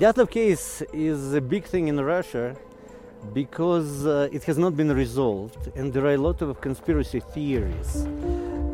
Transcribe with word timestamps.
Dyatlov 0.00 0.30
case 0.30 0.82
is 0.94 1.34
a 1.34 1.42
big 1.42 1.64
thing 1.64 1.88
in 1.88 2.00
Russia 2.00 2.56
because 3.34 4.06
uh, 4.06 4.30
it 4.32 4.42
has 4.44 4.56
not 4.56 4.74
been 4.74 4.90
resolved, 4.90 5.68
and 5.76 5.92
there 5.92 6.06
are 6.06 6.14
a 6.14 6.16
lot 6.16 6.40
of 6.40 6.58
conspiracy 6.62 7.20
theories 7.20 8.06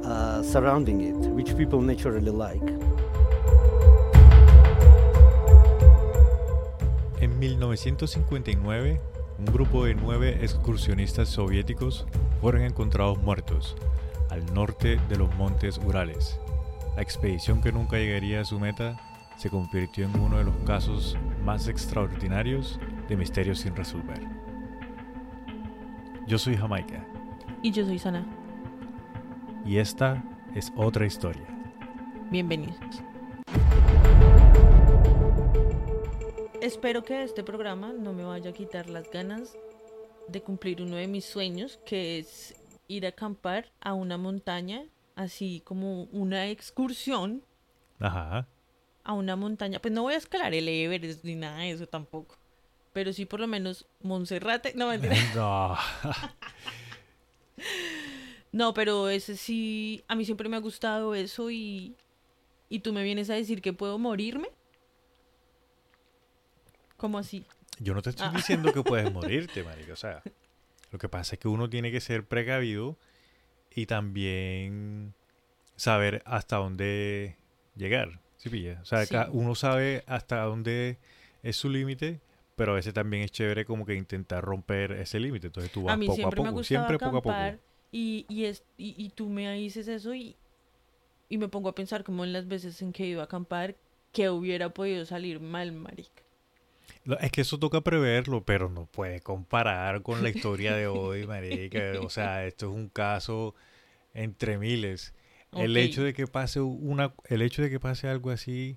uh, 0.05 0.41
surrounding 0.45 1.01
it, 1.01 1.17
which 1.35 1.57
people 1.57 1.81
naturally 1.81 2.31
like. 2.31 2.63
En 7.21 7.37
1959, 7.41 9.01
un 9.41 9.45
grupo 9.47 9.85
de 9.85 9.95
nueve 9.95 10.45
excursionistas 10.45 11.29
soviéticos 11.29 12.07
fueron 12.41 12.63
encontrados 12.63 13.19
muertos 13.19 13.75
al 14.31 14.47
norte 14.55 15.01
de 15.09 15.17
los 15.17 15.35
montes 15.35 15.79
Urales. 15.79 16.39
La 16.95 17.03
expedición 17.03 17.61
que 17.63 17.73
nunca 17.73 17.97
llegaría 17.97 18.43
a 18.43 18.45
su 18.45 18.61
meta 18.61 18.97
se 19.37 19.51
convirtió 19.51 20.07
en 20.07 20.19
uno 20.19 20.39
de 20.39 20.45
los 20.45 20.57
casos 20.65 21.17
más 21.45 21.69
extraordinarios 21.69 22.81
de 23.09 23.17
misterios 23.17 23.61
sin 23.61 23.77
resolver. 23.77 24.21
Yo 26.27 26.39
soy 26.39 26.57
Jamaica. 26.57 27.07
Y 27.63 27.71
yo 27.71 27.85
soy 27.85 27.99
Sana. 27.99 28.27
Y 29.65 29.79
esta 29.79 30.25
es 30.55 30.73
otra 30.77 31.07
historia. 31.07 31.47
Bienvenidos. 32.31 33.03
Espero 36.61 37.05
que 37.05 37.23
este 37.23 37.45
programa 37.45 37.93
no 37.93 38.13
me 38.13 38.25
vaya 38.25 38.51
a 38.51 38.55
quitar 38.55 38.89
las 38.89 39.11
ganas 39.11 39.57
de 40.29 40.43
cumplir 40.43 40.83
uno 40.83 40.97
de 40.97 41.07
mis 41.07 41.25
sueños, 41.25 41.79
que 41.85 42.19
es 42.19 42.57
ir 42.89 43.07
a 43.07 43.11
acampar 43.11 43.71
a 43.81 43.95
una 43.95 44.17
montaña, 44.17 44.85
así 45.15 45.63
como 45.65 46.05
una 46.05 46.49
excursión. 46.49 47.43
Ajá. 48.01 48.49
A 49.09 49.13
una 49.13 49.37
montaña. 49.37 49.79
Pues 49.81 49.95
no 49.95 50.03
voy 50.03 50.15
a 50.15 50.17
escalar 50.17 50.53
el 50.55 50.69
Everest 50.69 51.23
ni 51.25 51.37
nada 51.37 51.59
de 51.59 51.71
eso 51.71 51.87
tampoco. 51.87 52.37
Pero 52.93 53.13
sí 53.13 53.25
por 53.27 53.39
lo 53.41 53.47
menos 53.47 53.87
Monserrate. 54.03 54.73
No, 54.75 54.89
mentira. 54.89 55.15
No. 55.35 55.77
no, 58.53 58.75
pero 58.75 59.09
ese 59.09 59.37
sí, 59.37 60.03
a 60.09 60.15
mí 60.15 60.25
siempre 60.25 60.49
me 60.49 60.57
ha 60.57 60.61
gustado 60.61 61.15
eso 61.15 61.51
y, 61.51 61.95
y 62.69 62.81
tú 62.81 62.93
me 62.93 63.03
vienes 63.05 63.31
a 63.31 63.35
decir 63.35 63.61
que 63.63 63.73
puedo 63.73 63.99
morirme. 63.99 64.49
¿Cómo 66.97 67.19
así? 67.19 67.45
Yo 67.79 67.93
no 67.95 68.03
te 68.03 68.11
estoy 68.11 68.27
Ah. 68.29 68.33
diciendo 68.35 68.73
que 68.73 68.83
puedes 68.83 69.13
morirte, 69.13 69.63
marico. 69.63 69.93
O 69.93 69.97
sea, 69.97 70.23
lo 70.91 70.99
que 70.99 71.09
pasa 71.09 71.35
es 71.35 71.39
que 71.39 71.49
uno 71.49 71.69
tiene 71.69 71.91
que 71.93 72.01
ser 72.01 72.27
precavido 72.27 72.97
y 73.75 73.87
también 73.87 75.15
saber 75.77 76.23
hasta 76.25 76.57
dónde 76.57 77.37
llegar. 77.77 78.21
¿Sí 78.37 78.51
pilla? 78.51 78.79
O 78.83 78.85
sea, 78.85 79.05
Sí. 79.07 79.17
uno 79.33 79.55
sabe 79.55 80.05
hasta 80.07 80.43
dónde 80.43 80.99
es 81.43 81.57
su 81.57 81.69
límite, 81.71 82.21
pero 82.55 82.73
a 82.73 82.75
veces 82.77 82.95
también 82.95 83.23
es 83.23 83.31
chévere 83.31 83.65
como 83.65 83.87
que 83.87 83.95
intentar 83.95 84.45
romper 84.45 84.93
ese 84.93 85.21
límite. 85.21 85.49
Entonces 85.49 85.73
tú 85.73 85.85
vas 85.85 85.95
a 85.95 85.97
mí 85.97 86.07
poco 86.07 86.29
a 86.29 86.31
poco, 86.31 86.65
siempre 86.65 86.99
poco 86.99 87.17
a 87.19 87.23
poco. 87.23 87.59
y, 87.93 88.27
y, 88.29 88.45
es, 88.45 88.63
y, 88.77 88.95
y 88.97 89.11
tú 89.11 89.29
me 89.29 89.53
dices 89.55 89.89
eso 89.89 90.15
y, 90.15 90.37
y 91.29 91.39
me 91.39 91.49
pongo 91.49 91.69
a 91.69 91.75
pensar 91.75 92.05
como 92.05 92.25
en 92.25 92.33
las 92.33 92.47
veces 92.47 92.81
en 92.83 92.93
que 92.93 93.05
he 93.05 93.09
ido 93.09 93.21
a 93.21 93.25
acampar 93.25 93.77
que 94.13 94.31
hubiera 94.31 94.71
podido 94.71 95.05
salir 95.05 95.41
mal, 95.41 95.73
marica. 95.73 96.23
Es 97.21 97.31
que 97.31 97.43
eso 97.43 97.59
toca 97.59 97.81
preverlo, 97.83 98.45
pero 98.45 98.69
no 98.69 98.87
puede 98.87 99.21
comparar 99.21 100.03
con 100.03 100.23
la 100.23 100.29
historia 100.31 100.75
de 100.75 100.87
hoy, 100.89 101.27
marica. 101.27 102.01
O 102.01 102.11
sea, 102.11 102.47
esto 102.47 102.69
es 102.71 102.75
un 102.75 102.89
caso 102.89 103.55
entre 104.15 104.59
miles. 104.59 105.15
El 105.53 105.77
hecho 105.77 106.03
de 106.03 106.13
que 106.13 106.27
pase 106.27 106.61
una, 106.61 107.15
el 107.27 107.43
hecho 107.43 107.63
de 107.63 107.71
que 107.71 107.81
pase 107.81 108.09
algo 108.09 108.31
así, 108.31 108.77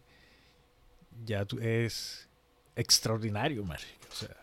ya 1.25 1.45
tú- 1.45 1.59
es 1.59 2.29
extraordinario, 2.75 3.63
marica. 3.65 4.07
O 4.09 4.15
sea, 4.15 4.35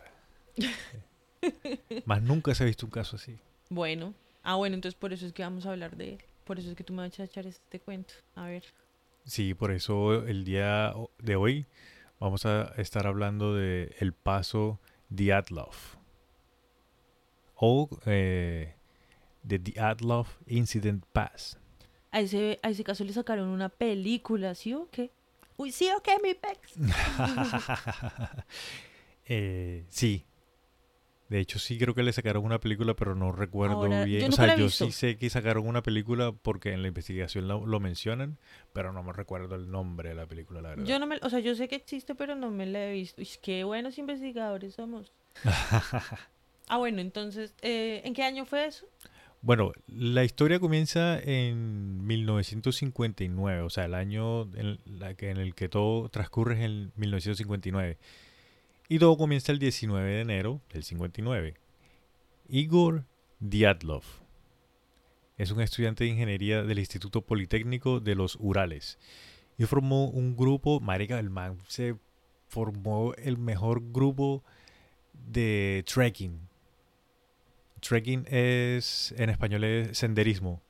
más 2.05 2.23
nunca 2.23 2.55
se 2.55 2.63
ha 2.63 2.67
visto 2.67 2.87
un 2.87 2.91
caso 2.93 3.17
así. 3.17 3.39
Bueno, 3.71 4.15
ah 4.43 4.57
bueno, 4.57 4.75
entonces 4.75 4.99
por 4.99 5.13
eso 5.13 5.27
es 5.27 5.33
que 5.33 5.43
vamos 5.43 5.67
a 5.67 5.71
hablar 5.73 5.97
de 5.97 6.15
él. 6.15 6.19
Por 6.45 6.59
eso 6.59 6.71
es 6.71 6.77
que 6.77 6.85
tú 6.85 6.93
me 6.93 7.03
vas 7.03 7.19
a 7.19 7.25
echar 7.25 7.47
este 7.47 7.81
cuento. 7.81 8.15
A 8.35 8.47
ver. 8.47 8.65
Sí, 9.25 9.55
por 9.55 9.71
eso 9.73 10.25
el 10.27 10.45
día 10.45 10.95
de 11.19 11.37
hoy 11.37 11.67
vamos 12.21 12.47
a 12.47 12.73
estar 12.77 13.07
hablando 13.07 13.55
de 13.55 13.95
el 13.99 14.13
paso 14.13 14.79
Dyatlov 15.09 15.75
o 17.57 17.89
eh, 18.07 18.75
the 19.47 19.59
Dyatlov 19.59 20.27
Incident 20.47 21.05
Pass. 21.13 21.59
A 22.17 22.21
ese, 22.21 22.59
a 22.63 22.71
ese 22.71 22.83
caso 22.83 23.05
le 23.05 23.13
sacaron 23.13 23.49
una 23.49 23.69
película, 23.69 24.55
¿sí 24.55 24.73
o 24.73 24.89
qué? 24.91 25.11
Uy, 25.59 25.71
sí 25.71 25.91
o 25.95 26.03
qué, 26.03 26.17
mi 26.23 26.33
pex. 26.33 26.73
Eh, 29.29 29.85
sí. 29.89 30.25
De 31.29 31.41
hecho, 31.41 31.59
sí 31.59 31.77
creo 31.77 31.95
que 31.95 32.03
le 32.03 32.13
sacaron 32.15 32.45
una 32.45 32.59
película, 32.59 32.95
pero 32.95 33.15
no 33.15 33.33
recuerdo 33.33 33.83
Ahora, 33.83 34.05
bien. 34.05 34.23
yo 34.23 34.29
o 34.29 34.33
sea, 34.33 34.57
yo 34.57 34.65
visto. 34.65 34.87
sí 34.87 34.93
sé 34.93 35.19
que 35.19 35.29
sacaron 35.29 35.67
una 35.67 35.83
película 35.83 36.33
porque 36.33 36.73
en 36.73 36.81
la 36.81 36.89
investigación 36.89 37.49
lo, 37.49 37.67
lo 37.67 37.81
mencionan, 37.81 38.39
pero 38.73 38.95
no 38.95 39.03
me 39.03 39.13
recuerdo 39.13 39.57
el 39.57 39.71
nombre 39.71 40.11
de 40.11 40.15
la 40.15 40.27
película, 40.27 40.63
la 40.63 40.71
verdad. 40.71 40.85
Yo 40.87 40.99
no 40.99 41.07
me, 41.07 41.19
o 41.21 41.29
sea, 41.29 41.41
yo 41.41 41.55
sé 41.55 41.69
que 41.69 41.75
existe, 41.77 42.15
pero 42.15 42.35
no 42.35 42.51
me 42.51 42.65
la 42.65 42.87
he 42.87 42.93
visto. 42.93 43.21
Uy, 43.21 43.29
qué 43.43 43.65
buenos 43.65 43.99
investigadores 43.99 44.75
somos. 44.75 45.13
ah, 46.69 46.79
bueno, 46.79 47.03
entonces, 47.03 47.53
eh, 47.61 48.01
¿en 48.05 48.15
qué 48.15 48.23
año 48.23 48.47
fue 48.47 48.65
eso? 48.65 48.87
Bueno, 49.47 49.71
la 49.87 50.25
historia 50.25 50.59
comienza 50.59 51.21
en 51.21 52.05
1959, 52.05 53.63
o 53.63 53.71
sea, 53.71 53.85
el 53.85 53.95
año 53.95 54.53
en, 54.57 54.81
el 55.39 55.55
que 55.55 55.69
todo 55.69 56.09
transcurre 56.09 56.55
es 56.55 56.61
en 56.63 56.91
1959. 56.97 57.97
Y 58.89 58.99
todo 58.99 59.17
comienza 59.17 59.53
el 59.53 59.61
19 59.61 60.15
de 60.15 60.21
enero 60.21 60.61
del 60.73 60.83
59. 60.83 61.55
Igor 62.49 63.05
Dyatlov 63.39 64.03
es 65.39 65.53
un 65.53 65.61
estudiante 65.61 66.03
de 66.03 66.11
ingeniería 66.11 66.65
del 66.65 66.81
Instituto 66.81 67.23
Politécnico 67.23 68.01
de 68.01 68.17
los 68.17 68.37
Urales 68.41 68.99
y 69.59 69.65
formó 69.67 70.09
un 70.09 70.35
grupo, 70.35 70.81
marica, 70.81 71.21
el 71.21 71.31
man 71.31 71.57
se 71.69 71.95
formó 72.49 73.15
el 73.15 73.39
mejor 73.39 73.93
grupo 73.93 74.43
de 75.13 75.85
trekking. 75.87 76.56
Trekking 77.81 78.27
es, 78.29 79.15
en 79.17 79.31
español 79.31 79.65
es 79.65 79.99
senderismo, 79.99 80.63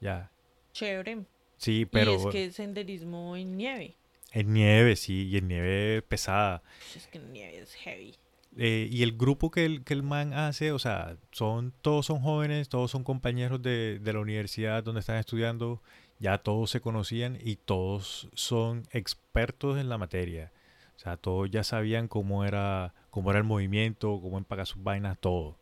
ya. 0.00 0.30
Chévere. 0.72 1.24
Sí, 1.56 1.86
pero 1.86 2.12
y 2.12 2.14
es 2.16 2.26
que 2.26 2.52
senderismo 2.52 3.36
en 3.36 3.56
nieve. 3.56 3.96
en 4.32 4.52
nieve, 4.52 4.96
sí, 4.96 5.28
y 5.28 5.38
en 5.38 5.48
nieve 5.48 6.02
pesada. 6.02 6.62
Ush, 6.90 6.96
Es 6.96 7.06
que 7.08 7.18
en 7.18 7.32
nieve 7.32 7.58
es 7.58 7.74
heavy. 7.74 8.14
Eh, 8.56 8.88
y 8.90 9.02
el 9.02 9.16
grupo 9.16 9.50
que 9.50 9.64
el, 9.64 9.84
que 9.84 9.94
el 9.94 10.02
man 10.02 10.32
hace, 10.32 10.72
o 10.72 10.78
sea, 10.78 11.16
son, 11.32 11.72
todos 11.82 12.06
son 12.06 12.20
jóvenes, 12.20 12.68
todos 12.68 12.90
son 12.90 13.04
compañeros 13.04 13.62
de, 13.62 13.98
de 14.00 14.12
la 14.12 14.20
universidad 14.20 14.82
donde 14.82 15.00
están 15.00 15.16
estudiando, 15.16 15.80
ya 16.18 16.38
todos 16.38 16.70
se 16.70 16.80
conocían 16.80 17.38
y 17.40 17.56
todos 17.56 18.28
son 18.34 18.88
expertos 18.90 19.78
en 19.78 19.88
la 19.88 19.98
materia. 19.98 20.52
O 20.96 20.98
sea, 20.98 21.16
todos 21.16 21.48
ya 21.50 21.62
sabían 21.62 22.08
cómo 22.08 22.44
era, 22.44 22.94
cómo 23.10 23.30
era 23.30 23.38
el 23.38 23.44
movimiento, 23.44 24.18
cómo 24.20 24.38
empacar 24.38 24.66
sus 24.66 24.82
vainas, 24.82 25.16
todo. 25.20 25.56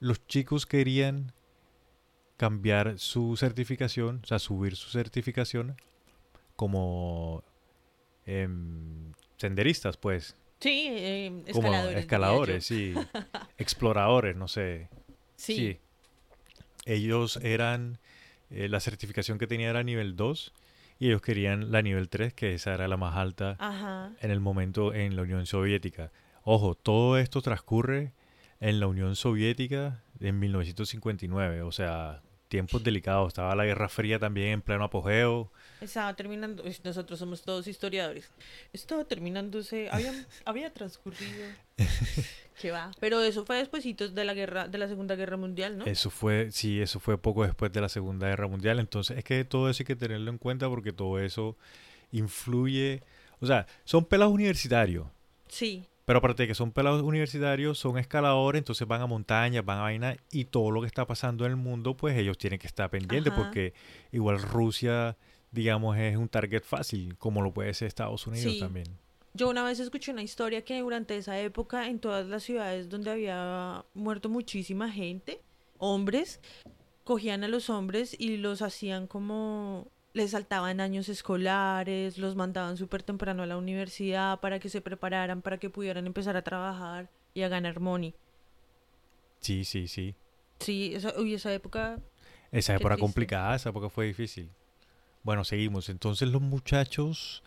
Los 0.00 0.26
chicos 0.26 0.66
querían 0.66 1.32
cambiar 2.36 2.98
su 2.98 3.36
certificación, 3.36 4.20
o 4.22 4.26
sea, 4.26 4.38
subir 4.38 4.76
su 4.76 4.90
certificación 4.90 5.76
como 6.54 7.42
em, 8.26 9.12
senderistas, 9.36 9.96
pues 9.96 10.36
Sí, 10.60 10.86
eh, 10.90 11.42
como 11.52 11.68
escaladores. 11.68 11.98
escaladores, 12.00 12.64
sí, 12.66 12.94
exploradores, 13.58 14.36
no 14.36 14.48
sé. 14.48 14.88
Sí. 15.36 15.78
Ellos 16.86 17.36
eran, 17.42 17.98
eh, 18.50 18.68
la 18.68 18.80
certificación 18.80 19.38
que 19.38 19.46
tenía 19.46 19.68
era 19.70 19.82
nivel 19.82 20.16
2 20.16 20.52
y 20.98 21.08
ellos 21.08 21.20
querían 21.20 21.72
la 21.72 21.82
nivel 21.82 22.08
3, 22.08 22.32
que 22.32 22.54
esa 22.54 22.72
era 22.72 22.88
la 22.88 22.96
más 22.96 23.16
alta 23.16 23.56
Ajá. 23.58 24.12
en 24.20 24.30
el 24.30 24.40
momento 24.40 24.94
en 24.94 25.14
la 25.16 25.22
Unión 25.22 25.44
Soviética. 25.46 26.10
Ojo, 26.42 26.74
todo 26.74 27.18
esto 27.18 27.42
transcurre 27.42 28.12
en 28.60 28.80
la 28.80 28.86
Unión 28.86 29.16
Soviética 29.16 30.02
en 30.20 30.38
1959, 30.38 31.62
o 31.62 31.72
sea, 31.72 32.22
tiempos 32.48 32.82
delicados. 32.82 33.28
Estaba 33.28 33.54
la 33.54 33.64
Guerra 33.64 33.88
Fría 33.88 34.18
también 34.18 34.48
en 34.48 34.62
pleno 34.62 34.84
apogeo. 34.84 35.50
Estaba 35.80 36.14
terminando. 36.14 36.64
Nosotros 36.84 37.18
somos 37.18 37.42
todos 37.42 37.66
historiadores. 37.66 38.30
Estaba 38.72 39.04
terminándose. 39.04 39.88
Había, 39.90 40.12
había 40.44 40.72
transcurrido. 40.72 41.46
¿Qué 42.60 42.70
va? 42.70 42.90
Pero 43.00 43.20
eso 43.22 43.44
fue 43.44 43.56
despuesitos 43.56 44.14
de 44.14 44.24
la 44.24 44.32
guerra, 44.32 44.66
de 44.68 44.78
la 44.78 44.88
Segunda 44.88 45.14
Guerra 45.14 45.36
Mundial, 45.36 45.76
¿no? 45.76 45.84
Eso 45.84 46.08
fue, 46.08 46.50
sí, 46.50 46.80
eso 46.80 47.00
fue 47.00 47.18
poco 47.18 47.44
después 47.44 47.70
de 47.72 47.82
la 47.82 47.90
Segunda 47.90 48.28
Guerra 48.28 48.48
Mundial. 48.48 48.78
Entonces, 48.80 49.18
es 49.18 49.24
que 49.24 49.44
todo 49.44 49.68
eso 49.68 49.82
hay 49.82 49.86
que 49.86 49.96
tenerlo 49.96 50.30
en 50.30 50.38
cuenta 50.38 50.68
porque 50.68 50.92
todo 50.92 51.20
eso 51.20 51.56
influye. 52.12 53.02
O 53.40 53.46
sea, 53.46 53.66
son 53.84 54.06
pelados 54.06 54.32
universitarios. 54.32 55.06
Sí. 55.48 55.84
Pero 56.06 56.20
aparte 56.20 56.44
de 56.44 56.46
que 56.46 56.54
son 56.54 56.70
pelados 56.72 57.02
universitarios, 57.02 57.78
son 57.78 57.98
escaladores, 57.98 58.60
entonces 58.60 58.86
van 58.86 59.02
a 59.02 59.06
montañas, 59.06 59.64
van 59.64 59.78
a 59.78 59.82
vaina 59.82 60.16
y 60.30 60.44
todo 60.44 60.70
lo 60.70 60.80
que 60.80 60.86
está 60.86 61.04
pasando 61.06 61.44
en 61.44 61.50
el 61.50 61.56
mundo, 61.56 61.96
pues 61.96 62.16
ellos 62.16 62.38
tienen 62.38 62.58
que 62.60 62.68
estar 62.68 62.88
pendientes 62.88 63.32
Ajá. 63.32 63.42
porque 63.42 63.74
igual 64.12 64.40
Rusia, 64.40 65.16
digamos, 65.50 65.96
es 65.98 66.16
un 66.16 66.28
target 66.28 66.62
fácil, 66.62 67.16
como 67.18 67.42
lo 67.42 67.52
puede 67.52 67.74
ser 67.74 67.88
Estados 67.88 68.26
Unidos 68.26 68.52
Sí. 68.54 68.60
también. 68.60 68.86
Yo 69.34 69.50
una 69.50 69.64
vez 69.64 69.80
escuché 69.80 70.12
una 70.12 70.22
historia 70.22 70.64
que 70.64 70.80
durante 70.80 71.16
esa 71.16 71.38
época 71.40 71.88
en 71.88 71.98
todas 71.98 72.26
las 72.26 72.42
ciudades 72.44 72.88
donde 72.88 73.10
había 73.10 73.84
muerto 73.92 74.28
muchísima 74.30 74.90
gente, 74.90 75.42
hombres, 75.78 76.40
cogían 77.04 77.42
a 77.44 77.48
los 77.48 77.68
hombres 77.68 78.14
y 78.18 78.36
los 78.36 78.62
hacían 78.62 79.06
como 79.08 79.88
les 80.16 80.30
saltaban 80.30 80.80
años 80.80 81.08
escolares, 81.10 82.16
los 82.18 82.36
mandaban 82.36 82.76
súper 82.78 83.02
temprano 83.02 83.42
a 83.42 83.46
la 83.46 83.58
universidad 83.58 84.40
para 84.40 84.58
que 84.58 84.70
se 84.70 84.80
prepararan, 84.80 85.42
para 85.42 85.58
que 85.58 85.68
pudieran 85.70 86.06
empezar 86.06 86.36
a 86.36 86.42
trabajar 86.42 87.10
y 87.34 87.42
a 87.42 87.48
ganar 87.48 87.80
money. 87.80 88.14
Sí, 89.40 89.64
sí, 89.64 89.88
sí. 89.88 90.14
Sí, 90.58 90.94
esa, 90.94 91.12
uy, 91.20 91.34
esa 91.34 91.52
época 91.52 91.98
Esa 92.50 92.74
época 92.76 92.94
triste. 92.94 93.00
complicada, 93.00 93.54
esa 93.56 93.68
época 93.70 93.90
fue 93.90 94.06
difícil. 94.06 94.50
Bueno, 95.22 95.44
seguimos. 95.44 95.88
Entonces 95.90 96.28
los 96.30 96.40
muchachos, 96.40 97.42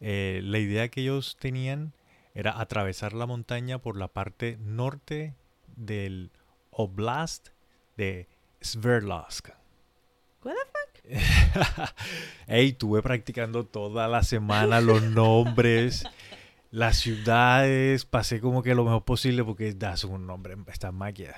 eh, 0.00 0.40
la 0.42 0.58
idea 0.58 0.88
que 0.88 1.02
ellos 1.02 1.36
tenían 1.38 1.92
era 2.34 2.60
atravesar 2.60 3.12
la 3.12 3.26
montaña 3.26 3.78
por 3.80 3.96
la 3.96 4.08
parte 4.08 4.56
norte 4.60 5.36
del 5.76 6.32
Oblast 6.70 7.50
de 7.96 8.28
Sverdlovsk. 8.60 9.50
What 10.42 10.54
Ey, 12.46 12.68
estuve 12.70 13.02
practicando 13.02 13.64
toda 13.64 14.08
la 14.08 14.22
semana 14.22 14.80
los 14.80 15.02
nombres, 15.02 16.04
las 16.70 16.98
ciudades, 16.98 18.04
pasé 18.04 18.40
como 18.40 18.62
que 18.62 18.74
lo 18.74 18.84
mejor 18.84 19.04
posible 19.04 19.44
porque 19.44 19.72
das 19.74 20.04
un 20.04 20.26
nombre, 20.26 20.56
esta 20.68 20.92
magia. 20.92 21.34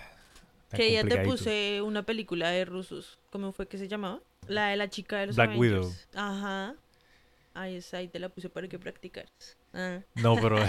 que 0.74 0.92
ya 0.92 1.04
te 1.04 1.18
puse 1.24 1.82
una 1.82 2.02
película 2.02 2.50
de 2.50 2.64
rusos. 2.64 3.18
¿Cómo 3.30 3.52
fue 3.52 3.66
que 3.68 3.78
se 3.78 3.88
llamaba? 3.88 4.20
La 4.48 4.68
de 4.68 4.76
la 4.76 4.88
chica 4.88 5.18
de 5.18 5.26
los 5.26 5.36
Black 5.36 5.50
Avengers. 5.50 5.76
Widow. 5.86 5.94
Ajá. 6.14 6.74
Ahí 7.54 7.76
está, 7.76 7.98
ahí 7.98 8.08
te 8.08 8.18
la 8.18 8.28
puse 8.30 8.48
para 8.48 8.66
que 8.66 8.78
practicaras. 8.78 9.56
Ah. 9.74 10.00
No, 10.14 10.36
pero. 10.36 10.58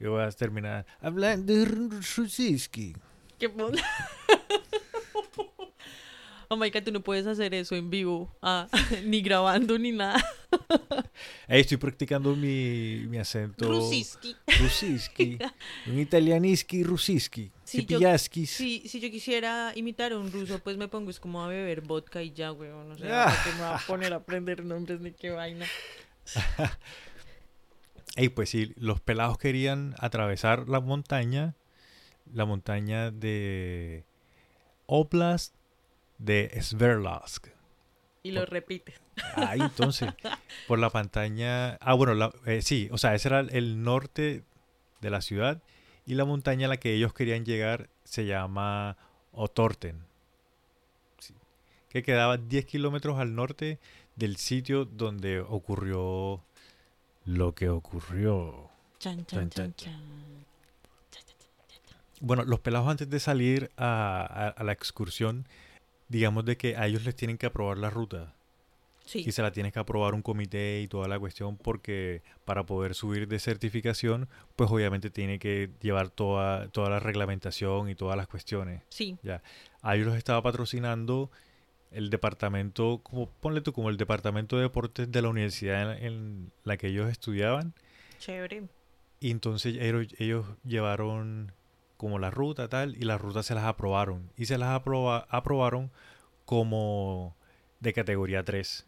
Yo 0.00 0.12
voy 0.12 0.22
a 0.22 0.30
terminar 0.30 0.86
hablando 1.00 1.52
rusiski. 2.16 2.94
¿Qué 3.38 3.48
pon- 3.48 3.74
Oh 6.50 6.56
my 6.56 6.70
god, 6.70 6.82
tú 6.82 6.92
no 6.92 7.00
puedes 7.02 7.26
hacer 7.26 7.52
eso 7.52 7.76
en 7.76 7.90
vivo. 7.90 8.34
Ah, 8.40 8.68
ni 9.04 9.20
grabando 9.20 9.78
ni 9.78 9.92
nada. 9.92 10.24
Ey, 11.48 11.60
estoy 11.60 11.76
practicando 11.76 12.34
mi, 12.34 13.04
mi 13.06 13.18
acento 13.18 13.68
Rusiski. 13.68 14.34
rusiski. 14.58 15.38
un 15.86 15.98
italianiski 15.98 16.82
rusiski. 16.84 17.50
Yo-. 17.86 18.00
Si, 18.46 18.88
si 18.88 18.98
yo 19.00 19.10
quisiera 19.10 19.72
imitar 19.76 20.12
a 20.12 20.18
un 20.18 20.32
ruso, 20.32 20.58
pues 20.60 20.78
me 20.78 20.88
pongo 20.88 21.10
es 21.10 21.20
como 21.20 21.44
a 21.44 21.48
beber 21.48 21.82
vodka 21.82 22.22
y 22.22 22.32
ya, 22.32 22.50
weón. 22.52 22.92
O 22.92 22.94
Ah. 22.94 22.98
sea, 22.98 23.24
¿para 23.26 23.44
qué 23.44 23.50
me 23.50 23.58
voy 23.58 23.66
a 23.74 23.78
poner 23.86 24.12
a 24.14 24.16
aprender 24.16 24.64
nombres 24.64 25.00
ni 25.00 25.12
qué 25.12 25.30
vaina? 25.30 25.66
Ey, 28.16 28.30
pues 28.30 28.48
sí, 28.50 28.72
los 28.76 29.00
pelados 29.00 29.38
querían 29.38 29.94
atravesar 29.98 30.68
la 30.68 30.80
montaña, 30.80 31.54
la 32.32 32.44
montaña 32.46 33.10
de 33.10 34.04
Oblast 34.86 35.54
de 36.18 36.56
Sverdlovsk. 36.60 37.48
Y 38.22 38.32
lo 38.32 38.44
repite. 38.44 38.94
Ah, 39.36 39.54
entonces, 39.56 40.12
por 40.66 40.78
la 40.78 40.90
pantalla. 40.90 41.74
Ah, 41.80 41.94
bueno, 41.94 42.14
la- 42.14 42.32
eh, 42.46 42.62
sí, 42.62 42.88
o 42.92 42.98
sea, 42.98 43.14
ese 43.14 43.28
era 43.28 43.40
el 43.40 43.82
norte 43.82 44.42
de 45.00 45.10
la 45.10 45.20
ciudad 45.20 45.62
y 46.06 46.14
la 46.14 46.24
montaña 46.24 46.66
a 46.66 46.68
la 46.68 46.76
que 46.78 46.94
ellos 46.94 47.12
querían 47.12 47.44
llegar 47.44 47.88
se 48.04 48.26
llama 48.26 48.96
Otorten, 49.32 50.02
Sí, 51.18 51.34
que 51.90 52.02
quedaba 52.02 52.36
10 52.38 52.64
kilómetros 52.66 53.18
al 53.18 53.34
norte 53.34 53.78
del 54.16 54.36
sitio 54.36 54.84
donde 54.84 55.40
ocurrió 55.40 56.42
lo 57.24 57.54
que 57.54 57.68
ocurrió. 57.68 58.68
Chan, 58.98 59.24
Chan, 59.26 59.50
chan, 59.50 59.74
chan, 59.74 59.92
chan, 61.10 61.22
chan. 61.86 61.98
Bueno, 62.20 62.42
los 62.44 62.58
pelados 62.60 62.88
antes 62.88 63.08
de 63.08 63.20
salir 63.20 63.70
a, 63.76 64.20
a- 64.22 64.48
a 64.48 64.64
la 64.64 64.72
excursión, 64.72 65.46
digamos 66.08 66.44
de 66.44 66.56
que 66.56 66.76
a 66.76 66.86
ellos 66.86 67.04
les 67.04 67.14
tienen 67.16 67.38
que 67.38 67.46
aprobar 67.46 67.78
la 67.78 67.90
ruta. 67.90 68.34
Sí. 69.04 69.24
y 69.26 69.32
se 69.32 69.40
la 69.40 69.52
tienes 69.52 69.72
que 69.72 69.78
aprobar 69.78 70.12
un 70.12 70.20
comité 70.20 70.82
y 70.82 70.86
toda 70.86 71.08
la 71.08 71.18
cuestión 71.18 71.56
porque 71.56 72.20
para 72.44 72.66
poder 72.66 72.94
subir 72.94 73.26
de 73.26 73.38
certificación 73.38 74.28
pues 74.54 74.70
obviamente 74.70 75.08
tiene 75.08 75.38
que 75.38 75.70
llevar 75.80 76.10
toda, 76.10 76.68
toda 76.68 76.90
la 76.90 77.00
reglamentación 77.00 77.88
y 77.88 77.94
todas 77.94 78.18
las 78.18 78.26
cuestiones. 78.26 78.82
Sí. 78.90 79.16
A 79.80 79.94
ellos 79.96 80.08
los 80.08 80.16
estaba 80.18 80.42
patrocinando 80.42 81.30
el 81.90 82.10
departamento, 82.10 83.00
como 83.02 83.30
ponle 83.30 83.62
tú, 83.62 83.72
como 83.72 83.88
el 83.88 83.96
departamento 83.96 84.56
de 84.56 84.64
deportes 84.64 85.10
de 85.10 85.22
la 85.22 85.30
universidad 85.30 85.96
en, 85.96 86.04
en 86.04 86.52
la 86.64 86.76
que 86.76 86.88
ellos 86.88 87.08
estudiaban 87.10 87.72
Chévere. 88.18 88.64
y 89.20 89.30
entonces 89.30 89.74
ellos, 89.80 90.06
ellos 90.18 90.44
llevaron 90.66 91.52
como 91.98 92.18
la 92.18 92.30
ruta 92.30 92.68
tal 92.68 92.96
y 92.96 93.00
las 93.00 93.20
rutas 93.20 93.44
se 93.44 93.54
las 93.54 93.64
aprobaron 93.64 94.30
y 94.36 94.46
se 94.46 94.56
las 94.56 94.70
aproba- 94.70 95.26
aprobaron 95.28 95.90
como 96.46 97.36
de 97.80 97.92
categoría 97.92 98.42
3 98.44 98.86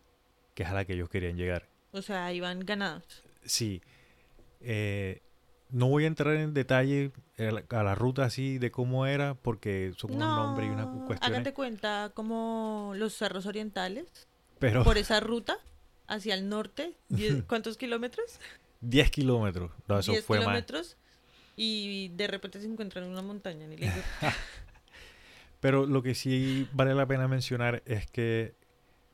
que 0.55 0.63
es 0.63 0.69
a 0.71 0.73
la 0.75 0.85
que 0.87 0.95
ellos 0.95 1.09
querían 1.11 1.37
llegar. 1.37 1.69
O 1.93 2.01
sea, 2.03 2.33
iban 2.33 2.61
ganados. 2.61 3.23
Sí. 3.45 3.83
Eh, 4.61 5.23
no 5.71 5.89
voy 5.89 6.05
a 6.05 6.07
entrar 6.09 6.35
en 6.37 6.53
detalle 6.55 7.13
a 7.69 7.83
la, 7.83 7.95
ruta 7.95 8.25
así 8.25 8.59
de 8.59 8.71
cómo 8.71 9.07
era, 9.07 9.35
porque 9.35 9.93
son 9.97 10.13
un 10.13 10.19
nombre 10.19 10.67
y 10.67 10.69
unas 10.71 10.87
No, 10.87 11.07
cuestiones. 11.07 11.37
Hágate 11.39 11.55
cuenta 11.55 12.11
como 12.15 12.93
los 12.97 13.15
cerros 13.15 13.47
orientales, 13.47 14.27
Pero 14.59 14.83
por 14.85 14.99
esa 14.99 15.21
ruta, 15.21 15.57
hacia 16.09 16.35
el 16.35 16.49
norte. 16.49 16.97
diez- 17.09 17.45
¿Cuántos 17.47 17.77
kilómetros? 17.77 18.41
10 18.81 19.11
kilómetros. 19.11 19.71
No, 19.89 19.99
eso 19.99 20.13
10 20.13 20.25
fue 20.25 20.39
kilómetros. 20.39 20.97
Y 21.57 22.09
de 22.09 22.27
repente 22.27 22.61
se 22.61 22.67
encuentran 22.67 23.05
en 23.05 23.11
una 23.11 23.23
montaña. 23.23 23.67
Ni 23.67 23.77
le 23.77 23.87
digo, 23.87 24.03
Pero 25.61 25.87
lo 25.87 26.03
que 26.03 26.15
sí 26.15 26.67
vale 26.73 26.95
la 26.95 27.07
pena 27.07 27.29
mencionar 27.29 27.83
es 27.85 28.11
que 28.11 28.55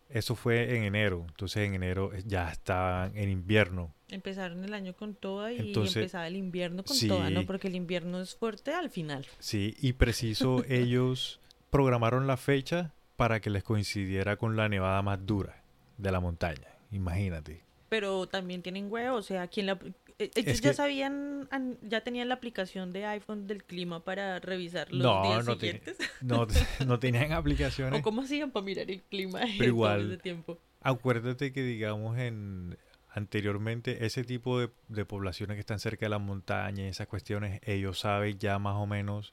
eso 0.09 0.35
fue 0.37 0.77
en 0.77 0.85
enero. 0.85 1.25
Entonces 1.29 1.67
en 1.67 1.75
enero 1.75 2.13
ya 2.25 2.51
estaban 2.51 3.17
en 3.17 3.29
invierno. 3.29 3.93
Empezaron 4.09 4.63
el 4.65 4.73
año 4.73 4.95
con 4.95 5.15
toda 5.15 5.53
y 5.53 5.59
Entonces, 5.59 5.97
empezaba 5.97 6.29
el 6.29 6.37
invierno 6.37 6.85
con 6.85 6.97
sí. 6.97 7.09
toda, 7.09 7.29
¿no? 7.31 7.45
Porque 7.45 7.67
el 7.67 7.75
invierno 7.75 8.21
es 8.21 8.37
fuerte 8.37 8.73
al 8.73 8.91
final. 8.91 9.27
Sí, 9.41 9.77
y 9.81 9.95
preciso 9.95 10.65
ellos 10.69 11.41
programaron 11.71 12.29
la 12.29 12.37
fecha 12.37 12.93
para 13.17 13.41
que 13.41 13.51
les 13.51 13.65
coincidiera 13.65 14.37
con 14.37 14.57
la 14.57 14.69
nevada 14.69 15.03
más 15.03 15.27
dura 15.27 15.63
de 15.99 16.13
la 16.13 16.21
montaña. 16.21 16.69
Imagínate. 16.93 17.63
Pero 17.89 18.27
también 18.29 18.63
tienen 18.63 18.91
huevo, 18.91 19.17
o 19.17 19.23
sea, 19.23 19.49
quien 19.49 19.67
la... 19.67 19.79
eh, 20.19 20.31
Ellos 20.35 20.61
ya 20.61 20.71
que- 20.71 20.75
sabían, 20.77 21.49
an- 21.51 21.79
ya 21.83 22.01
tenían 22.03 22.29
la 22.29 22.35
aplicación 22.35 22.93
de 22.93 23.05
iPhone 23.07 23.47
del 23.47 23.65
clima 23.65 24.05
para 24.05 24.39
revisar 24.41 24.91
los 24.93 25.03
No, 25.03 25.23
días 25.23 25.45
no 25.47 25.53
siguientes. 25.55 25.97
No, 26.23 26.47
no 26.87 26.99
tenían 26.99 27.33
aplicaciones. 27.33 27.99
¿O 28.01 28.03
cómo 28.03 28.23
hacían 28.23 28.51
para 28.51 28.65
mirar 28.65 28.91
el 28.91 29.03
clima 29.03 29.41
todo 29.41 29.65
igual. 29.65 30.13
ese 30.13 30.19
tiempo? 30.23 30.59
Acuérdate 30.81 31.53
que, 31.53 31.63
digamos, 31.63 32.19
en 32.19 32.79
anteriormente 33.11 34.05
ese 34.07 34.25
tipo 34.25 34.61
de, 34.61 34.71
de 34.89 35.05
poblaciones 35.05 35.57
que 35.57 35.61
están 35.61 35.81
cerca 35.81 36.07
de 36.07 36.11
las 36.11 36.21
montañas 36.21 36.79
y 36.81 36.89
esas 36.89 37.07
cuestiones, 37.09 37.61
ellos 37.65 37.99
saben 37.99 38.39
ya 38.39 38.59
más 38.59 38.77
o 38.77 38.87
menos, 38.87 39.33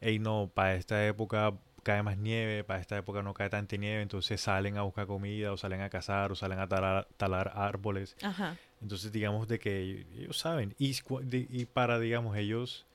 hey, 0.00 0.18
no, 0.18 0.50
para 0.52 0.74
esta 0.74 1.06
época 1.06 1.54
cae 1.84 2.02
más 2.02 2.18
nieve, 2.18 2.64
para 2.64 2.80
esta 2.80 2.98
época 2.98 3.22
no 3.22 3.32
cae 3.32 3.48
tanta 3.48 3.76
nieve, 3.76 4.02
entonces 4.02 4.40
salen 4.40 4.76
a 4.76 4.82
buscar 4.82 5.06
comida 5.06 5.52
o 5.52 5.56
salen 5.56 5.80
a 5.80 5.88
cazar 5.90 6.32
o 6.32 6.34
salen 6.34 6.58
a 6.58 6.68
talar, 6.68 7.08
talar 7.16 7.52
árboles. 7.54 8.16
Ajá. 8.22 8.56
Entonces, 8.82 9.12
digamos, 9.12 9.46
de 9.48 9.58
que 9.58 10.06
ellos 10.14 10.38
saben. 10.38 10.74
Y, 10.78 11.64
para, 11.66 11.98
digamos, 11.98 12.36
ellos 12.36 12.86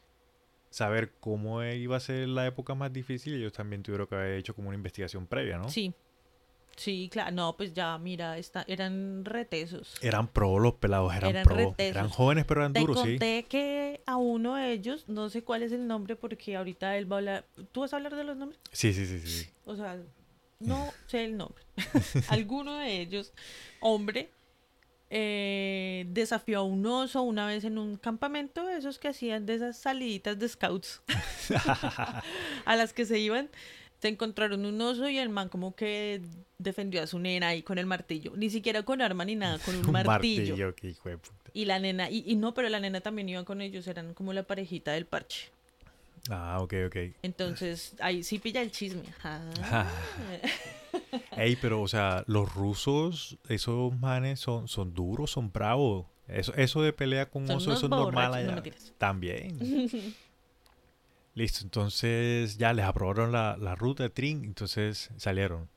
saber 0.69 1.13
cómo 1.19 1.63
iba 1.63 1.95
a 1.95 1.99
ser 1.99 2.27
la 2.27 2.45
época 2.45 2.75
más 2.75 2.91
difícil, 2.91 3.35
ellos 3.35 3.53
también 3.53 3.83
tuvieron 3.83 4.07
que 4.07 4.15
haber 4.15 4.37
hecho 4.39 4.55
como 4.55 4.69
una 4.69 4.75
investigación 4.75 5.27
previa, 5.27 5.57
¿no? 5.57 5.69
Sí. 5.69 5.93
Sí, 6.75 7.07
claro. 7.09 7.31
No, 7.33 7.55
pues 7.55 7.73
ya, 7.73 7.97
mira, 7.97 8.37
está, 8.37 8.65
eran 8.67 9.23
retesos. 9.23 9.95
Eran 10.01 10.27
pro 10.27 10.59
los 10.59 10.73
pelados, 10.73 11.15
eran, 11.15 11.29
Eran 11.29 11.43
pro. 11.45 11.55
retesos. 11.55 11.95
Eran 11.95 12.09
jóvenes, 12.09 12.43
pero 12.45 12.61
eran 12.61 12.73
Te 12.73 12.81
duros, 12.81 13.01
sí. 13.01 13.11
conté 13.11 13.45
que 13.47 14.01
a 14.05 14.17
uno 14.17 14.55
de 14.55 14.73
ellos, 14.73 15.07
no 15.07 15.29
sé 15.29 15.43
cuál 15.43 15.63
es 15.63 15.71
el 15.71 15.87
nombre 15.87 16.17
porque 16.17 16.57
ahorita 16.57 16.97
él 16.97 17.09
va 17.09 17.15
a 17.17 17.19
hablar. 17.19 17.45
¿Tú 17.71 17.81
vas 17.81 17.93
a 17.93 17.95
hablar 17.95 18.15
de 18.15 18.25
los 18.25 18.35
nombres? 18.35 18.59
Sí, 18.73 18.91
sí, 18.91 19.05
sí, 19.05 19.19
sí. 19.21 19.27
sí. 19.27 19.49
O 19.63 19.77
sea, 19.77 19.97
no 20.59 20.89
sé 21.07 21.23
el 21.23 21.37
nombre. 21.37 21.63
Alguno 22.27 22.75
de 22.75 22.99
ellos, 23.01 23.33
hombre, 23.79 24.29
eh, 25.09 26.05
desafió 26.09 26.59
a 26.59 26.63
un 26.63 26.85
oso 26.85 27.21
una 27.21 27.45
vez 27.47 27.63
en 27.63 27.77
un 27.77 27.97
campamento, 27.97 28.67
esos 28.69 28.97
que 28.99 29.07
hacían 29.09 29.45
de 29.45 29.55
esas 29.55 29.77
saliditas 29.77 30.37
de 30.39 30.49
scouts 30.49 31.01
a 32.65 32.75
las 32.75 32.93
que 32.93 33.05
se 33.05 33.19
iban. 33.19 33.49
Se 34.01 34.09
encontraron 34.09 34.65
un 34.65 34.79
oso 34.81 35.07
y 35.09 35.17
el 35.17 35.29
man 35.29 35.49
como 35.49 35.73
que 35.75 36.21
defendió 36.57 37.01
a 37.01 37.07
su 37.07 37.17
nena 37.17 37.47
ahí 37.49 37.63
con 37.63 37.77
el 37.77 37.85
martillo. 37.85 38.33
Ni 38.35 38.49
siquiera 38.49 38.83
con 38.83 39.01
arma 39.01 39.25
ni 39.25 39.35
nada, 39.35 39.57
con 39.59 39.75
un, 39.79 39.85
Un 39.85 39.91
martillo. 39.91 40.49
martillo, 40.49 40.75
qué 40.75 40.89
hijo 40.89 41.09
de 41.09 41.17
puta. 41.17 41.51
Y 41.53 41.65
la 41.65 41.79
nena, 41.79 42.09
y, 42.09 42.23
y 42.27 42.35
no, 42.35 42.53
pero 42.53 42.67
la 42.69 42.79
nena 42.79 42.99
también 43.01 43.29
iba 43.29 43.43
con 43.45 43.61
ellos, 43.61 43.87
eran 43.87 44.13
como 44.13 44.33
la 44.33 44.43
parejita 44.43 44.91
del 44.91 45.05
parche. 45.05 45.49
Ah, 46.29 46.57
ok, 46.59 46.73
ok. 46.87 46.95
Entonces, 47.21 47.93
ahí 47.99 48.23
sí 48.23 48.39
pilla 48.39 48.61
el 48.61 48.71
chisme. 48.71 49.03
Ah. 49.23 49.87
Ey, 51.37 51.55
pero, 51.61 51.81
o 51.81 51.87
sea, 51.87 52.23
los 52.27 52.53
rusos, 52.53 53.37
esos 53.49 53.97
manes 53.99 54.39
son, 54.39 54.67
son 54.67 54.93
duros, 54.93 55.31
son 55.31 55.51
bravos. 55.51 56.05
Eso, 56.27 56.53
eso 56.55 56.81
de 56.81 56.91
pelea 56.93 57.29
con 57.29 57.49
oso, 57.51 57.71
eso 57.73 57.85
es 57.85 57.89
normal 57.91 58.31
no 58.31 58.53
allá. 58.53 58.63
También. 58.97 59.57
Listo, 61.35 61.59
entonces 61.63 62.57
ya 62.57 62.71
les 62.73 62.85
aprobaron 62.85 63.31
la, 63.31 63.57
la 63.59 63.75
ruta 63.75 64.03
de 64.03 64.09
Trin, 64.09 64.45
entonces 64.45 65.09
salieron. 65.17 65.67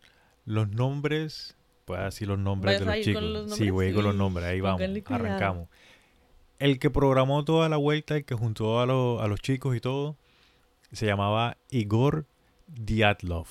Los 0.44 0.68
nombres, 0.70 1.56
voy 1.86 1.98
a 1.98 2.04
decir 2.04 2.28
los 2.28 2.38
nombres 2.38 2.74
¿Vas 2.74 2.80
de 2.80 2.86
los 2.86 2.94
con 2.94 3.02
chicos. 3.02 3.50
sí, 3.56 3.70
voy 3.70 3.86
a 3.86 3.88
ir 3.88 3.94
con 3.96 4.04
los 4.04 4.14
nombres, 4.14 4.46
ahí 4.46 4.60
vamos, 4.60 4.80
arrancamos. 5.06 5.68
El 6.60 6.78
que 6.78 6.90
programó 6.90 7.44
toda 7.44 7.68
la 7.68 7.76
vuelta, 7.76 8.16
el 8.16 8.24
que 8.24 8.34
juntó 8.34 8.80
a, 8.80 8.86
los- 8.86 9.20
a 9.20 9.26
los 9.26 9.40
chicos 9.40 9.76
y 9.76 9.80
todo, 9.80 10.16
se 10.92 11.06
llamaba 11.06 11.56
Igor 11.70 12.24
Diatlov. 12.68 13.46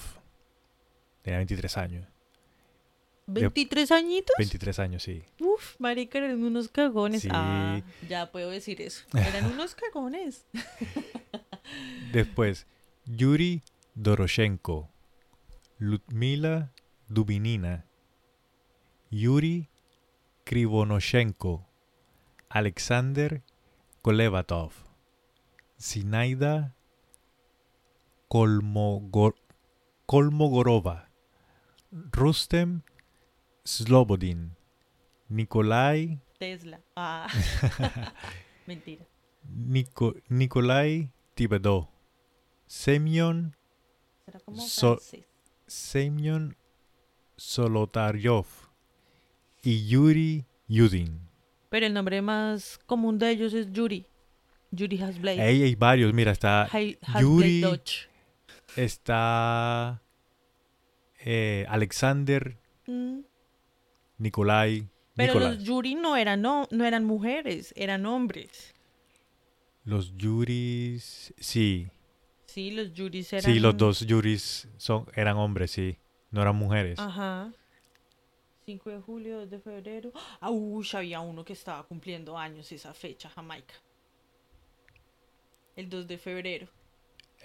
Tenía 1.28 1.40
23 1.40 1.78
años. 1.78 2.08
¿23 3.28 3.92
añitos? 3.92 4.34
23 4.38 4.80
años, 4.80 5.04
sí. 5.04 5.24
Uf, 5.42 5.76
marica, 5.78 6.20
eran 6.20 6.42
unos 6.42 6.70
cagones. 6.70 7.24
Sí. 7.24 7.28
Ah, 7.30 7.82
ya 8.08 8.32
puedo 8.32 8.50
decir 8.50 8.82
eso. 8.82 9.04
Eran 9.14 9.46
unos 9.52 9.76
cagones. 9.76 10.46
Después, 12.14 12.66
Yuri 13.06 13.62
Doroshenko, 13.94 14.90
Ludmila 15.80 16.72
Dubinina, 17.10 17.86
Yuri 19.12 19.68
Krivonoshenko, 20.46 21.68
Alexander 22.48 23.44
Kolevatov, 24.02 24.72
Zinaida 25.78 26.74
Kolmogor- 28.30 29.36
Kolmogorova, 30.06 31.07
Rustem 31.92 32.82
Slobodin, 33.64 34.52
Nikolai 35.30 36.20
Tesla. 36.40 36.80
Ah. 36.96 37.28
Mentira. 38.68 39.06
Niko- 39.50 40.16
Nikolai 40.30 41.10
Tibedó, 41.36 41.90
Semyon 42.66 43.56
So-. 44.58 45.00
Semyon 45.68 46.56
Solotaryov 47.38 48.46
y 49.64 49.88
Yuri 49.88 50.46
Yudin. 50.68 51.22
Pero 51.70 51.86
el 51.86 51.94
nombre 51.94 52.22
más 52.22 52.78
común 52.86 53.18
de 53.20 53.32
ellos 53.32 53.54
es 53.54 53.72
Yuri. 53.72 54.06
Yuri 54.72 55.02
Hasblade. 55.02 55.42
Ahí 55.42 55.64
hay 55.64 55.76
varios, 55.76 56.14
mira, 56.14 56.32
está, 56.32 56.68
Yuri- 57.20 57.62
Dodge. 57.62 58.10
está 58.76 60.02
eh, 61.20 61.66
Alexander, 61.70 62.58
Mm, 62.86 63.20
Nikolai, 64.20 64.88
Pero 65.16 65.34
Nicolás. 65.34 65.56
los 65.56 65.64
Yuri 65.66 65.96
no 65.96 66.16
eran, 66.16 66.42
no, 66.42 66.68
no 66.72 66.86
eran 66.86 67.04
mujeres, 67.06 67.74
eran 67.76 68.06
hombres. 68.06 68.74
Los 69.84 70.16
Yuris, 70.18 71.34
sí, 71.38 71.90
Sí, 72.46 72.72
los 72.72 72.94
Yuris 72.94 73.32
eran... 73.34 73.44
sí, 73.54 73.60
los 73.60 73.76
dos 73.78 74.00
Yuris 74.08 74.68
son, 74.78 75.06
eran 75.16 75.38
hombres, 75.38 75.72
sí, 75.72 75.98
no 76.32 76.42
eran 76.42 76.56
mujeres. 76.56 76.98
Ajá. 76.98 77.52
5 78.66 78.90
de 78.90 79.00
julio, 79.02 79.40
2 79.42 79.50
de 79.50 79.60
febrero. 79.60 80.12
Ah, 80.42 80.50
uy, 80.50 80.86
había 80.94 81.20
uno 81.22 81.46
que 81.46 81.54
estaba 81.54 81.84
cumpliendo 81.84 82.38
años 82.38 82.70
esa 82.72 82.94
fecha, 82.94 83.30
Jamaica. 83.30 83.76
El 85.76 85.90
2 85.90 86.08
de 86.08 86.18
febrero. 86.18 86.68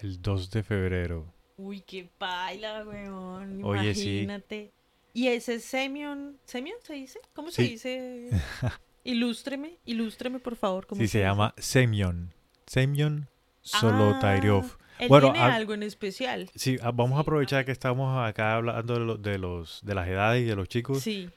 El 0.01 0.21
2 0.21 0.49
de 0.51 0.63
febrero. 0.63 1.33
Uy, 1.65 1.81
qué 1.81 2.09
paila, 2.17 2.83
weón. 2.85 3.63
Oye, 3.63 3.93
sí. 3.95 4.19
Imagínate. 4.21 4.71
Y 5.13 5.27
ese 5.27 5.59
Semion, 5.59 6.37
¿Semion 6.45 6.77
se 6.83 6.93
dice? 6.93 7.19
¿Cómo 7.33 7.51
se 7.51 7.61
dice? 7.63 8.29
ilústreme, 9.03 9.77
ilústreme 9.85 10.39
por 10.39 10.55
favor. 10.55 10.87
¿cómo 10.87 10.99
Sí, 11.01 11.07
se 11.07 11.19
llama 11.19 11.53
Semyon. 11.57 12.33
Semyon 12.67 13.27
Ah, 13.73 13.79
Solotaryov. 13.79 14.65
Él 14.99 15.07
Bueno, 15.07 15.31
tiene 15.31 15.45
ah, 15.45 15.55
algo 15.55 15.73
en 15.73 15.83
especial. 15.83 16.49
Sí, 16.55 16.77
ah, 16.81 16.91
vamos 16.91 17.17
a 17.17 17.21
aprovechar 17.21 17.63
que 17.65 17.71
estamos 17.71 18.27
acá 18.27 18.55
hablando 18.55 18.93
de, 18.95 18.99
lo- 18.99 19.17
de 19.17 19.37
los 19.37 19.79
de 19.83 19.95
las 19.95 20.07
edades 20.07 20.41
y 20.43 20.45
de 20.45 20.55
los 20.55 20.67
chicos. 20.67 20.99
Sí. 21.01 21.29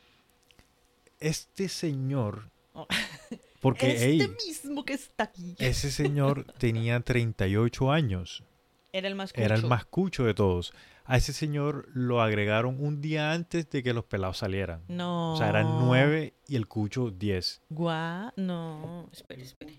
Este 1.21 1.69
señor, 1.69 2.51
Oh. 2.75 2.87
porque 3.61 3.93
este 4.17 4.29
mismo 4.47 4.85
que 4.85 4.93
está 4.95 5.25
aquí. 5.25 5.55
ese 5.59 5.91
señor 5.91 6.45
tenía 6.59 7.01
38 7.01 7.91
años, 7.91 8.43
Era 8.97 9.09
el 9.09 9.15
más 9.15 9.33
era 9.35 9.55
el 9.55 9.61
cucho. 9.63 9.69
más 9.69 9.85
cucho 9.85 10.25
de 10.25 10.35
todos. 10.35 10.73
A 11.05 11.17
ese 11.19 11.33
señor 11.33 11.87
lo 11.95 12.21
agregaron 12.23 12.83
un 12.83 13.01
día 13.01 13.33
antes 13.33 13.69
de 13.71 13.83
que 13.83 13.93
los 13.93 14.05
pelados 14.07 14.39
salieran. 14.39 14.83
No. 14.89 15.35
O 15.35 15.37
sea, 15.37 15.49
eran 15.51 15.67
9 15.87 16.35
y 16.49 16.57
el 16.57 16.67
cucho 16.67 17.11
10. 17.11 17.63
Guau, 17.69 18.31
no, 18.37 19.09
espere, 19.13 19.43
espere. 19.43 19.79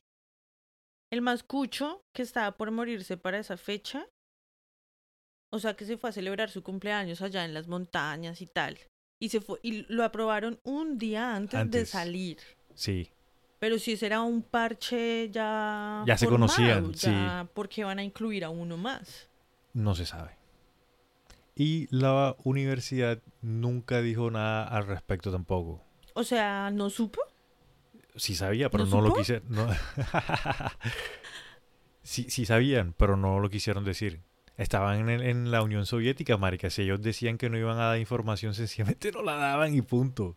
El 1.11 1.21
más 1.21 1.41
cucho 1.43 2.01
que 2.13 2.21
estaba 2.21 2.51
por 2.57 2.69
morirse 2.71 3.17
para 3.17 3.39
esa 3.39 3.57
fecha, 3.57 4.05
o 5.51 5.59
sea 5.59 5.75
que 5.75 5.85
se 5.85 5.97
fue 5.97 6.09
a 6.09 6.13
celebrar 6.13 6.49
su 6.49 6.61
cumpleaños 6.63 7.21
allá 7.21 7.45
en 7.45 7.53
las 7.53 7.67
montañas 7.67 8.41
y 8.41 8.47
tal. 8.47 8.77
Y 9.19 9.29
se 9.29 9.41
fue, 9.41 9.59
y 9.63 9.83
lo 9.91 10.03
aprobaron 10.03 10.59
un 10.63 10.97
día 10.97 11.35
antes, 11.35 11.53
de 11.53 11.59
Antes. 11.61 11.89
salir. 11.89 12.37
Sí, 12.75 13.09
Pero 13.59 13.79
si 13.79 13.93
ese 13.93 14.05
era 14.05 14.21
un 14.21 14.43
parche 14.43 15.29
ya. 15.31 16.03
Ya 16.05 16.17
se 16.17 16.27
conocían, 16.27 16.93
ya, 16.93 17.47
¿Por 17.53 17.67
qué 17.69 17.83
van 17.83 17.99
a 17.99 18.03
incluir 18.03 18.45
a 18.45 18.49
uno 18.49 18.77
más? 18.77 19.29
no 19.73 19.93
se 19.93 20.05
sabe. 20.07 20.31
Y 21.55 21.87
la 21.95 22.35
universidad 22.43 23.19
nunca 23.41 24.01
dijo 24.01 24.29
nada 24.31 24.67
al 24.67 24.87
respecto 24.87 25.31
tampoco. 25.31 25.83
O 26.13 26.23
sea, 26.23 26.71
¿no 26.71 26.89
supo? 26.89 27.19
Sí 28.15 28.33
sabía, 28.35 28.69
pero 28.71 28.85
¿No 28.85 29.01
no, 29.01 29.09
lo 29.09 29.13
quisieron. 29.15 29.43
No. 29.49 29.67
sí, 32.03 32.27
sí 32.29 32.45
sabían, 32.45 32.93
pero 32.97 33.17
no 33.17 33.39
lo 33.39 33.49
quisieron 33.49 33.83
decir. 33.85 34.21
Estaban 34.57 34.99
en, 35.01 35.09
el- 35.09 35.21
en 35.23 35.51
la 35.51 35.61
Unión 35.61 35.85
Soviética, 35.85 36.37
marica. 36.37 36.69
Si 36.71 36.81
ellos 36.81 37.01
decían 37.01 37.37
que 37.37 37.49
no 37.49 37.57
iban 37.57 37.77
a 37.79 37.85
dar 37.89 37.99
información, 37.99 38.53
sencillamente 38.55 39.11
no 39.11 39.21
la 39.21 39.35
daban 39.35 39.75
y 39.75 39.81
punto. 39.81 40.35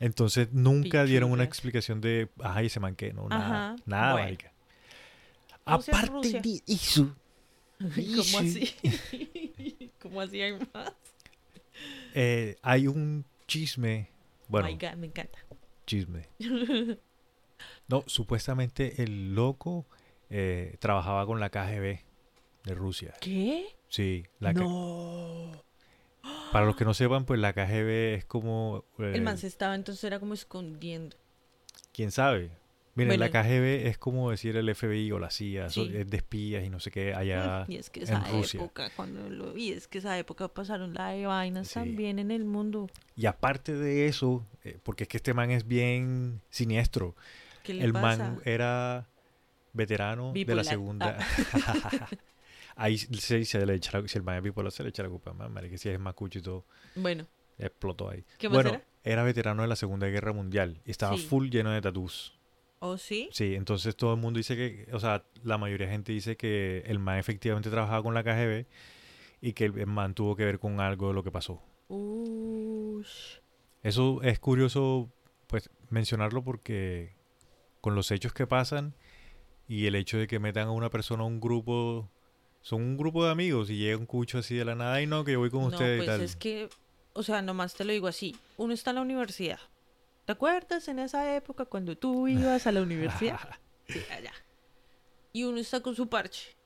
Entonces 0.00 0.52
nunca 0.52 1.04
dieron 1.04 1.30
una 1.30 1.44
explicación 1.44 2.00
de, 2.00 2.28
ay, 2.42 2.66
ese 2.66 2.80
man 2.80 2.94
que 2.96 3.12
no, 3.12 3.28
nada, 3.28 3.72
Ajá, 3.72 3.76
nada, 3.86 4.12
bueno. 4.12 4.26
marica. 4.26 4.52
Rusia 5.66 5.92
es 5.92 5.98
Aparte 5.98 6.08
Rusia. 6.12 6.40
de 6.42 6.62
eso, 6.66 7.16
¿Cómo 7.78 8.22
Sí. 8.22 8.74
así? 8.82 9.90
¿Cómo 10.02 10.20
así 10.20 10.40
hay 10.42 10.52
más? 10.72 10.92
eh, 12.14 12.56
hay 12.62 12.86
un 12.86 13.24
chisme, 13.46 14.10
bueno, 14.48 14.68
My 14.68 14.74
God, 14.74 14.94
me 14.96 15.06
encanta. 15.06 15.38
chisme. 15.86 16.28
No, 17.86 18.02
supuestamente 18.06 19.02
el 19.02 19.34
loco 19.34 19.86
eh, 20.30 20.76
trabajaba 20.80 21.26
con 21.26 21.38
la 21.38 21.50
KGB 21.50 22.00
de 22.64 22.74
Rusia. 22.74 23.12
¿Qué? 23.20 23.66
Sí, 23.88 24.24
la 24.40 24.54
K- 24.54 24.60
no. 24.62 25.63
Para 26.52 26.66
los 26.66 26.76
que 26.76 26.84
no 26.84 26.94
sepan, 26.94 27.24
pues 27.24 27.40
la 27.40 27.52
KGB 27.52 28.14
es 28.16 28.24
como... 28.24 28.84
eh, 28.98 29.12
El 29.14 29.22
man 29.22 29.38
se 29.38 29.46
estaba 29.46 29.74
entonces 29.74 30.02
era 30.04 30.20
como 30.20 30.34
escondiendo. 30.34 31.16
¿Quién 31.92 32.10
sabe? 32.10 32.50
Miren, 32.96 33.18
la. 33.18 33.28
KGB 33.28 33.88
es 33.88 33.98
como 33.98 34.30
decir 34.30 34.56
el 34.56 34.72
FBI 34.72 35.10
o 35.10 35.18
la 35.18 35.28
CIA, 35.30 35.68
Sí. 35.68 35.90
es 35.92 36.08
de 36.08 36.16
espías 36.16 36.62
y 36.64 36.70
no 36.70 36.78
sé 36.78 36.92
qué 36.92 37.12
allá. 37.12 37.64
y 37.66 37.76
es 37.76 37.90
que 37.90 38.00
en 38.00 38.04
esa 38.04 38.20
Rusia. 38.30 38.60
época, 38.60 38.88
cuando 38.94 39.28
lo 39.28 39.56
y 39.56 39.72
es 39.72 39.88
que 39.88 39.98
esa 39.98 40.16
época 40.16 40.46
pasaron 40.46 40.94
la 40.94 41.08
de 41.08 41.26
vainas 41.26 41.66
Sí. 41.68 41.74
también 41.74 42.20
en 42.20 42.30
el 42.30 42.44
mundo. 42.44 42.88
Y 43.16 43.26
aparte 43.26 43.74
de 43.74 44.06
eso, 44.06 44.46
eh, 44.62 44.78
porque 44.84 45.04
es 45.04 45.08
que 45.08 45.16
este 45.16 45.34
man 45.34 45.50
es 45.50 45.66
bien 45.66 46.40
siniestro, 46.50 47.16
¿Qué 47.64 47.74
le 47.74 47.84
el 47.84 47.92
pasa? 47.92 48.16
man 48.30 48.40
era 48.44 49.08
veterano 49.72 50.32
de 50.32 50.54
la 50.54 50.62
segunda... 50.62 51.18
Ahí 52.76 52.98
se, 52.98 53.44
se 53.44 53.64
le 53.66 53.74
echa 53.74 54.00
la, 54.00 54.08
si 54.08 54.18
el 54.18 54.24
man 54.24 54.36
es 54.36 54.42
bipolar 54.42 54.72
se 54.72 54.82
le 54.82 54.88
echa 54.88 55.02
la 55.02 55.08
culpa, 55.08 55.32
man, 55.32 55.54
que 55.68 55.78
si 55.78 55.88
es 55.88 55.98
más 56.00 56.14
cucho 56.14 56.38
y 56.38 56.42
todo, 56.42 56.64
Bueno, 56.96 57.26
explotó 57.58 58.10
ahí. 58.10 58.24
¿qué 58.38 58.48
más 58.48 58.54
Bueno, 58.56 58.70
era? 58.70 58.84
era 59.04 59.22
veterano 59.22 59.62
de 59.62 59.68
la 59.68 59.76
Segunda 59.76 60.06
Guerra 60.08 60.32
Mundial 60.32 60.80
y 60.84 60.90
estaba 60.90 61.16
Sí. 61.16 61.26
full 61.26 61.48
lleno 61.50 61.70
de 61.70 61.80
tatús. 61.80 62.34
¿Oh, 62.80 62.98
sí? 62.98 63.28
Sí, 63.32 63.54
entonces 63.54 63.96
todo 63.96 64.12
el 64.14 64.20
mundo 64.20 64.38
dice 64.38 64.56
que, 64.56 64.88
o 64.92 64.98
sea, 65.00 65.24
la 65.42 65.56
mayoría 65.56 65.86
de 65.86 65.92
gente 65.92 66.12
dice 66.12 66.36
que 66.36 66.82
el 66.86 66.98
man 66.98 67.18
efectivamente 67.18 67.70
trabajaba 67.70 68.02
con 68.02 68.12
la 68.12 68.22
KGB 68.24 68.66
y 69.40 69.52
que 69.52 69.64
el 69.66 69.86
man 69.86 70.14
tuvo 70.14 70.36
que 70.36 70.44
ver 70.44 70.58
con 70.58 70.80
algo 70.80 71.08
de 71.08 71.14
lo 71.14 71.22
que 71.22 71.30
pasó. 71.30 71.62
Ush. 71.88 73.38
Eso 73.82 74.20
es 74.22 74.38
curioso, 74.38 75.10
pues, 75.46 75.70
mencionarlo 75.90 76.42
porque 76.42 77.14
con 77.80 77.94
los 77.94 78.10
hechos 78.10 78.32
que 78.32 78.46
pasan 78.46 78.94
y 79.68 79.86
el 79.86 79.94
hecho 79.94 80.18
de 80.18 80.26
que 80.26 80.38
metan 80.38 80.68
a 80.68 80.72
una 80.72 80.90
persona 80.90 81.22
a 81.22 81.26
un 81.26 81.40
grupo, 81.40 82.10
son 82.64 82.80
un 82.80 82.96
grupo 82.96 83.22
de 83.22 83.30
amigos 83.30 83.68
y 83.68 83.76
llega 83.76 83.98
un 83.98 84.06
cucho 84.06 84.38
así 84.38 84.54
de 84.56 84.64
la 84.64 84.74
nada 84.74 85.02
y 85.02 85.06
no, 85.06 85.22
que 85.22 85.32
yo 85.32 85.38
voy 85.38 85.50
con 85.50 85.60
No, 85.60 85.66
ustedes 85.68 85.96
y 85.96 85.98
pues 85.98 86.06
tal. 86.08 86.20
es 86.22 86.34
que, 86.34 86.70
o 87.12 87.22
sea, 87.22 87.42
nomás 87.42 87.74
te 87.74 87.84
lo 87.84 87.92
digo 87.92 88.06
así. 88.08 88.34
Uno 88.56 88.72
está 88.72 88.88
en 88.90 88.96
la 88.96 89.02
universidad. 89.02 89.58
¿Te 90.24 90.32
acuerdas 90.32 90.88
en 90.88 90.98
esa 90.98 91.36
época 91.36 91.66
cuando 91.66 91.94
tú 91.94 92.26
ibas 92.26 92.66
a 92.66 92.72
la 92.72 92.82
universidad? 92.82 93.38
Sí, 93.86 94.00
allá. 94.10 94.32
Y 95.34 95.44
uno 95.44 95.58
está 95.58 95.80
con 95.82 95.94
su 95.94 96.08
parche. 96.08 96.56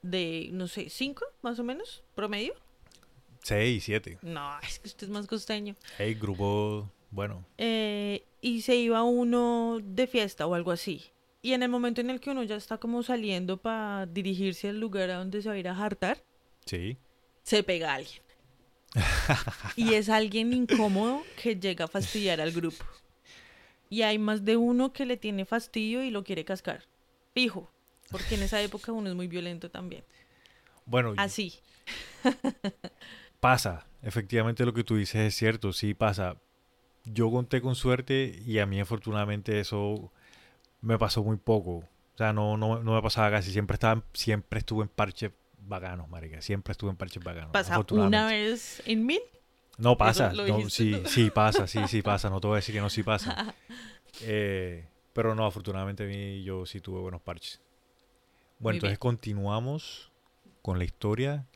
De, 0.00 0.48
no 0.52 0.68
sé, 0.68 0.88
cinco, 0.88 1.26
más 1.42 1.58
o 1.58 1.64
menos, 1.64 2.02
promedio. 2.14 2.54
6, 3.42 3.84
7. 3.84 4.18
No, 4.22 4.58
es 4.60 4.78
que 4.78 4.88
usted 4.88 5.06
es 5.06 5.12
más 5.12 5.26
costeño. 5.26 5.76
Hey, 5.98 6.14
grupo, 6.14 6.90
bueno. 7.10 7.44
Eh, 7.58 8.24
y 8.40 8.62
se 8.62 8.76
iba 8.76 9.02
uno 9.02 9.80
de 9.82 10.06
fiesta 10.06 10.46
o 10.46 10.54
algo 10.54 10.70
así. 10.70 11.04
Y 11.44 11.52
en 11.52 11.62
el 11.62 11.68
momento 11.68 12.00
en 12.00 12.08
el 12.08 12.20
que 12.20 12.30
uno 12.30 12.42
ya 12.42 12.56
está 12.56 12.78
como 12.78 13.02
saliendo 13.02 13.58
para 13.58 14.06
dirigirse 14.06 14.70
al 14.70 14.80
lugar 14.80 15.10
a 15.10 15.18
donde 15.18 15.42
se 15.42 15.48
va 15.50 15.54
a 15.56 15.58
ir 15.58 15.68
a 15.68 15.74
jartar, 15.74 16.24
Sí. 16.64 16.96
se 17.42 17.62
pega 17.62 17.92
a 17.92 17.96
alguien. 17.96 18.22
y 19.76 19.92
es 19.92 20.08
alguien 20.08 20.54
incómodo 20.54 21.22
que 21.42 21.56
llega 21.56 21.84
a 21.84 21.88
fastidiar 21.88 22.40
al 22.40 22.50
grupo. 22.52 22.82
Y 23.90 24.00
hay 24.00 24.18
más 24.18 24.46
de 24.46 24.56
uno 24.56 24.94
que 24.94 25.04
le 25.04 25.18
tiene 25.18 25.44
fastidio 25.44 26.02
y 26.02 26.10
lo 26.10 26.24
quiere 26.24 26.46
cascar. 26.46 26.84
Fijo. 27.34 27.70
Porque 28.10 28.36
en 28.36 28.42
esa 28.44 28.62
época 28.62 28.92
uno 28.92 29.10
es 29.10 29.14
muy 29.14 29.28
violento 29.28 29.70
también. 29.70 30.02
Bueno, 30.86 31.12
Así. 31.18 31.60
pasa. 33.40 33.86
Efectivamente 34.02 34.64
lo 34.64 34.72
que 34.72 34.82
tú 34.84 34.96
dices 34.96 35.20
es 35.20 35.34
cierto, 35.34 35.74
sí 35.74 35.92
pasa. 35.92 36.36
Yo 37.04 37.30
conté 37.30 37.60
con 37.60 37.74
suerte 37.74 38.40
y 38.46 38.60
a 38.60 38.66
mí 38.66 38.80
afortunadamente 38.80 39.60
eso 39.60 40.10
me 40.84 40.98
pasó 40.98 41.24
muy 41.24 41.36
poco. 41.36 41.76
O 41.78 42.16
sea, 42.16 42.32
no, 42.32 42.56
no, 42.56 42.80
no 42.82 42.94
me 42.94 43.02
pasaba 43.02 43.30
casi. 43.30 43.50
Siempre 43.50 43.74
estaba, 43.74 44.04
siempre 44.12 44.58
estuve 44.60 44.82
en 44.82 44.88
parches 44.88 45.32
bacanos, 45.58 46.08
marica. 46.08 46.40
Siempre 46.40 46.72
estuve 46.72 46.90
en 46.90 46.96
parches 46.96 47.22
bacanos. 47.22 47.50
Pasa 47.50 47.84
una 47.90 48.26
vez 48.26 48.82
en 48.86 49.04
mil. 49.06 49.20
No 49.78 49.96
pasa. 49.96 50.32
lo 50.32 50.46
no, 50.46 50.56
dijiste 50.58 51.02
sí, 51.08 51.24
sí 51.24 51.30
pasa, 51.30 51.66
sí, 51.66 51.80
sí 51.88 52.02
pasa. 52.02 52.30
No 52.30 52.40
te 52.40 52.46
voy 52.46 52.54
a 52.54 52.56
decir 52.56 52.74
que 52.74 52.80
no, 52.80 52.90
sí 52.90 53.02
pasa. 53.02 53.54
Eh, 54.20 54.86
pero 55.12 55.34
no, 55.34 55.44
afortunadamente 55.44 56.04
a 56.04 56.06
mí 56.06 56.44
yo 56.44 56.66
sí 56.66 56.80
tuve 56.80 57.00
buenos 57.00 57.20
parches. 57.20 57.60
Bueno, 58.60 58.74
Muy 58.74 58.76
entonces 58.76 58.90
bien. 58.90 59.00
continuamos 59.00 60.12
con 60.62 60.78
la 60.78 60.84
historia. 60.84 61.48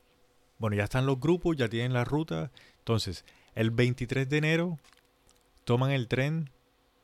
Bueno, 0.57 0.75
ya 0.75 0.83
están 0.83 1.05
los 1.05 1.21
grupos, 1.21 1.55
ya 1.55 1.69
tienen 1.69 1.93
la 1.93 2.03
ruta. 2.03 2.51
Entonces, 2.79 3.23
el 3.55 3.71
23 3.71 4.27
de 4.27 4.37
enero 4.37 4.77
toman 5.63 5.91
el 5.91 6.09
tren 6.09 6.49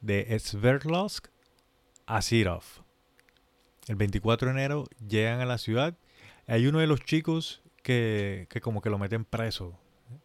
de 0.02 0.38
Sverdlovsk 0.38 1.30
a 2.06 2.22
Sirov. 2.22 2.64
El 3.88 3.96
24 3.96 4.48
de 4.48 4.54
enero 4.54 4.86
llegan 5.08 5.42
a 5.42 5.46
la 5.46 5.58
ciudad. 5.58 5.96
Hay 6.48 6.68
uno 6.68 6.80
de 6.80 6.88
los 6.88 7.02
chicos 7.02 7.62
que, 7.84 8.48
que 8.50 8.62
como 8.62 8.82
que 8.82 8.90
lo 8.90 8.98
meten 8.98 9.26
preso. 9.26 9.78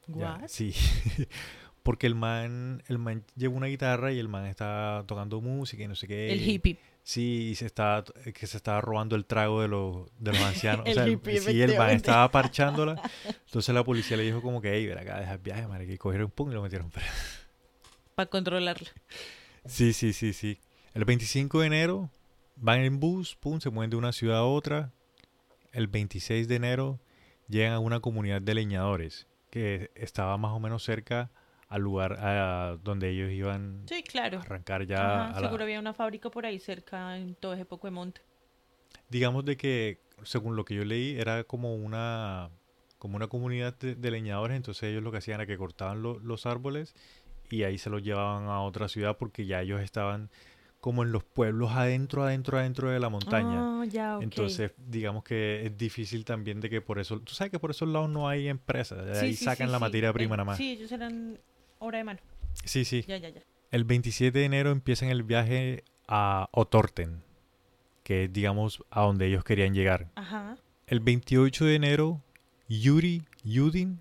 Ya, 0.06 0.42
sí. 0.48 0.74
Porque 1.82 2.06
el 2.06 2.14
man, 2.14 2.82
el 2.88 2.98
man 2.98 3.24
lleva 3.36 3.54
una 3.54 3.66
guitarra 3.66 4.12
y 4.12 4.18
el 4.18 4.28
man 4.28 4.46
está 4.46 5.04
tocando 5.06 5.40
música 5.40 5.82
y 5.82 5.88
no 5.88 5.94
sé 5.94 6.06
qué. 6.06 6.30
El 6.32 6.46
hippie. 6.46 6.78
Sí, 7.02 7.48
y 7.50 7.54
se 7.54 7.64
está, 7.66 8.04
que 8.34 8.46
se 8.46 8.58
estaba 8.58 8.82
robando 8.82 9.16
el 9.16 9.24
trago 9.24 9.62
de 9.62 9.68
los, 9.68 10.06
de 10.18 10.32
los 10.32 10.40
ancianos. 10.42 10.86
El 10.86 10.92
o 10.92 10.94
sea, 10.94 11.08
hippie, 11.08 11.40
sí, 11.40 11.62
el 11.62 11.78
man 11.78 11.90
estaba 11.90 12.30
parchándola. 12.30 13.00
Entonces 13.46 13.74
la 13.74 13.82
policía 13.82 14.16
le 14.16 14.24
dijo 14.24 14.42
como 14.42 14.60
que, 14.60 14.72
hey, 14.74 14.86
ven 14.86 14.98
acá, 14.98 15.18
deja 15.20 15.32
el 15.32 15.38
viaje, 15.38 15.66
madre, 15.66 15.86
que 15.86 15.96
cogieron 15.96 16.26
un 16.26 16.32
pum 16.32 16.50
y 16.50 16.54
lo 16.54 16.62
metieron 16.62 16.90
preso. 16.90 17.10
Para 18.14 18.28
controlarlo. 18.28 18.88
Sí, 19.64 19.92
sí, 19.94 20.12
sí, 20.12 20.34
sí. 20.34 20.58
El 20.94 21.04
25 21.04 21.60
de 21.60 21.66
enero 21.66 22.10
van 22.56 22.80
en 22.80 23.00
bus, 23.00 23.36
pum, 23.36 23.60
se 23.60 23.70
mueven 23.70 23.90
de 23.90 23.96
una 23.96 24.12
ciudad 24.12 24.38
a 24.38 24.44
otra. 24.44 24.90
El 25.72 25.86
26 25.86 26.48
de 26.48 26.56
enero 26.56 27.00
llegan 27.48 27.72
a 27.74 27.78
una 27.78 28.00
comunidad 28.00 28.42
de 28.42 28.54
leñadores 28.54 29.26
que 29.50 29.90
estaba 29.94 30.36
más 30.36 30.52
o 30.52 30.60
menos 30.60 30.82
cerca 30.82 31.30
al 31.68 31.82
lugar 31.82 32.14
a 32.20 32.76
donde 32.82 33.10
ellos 33.10 33.30
iban 33.30 33.82
Sí, 33.88 34.02
claro. 34.02 34.38
a 34.38 34.42
arrancar 34.42 34.84
ya. 34.86 35.26
Ajá, 35.26 35.36
a 35.36 35.40
la- 35.40 35.46
seguro 35.48 35.62
había 35.64 35.78
una 35.78 35.94
fábrica 35.94 36.28
por 36.30 36.44
ahí 36.44 36.58
cerca 36.58 37.16
en 37.16 37.36
todo 37.36 37.54
ese 37.54 37.64
poco 37.64 37.86
de 37.86 37.92
monte. 37.92 38.20
digamos 39.08 39.44
de 39.44 39.56
que 39.56 40.00
según 40.24 40.56
lo 40.56 40.64
que 40.64 40.74
yo 40.74 40.84
leí 40.84 41.16
era 41.18 41.44
como 41.44 41.74
una 41.76 42.50
como 42.98 43.16
una 43.16 43.28
comunidad 43.28 43.74
de, 43.78 43.94
de 43.94 44.10
leñadores 44.10 44.56
entonces 44.56 44.82
ellos 44.84 45.02
lo 45.02 45.10
que 45.10 45.18
hacían 45.18 45.36
era 45.40 45.46
que 45.46 45.56
cortaban 45.56 46.02
lo- 46.02 46.18
los 46.18 46.44
árboles 46.46 46.94
y 47.50 47.62
ahí 47.62 47.78
se 47.78 47.88
los 47.90 48.02
llevaban 48.02 48.44
a 48.48 48.60
otra 48.62 48.88
ciudad 48.88 49.16
porque 49.16 49.46
ya 49.46 49.62
ellos 49.62 49.80
estaban 49.80 50.28
como 50.80 51.02
en 51.02 51.12
los 51.12 51.22
pueblos 51.24 51.70
adentro 51.72 52.24
adentro 52.24 52.58
adentro 52.58 52.90
de 52.90 52.98
la 53.00 53.08
montaña 53.10 53.80
Ah, 53.80 53.84
ya, 53.86 54.16
ok. 54.16 54.22
entonces 54.22 54.72
digamos 54.78 55.22
que 55.24 55.66
es 55.66 55.76
difícil 55.76 56.24
también 56.24 56.60
de 56.60 56.70
que 56.70 56.80
por 56.80 56.98
eso 56.98 57.20
tú 57.20 57.34
sabes 57.34 57.50
que 57.50 57.58
por 57.58 57.70
esos 57.70 57.88
lados 57.88 58.08
no 58.08 58.28
hay 58.28 58.48
empresas 58.48 59.04
de 59.04 59.14
Sí, 59.14 59.24
ahí 59.26 59.34
sí, 59.34 59.44
sacan 59.44 59.68
sí, 59.68 59.72
la 59.72 59.78
materia 59.78 60.12
prima 60.12 60.34
Eh, 60.34 60.36
nada 60.38 60.44
más 60.44 60.56
Sí, 60.56 60.72
ellos 60.72 60.90
eran 60.92 61.38
obra 61.78 61.98
de 61.98 62.04
mano. 62.04 62.20
sí 62.64 62.84
sí 62.84 63.04
Ya, 63.06 63.18
ya, 63.18 63.28
ya. 63.28 63.42
el 63.70 63.84
27 63.84 64.38
de 64.38 64.44
enero 64.44 64.70
empiezan 64.70 65.10
el 65.10 65.22
viaje 65.22 65.84
a 66.08 66.48
Otorten 66.52 67.22
que 68.02 68.24
es 68.24 68.32
digamos 68.32 68.82
a 68.90 69.02
donde 69.02 69.26
ellos 69.26 69.44
querían 69.44 69.74
llegar 69.74 70.10
Ajá. 70.14 70.56
El 70.86 70.98
28 71.00 71.66
de 71.66 71.74
enero, 71.76 72.20
Yuri 72.68 73.22
Yudin 73.44 74.00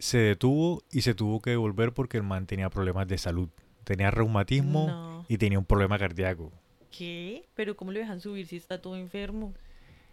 se 0.00 0.18
detuvo 0.18 0.82
y 0.90 1.02
se 1.02 1.14
tuvo 1.14 1.40
que 1.40 1.50
devolver 1.50 1.92
porque 1.92 2.16
el 2.16 2.24
man 2.24 2.46
tenía 2.46 2.68
problemas 2.70 3.06
de 3.06 3.16
salud. 3.18 3.48
Tenía 3.90 4.12
reumatismo 4.12 4.86
No. 4.86 5.24
y 5.28 5.36
tenía 5.36 5.58
un 5.58 5.64
problema 5.64 5.98
cardíaco. 5.98 6.52
¿Qué? 6.96 7.48
¿Pero 7.56 7.76
cómo 7.76 7.90
le 7.90 7.98
dejan 7.98 8.20
subir 8.20 8.46
si 8.46 8.54
está 8.56 8.80
todo 8.80 8.94
enfermo? 8.96 9.52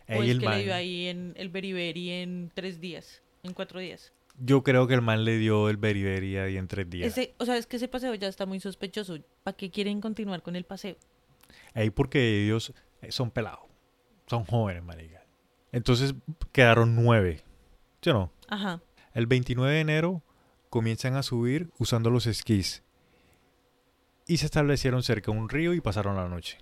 ¿O 0.10 0.14
Ahí 0.14 0.24
es 0.24 0.30
el 0.32 0.40
que 0.40 0.46
man- 0.46 0.58
le 0.58 0.64
dio 0.64 0.74
ahí 0.74 1.06
en 1.06 1.34
el 1.38 1.50
beriberi 1.50 2.10
en 2.10 2.50
tres 2.56 2.82
días? 2.82 3.22
En 3.44 3.54
cuatro 3.54 3.80
días. 3.80 4.12
yo 4.40 4.64
creo 4.64 4.88
que 4.88 4.96
el 4.96 5.02
man 5.04 5.26
le 5.26 5.38
dio 5.38 5.70
el 5.70 5.78
beriberi 5.78 6.38
ahí 6.38 6.58
en 6.58 6.68
tres 6.68 6.90
días. 6.90 7.08
Ese, 7.16 7.36
o 7.38 7.46
sea, 7.46 7.56
es 7.58 7.68
que 7.68 7.76
ese 7.78 7.88
paseo 7.88 8.16
ya 8.16 8.28
está 8.28 8.48
muy 8.48 8.60
sospechoso. 8.60 9.20
¿Para 9.44 9.56
qué 9.56 9.70
quieren 9.70 10.02
continuar 10.02 10.42
con 10.42 10.56
el 10.56 10.64
paseo? 10.64 10.96
Ahí 11.76 11.92
porque 11.92 12.44
ellos 12.46 12.74
eh, 13.04 13.12
son 13.12 13.30
pelados. 13.30 13.66
Son 14.26 14.44
jóvenes, 14.44 14.84
marica. 14.84 15.24
Entonces 15.72 16.16
quedaron 16.52 16.96
nueve. 16.96 17.42
¿Sí 18.02 18.10
o 18.10 18.14
no? 18.14 18.32
Ajá. 18.48 18.82
El 19.14 19.28
29 19.28 19.72
de 19.76 19.82
enero 19.82 20.24
comienzan 20.72 21.16
a 21.16 21.22
subir 21.24 21.70
usando 21.78 22.10
los 22.10 22.26
esquís. 22.26 22.84
Y 24.28 24.38
se 24.38 24.46
establecieron 24.46 25.04
cerca 25.04 25.32
de 25.32 25.38
un 25.38 25.50
río 25.50 25.74
y 25.74 25.82
pasaron 25.82 26.16
la 26.16 26.28
noche. 26.28 26.58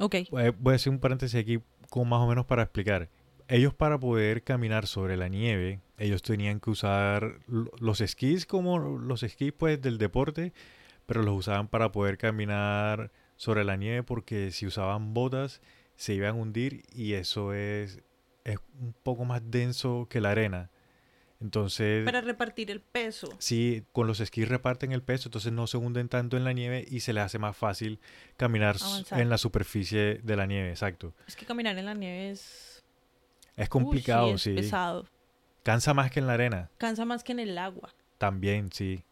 Ok. 0.00 0.14
Eh, 0.14 0.52
Voy 0.58 0.72
a 0.72 0.76
hacer 0.76 0.92
un 0.92 0.98
paréntesis 1.00 1.38
aquí 1.40 1.60
como 1.90 2.04
más 2.06 2.20
o 2.20 2.26
menos 2.28 2.46
para 2.46 2.62
explicar. 2.62 3.08
Ellos 3.48 3.74
para 3.74 3.98
poder 3.98 4.42
caminar 4.44 4.86
sobre 4.86 5.16
la 5.16 5.28
nieve, 5.28 5.80
ellos 5.96 6.22
tenían 6.22 6.60
que 6.60 6.70
usar 6.70 7.40
lo- 7.46 7.70
los 7.80 8.00
esquís 8.02 8.44
como 8.46 8.78
los 8.78 9.22
esquís 9.22 9.52
pues 9.56 9.80
del 9.80 9.96
deporte, 9.98 10.52
pero 11.06 11.22
los 11.22 11.34
usaban 11.34 11.68
para 11.68 11.90
poder 11.90 12.18
caminar 12.18 13.10
sobre 13.36 13.64
la 13.64 13.76
nieve 13.76 14.02
porque 14.02 14.50
si 14.50 14.66
usaban 14.66 15.14
botas 15.14 15.62
se 15.96 16.12
iban 16.14 16.30
a 16.30 16.34
hundir 16.34 16.82
y 16.92 17.14
eso 17.14 17.54
es, 17.54 18.00
es 18.44 18.58
un 18.80 18.94
poco 19.02 19.24
más 19.24 19.40
denso 19.50 20.06
que 20.10 20.20
la 20.20 20.30
arena. 20.32 20.70
Entonces, 21.40 22.04
Para 22.04 22.20
repartir 22.20 22.70
el 22.70 22.80
peso. 22.80 23.28
Sí, 23.38 23.84
con 23.92 24.06
los 24.08 24.18
esquís 24.20 24.48
reparten 24.48 24.90
el 24.92 25.02
peso, 25.02 25.28
entonces 25.28 25.52
no 25.52 25.66
se 25.68 25.76
hunden 25.76 26.08
tanto 26.08 26.36
en 26.36 26.42
la 26.44 26.52
nieve 26.52 26.84
y 26.88 27.00
se 27.00 27.12
les 27.12 27.22
hace 27.24 27.38
más 27.38 27.56
fácil 27.56 28.00
caminar 28.36 28.76
Avanzar. 28.82 29.20
en 29.20 29.28
la 29.28 29.38
superficie 29.38 30.20
de 30.22 30.36
la 30.36 30.46
nieve, 30.46 30.70
exacto. 30.70 31.14
Es 31.28 31.36
que 31.36 31.46
caminar 31.46 31.78
en 31.78 31.84
la 31.86 31.94
nieve 31.94 32.30
es... 32.30 32.82
Es 33.56 33.68
complicado, 33.68 34.26
Uy, 34.28 34.32
es 34.34 34.42
sí. 34.42 34.54
pesado. 34.54 35.06
Cansa 35.62 35.94
más 35.94 36.10
que 36.10 36.18
en 36.20 36.26
la 36.26 36.32
arena, 36.34 36.70
Cansa 36.78 37.04
más 37.04 37.22
que 37.22 37.32
en 37.32 37.38
el 37.40 37.56
agua. 37.58 37.90
también, 38.18 38.72
sí. 38.72 39.04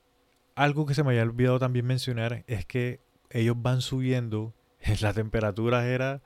Algo 0.56 0.86
que 0.86 0.94
se 0.94 1.02
me 1.04 1.10
había 1.10 1.22
olvidado 1.22 1.58
también 1.58 1.86
mencionar 1.86 2.42
es 2.46 2.64
que 2.66 3.00
ellos 3.30 3.56
van 3.60 3.82
subiendo, 3.82 4.52
la 5.00 5.12
temperatura 5.12 5.86
era 5.86 6.22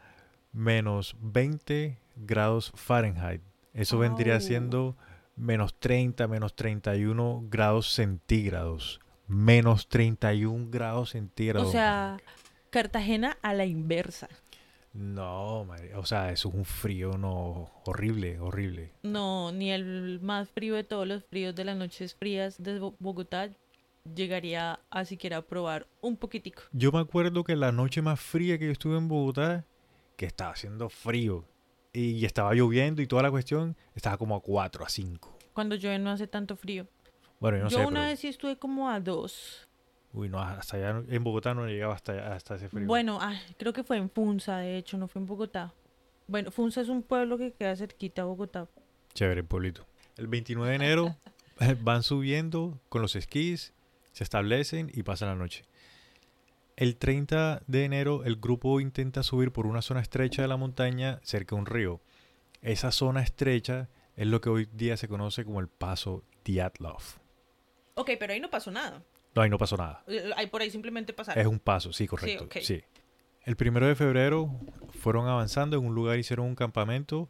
menos 0.53 1.17
20 1.21 1.99
grados 2.17 2.73
Fahrenheit. 2.75 3.43
Eso 3.75 3.99
vendría 3.99 4.41
siendo 4.41 4.97
menos 5.41 5.75
30, 5.79 6.29
menos 6.29 6.55
31 6.55 7.45
grados 7.49 7.93
centígrados. 7.93 9.01
Menos 9.27 9.89
31 9.89 10.69
grados 10.71 11.11
centígrados. 11.11 11.69
O 11.69 11.73
sea. 11.73 12.17
Cartagena 12.71 13.37
a 13.43 13.53
la 13.55 13.65
inversa. 13.67 14.29
No, 14.93 15.65
marica, 15.65 15.99
o 15.99 16.05
sea, 16.07 16.33
eso 16.33 16.49
es 16.49 16.55
un 16.55 16.65
frío 16.65 17.17
no 17.17 17.71
horrible, 17.85 18.39
horrible. 18.41 18.93
No, 19.05 19.53
ni 19.53 19.71
el 19.71 20.19
más 20.21 20.49
frío 20.51 20.75
de 20.75 20.83
todos 20.85 21.07
los 21.07 21.25
fríos 21.25 21.55
de 21.55 21.65
las 21.65 21.77
noches 21.77 22.15
frías 22.15 22.61
de 22.63 22.79
Bo- 22.81 22.95
Bogotá 22.99 23.51
llegaría 24.15 24.81
a 24.91 25.05
siquiera 25.05 25.43
probar 25.43 25.87
un 26.01 26.17
poquitico. 26.17 26.63
Yo 26.73 26.91
me 26.93 26.99
acuerdo 26.99 27.45
que 27.45 27.55
la 27.57 27.71
noche 27.73 28.03
más 28.03 28.21
fría 28.21 28.59
que 28.59 28.67
yo 28.67 28.73
estuve 28.73 28.97
en 28.97 29.07
Bogotá, 29.09 29.65
que 30.17 30.27
estaba 30.27 30.53
haciendo 30.53 30.89
frío 30.89 31.45
y 31.93 32.25
estaba 32.25 32.55
lloviendo 32.55 33.03
y 33.03 33.07
toda 33.07 33.23
la 33.23 33.31
cuestión, 33.31 33.77
estaba 33.95 34.17
como 34.17 34.37
a 34.37 34.41
4, 34.41 34.85
a 34.85 34.89
5. 34.89 35.39
Cuando 35.53 35.75
llueve 35.77 35.99
no 35.99 36.11
hace 36.11 36.27
tanto 36.27 36.57
frío. 36.57 36.87
Bueno, 37.41 37.59
yo 37.59 37.65
no 37.65 37.71
Yo 37.71 37.79
sé, 37.79 37.87
una 37.87 38.01
pero- 38.01 38.11
vez 38.11 38.21
sí 38.21 38.29
estuve 38.29 38.57
como 38.59 38.91
a 38.91 39.01
dos. 39.01 39.67
Uy, 40.13 40.29
no, 40.29 40.41
hasta 40.41 40.77
allá 40.77 41.03
en 41.09 41.25
Bogotá 41.25 41.55
no 41.55 41.67
llegaba 41.67 41.95
hasta, 41.95 42.35
hasta 42.35 42.57
ese 42.57 42.69
frío. 42.69 42.87
Bueno, 42.87 43.19
ay, 43.21 43.39
creo 43.59 43.73
que 43.73 43.85
fue 43.85 43.97
en 43.97 44.11
Funza, 44.11 44.59
de 44.59 44.77
hecho, 44.77 44.99
no 44.99 45.07
fue 45.09 45.21
en 45.23 45.27
Bogotá. 45.27 45.73
Bueno, 46.27 46.51
Funza 46.51 46.81
es 46.81 46.89
un 46.89 47.03
pueblo 47.03 47.39
que 47.39 47.53
queda 47.53 47.75
cerquita 47.77 48.23
a 48.23 48.25
Bogotá. 48.25 48.69
Chévere, 49.15 49.41
el 49.41 49.47
pueblito. 49.47 49.87
El 50.17 50.27
29 50.27 50.71
de 50.71 50.77
enero 50.77 51.17
van 51.83 52.03
subiendo 52.03 52.79
con 52.89 53.03
los 53.03 53.15
esquís, 53.17 53.73
se 54.13 54.25
establecen 54.25 54.91
y 54.93 55.03
pasan 55.03 55.29
la 55.29 55.35
noche. 55.37 55.65
El 56.81 56.97
30 56.97 57.61
de 57.67 57.85
enero 57.85 58.25
el 58.25 58.37
grupo 58.37 58.81
intenta 58.81 59.23
subir 59.23 59.53
por 59.53 59.67
una 59.67 59.83
zona 59.83 60.01
estrecha 60.01 60.41
de 60.41 60.49
la 60.49 60.57
montaña 60.57 61.21
cerca 61.23 61.55
de 61.55 61.61
un 61.61 61.67
río. 61.67 62.01
Esa 62.63 62.91
zona 62.91 63.21
estrecha 63.21 63.91
es 64.17 64.27
lo 64.27 64.41
que 64.41 64.49
hoy 64.49 64.67
día 64.73 64.97
se 64.97 65.07
conoce 65.07 65.45
como 65.45 65.61
el 65.61 65.69
paso 65.69 66.25
Diatlov. 66.43 67.03
Ok, 67.97 68.13
pero 68.19 68.33
ahí 68.33 68.41
no 68.41 68.49
pasó 68.49 68.71
nada. 68.71 69.05
No, 69.35 69.43
ahí 69.43 69.51
no 69.51 69.59
pasó 69.59 69.77
nada. 69.77 70.03
Eh, 70.07 70.31
Ahí 70.39 70.47
por 70.47 70.63
ahí 70.63 70.71
simplemente 70.71 71.13
pasaron. 71.13 71.39
Es 71.39 71.47
un 71.47 71.59
paso, 71.59 71.93
sí, 71.93 72.07
correcto. 72.07 72.49
Sí. 72.63 72.83
El 73.45 73.57
primero 73.57 73.87
de 73.87 73.95
febrero 73.95 74.51
fueron 75.01 75.29
avanzando 75.29 75.77
en 75.77 75.85
un 75.85 75.95
lugar, 75.95 76.19
hicieron 76.19 76.47
un 76.47 76.55
campamento 76.55 77.29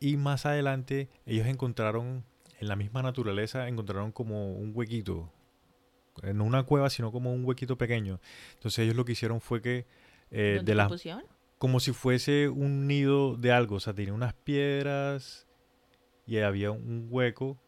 y 0.00 0.16
más 0.16 0.44
adelante 0.44 1.08
ellos 1.24 1.46
encontraron, 1.46 2.24
en 2.58 2.66
la 2.66 2.74
misma 2.74 3.00
naturaleza, 3.00 3.68
encontraron 3.68 4.10
como 4.10 4.54
un 4.54 4.72
huequito. 4.74 5.30
No 6.34 6.44
una 6.44 6.62
cueva, 6.64 6.90
sino 6.90 7.10
como 7.12 7.32
un 7.32 7.44
huequito 7.44 7.76
pequeño. 7.78 8.20
Entonces 8.54 8.80
ellos 8.80 8.96
lo 8.96 9.04
que 9.04 9.12
hicieron 9.12 9.40
fue 9.40 9.62
que 9.62 9.86
eh, 10.30 10.54
¿Dónde 10.56 10.72
de 10.72 10.76
las 10.76 10.88
pusieron? 10.88 11.22
como 11.58 11.80
si 11.80 11.92
fuese 11.92 12.48
un 12.48 12.86
nido 12.86 13.36
de 13.36 13.52
algo. 13.52 13.76
O 13.76 13.80
sea, 13.80 13.92
tenía 13.94 14.12
unas 14.12 14.34
piedras 14.34 15.46
y 16.26 16.38
había 16.38 16.70
un 16.70 17.06
hueco 17.10 17.58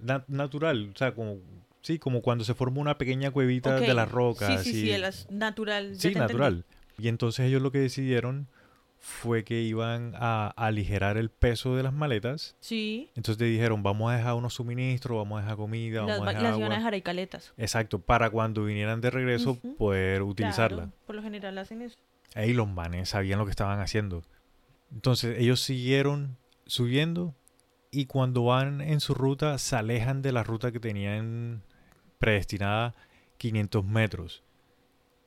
na- 0.00 0.24
natural. 0.28 0.90
O 0.94 0.98
sea, 0.98 1.14
como, 1.14 1.38
sí, 1.82 1.98
como 1.98 2.22
cuando 2.22 2.44
se 2.44 2.54
forma 2.54 2.80
una 2.80 2.98
pequeña 2.98 3.30
cuevita 3.30 3.80
de 3.80 3.94
las 3.94 4.10
rocas. 4.10 4.62
Sí, 4.62 4.72
sí, 4.72 4.80
sí, 4.82 4.90
el 4.90 5.04
natural. 5.30 5.94
Sí, 5.96 6.08
entendí. 6.08 6.18
natural. 6.20 6.64
Y 6.98 7.08
entonces 7.08 7.46
ellos 7.46 7.62
lo 7.62 7.70
que 7.72 7.78
decidieron 7.78 8.48
fue 9.08 9.44
que 9.44 9.60
iban 9.62 10.14
a 10.16 10.48
aligerar 10.56 11.16
el 11.16 11.30
peso 11.30 11.76
de 11.76 11.84
las 11.84 11.92
maletas. 11.92 12.56
Sí, 12.58 13.10
Entonces 13.14 13.48
dijeron, 13.48 13.84
vamos 13.84 14.10
a 14.12 14.16
dejar 14.16 14.34
unos 14.34 14.54
suministros, 14.54 15.16
vamos 15.16 15.38
a 15.38 15.42
dejar 15.42 15.56
comida, 15.56 16.00
las, 16.04 16.18
vamos 16.18 16.26
va- 16.26 16.30
a 16.30 16.34
dejar 16.34 16.42
las 16.42 16.58
iban 16.58 16.62
a 16.62 16.66
agua. 16.66 16.76
dejar 16.78 16.94
ahí 16.94 17.02
caletas. 17.02 17.54
Exacto, 17.56 18.00
para 18.00 18.30
cuando 18.30 18.64
vinieran 18.64 19.00
de 19.00 19.10
regreso 19.10 19.58
poder 19.78 20.22
utilizarla. 20.22 20.76
Claro, 20.84 20.92
por 21.06 21.14
lo 21.14 21.22
general 21.22 21.56
hacen 21.58 21.82
eso. 21.82 21.96
Ahí 22.34 22.52
los 22.52 22.66
manes 22.68 23.10
sabían 23.10 23.38
lo 23.38 23.44
que 23.44 23.52
estaban 23.52 23.78
haciendo. 23.80 24.22
Entonces 24.92 25.38
ellos 25.38 25.60
siguieron 25.60 26.36
subiendo 26.66 27.34
y 27.92 28.06
cuando 28.06 28.42
van 28.44 28.80
en 28.80 28.98
su 29.00 29.14
ruta 29.14 29.56
se 29.58 29.76
alejan 29.76 30.20
de 30.20 30.32
la 30.32 30.42
ruta 30.42 30.72
que 30.72 30.80
tenían 30.80 31.62
predestinada 32.18 32.94
500 33.38 33.84
metros. 33.84 34.42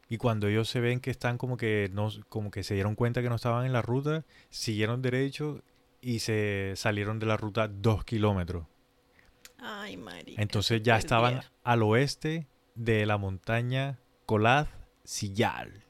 Y 0.10 0.18
cuando 0.18 0.48
ellos 0.48 0.68
se 0.68 0.80
ven 0.80 1.00
que 1.00 1.12
están 1.12 1.38
como 1.38 1.56
que 1.56 1.90
no, 1.94 2.10
como 2.30 2.50
que 2.52 2.64
se 2.64 2.74
dieron 2.74 2.96
cuenta 2.96 3.22
que 3.22 3.30
no 3.30 3.36
estaban 3.36 3.66
en 3.66 3.74
la 3.74 3.82
ruta, 3.84 4.26
siguieron 4.50 5.02
derecho 5.04 5.62
y 6.02 6.20
se 6.20 6.74
salieron 6.76 7.20
de 7.20 7.28
la 7.28 7.38
ruta 7.38 7.68
dos 7.68 8.04
kilómetros. 8.04 8.66
Ay, 9.60 9.98
marica. 9.98 10.42
Entonces 10.42 10.82
ya 10.82 10.98
estaban 10.98 11.42
al 11.64 11.84
oeste 11.84 12.48
de 12.76 13.06
la 13.06 13.18
montaña 13.18 14.00
Kolad 14.26 14.68
Sillal. 15.04 15.86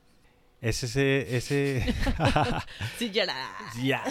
Ese, 0.59 1.37
ese, 1.37 1.77
ese 2.97 3.11
ya 3.11 3.25
la... 3.25 4.03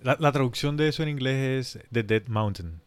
La, 0.00 0.16
la 0.20 0.32
traducción 0.32 0.76
de 0.76 0.88
eso 0.88 1.02
en 1.02 1.08
inglés 1.08 1.76
es 1.76 1.88
The 1.90 2.02
Dead 2.02 2.26
Mountain, 2.28 2.80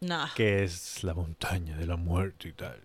No. 0.00 0.24
que 0.34 0.64
es 0.64 1.04
la 1.04 1.12
montaña 1.14 1.76
de 1.76 1.86
la 1.86 1.96
muerte 1.96 2.48
y 2.48 2.52
tal. 2.52 2.80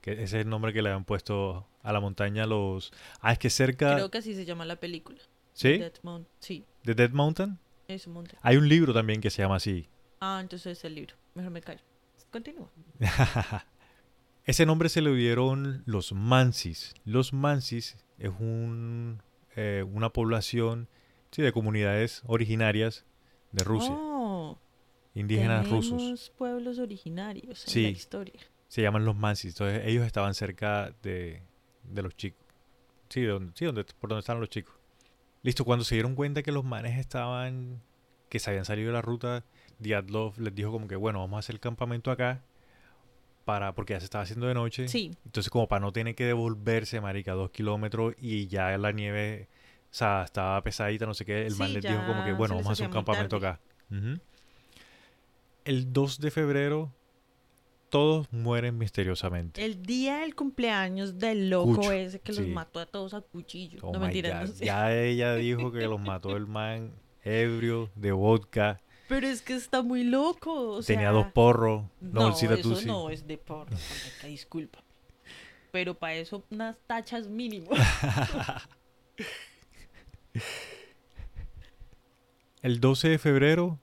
Que 0.00 0.12
ese 0.12 0.22
es 0.24 0.34
el 0.34 0.48
nombre 0.48 0.72
que 0.72 0.82
le 0.82 0.90
han 0.90 1.04
puesto 1.04 1.66
a 1.82 1.92
la 1.92 2.00
montaña 2.00 2.46
los... 2.46 2.92
Ah, 3.20 3.32
es 3.32 3.38
que 3.38 3.50
cerca... 3.50 3.94
Creo 3.94 4.10
que 4.10 4.18
así 4.18 4.34
se 4.34 4.44
llama 4.44 4.64
la 4.64 4.76
película. 4.76 5.18
¿Sí? 5.52 5.76
Dead 5.78 5.92
Mount. 6.02 6.26
Sí, 6.38 6.64
The 6.84 6.94
Dead 6.94 7.10
Mountain. 7.10 7.58
es 7.88 8.06
un. 8.06 8.26
Hay 8.42 8.56
un 8.56 8.68
libro 8.68 8.94
también 8.94 9.20
que 9.20 9.30
se 9.30 9.42
llama 9.42 9.56
así. 9.56 9.88
Ah, 10.20 10.38
entonces 10.40 10.78
es 10.78 10.84
el 10.84 10.94
libro. 10.94 11.16
Mejor 11.34 11.50
me 11.52 11.60
callo. 11.60 11.80
Continúa. 12.30 12.70
Ese 14.44 14.64
nombre 14.66 14.88
se 14.88 15.02
le 15.02 15.14
dieron 15.14 15.82
los 15.86 16.12
Mansis. 16.12 16.94
Los 17.04 17.32
Mansis 17.32 17.96
es 18.18 18.30
un, 18.38 19.22
eh, 19.56 19.84
una 19.92 20.10
población 20.10 20.88
sí, 21.30 21.42
de 21.42 21.52
comunidades 21.52 22.22
originarias 22.26 23.04
de 23.52 23.64
Rusia, 23.64 23.92
Oh, 23.92 24.58
indígenas 25.14 25.68
rusos. 25.68 26.32
pueblos 26.38 26.78
originarios 26.78 27.64
en 27.66 27.70
Sí. 27.72 27.82
la 27.82 27.88
historia. 27.90 28.40
Se 28.70 28.82
llaman 28.82 29.04
los 29.04 29.16
Mansis. 29.16 29.54
Entonces 29.54 29.82
ellos 29.84 30.06
estaban 30.06 30.32
cerca 30.32 30.94
de, 31.02 31.42
de 31.82 32.02
los 32.02 32.16
chicos. 32.16 32.40
Sí, 33.08 33.22
de 33.22 33.26
donde, 33.26 33.52
sí 33.56 33.64
donde, 33.64 33.84
por 33.84 34.08
donde 34.08 34.20
están 34.20 34.38
los 34.38 34.48
chicos. 34.48 34.72
Listo, 35.42 35.64
cuando 35.64 35.84
se 35.84 35.96
dieron 35.96 36.14
cuenta 36.14 36.44
que 36.44 36.52
los 36.52 36.64
manes 36.64 36.96
estaban, 36.96 37.82
que 38.28 38.38
se 38.38 38.48
habían 38.48 38.64
salido 38.64 38.86
de 38.86 38.92
la 38.92 39.02
ruta, 39.02 39.44
Diatlov 39.80 40.38
les 40.38 40.54
dijo 40.54 40.70
como 40.70 40.86
que, 40.86 40.94
bueno, 40.94 41.18
vamos 41.18 41.38
a 41.38 41.40
hacer 41.40 41.56
el 41.56 41.60
campamento 41.60 42.12
acá, 42.12 42.44
para, 43.44 43.74
porque 43.74 43.94
ya 43.94 43.98
se 43.98 44.04
estaba 44.04 44.22
haciendo 44.22 44.46
de 44.46 44.54
noche. 44.54 44.86
Sí, 44.86 45.16
Entonces 45.24 45.50
como 45.50 45.66
para 45.66 45.80
no 45.80 45.92
tener 45.92 46.14
que 46.14 46.26
devolverse, 46.26 47.00
marica, 47.00 47.32
dos 47.32 47.50
kilómetros 47.50 48.14
y 48.18 48.46
ya 48.46 48.78
la 48.78 48.92
nieve, 48.92 49.48
o 49.84 49.94
sea, 49.94 50.22
estaba 50.22 50.62
pesadita, 50.62 51.06
no 51.06 51.14
sé 51.14 51.24
qué, 51.24 51.44
el 51.44 51.56
man 51.56 51.72
les 51.72 51.82
dijo 51.82 52.06
como 52.06 52.24
que, 52.24 52.32
bueno, 52.32 52.54
vamos 52.54 52.68
a 52.68 52.72
hacer 52.74 52.86
un 52.86 52.92
campamento 52.92 53.40
tarde. 53.40 53.58
acá. 53.58 54.20
El 55.64 55.92
2 55.92 56.20
de 56.20 56.30
febrero, 56.30 56.92
todos 57.90 58.32
mueren 58.32 58.78
misteriosamente. 58.78 59.64
el 59.64 59.82
día 59.82 60.18
del 60.18 60.34
cumpleaños 60.34 61.18
del 61.18 61.50
loco 61.50 61.74
Cucho, 61.76 61.92
ese 61.92 62.20
que 62.20 62.32
los 62.32 62.46
mató 62.46 62.80
a 62.80 62.86
todos 62.86 63.12
a 63.14 63.20
cuchillo. 63.20 63.80
Oh 63.82 63.92
no 63.92 63.98
my 63.98 64.06
mentira, 64.06 64.40
God, 64.40 64.46
no 64.48 64.52
sé. 64.54 64.64
Ya 64.64 64.94
ella 64.96 65.34
dijo 65.34 65.70
que 65.72 65.80
los 65.86 66.00
mató 66.00 66.36
el 66.36 66.46
man 66.46 66.92
ebrio 67.22 67.90
de 67.96 68.12
vodka, 68.12 68.80
Pero 69.08 69.26
es 69.26 69.42
que 69.42 69.54
está 69.54 69.82
muy 69.82 70.04
loco. 70.04 70.76
o 70.76 70.82
tenía 70.82 71.08
sea, 71.08 71.10
dos 71.10 71.26
porros. 71.32 71.84
No, 72.00 72.30
No, 72.30 72.36
eso 72.36 72.80
no 72.86 73.10
es 73.10 73.26
de 73.26 73.36
porro, 73.36 73.76
disculpa. 74.24 74.82
Pero 75.72 75.94
para 75.94 76.14
eso 76.14 76.42
unas 76.50 76.76
tachas 76.86 77.28
mínimo. 77.28 77.70
El 82.62 82.80
12 82.80 83.08
de 83.08 83.18
febrero 83.18 83.78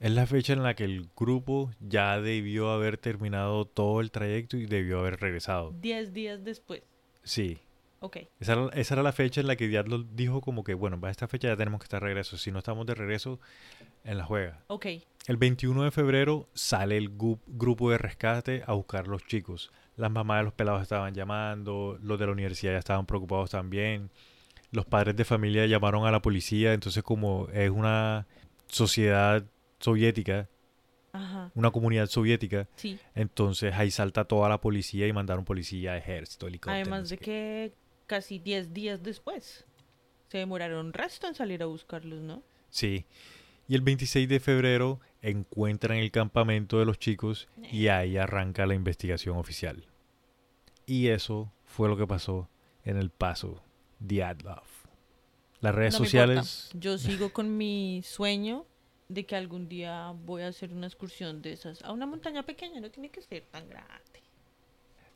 es 0.00 0.10
la 0.10 0.26
fecha 0.26 0.52
en 0.52 0.62
la 0.62 0.74
que 0.74 0.84
el 0.84 1.08
grupo 1.16 1.70
ya 1.80 2.20
debió 2.20 2.70
haber 2.70 2.98
terminado 2.98 3.64
todo 3.64 4.00
el 4.00 4.10
trayecto 4.10 4.56
y 4.56 4.66
debió 4.66 5.00
haber 5.00 5.18
regresado. 5.20 5.72
Diez 5.80 6.12
días 6.12 6.44
después. 6.44 6.82
Sí, 7.24 7.58
Ok. 8.00 8.18
esa 8.38 8.52
era, 8.52 8.68
esa 8.74 8.94
era 8.94 9.02
la 9.02 9.12
fecha 9.12 9.40
en 9.40 9.48
la 9.48 9.56
que 9.56 9.66
Diablo 9.68 10.04
dijo 10.14 10.40
como 10.40 10.62
que, 10.62 10.74
bueno, 10.74 11.00
para 11.00 11.10
esta 11.10 11.26
fecha 11.26 11.48
ya 11.48 11.56
tenemos 11.56 11.80
que 11.80 11.84
estar 11.84 12.00
de 12.00 12.06
regreso. 12.06 12.36
Si 12.38 12.52
no 12.52 12.58
estamos 12.58 12.86
de 12.86 12.94
regreso, 12.94 13.40
en 14.04 14.18
la 14.18 14.24
juega. 14.24 14.62
Ok. 14.68 14.86
El 15.26 15.36
21 15.36 15.82
de 15.82 15.90
febrero 15.90 16.48
sale 16.54 16.96
el 16.96 17.10
grupo 17.10 17.90
de 17.90 17.98
rescate 17.98 18.62
a 18.66 18.72
buscar 18.74 19.04
a 19.04 19.08
los 19.08 19.26
chicos. 19.26 19.70
Las 19.96 20.10
mamás 20.12 20.38
de 20.38 20.44
los 20.44 20.52
pelados 20.54 20.80
estaban 20.80 21.12
llamando, 21.12 21.98
los 22.00 22.18
de 22.20 22.26
la 22.26 22.32
universidad 22.32 22.72
ya 22.72 22.78
estaban 22.78 23.04
preocupados 23.04 23.50
también. 23.50 24.10
Los 24.70 24.86
padres 24.86 25.16
de 25.16 25.24
familia 25.24 25.66
llamaron 25.66 26.06
a 26.06 26.10
la 26.12 26.22
policía, 26.22 26.72
entonces 26.72 27.02
como 27.02 27.48
es 27.52 27.68
una 27.68 28.26
sociedad 28.68 29.44
soviética, 29.80 30.48
Ajá. 31.12 31.50
una 31.54 31.70
comunidad 31.70 32.06
soviética, 32.08 32.68
Sí. 32.76 32.98
entonces 33.14 33.74
ahí 33.74 33.90
salta 33.90 34.24
toda 34.24 34.48
la 34.48 34.60
policía 34.60 35.06
y 35.06 35.12
mandaron 35.12 35.44
policía, 35.44 35.96
ejército, 35.96 36.46
helicóptero. 36.46 36.76
no 36.78 36.82
Además 36.94 37.08
sé 37.08 37.16
de 37.16 37.20
que 37.22 37.72
casi 38.06 38.38
10 38.38 38.72
días 38.72 39.02
después 39.02 39.64
se 40.28 40.38
demoraron 40.38 40.92
resto 40.92 41.26
en 41.26 41.34
salir 41.34 41.62
a 41.62 41.66
buscarlos, 41.66 42.20
¿no? 42.20 42.42
Sí. 42.70 43.06
Y 43.66 43.74
el 43.74 43.82
26 43.82 44.28
de 44.28 44.40
febrero 44.40 45.00
encuentran 45.20 45.98
el 45.98 46.10
campamento 46.10 46.78
de 46.78 46.84
los 46.86 46.98
chicos 46.98 47.48
y 47.70 47.88
ahí 47.88 48.16
arranca 48.16 48.66
la 48.66 48.74
investigación 48.74 49.36
oficial. 49.36 49.84
Y 50.86 51.08
eso 51.08 51.52
fue 51.64 51.88
lo 51.88 51.96
que 51.96 52.06
pasó 52.06 52.48
en 52.84 52.96
el 52.96 53.10
paso 53.10 53.62
Diatlov. 54.00 54.62
Las 55.60 55.74
redes 55.74 55.94
No 55.94 55.98
sociales... 55.98 56.70
Yo 56.74 56.96
sigo 56.98 57.30
con 57.32 57.56
mi 57.58 58.02
sueño 58.04 58.64
de 59.08 59.24
que 59.24 59.36
algún 59.36 59.68
día 59.68 60.12
voy 60.24 60.42
a 60.42 60.48
hacer 60.48 60.72
una 60.72 60.86
excursión 60.86 61.40
de 61.40 61.52
esas 61.54 61.82
a 61.82 61.92
una 61.92 62.06
montaña 62.06 62.42
pequeña, 62.44 62.80
no 62.80 62.90
tiene 62.90 63.08
que 63.10 63.22
ser 63.22 63.42
tan 63.50 63.68
grande. 63.68 64.22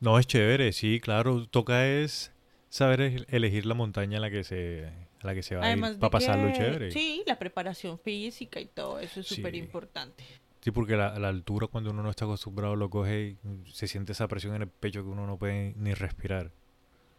No, 0.01 0.19
es 0.19 0.27
chévere, 0.27 0.73
sí, 0.73 0.99
claro. 1.01 1.47
Toca 1.47 1.87
es 1.87 2.33
saber 2.69 3.27
elegir 3.29 3.67
la 3.67 3.75
montaña 3.75 4.17
en 4.17 4.23
la 4.23 4.31
que 4.31 4.45
se, 4.45 4.87
a 5.21 5.27
la 5.27 5.35
que 5.35 5.43
se 5.43 5.57
va 5.57 5.67
a 5.67 5.73
ir 5.77 5.81
para 5.99 6.11
pasarlo 6.11 6.49
que- 6.49 6.55
chévere. 6.55 6.91
Sí, 6.91 6.99
Sí, 6.99 7.23
la 7.27 7.39
preparación 7.39 7.99
física 7.99 8.59
y 8.61 8.67
todo 8.67 8.99
eso 8.99 9.21
es 9.21 9.27
Sí. 9.29 9.37
súper 9.37 9.55
importante. 9.55 10.25
porque 10.73 10.97
la, 10.97 11.19
la 11.19 11.29
altura 11.29 11.67
cuando 11.67 11.91
uno 11.91 12.03
no 12.05 12.11
está 12.11 12.25
acostumbrado 12.25 12.77
lo 12.77 12.89
coge 12.89 13.37
y 13.43 13.71
se 13.73 13.89
siente 13.89 14.13
esa 14.13 14.29
presión 14.29 14.55
en 14.55 14.63
el 14.63 14.69
pecho 14.69 15.03
que 15.03 15.09
uno 15.09 15.27
no 15.27 15.37
puede 15.37 15.75
ni 15.77 15.93
respirar. 15.93 16.53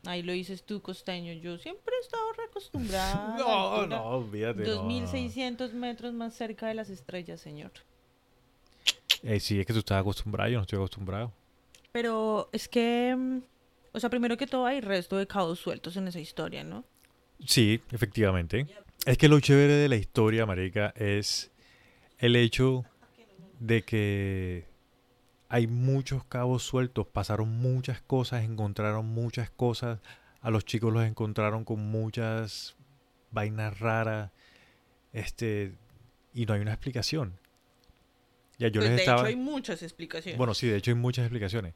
Ahí 0.05 0.21
lo 0.21 0.33
dices 0.33 0.63
tú, 0.63 0.81
costeño. 0.81 1.33
Yo 1.33 1.57
siempre 1.57 1.93
he 1.95 2.03
estado 2.03 2.33
reacostumbrada. 2.33 3.35
No, 3.39 3.87
no, 3.87 4.03
olvídate. 4.03 4.63
no, 4.63 4.67
no. 4.67 4.73
2600 4.83 5.73
metros 5.73 6.13
más 6.13 6.33
cerca 6.33 6.67
de 6.67 6.73
las 6.73 6.89
estrellas, 6.89 7.39
señor. 7.39 7.71
Eh, 9.23 9.39
sí, 9.39 9.59
es 9.59 9.65
que 9.65 9.73
tú 9.73 9.79
estás 9.79 10.01
acostumbrado, 10.01 10.49
yo 10.49 10.57
no 10.57 10.63
estoy 10.63 10.77
acostumbrado. 10.77 11.31
Pero 11.93 12.49
es 12.51 12.67
que, 12.67 13.15
mm, 13.17 13.37
o 13.93 13.99
sea, 13.99 14.09
primero 14.09 14.35
que 14.35 14.47
todo 14.47 14.65
hay 14.65 14.81
resto 14.81 15.17
de 15.17 15.25
cabos 15.27 15.59
sueltos 15.59 15.95
en 15.95 16.07
esa 16.07 16.19
historia, 16.19 16.63
¿no? 16.63 16.83
Sí, 17.45 17.81
efectivamente. 17.91 18.67
Es 19.05 19.17
que 19.17 19.29
lo 19.29 19.39
chévere 19.39 19.73
de 19.73 19.89
la 19.89 19.95
historia, 19.95 20.45
marica, 20.45 20.93
es 20.97 21.51
el 22.17 22.35
hecho 22.35 22.83
de 23.59 23.83
que 23.83 24.65
hay 25.53 25.67
muchos 25.67 26.23
cabos 26.25 26.63
sueltos, 26.63 27.05
pasaron 27.05 27.47
muchas 27.47 28.01
cosas, 28.01 28.43
encontraron 28.43 29.05
muchas 29.05 29.51
cosas, 29.51 29.99
a 30.41 30.49
los 30.49 30.65
chicos 30.65 30.91
los 30.91 31.05
encontraron 31.05 31.63
con 31.63 31.79
muchas 31.79 32.75
vainas 33.29 33.79
raras, 33.79 34.31
este, 35.11 35.75
y 36.33 36.47
no 36.47 36.55
hay 36.55 36.61
una 36.61 36.71
explicación. 36.71 37.37
Ya 38.57 38.69
yo 38.69 38.81
Pues, 38.81 38.89
les 38.89 38.95
de 38.95 39.03
estaba... 39.03 39.19
hecho, 39.19 39.27
hay 39.27 39.35
muchas 39.35 39.83
explicaciones. 39.83 40.39
Bueno, 40.39 40.55
sí, 40.55 40.67
de 40.67 40.77
hecho 40.77 40.89
hay 40.89 40.95
muchas 40.95 41.25
explicaciones. 41.25 41.75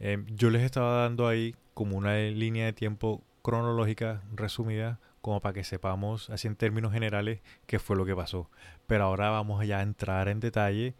Eh, 0.00 0.24
yo 0.34 0.50
les 0.50 0.62
estaba 0.62 1.02
dando 1.02 1.28
ahí 1.28 1.54
como 1.74 1.96
una 1.96 2.16
línea 2.16 2.66
de 2.66 2.72
tiempo 2.72 3.22
cronológica 3.42 4.24
resumida, 4.34 4.98
como 5.20 5.40
para 5.40 5.52
que 5.52 5.62
sepamos, 5.62 6.28
así 6.28 6.48
en 6.48 6.56
términos 6.56 6.92
generales, 6.92 7.38
qué 7.68 7.78
fue 7.78 7.94
lo 7.94 8.04
que 8.04 8.16
pasó. 8.16 8.50
Pero 8.88 9.04
ahora 9.04 9.30
vamos 9.30 9.64
ya 9.64 9.78
a 9.78 9.82
entrar 9.82 10.26
en 10.26 10.40
detalle 10.40 10.96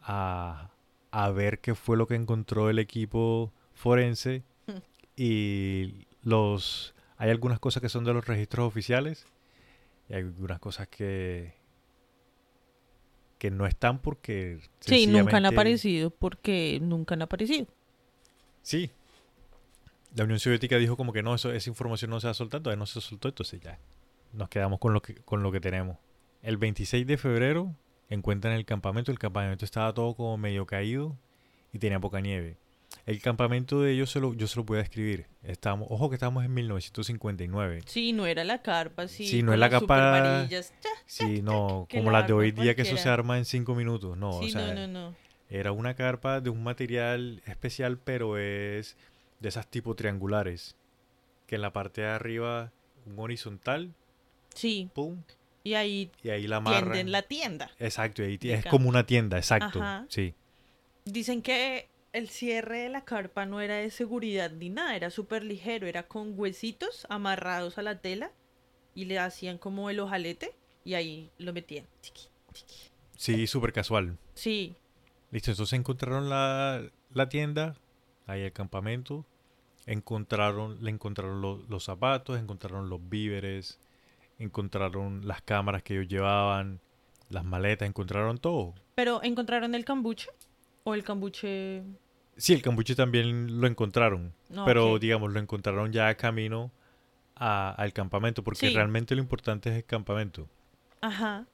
a, 0.00 0.70
a 1.10 1.30
ver 1.30 1.60
qué 1.60 1.74
fue 1.74 1.96
lo 1.96 2.06
que 2.06 2.14
encontró 2.14 2.70
el 2.70 2.78
equipo 2.78 3.52
forense 3.74 4.42
y 5.16 6.06
los... 6.22 6.94
Hay 7.18 7.30
algunas 7.30 7.58
cosas 7.58 7.80
que 7.80 7.88
son 7.88 8.04
de 8.04 8.12
los 8.12 8.26
registros 8.26 8.66
oficiales 8.66 9.26
y 10.08 10.14
hay 10.14 10.22
algunas 10.22 10.58
cosas 10.58 10.86
que 10.88 11.54
que 13.38 13.50
no 13.50 13.66
están 13.66 13.98
porque 13.98 14.60
sí, 14.80 15.06
nunca 15.06 15.36
han 15.36 15.46
aparecido 15.46 16.10
porque 16.10 16.78
nunca 16.80 17.14
han 17.14 17.22
aparecido. 17.22 17.66
Sí. 18.62 18.90
La 20.14 20.24
Unión 20.24 20.38
Soviética 20.38 20.76
dijo 20.78 20.96
como 20.96 21.12
que 21.12 21.22
no, 21.22 21.34
eso, 21.34 21.52
esa 21.52 21.68
información 21.68 22.10
no 22.10 22.20
se 22.20 22.28
va 22.28 22.34
todavía 22.34 22.76
no 22.76 22.86
se 22.86 23.00
soltó, 23.00 23.28
entonces 23.28 23.60
ya. 23.60 23.78
Nos 24.32 24.48
quedamos 24.48 24.78
con 24.78 24.94
lo 24.94 25.02
que, 25.02 25.14
con 25.14 25.42
lo 25.42 25.52
que 25.52 25.60
tenemos. 25.60 25.98
El 26.42 26.56
26 26.56 27.06
de 27.06 27.16
febrero 27.16 27.74
encuentran 28.08 28.54
el 28.54 28.64
campamento. 28.64 29.10
El 29.12 29.18
campamento 29.18 29.64
estaba 29.64 29.92
todo 29.92 30.14
como 30.14 30.36
medio 30.36 30.66
caído 30.66 31.16
y 31.72 31.78
tenía 31.78 31.98
poca 32.00 32.20
nieve. 32.20 32.56
El 33.04 33.20
campamento 33.20 33.82
de 33.82 33.92
ellos 33.92 34.10
se 34.10 34.20
lo, 34.20 34.34
yo 34.34 34.46
se 34.48 34.56
lo 34.56 34.64
voy 34.64 34.78
a 34.78 34.80
describir. 34.80 35.26
Estamos, 35.42 35.86
ojo 35.90 36.08
que 36.08 36.14
estamos 36.16 36.44
en 36.44 36.52
1959. 36.54 37.82
Sí, 37.86 38.12
no 38.12 38.26
era 38.26 38.42
la 38.44 38.62
carpa, 38.62 39.06
sí. 39.06 39.26
Sí, 39.26 39.42
no 39.42 39.52
es 39.52 39.58
la 39.58 39.70
carpa- 39.70 40.48
Sí, 41.06 41.40
no, 41.42 41.86
como 41.90 42.10
la 42.10 42.18
las 42.20 42.26
de 42.28 42.32
hoy 42.32 42.50
día 42.52 42.74
que 42.74 42.82
eso 42.82 42.96
se 42.96 43.08
arma 43.08 43.38
en 43.38 43.44
cinco 43.44 43.74
minutos. 43.74 44.16
No, 44.16 44.32
sí, 44.40 44.46
o 44.46 44.48
sea, 44.50 44.74
no, 44.74 44.86
no, 44.86 44.88
no. 45.10 45.14
era 45.48 45.72
una 45.72 45.94
carpa 45.94 46.40
de 46.40 46.50
un 46.50 46.62
material 46.64 47.42
especial, 47.46 47.98
pero 47.98 48.38
es 48.38 48.96
de 49.40 49.48
esas 49.48 49.66
tipo 49.68 49.94
triangulares. 49.94 50.74
Que 51.46 51.56
en 51.56 51.62
la 51.62 51.72
parte 51.72 52.00
de 52.00 52.08
arriba, 52.08 52.72
un 53.04 53.18
horizontal, 53.18 53.92
Sí, 54.54 54.90
pum, 54.94 55.22
y 55.66 55.74
ahí 55.74 56.10
y 56.22 56.30
ahí 56.30 56.46
la 56.46 56.56
amarran. 56.56 56.92
tienden 56.92 57.12
la 57.12 57.22
tienda. 57.22 57.70
Exacto, 57.78 58.22
ahí 58.22 58.38
es 58.40 58.62
campo. 58.62 58.70
como 58.70 58.88
una 58.88 59.04
tienda, 59.06 59.36
exacto. 59.36 59.80
Ajá. 59.82 60.06
Sí. 60.08 60.34
Dicen 61.04 61.42
que 61.42 61.88
el 62.12 62.28
cierre 62.28 62.78
de 62.80 62.88
la 62.88 63.04
carpa 63.04 63.46
no 63.46 63.60
era 63.60 63.74
de 63.76 63.90
seguridad 63.90 64.50
ni 64.52 64.70
nada, 64.70 64.96
era 64.96 65.10
súper 65.10 65.42
ligero, 65.44 65.86
era 65.86 66.04
con 66.04 66.38
huesitos 66.38 67.06
amarrados 67.10 67.78
a 67.78 67.82
la 67.82 67.98
tela 68.00 68.30
y 68.94 69.04
le 69.04 69.18
hacían 69.18 69.58
como 69.58 69.90
el 69.90 70.00
ojalete 70.00 70.54
y 70.84 70.94
ahí 70.94 71.30
lo 71.38 71.52
metían. 71.52 71.86
Tiqui, 72.00 72.22
tiqui. 72.52 72.74
Sí, 73.16 73.46
súper 73.46 73.72
casual. 73.72 74.16
Sí, 74.34 74.76
Listo, 75.32 75.50
entonces 75.50 75.78
encontraron 75.78 76.28
la, 76.30 76.82
la 77.12 77.28
tienda, 77.28 77.76
ahí 78.26 78.42
el 78.42 78.52
campamento, 78.52 79.26
encontraron, 79.86 80.82
le 80.82 80.90
encontraron 80.90 81.40
lo- 81.40 81.62
los 81.68 81.84
zapatos, 81.84 82.38
encontraron 82.38 82.88
los 82.88 83.00
víveres, 83.08 83.78
encontraron 84.38 85.26
las 85.26 85.42
cámaras 85.42 85.82
que 85.82 85.94
ellos 85.94 86.08
llevaban, 86.08 86.80
las 87.28 87.44
maletas, 87.44 87.88
encontraron 87.88 88.38
todo. 88.38 88.74
pero 88.94 89.22
¿encontraron 89.22 89.74
el 89.74 89.84
cambuche? 89.84 90.28
¿O 90.84 90.94
el 90.94 91.02
cambuche? 91.04 91.82
Sí, 92.36 92.52
el 92.54 92.62
cambuche 92.62 92.94
también 92.94 93.60
lo 93.60 93.66
encontraron, 93.66 94.32
No, 94.48 94.64
pero 94.64 94.98
digamos, 94.98 95.32
lo 95.32 95.40
encontraron 95.40 95.92
ya 95.92 96.14
camino 96.16 96.70
a- 97.34 97.70
al 97.72 97.92
campamento, 97.92 98.42
porque 98.44 98.68
Sí. 98.68 98.74
realmente 98.74 99.14
lo 99.14 99.20
importante 99.22 99.68
es 99.70 99.76
el 99.76 99.84
campamento. 99.84 100.48
Ajá. 101.00 101.46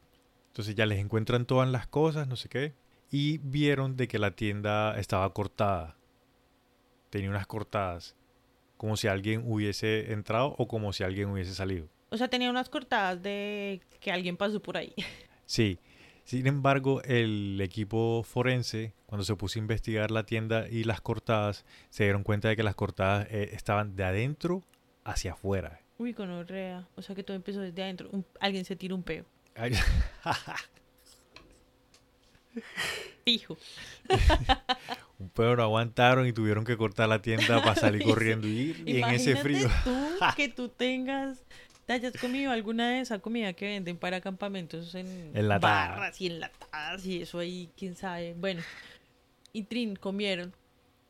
Entonces 0.48 0.74
ya 0.74 0.86
les 0.86 0.98
encuentran 0.98 1.46
todas 1.46 1.68
las 1.68 1.86
cosas, 1.86 2.28
no 2.28 2.36
sé 2.36 2.48
qué, 2.48 2.74
y 3.10 3.38
vieron 3.38 3.96
de 3.96 4.06
que 4.06 4.18
la 4.18 4.32
tienda 4.32 4.98
estaba 4.98 5.32
cortada. 5.32 5.96
Tenía 7.10 7.30
unas 7.30 7.46
cortadas, 7.46 8.14
como 8.76 8.96
si 8.96 9.08
alguien 9.08 9.42
hubiese 9.46 10.12
entrado 10.12 10.54
o 10.58 10.68
como 10.68 10.92
si 10.92 11.04
alguien 11.04 11.30
hubiese 11.30 11.54
salido. 11.54 11.88
O 12.12 12.16
sea, 12.18 12.28
tenía 12.28 12.50
unas 12.50 12.68
cortadas 12.68 13.22
de 13.22 13.80
que 14.00 14.12
alguien 14.12 14.36
pasó 14.36 14.60
por 14.60 14.76
ahí. 14.76 14.92
Sí. 15.46 15.78
Sin 16.24 16.46
embargo, 16.46 17.02
el 17.02 17.58
equipo 17.60 18.22
forense, 18.22 18.94
cuando 19.06 19.24
se 19.24 19.34
puso 19.34 19.58
a 19.58 19.62
investigar 19.62 20.10
la 20.12 20.24
tienda 20.24 20.68
y 20.68 20.84
las 20.84 21.00
cortadas, 21.00 21.64
se 21.90 22.04
dieron 22.04 22.22
cuenta 22.22 22.48
de 22.48 22.54
que 22.56 22.62
las 22.62 22.76
cortadas 22.76 23.26
eh, 23.30 23.50
estaban 23.52 23.96
de 23.96 24.04
adentro 24.04 24.62
hacia 25.04 25.32
afuera. 25.32 25.80
Uy, 25.98 26.14
con 26.14 26.30
orrea. 26.30 26.86
O 26.94 27.02
sea 27.02 27.14
que 27.16 27.24
todo 27.24 27.36
empezó 27.36 27.60
desde 27.60 27.82
adentro. 27.82 28.08
Un- 28.12 28.24
alguien 28.40 28.64
se 28.64 28.76
tira 28.76 28.94
un 28.94 29.02
peo. 29.02 29.24
Ay, 29.56 29.72
Fijo. 33.24 33.56
Un 35.18 35.28
pedo 35.30 35.56
no 35.56 35.62
aguantaron 35.62 36.26
y 36.26 36.32
tuvieron 36.32 36.64
que 36.64 36.76
cortar 36.76 37.08
la 37.08 37.22
tienda 37.22 37.62
para 37.62 37.76
salir 37.76 38.02
corriendo 38.02 38.48
y 38.48 38.50
ir 38.50 38.88
y 38.88 39.02
en 39.02 39.08
ese 39.10 39.36
frío. 39.36 39.68
tú 39.84 39.92
que 40.36 40.48
tú 40.48 40.68
tengas, 40.68 41.44
te 41.71 41.71
hayas 41.92 42.12
comido 42.14 42.50
alguna 42.52 42.90
de 42.90 43.00
esa 43.00 43.18
comida 43.18 43.52
que 43.52 43.66
venden 43.66 43.96
para 43.96 44.20
campamentos 44.20 44.94
en 44.94 45.30
Enlatada. 45.34 45.90
barras 45.90 46.20
y 46.20 46.26
enlatadas 46.26 47.06
y 47.06 47.22
eso 47.22 47.38
ahí, 47.38 47.70
quién 47.76 47.96
sabe. 47.96 48.34
Bueno, 48.34 48.62
y 49.52 49.64
Trin 49.64 49.96
comieron 49.96 50.54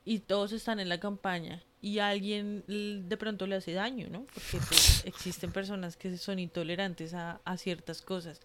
y 0.05 0.21
todos 0.21 0.53
están 0.53 0.81
en 0.81 0.89
la 0.89 0.99
campaña 1.01 1.63
y 1.81 1.99
a 1.99 2.09
alguien 2.09 2.65
de 2.67 3.17
pronto 3.17 3.47
le 3.47 3.57
hace 3.57 3.73
daño, 3.73 4.09
¿no? 4.11 4.25
Porque 4.25 4.59
pues, 4.69 5.03
existen 5.07 5.53
personas 5.53 5.97
que 5.97 6.17
son 6.17 6.39
intolerantes 6.39 7.15
a, 7.15 7.41
a 7.45 7.57
ciertas 7.57 8.03
cosas 8.03 8.41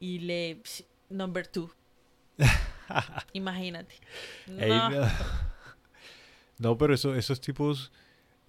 y 0.00 0.20
le... 0.20 0.62
Number 1.10 1.46
two. 1.46 1.70
Imagínate. 3.32 3.94
No. 4.46 4.90
no. 4.90 5.08
No, 6.58 6.76
pero 6.76 6.92
eso, 6.92 7.14
esos 7.14 7.40
tipos, 7.40 7.92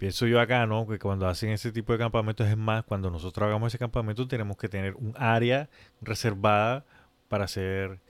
pienso 0.00 0.26
yo 0.26 0.40
acá, 0.40 0.64
¿no? 0.66 0.88
Que 0.88 0.98
cuando 0.98 1.28
hacen 1.28 1.50
ese 1.50 1.70
tipo 1.72 1.92
de 1.92 1.98
campamentos 1.98 2.48
es 2.48 2.56
más, 2.56 2.84
cuando 2.84 3.10
nosotros 3.10 3.46
hagamos 3.46 3.68
ese 3.68 3.78
campamento 3.78 4.26
tenemos 4.26 4.56
que 4.56 4.66
tener 4.66 4.94
un 4.94 5.12
área 5.16 5.68
reservada 6.00 6.86
para 7.28 7.44
hacer 7.44 8.00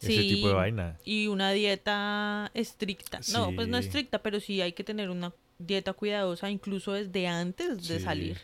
ese 0.00 0.22
tipo 0.22 0.46
de 0.46 0.54
vaina. 0.54 0.96
Y 1.04 1.26
una 1.26 1.50
dieta 1.50 2.52
estricta. 2.54 3.18
No, 3.32 3.52
pues 3.52 3.66
no 3.66 3.78
estricta, 3.78 4.22
pero 4.22 4.38
sí 4.38 4.60
hay 4.62 4.72
que 4.72 4.84
tener 4.84 5.10
una 5.10 5.34
dieta 5.58 5.92
cuidadosa, 5.92 6.50
incluso 6.50 6.92
desde 6.92 7.26
antes 7.26 7.88
de 7.88 7.98
Sí. 7.98 8.04
salir. 8.04 8.38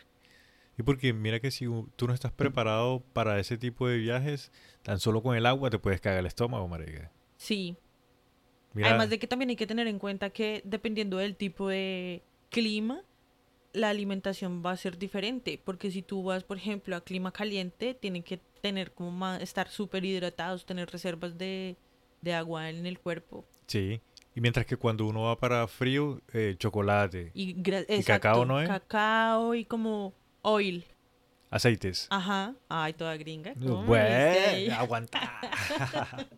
Y 0.77 0.83
porque 0.83 1.13
mira 1.13 1.39
que 1.39 1.51
si 1.51 1.65
tú 1.95 2.07
no 2.07 2.13
estás 2.13 2.33
preparado 2.33 3.01
para 3.13 3.39
ese 3.39 3.57
tipo 3.57 3.87
de 3.87 3.97
viajes, 3.97 4.51
tan 4.83 4.99
solo 4.99 5.23
con 5.23 5.37
el 5.37 5.45
agua 5.45 5.69
te 5.69 5.79
puedes 5.79 6.01
cagar 6.01 6.19
el 6.19 6.25
estómago, 6.25 6.67
marica. 6.67 7.09
Sí. 7.37 7.77
Mira, 8.73 8.89
Además 8.89 9.09
de 9.09 9.17
que 9.17 9.27
también 9.27 9.49
hay 9.49 9.55
que 9.55 9.65
tener 9.65 9.87
en 9.87 9.97
cuenta 9.97 10.31
que 10.31 10.61
dependiendo 10.65 11.15
del 11.15 11.37
tipo 11.37 11.69
de 11.69 12.21
clima, 12.55 13.01
la 13.73 13.89
alimentación 13.89 14.63
va 14.65 14.71
a 14.71 14.77
ser 14.77 14.97
diferente. 14.97 15.59
Porque 15.61 15.91
si 15.91 16.01
tú 16.01 16.23
vas, 16.23 16.43
por 16.45 16.55
ejemplo, 16.55 16.95
a 16.95 17.01
clima 17.03 17.33
caliente, 17.33 17.93
tienen 17.93 18.23
que 18.23 18.39
tener 18.61 18.93
como 18.93 19.11
más, 19.11 19.41
estar 19.41 19.67
súper 19.67 20.05
hidratados, 20.05 20.65
tener 20.65 20.89
reservas 20.89 21.37
de, 21.37 21.75
de 22.21 22.33
agua 22.33 22.69
en 22.69 22.85
el 22.85 22.97
cuerpo. 22.97 23.43
Sí. 23.67 23.99
Y 24.33 24.39
mientras 24.41 24.65
que 24.65 24.77
cuando 24.77 25.05
uno 25.05 25.23
va 25.23 25.37
para 25.37 25.67
frío, 25.67 26.21
eh, 26.33 26.55
chocolate, 26.57 27.31
Y, 27.33 27.55
¿Y 27.89 28.03
cacao 28.03 28.45
no 28.45 28.61
es? 28.61 28.69
Cacao 28.69 29.53
y 29.53 29.65
como 29.65 30.13
oil. 30.41 30.85
aceites. 31.49 32.07
Ajá. 32.09 32.55
Ay, 32.69 32.93
toda 32.93 33.17
gringa. 33.17 33.53
¿cómo 33.53 33.83
me 33.83 33.99
viste 34.03 34.65
Bueno, 34.67 34.75
aguanta. 34.75 35.39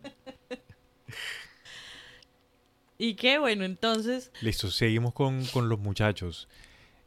Y 2.98 3.14
qué 3.14 3.38
bueno, 3.38 3.64
entonces, 3.64 4.32
Listo, 4.42 4.70
seguimos 4.70 5.14
con, 5.14 5.44
con 5.46 5.68
los 5.68 5.78
muchachos. 5.78 6.48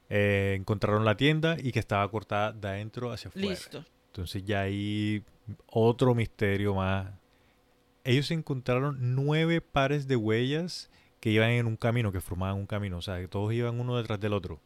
Eh, 0.09 0.55
encontraron 0.57 1.05
la 1.05 1.15
tienda 1.15 1.57
y 1.61 1.71
que 1.71 1.79
estaba 1.79 2.09
cortada 2.09 2.53
de 2.53 2.67
adentro 2.67 3.11
hacia 3.11 3.29
afuera. 3.29 3.49
listo. 3.49 3.85
Entonces 4.07 4.43
ya 4.43 4.61
hay 4.61 5.23
otro 5.67 6.15
misterio 6.15 6.75
más. 6.75 7.07
Ellos 8.03 8.31
encontraron 8.31 9.15
nueve 9.15 9.61
pares 9.61 10.07
de 10.07 10.15
huellas 10.15 10.89
que 11.21 11.29
iban 11.29 11.51
en 11.51 11.65
un 11.65 11.77
camino, 11.77 12.11
que 12.11 12.19
formaban 12.19 12.57
un 12.57 12.65
camino. 12.65 12.97
O 12.97 13.01
sea, 13.01 13.19
que 13.19 13.27
todos 13.27 13.53
iban 13.53 13.79
uno 13.79 13.95
detrás 13.97 14.19
del 14.19 14.33
otro. 14.33 14.59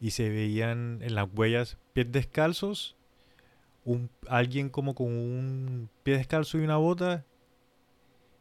Y 0.00 0.12
se 0.12 0.28
veían 0.30 1.00
en 1.02 1.14
las 1.14 1.28
huellas 1.34 1.76
pies 1.92 2.10
descalzos, 2.10 2.96
un, 3.84 4.08
alguien 4.28 4.70
como 4.70 4.94
con 4.94 5.08
un 5.08 5.90
pie 6.02 6.16
descalzo 6.16 6.58
y 6.58 6.62
una 6.62 6.76
bota, 6.76 7.24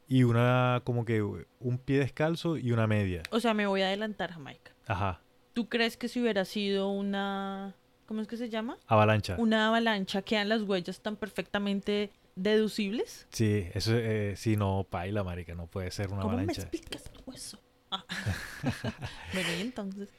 y 0.08 0.24
una 0.24 0.82
como 0.86 1.06
que 1.06 1.22
un 1.22 1.78
pie 1.78 2.00
descalzo 2.00 2.58
y 2.58 2.72
una 2.72 2.88
media. 2.88 3.24
O 3.32 3.40
sea, 3.40 3.54
me 3.54 3.68
voy 3.68 3.82
a 3.82 3.88
adelantar, 3.88 4.32
Jamaica. 4.32 4.72
Ajá, 4.88 5.22
¿Tú 5.54 5.68
crees 5.70 5.98
que 5.98 6.08
si 6.08 6.22
hubiera 6.22 6.46
sido 6.46 6.90
una... 6.90 7.74
¿Cómo 8.06 8.22
es 8.22 8.28
que 8.28 8.38
se 8.38 8.48
llama? 8.50 8.78
avalancha. 8.88 9.36
Una 9.40 9.68
avalancha, 9.68 10.22
quedan 10.22 10.50
las 10.50 10.62
huellas 10.62 11.02
tan 11.02 11.16
perfectamente 11.16 12.12
deducibles? 12.36 13.28
Sí, 13.32 13.68
eso 13.74 13.92
eh, 13.96 14.36
sí, 14.38 14.56
no, 14.56 14.86
paila, 14.90 15.24
marica, 15.24 15.56
no 15.56 15.66
puede 15.68 15.90
ser 15.92 16.08
una 16.10 16.22
¿Cómo 16.22 16.36
me 16.38 16.44
avalancha. 16.44 16.62
explicas 16.62 17.12
eso? 17.34 17.60
Ah. 17.92 18.06
bueno, 19.34 19.50
y 19.58 19.62
entonces... 19.62 20.10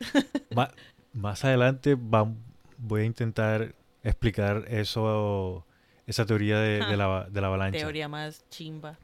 Más 1.12 1.44
adelante 1.44 1.96
vam- 1.96 2.36
voy 2.76 3.02
a 3.02 3.04
intentar 3.04 3.74
explicar 4.02 4.64
eso 4.68 5.64
esa 6.06 6.26
teoría 6.26 6.58
de, 6.58 6.84
de 6.84 6.96
la, 6.96 7.28
de 7.30 7.40
la 7.40 7.46
avalancha. 7.46 7.78
Teoría 7.78 8.08
más 8.08 8.44
chimba. 8.50 8.98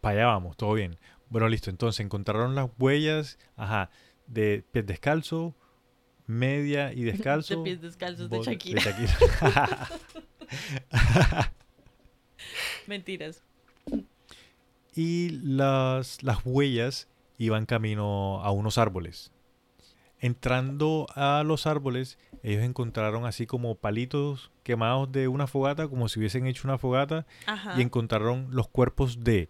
Para 0.00 0.14
allá 0.16 0.26
vamos, 0.26 0.56
todo 0.56 0.72
bien. 0.74 0.98
Bueno, 1.28 1.48
listo. 1.48 1.70
Entonces 1.70 2.04
encontraron 2.04 2.54
las 2.54 2.68
huellas, 2.78 3.38
ajá, 3.56 3.90
de 4.26 4.64
pies 4.72 4.86
descalzo, 4.86 5.54
media 6.26 6.92
y 6.92 7.02
descalzo. 7.04 7.58
De 7.58 7.62
pies 7.64 7.80
descalzos 7.80 8.30
de 8.30 8.40
Shakira. 8.42 8.82
Shakira. 8.82 9.88
Mentiras. 12.86 13.42
y 14.94 15.30
las, 15.42 16.22
las 16.22 16.38
huellas 16.44 17.08
iban 17.38 17.66
camino 17.66 18.40
a 18.42 18.50
unos 18.50 18.78
árboles. 18.78 19.32
Entrando 20.18 21.06
a 21.14 21.42
los 21.46 21.66
árboles, 21.66 22.18
ellos 22.42 22.62
encontraron 22.62 23.24
así 23.24 23.46
como 23.46 23.76
palitos 23.76 24.50
quemados 24.64 25.10
de 25.12 25.28
una 25.28 25.46
fogata, 25.46 25.88
como 25.88 26.08
si 26.08 26.18
hubiesen 26.18 26.46
hecho 26.46 26.68
una 26.68 26.76
fogata, 26.76 27.26
Ajá. 27.46 27.74
y 27.78 27.82
encontraron 27.82 28.48
los 28.50 28.68
cuerpos 28.68 29.24
de 29.24 29.48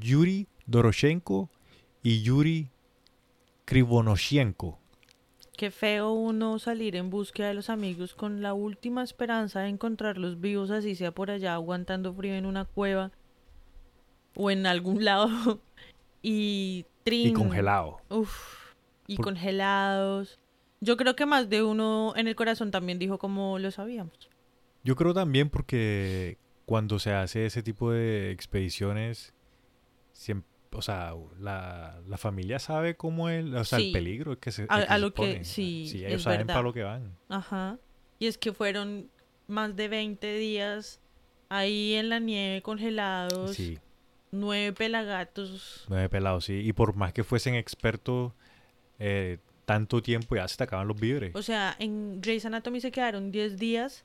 Yuri 0.00 0.46
Doroshenko 0.66 1.48
y 2.02 2.22
Yuri 2.22 2.68
Krivonoshenko. 3.64 4.78
Qué 5.56 5.70
feo 5.70 6.12
uno 6.12 6.58
salir 6.58 6.96
en 6.96 7.10
búsqueda 7.10 7.48
de 7.48 7.54
los 7.54 7.68
amigos 7.68 8.14
con 8.14 8.40
la 8.40 8.54
última 8.54 9.02
esperanza 9.02 9.60
de 9.60 9.68
encontrarlos 9.68 10.40
vivos, 10.40 10.70
así 10.70 10.94
sea 10.94 11.12
por 11.12 11.30
allá 11.30 11.54
aguantando 11.54 12.14
frío 12.14 12.34
en 12.34 12.46
una 12.46 12.64
cueva 12.64 13.10
o 14.34 14.50
en 14.50 14.64
algún 14.66 15.04
lado. 15.04 15.60
y 16.22 16.86
trin. 17.04 17.28
Y 17.28 17.32
congelado. 17.32 17.98
Uf, 18.08 18.72
y 19.06 19.16
Por- 19.16 19.26
congelados. 19.26 20.38
Yo 20.80 20.96
creo 20.96 21.14
que 21.14 21.26
más 21.26 21.50
de 21.50 21.62
uno 21.62 22.14
en 22.16 22.26
el 22.26 22.34
corazón 22.36 22.70
también 22.70 22.98
dijo 22.98 23.18
como 23.18 23.58
lo 23.58 23.70
sabíamos. 23.70 24.30
Yo 24.82 24.96
creo 24.96 25.12
también 25.12 25.50
porque 25.50 26.38
cuando 26.64 26.98
se 26.98 27.12
hace 27.12 27.44
ese 27.44 27.62
tipo 27.62 27.90
de 27.92 28.30
expediciones, 28.30 29.34
siempre, 30.20 30.48
o 30.72 30.82
sea, 30.82 31.14
la, 31.40 31.98
la 32.06 32.18
familia 32.18 32.58
sabe 32.58 32.94
cómo 32.96 33.28
es, 33.30 33.44
o 33.46 33.64
sea, 33.64 33.78
Sí. 33.78 33.86
el 33.86 33.92
peligro 33.92 34.38
que 34.38 34.52
se, 34.52 34.66
A- 34.68 34.74
a 34.76 34.94
se 34.96 34.98
lo 35.00 35.14
que- 35.14 35.44
sí, 35.44 35.86
sí, 35.88 36.04
es 36.04 36.10
ellos 36.10 36.22
saben 36.22 36.40
verdad. 36.40 36.54
para 36.54 36.62
lo 36.64 36.72
que 36.74 36.82
van. 36.82 37.16
Ajá. 37.30 37.78
Y 38.18 38.26
es 38.26 38.36
que 38.36 38.52
fueron 38.52 39.10
más 39.48 39.74
de 39.76 39.88
20 39.88 40.34
días 40.34 41.00
ahí 41.48 41.94
en 41.94 42.10
la 42.10 42.18
nieve 42.18 42.60
congelados, 42.62 43.56
Sí, 43.56 43.78
nueve 44.30 44.72
pelagatos. 44.74 45.86
nueve 45.88 46.08
pelados, 46.10 46.44
sí. 46.44 46.60
Y 46.64 46.72
por 46.74 46.94
más 46.94 47.12
que 47.14 47.24
fuesen 47.24 47.54
expertos 47.54 48.32
eh, 48.98 49.38
tanto 49.64 50.02
tiempo, 50.02 50.36
ya 50.36 50.46
se 50.46 50.56
te 50.58 50.64
acaban 50.64 50.86
los 50.86 51.00
víveres. 51.00 51.34
O 51.34 51.42
sea, 51.42 51.74
en 51.78 52.20
Grey's 52.20 52.44
Anatomy 52.44 52.80
se 52.82 52.90
quedaron 52.92 53.30
10 53.32 53.56
días 53.56 54.04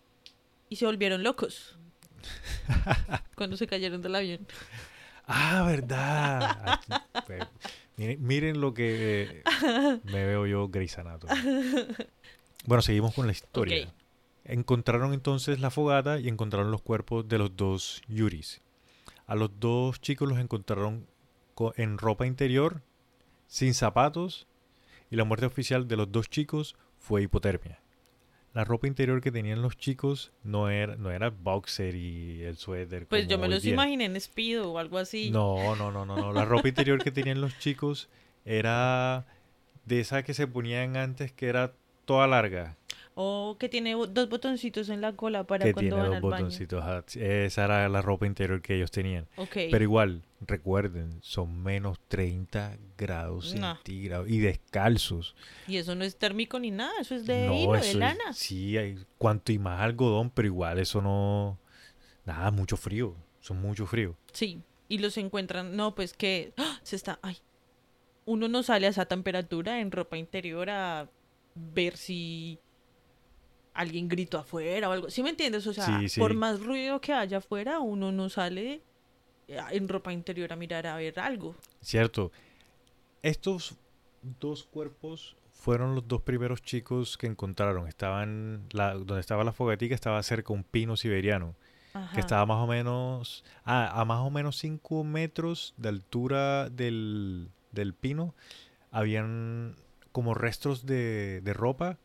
y 0.69 0.78
se 0.78 0.86
volvieron 0.86 1.21
locos. 1.23 1.78
cuando 3.36 3.58
se 3.58 3.67
cayeron 3.67 4.01
del 4.01 4.15
avión. 4.15 4.47
Ah, 5.28 5.64
verdad. 5.66 6.80
Ah, 6.88 7.50
miren, 7.98 8.22
miren 8.26 8.62
lo 8.62 8.74
que 8.74 9.42
eh, 9.42 10.00
me 10.04 10.26
veo 10.26 10.46
yo 10.46 10.68
Grey's 10.70 10.98
Anatomy. 10.98 11.34
Bueno, 12.66 12.82
seguimos 12.82 13.14
con 13.14 13.26
la 13.26 13.32
historia. 13.32 13.76
Encontraron 14.44 15.14
entonces 15.14 15.60
la 15.60 15.72
fogata 15.72 16.20
y 16.20 16.28
encontraron 16.28 16.72
los 16.72 16.82
cuerpos 16.82 17.28
de 17.28 17.38
los 17.40 17.56
dos 17.56 18.02
Yuris. 18.08 18.62
A 19.28 19.36
los 19.36 19.60
dos 19.60 20.00
chicos 20.02 20.30
los 20.30 20.38
encontraron 20.40 21.08
co- 21.56 21.74
en 21.78 21.98
ropa 21.98 22.28
interior, 22.28 22.82
sin 23.48 23.74
zapatos, 23.74 24.48
y 25.10 25.16
la 25.16 25.24
muerte 25.24 25.48
oficial 25.48 25.88
de 25.88 25.96
los 25.98 26.12
dos 26.12 26.30
chicos 26.30 26.76
fue 27.00 27.24
hipotermia. 27.24 27.80
La 28.56 28.63
ropa 28.63 28.88
interior 28.88 29.20
que 29.20 29.34
tenían 29.34 29.62
los 29.62 29.76
chicos 29.76 30.32
no 30.41 30.70
era, 30.70 30.96
no 30.96 31.12
era 31.12 31.30
boxer 31.30 31.94
y 31.94 32.41
el 32.44 32.56
suéter. 32.56 33.06
Pues 33.06 33.28
yo 33.28 33.38
me 33.38 33.50
los 33.50 33.63
día. 33.63 33.74
imaginé 33.74 34.06
en 34.06 34.20
Speedo 34.20 34.72
o 34.72 34.78
algo 34.80 34.98
así. 34.98 35.30
No, 35.30 35.76
no, 35.76 35.91
no, 35.91 36.06
no, 36.06 36.15
no. 36.15 36.32
La 36.32 36.46
ropa 36.46 36.70
interior 36.70 37.04
que 37.04 37.12
tenían 37.12 37.41
los 37.41 37.60
chicos 37.60 38.08
era 38.46 39.26
de 39.84 40.00
esa 40.00 40.24
que 40.24 40.34
se 40.34 40.48
ponían 40.48 40.96
antes 40.96 41.34
que 41.34 41.48
era 41.48 41.74
toda 42.06 42.28
larga. 42.28 42.78
O 43.17 43.56
que 43.58 43.69
tiene 43.69 43.93
dos 43.93 44.28
botoncitos 44.28 44.89
en 44.89 44.99
la 44.99 45.13
cola 45.15 45.45
para 45.45 45.63
que 45.65 45.73
cuando 45.73 45.95
tiene 45.95 46.01
van 46.01 46.06
dos 46.08 46.15
al 46.15 46.21
baño. 46.21 46.43
botoncitos. 46.43 46.84
ajá. 46.84 47.04
Esa 47.15 47.63
era 47.63 47.88
la 47.88 48.01
ropa 48.01 48.28
interior 48.28 48.62
que 48.62 48.75
ellos 48.75 48.91
tenían. 48.91 49.25
Ok. 49.38 49.54
Pero 49.71 49.82
igual, 49.84 50.21
recuerden, 50.41 51.17
son 51.21 51.63
menos 51.63 51.97
30 52.10 52.78
grados 52.97 53.51
centígrados 53.51 54.30
y 54.30 54.39
descalzos. 54.39 55.34
Y 55.65 55.78
eso 55.78 55.95
no 55.95 56.04
es 56.04 56.17
térmico 56.17 56.60
ni 56.60 56.71
nada, 56.71 56.91
eso 56.99 57.15
es 57.15 57.25
de 57.25 57.47
no, 57.47 57.54
hilo, 57.54 57.71
de 57.73 57.80
eso 57.80 57.88
es- 57.91 57.95
lana. 57.95 58.34
sí, 58.34 58.78
hay 58.78 58.97
cuanto 59.17 59.54
y 59.54 59.60
más 59.60 59.80
algodón, 59.82 60.30
pero 60.30 60.47
igual 60.47 60.78
eso 60.80 61.01
no... 61.01 61.58
Nada, 62.25 62.51
mucho 62.51 62.75
frío. 62.75 63.15
Son 63.39 63.62
mucho 63.62 63.86
frío. 63.86 64.17
Sí, 64.34 64.60
y 64.89 64.97
los 64.97 65.17
encuentran, 65.17 65.75
no, 65.78 65.95
pues 65.95 66.12
que 66.13 66.51
¡ah! 66.58 66.80
se 66.84 66.95
está, 66.97 67.17
ay, 67.21 67.38
uno 68.25 68.47
no 68.49 68.62
sale 68.63 68.88
a 68.88 68.89
esa 68.89 69.06
temperatura 69.06 69.80
en 69.80 69.91
ropa 69.91 70.17
interior 70.17 70.69
a 70.69 71.08
ver 71.54 71.95
si 71.95 72.60
alguien 73.76 74.08
gritó 74.08 74.40
afuera 74.40 74.90
o 74.90 74.92
algo, 74.94 75.10
¿sí 75.12 75.22
me 75.22 75.30
entiendes? 75.30 75.68
O 75.68 75.74
sea, 75.74 75.86
Sí, 76.00 76.10
sí. 76.10 76.20
por 76.20 76.34
más 76.34 76.60
ruido 76.64 77.00
que 77.02 77.14
haya 77.14 77.38
afuera, 77.38 77.80
uno 77.80 78.12
no 78.12 78.30
sale 78.30 78.82
eh, 79.48 79.60
en 79.72 79.88
ropa 79.88 80.12
interior 80.12 80.52
a 80.52 80.56
mirar 80.56 80.88
a 80.88 80.96
ver 80.96 81.20
algo. 81.20 81.56
Cierto. 81.82 82.32
Estos 83.22 83.76
dos 84.40 84.64
cuerpos 84.64 85.36
fueron 85.52 85.96
los 85.96 86.08
dos 86.08 86.22
primeros 86.22 86.62
chicos 86.62 87.18
que 87.18 87.28
encontraron. 87.28 87.88
Estaban, 87.88 88.66
la, 88.72 88.94
donde 88.94 89.20
estaba 89.20 89.44
la 89.44 89.52
fogatica 89.54 89.94
estaba 89.96 90.22
cerca 90.24 90.54
un 90.54 90.64
pino 90.64 90.96
siberiano, 90.96 91.56
Ajá. 91.94 92.14
que 92.14 92.20
estaba 92.20 92.46
más 92.46 92.64
o 92.64 92.68
menos, 92.68 93.44
ah, 93.64 94.00
a 94.00 94.06
más 94.06 94.20
o 94.20 94.30
menos 94.30 94.58
5 94.58 95.04
metros 95.04 95.74
de 95.78 95.90
altura 95.90 96.70
del, 96.70 97.50
del 97.72 97.94
pino. 97.94 98.36
Habían 98.92 99.76
como 100.12 100.34
restos 100.34 100.86
de, 100.86 101.42
de 101.42 101.54
ropa 101.54 101.98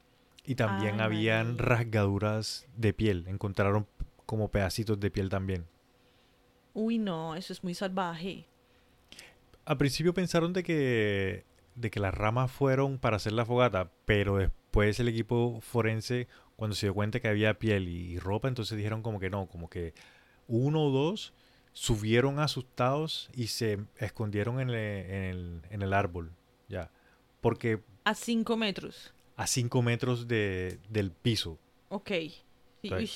y 0.45 0.55
también 0.55 0.97
Ay, 0.97 1.01
habían 1.01 1.59
rasgaduras 1.59 2.67
de 2.77 2.93
piel. 2.93 3.27
Encontraron 3.29 3.87
como 4.27 4.49
pedacitos 4.49 4.99
de 5.01 5.11
piel 5.11 5.29
también. 5.29 5.67
Uy, 6.73 6.99
no, 6.99 7.35
eso 7.35 7.53
es 7.53 7.65
muy 7.65 7.75
salvaje. 7.75 8.47
Al 9.65 9.77
principio 9.77 10.15
pensaron 10.15 10.53
de 10.53 10.63
que, 10.63 11.45
de 11.75 11.91
que 11.91 12.01
las 12.01 12.15
ramas 12.15 12.51
fueron 12.51 12.99
para 12.99 13.17
hacer 13.17 13.33
la 13.33 13.45
fogata, 13.45 13.91
pero 14.05 14.37
después 14.37 14.99
el 15.01 15.09
equipo 15.09 15.61
forense, 15.61 16.29
cuando 16.57 16.75
se 16.77 16.87
dio 16.87 16.95
cuenta 16.95 17.21
que 17.21 17.29
había 17.29 17.59
piel 17.59 17.89
y, 17.89 18.13
y 18.13 18.19
ropa, 18.19 18.49
entonces 18.49 18.77
dijeron 18.77 19.03
como 19.03 19.21
que 19.21 19.31
no, 19.31 19.47
como 19.47 19.69
que 19.69 19.95
uno 20.49 20.85
o 20.85 20.91
dos 20.91 21.33
subieron 21.73 22.39
asustados 22.41 23.31
y 23.35 23.49
se 23.49 23.79
escondieron 23.99 24.61
en 24.61 24.71
el, 24.71 24.77
en 24.77 25.23
el, 25.23 25.63
en 25.71 25.83
el 25.83 25.93
árbol, 25.93 26.33
ya. 26.69 26.91
Porque 27.41 27.81
A 28.05 28.15
cinco 28.15 28.57
metros. 28.57 29.13
A 29.41 29.47
5 29.47 29.81
metros 29.81 30.29
de, 30.29 30.79
del 30.91 31.11
piso. 31.13 31.59
Ok. 31.89 32.11
Sí, 32.11 32.43
Right. 32.83 32.93
uy, 33.01 33.11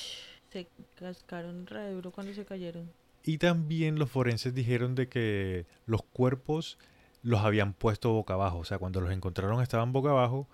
se 0.51 0.67
cascaron 0.95 1.67
re 1.67 1.91
duro 1.91 2.11
cuando 2.11 2.33
se 2.33 2.45
cayeron. 2.45 2.91
Y 3.23 3.37
también 3.37 3.99
los 3.99 4.09
forenses 4.09 4.53
dijeron 4.55 4.95
de 4.95 5.07
que 5.07 5.67
los 5.85 6.01
cuerpos 6.01 6.79
los 7.21 7.41
habían 7.41 7.73
puesto 7.73 8.11
boca 8.11 8.33
abajo. 8.33 8.57
O 8.57 8.65
sea, 8.65 8.79
cuando 8.79 9.01
los 9.01 9.11
encontraron 9.11 9.61
estaban 9.61 9.91
boca 9.93 10.09
abajo, 10.09 10.47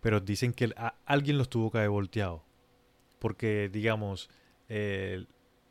pero 0.00 0.20
dicen 0.20 0.52
que 0.52 0.72
alguien 1.04 1.38
los 1.38 1.48
tuvo 1.48 1.72
que 1.72 1.78
haber 1.78 1.90
volteado. 1.90 2.44
Porque, 3.18 3.68
digamos, 3.72 4.30
eh, 4.68 5.24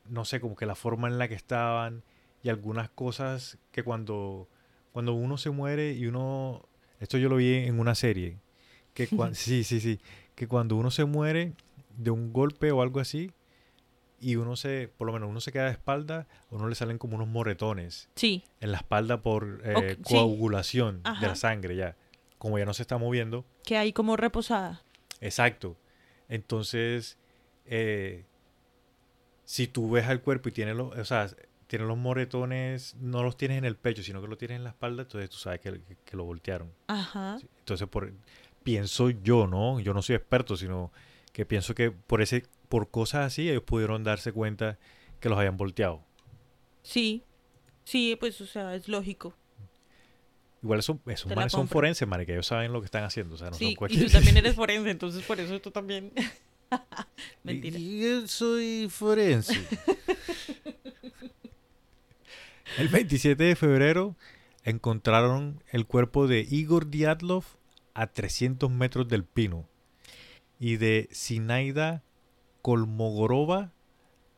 no 0.10 0.26
sé, 0.26 0.42
como 0.42 0.56
que 0.58 0.66
la 0.66 0.76
forma 0.76 1.08
en 1.08 1.18
la 1.18 1.30
que 1.30 1.36
estaban 1.36 2.04
y 2.44 2.50
algunas 2.50 2.90
cosas 2.90 3.58
que 3.72 3.84
cuando, 3.84 4.50
cuando 4.92 5.14
uno 5.14 5.38
se 5.38 5.50
muere 5.50 5.94
y 5.94 6.08
uno... 6.08 6.68
Esto 7.00 7.18
yo 7.18 7.30
lo 7.30 7.38
vi 7.38 7.54
en 7.54 7.80
una 7.80 7.96
serie. 7.96 8.38
Que 8.96 9.08
sí, 9.34 9.64
sí, 9.64 9.80
sí. 9.80 10.00
Que 10.34 10.48
cuando 10.48 10.76
uno 10.76 10.90
se 10.90 11.06
muere 11.06 11.54
de 11.96 12.10
un 12.10 12.34
golpe 12.34 12.72
o 12.72 12.82
algo 12.82 13.00
así, 13.00 13.32
y 14.20 14.38
uno 14.38 14.56
se, 14.56 14.90
por 14.98 15.06
lo 15.06 15.14
menos 15.14 15.30
uno 15.30 15.40
se 15.42 15.52
queda 15.52 15.66
de 15.66 15.72
espalda, 15.72 16.26
a 16.52 16.56
uno 16.56 16.68
le 16.68 16.74
salen 16.76 16.98
como 16.98 17.16
unos 17.16 17.28
moretones 17.28 18.10
Sí, 18.16 18.44
en 18.62 18.72
la 18.72 18.78
espalda 18.78 19.22
por 19.22 19.62
eh, 19.64 19.98
sí. 19.98 20.14
coagulación 20.16 21.04
de 21.22 21.28
la 21.28 21.36
sangre 21.36 21.76
ya. 21.76 21.96
Como 22.40 22.58
ya 22.58 22.66
no 22.66 22.74
se 22.74 22.82
está 22.82 22.98
moviendo. 22.98 23.46
que 23.64 23.78
hay 23.78 23.94
como 23.94 24.18
reposada. 24.18 24.82
Exacto. 25.22 25.78
Entonces, 26.30 27.18
eh, 27.66 28.26
si 29.44 29.68
tú 29.68 29.92
ves 29.92 30.08
al 30.08 30.22
cuerpo 30.22 30.50
y 30.50 30.52
tiene 30.52 30.74
los, 30.74 30.96
o 30.98 31.06
sea, 31.06 31.28
tiene 31.68 31.86
los 31.86 31.98
moretones, 31.98 32.96
no 32.96 33.24
los 33.24 33.38
tienes 33.38 33.58
en 33.58 33.66
el 33.66 33.76
pecho, 33.76 34.02
sino 34.04 34.22
que 34.22 34.28
lo 34.28 34.38
tienes 34.38 34.58
en 34.58 34.64
la 34.64 34.72
espalda, 34.72 35.04
entonces 35.04 35.30
tú 35.30 35.38
sabes 35.38 35.60
que, 35.62 35.72
que- 35.82 35.98
que 36.04 36.18
lo 36.18 36.24
voltearon. 36.26 36.72
Ajá. 36.88 37.38
Entonces, 37.60 37.88
por, 37.88 38.12
pienso 38.66 39.12
yo, 39.12 39.46
¿no? 39.46 39.80
Yo 39.80 39.94
no 39.94 40.02
soy 40.02 40.16
experto, 40.16 40.58
sino 40.58 40.92
que 41.32 41.46
pienso 41.46 41.76
que 41.76 41.92
por 41.92 42.22
ese, 42.22 42.48
por 42.68 42.90
cosas 42.90 43.28
así, 43.28 43.48
ellos 43.48 43.64
pudieron 43.64 44.04
darse 44.04 44.34
cuenta 44.34 44.80
que 45.20 45.30
los 45.30 45.38
habían 45.38 45.56
volteado. 45.56 46.04
Sí, 46.82 47.24
sí, 47.84 48.18
pues, 48.20 48.42
o 48.42 48.48
sea, 48.48 48.74
es 48.74 48.88
lógico. 48.88 49.36
Igual 50.64 50.80
esos, 50.80 50.98
manes 51.06 51.52
son 51.52 51.68
forenses, 51.68 52.08
manes, 52.08 52.26
que 52.26 52.34
ellos 52.34 52.48
saben 52.48 52.74
lo 52.74 52.82
que 52.82 52.86
están 52.86 53.04
haciendo. 53.04 53.36
O 53.36 53.38
sea, 53.38 53.52
no 53.52 53.56
sí, 53.56 53.66
son 53.66 53.72
y 53.74 53.76
cualquier... 53.76 54.08
tú 54.08 54.12
también 54.14 54.38
eres 54.38 54.56
forense, 54.56 54.90
entonces 54.90 55.24
por 55.24 55.40
eso 55.40 55.62
tú 55.62 55.70
también. 55.70 56.12
Mentira. 57.44 57.78
Y 57.78 58.02
yo 58.02 58.28
soy 58.28 58.88
forense. 58.90 59.54
el 62.80 62.88
27 62.88 63.44
de 63.44 63.56
febrero 63.56 64.16
encontraron 64.64 65.62
el 65.70 65.86
cuerpo 65.86 66.26
de 66.26 66.48
Igor 66.50 66.90
Diatlov 66.90 67.46
a 67.96 68.08
300 68.08 68.70
metros 68.70 69.08
del 69.08 69.24
pino 69.24 69.68
y 70.60 70.76
de 70.78 71.08
Sinaida 71.12 72.04
Kolmogorova 72.62 73.72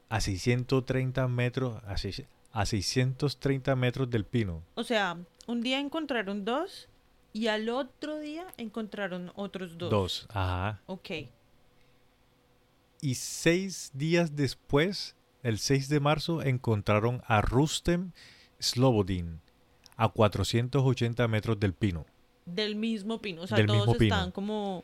a 0.10 0.22
630 0.22 1.28
metros 1.28 1.82
a, 1.86 1.97
seis- 1.97 2.24
a 2.53 2.66
630 2.66 3.76
metros 3.76 4.10
del 4.10 4.24
pino. 4.26 4.64
O 4.76 4.84
sea, 4.84 5.18
un 5.47 5.62
día 5.62 5.80
encontraron 5.80 6.45
dos 6.45 6.88
y 7.34 7.47
al 7.47 7.68
otro 7.70 8.20
día 8.20 8.47
encontraron 8.58 9.32
otros 9.36 9.78
dos. 9.78 9.89
Dos, 9.89 10.28
ajá. 10.30 10.82
Ok. 10.86 11.10
Y 13.01 13.16
seis 13.16 13.91
días 13.93 14.36
después, 14.36 15.16
el 15.43 15.60
6 15.60 15.88
de 15.89 15.99
marzo, 15.99 16.41
encontraron 16.41 17.22
a 17.28 17.41
Rustem 17.41 18.12
Slobodin 18.60 19.39
a 19.97 20.10
480 20.10 21.28
metros 21.28 21.60
del 21.60 21.74
pino. 21.74 22.05
Del 22.47 22.75
mismo 22.75 23.21
pino. 23.21 23.43
O 23.43 23.47
sea, 23.47 23.57
Del 23.57 23.67
todos 23.67 24.01
estaban 24.01 24.31
como 24.31 24.83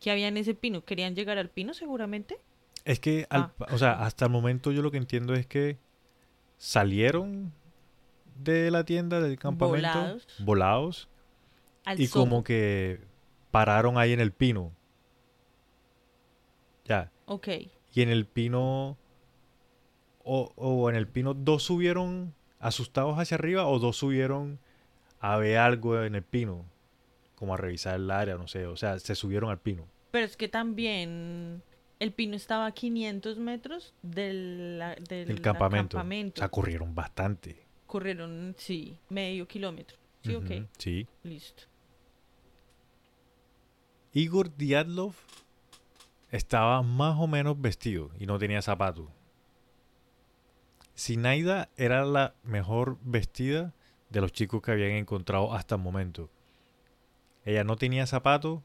que 0.00 0.10
había 0.10 0.28
en 0.28 0.36
ese 0.38 0.54
pino. 0.54 0.82
¿Querían 0.84 1.14
llegar 1.14 1.36
al 1.36 1.50
pino 1.50 1.74
seguramente? 1.74 2.38
Es 2.86 2.98
que, 3.00 3.26
al- 3.28 3.52
Ah. 3.60 3.66
o 3.72 3.76
sea, 3.78 3.92
hasta 4.04 4.24
el 4.24 4.30
momento 4.30 4.72
yo 4.72 4.80
lo 4.80 4.90
que 4.90 4.96
entiendo 4.96 5.34
es 5.34 5.46
que 5.46 5.76
salieron 6.56 7.52
de 8.42 8.70
la 8.70 8.84
tienda 8.84 9.20
del 9.20 9.38
campamento 9.38 9.88
Volados. 9.88 10.26
volados 10.38 11.08
y 11.98 12.08
como 12.08 12.42
que 12.44 13.00
pararon 13.50 13.98
ahí 13.98 14.12
en 14.12 14.20
el 14.20 14.32
pino. 14.32 14.72
Ya. 16.84 17.10
Ok. 17.26 17.48
Y 17.92 18.02
en 18.02 18.08
el 18.08 18.26
pino. 18.26 18.96
O, 20.22 20.52
o 20.56 20.88
en 20.90 20.96
el 20.96 21.08
pino, 21.08 21.34
dos 21.34 21.62
subieron 21.64 22.34
asustados 22.60 23.18
hacia 23.18 23.36
arriba 23.36 23.66
o 23.66 23.78
dos 23.78 23.96
subieron 23.96 24.58
a 25.18 25.36
ver 25.38 25.58
algo 25.58 26.02
en 26.02 26.14
el 26.14 26.22
pino. 26.22 26.64
Como 27.40 27.54
a 27.54 27.56
revisar 27.56 27.96
el 27.96 28.08
área, 28.10 28.36
no 28.36 28.46
sé. 28.46 28.66
O 28.66 28.76
sea, 28.76 29.00
se 29.00 29.16
subieron 29.16 29.50
al 29.50 29.58
pino. 29.58 29.88
Pero 30.12 30.26
es 30.26 30.36
que 30.36 30.46
también 30.46 31.62
el 31.98 32.12
pino 32.12 32.36
estaba 32.36 32.66
a 32.66 32.72
500 32.72 33.38
metros 33.38 33.94
del, 34.02 34.80
del 35.08 35.30
El 35.30 35.40
campamento. 35.40 35.96
campamento. 35.96 36.38
O 36.38 36.42
sea, 36.42 36.48
corrieron 36.50 36.94
bastante. 36.94 37.66
Corrieron, 37.86 38.54
sí, 38.58 38.96
medio 39.08 39.48
kilómetro. 39.48 39.96
Sí, 40.22 40.34
ok. 40.34 40.50
Sí. 40.78 41.08
Listo. 41.24 41.64
Igor 44.12 44.54
Diatlov 44.56 45.14
estaba 46.30 46.82
más 46.82 47.18
o 47.18 47.26
menos 47.26 47.60
vestido 47.60 48.10
y 48.18 48.26
no 48.26 48.38
tenía 48.38 48.60
zapatos. 48.62 49.08
Sinaida 50.94 51.70
era 51.76 52.04
la 52.04 52.34
mejor 52.42 52.98
vestida 53.02 53.72
de 54.10 54.20
los 54.20 54.32
chicos 54.32 54.60
que 54.60 54.72
habían 54.72 54.90
encontrado 54.90 55.54
hasta 55.54 55.76
el 55.76 55.80
momento. 55.80 56.28
Ella 57.44 57.64
no 57.64 57.76
tenía 57.76 58.06
zapatos 58.06 58.60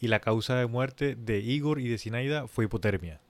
y 0.00 0.08
la 0.08 0.20
causa 0.20 0.56
de 0.56 0.66
muerte 0.66 1.14
de 1.14 1.40
Igor 1.40 1.80
y 1.80 1.88
de 1.88 1.98
Sinaida 1.98 2.48
fue 2.48 2.64
hipotermia. 2.64 3.20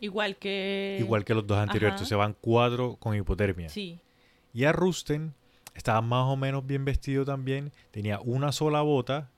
Igual 0.00 0.36
que... 0.36 0.98
Igual 1.00 1.24
que 1.24 1.34
los 1.34 1.46
dos 1.46 1.58
anteriores. 1.58 1.94
ajá. 1.94 1.96
Entonces 1.96 2.18
van 2.18 2.36
cuatro 2.40 2.96
con 2.96 3.16
hipotermia. 3.16 3.68
Sí. 3.68 4.00
Y 4.52 4.64
a 4.64 4.72
Rusten 4.72 5.34
estaba 5.74 6.00
más 6.00 6.26
o 6.26 6.36
menos 6.36 6.66
bien 6.66 6.84
vestido 6.84 7.24
también, 7.24 7.72
tenía 7.90 8.20
una 8.20 8.52
sola 8.52 8.82
bota 8.82 9.30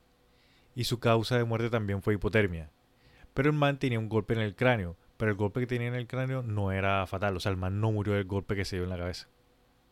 y 0.75 0.85
su 0.85 0.99
causa 0.99 1.37
de 1.37 1.45
muerte 1.45 1.71
también 1.71 2.03
fue 2.03 2.14
hipotermia. 2.14 2.71
Pero 3.35 3.51
el 3.51 3.57
man 3.57 3.79
tenía 3.79 3.99
un 3.99 4.09
golpe 4.09 4.35
en 4.35 4.41
el 4.41 4.55
cráneo, 4.55 4.97
pero 5.16 5.31
el 5.31 5.37
golpe 5.37 5.61
que 5.61 5.66
tenía 5.66 5.89
en 5.89 5.95
el 5.95 6.07
cráneo 6.07 6.43
no 6.43 6.73
era 6.73 7.07
fatal, 7.07 7.37
o 7.37 7.41
sea, 7.41 7.51
el 7.51 7.57
man 7.57 7.81
no 7.81 7.93
murió 7.93 8.14
del 8.14 8.25
golpe 8.25 8.57
que 8.57 8.64
se 8.64 8.77
dio 8.77 8.85
en 8.85 8.91
la 8.91 8.99
cabeza. 8.99 9.29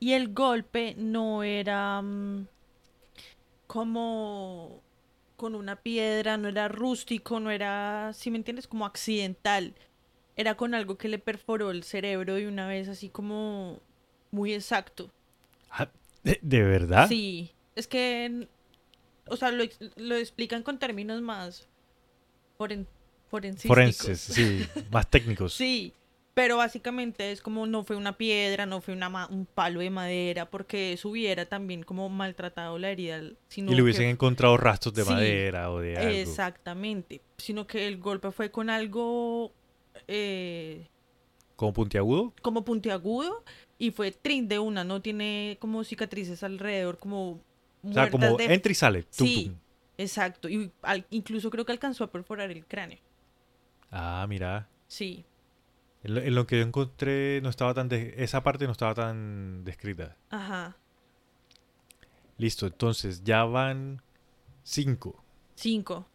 Y 0.00 0.12
el 0.12 0.32
golpe 0.32 0.94
no 0.96 1.42
era 1.42 2.00
mm, 2.00 2.46
como 3.68 4.82
con 5.36 5.54
una 5.54 5.76
piedra, 5.76 6.36
no 6.36 6.48
era 6.48 6.66
rústico, 6.66 7.38
no 7.38 7.52
era, 7.52 8.12
si 8.12 8.32
me 8.32 8.38
entiendes, 8.38 8.66
como 8.66 8.84
accidental. 8.84 9.74
Era 10.34 10.56
con 10.56 10.74
algo 10.74 10.98
que 10.98 11.08
le 11.08 11.20
perforó 11.20 11.70
el 11.70 11.84
cerebro 11.84 12.34
de 12.34 12.48
una 12.48 12.66
vez, 12.66 12.88
así 12.88 13.08
como 13.08 13.80
muy 14.32 14.52
exacto. 14.52 15.12
Ah, 15.70 15.88
¿De, 16.24 16.40
de 16.42 16.62
verdad? 16.62 17.06
Sí, 17.08 17.52
es 17.76 17.86
que, 17.86 18.48
o 19.28 19.36
sea, 19.36 19.52
lo, 19.52 19.64
lo 19.96 20.16
explican 20.16 20.62
con 20.64 20.78
términos 20.78 21.20
más 21.22 21.68
foren, 22.56 22.88
forensísticos. 23.28 23.76
Forenses, 23.76 24.20
sí, 24.20 24.66
más 24.90 25.08
técnicos. 25.08 25.54
Sí, 25.54 25.92
pero 26.40 26.56
básicamente 26.56 27.32
es 27.32 27.42
como 27.42 27.66
no 27.66 27.82
fue 27.82 27.96
una 27.96 28.16
piedra, 28.16 28.64
no 28.64 28.80
fue 28.80 28.94
una 28.94 29.26
un 29.26 29.44
palo 29.44 29.80
de 29.80 29.90
madera, 29.90 30.48
porque 30.48 30.92
eso 30.92 31.08
hubiera 31.08 31.46
también 31.46 31.82
como 31.82 32.08
maltratado 32.08 32.78
la 32.78 32.90
herida. 32.90 33.20
Sino 33.48 33.72
y 33.72 33.74
le 33.74 33.82
hubiesen 33.82 34.04
que- 34.04 34.10
encontrado 34.10 34.56
rastros 34.56 34.94
de 34.94 35.02
Sí, 35.02 35.10
madera 35.10 35.72
o 35.72 35.80
de 35.80 35.96
algo. 35.96 36.10
Exactamente, 36.10 37.20
sino 37.38 37.66
que 37.66 37.88
el 37.88 37.98
golpe 37.98 38.30
fue 38.30 38.52
con 38.52 38.70
algo 38.70 39.52
eh, 40.06 40.86
¿Como 41.56 41.72
puntiagudo? 41.72 42.32
como 42.40 42.64
puntiagudo 42.64 43.42
y 43.76 43.90
fue 43.90 44.12
trin 44.12 44.46
de 44.46 44.60
una, 44.60 44.84
no 44.84 45.02
tiene 45.02 45.56
como 45.60 45.82
cicatrices 45.82 46.44
alrededor, 46.44 46.98
como 46.98 47.40
O 47.82 47.92
sea, 47.92 48.10
como 48.10 48.36
de- 48.36 48.54
entra 48.54 48.70
y 48.70 48.74
sale. 48.76 49.02
tum, 49.02 49.26
Sí. 49.26 49.44
tum. 49.46 49.54
Exacto, 49.98 50.48
y 50.48 50.70
al- 50.82 51.04
incluso 51.10 51.50
creo 51.50 51.64
que 51.66 51.72
alcanzó 51.72 52.04
a 52.04 52.12
perforar 52.12 52.52
el 52.52 52.64
cráneo. 52.64 52.98
Ah, 53.90 54.24
mira. 54.28 54.68
Sí, 54.86 55.24
En 56.04 56.14
lo, 56.14 56.20
en 56.20 56.34
lo 56.34 56.46
que 56.46 56.58
yo 56.58 56.62
encontré 56.64 57.40
no 57.42 57.48
estaba 57.48 57.74
tan... 57.74 57.88
de- 57.88 58.14
esa 58.18 58.42
parte 58.42 58.66
no 58.66 58.72
estaba 58.72 58.94
tan 58.94 59.64
descrita. 59.64 60.16
ajá, 60.30 60.76
Listo, 62.36 62.66
entonces 62.66 63.24
ya 63.24 63.42
van 63.44 64.00
cinco. 64.62 65.24
cinco. 65.56 66.06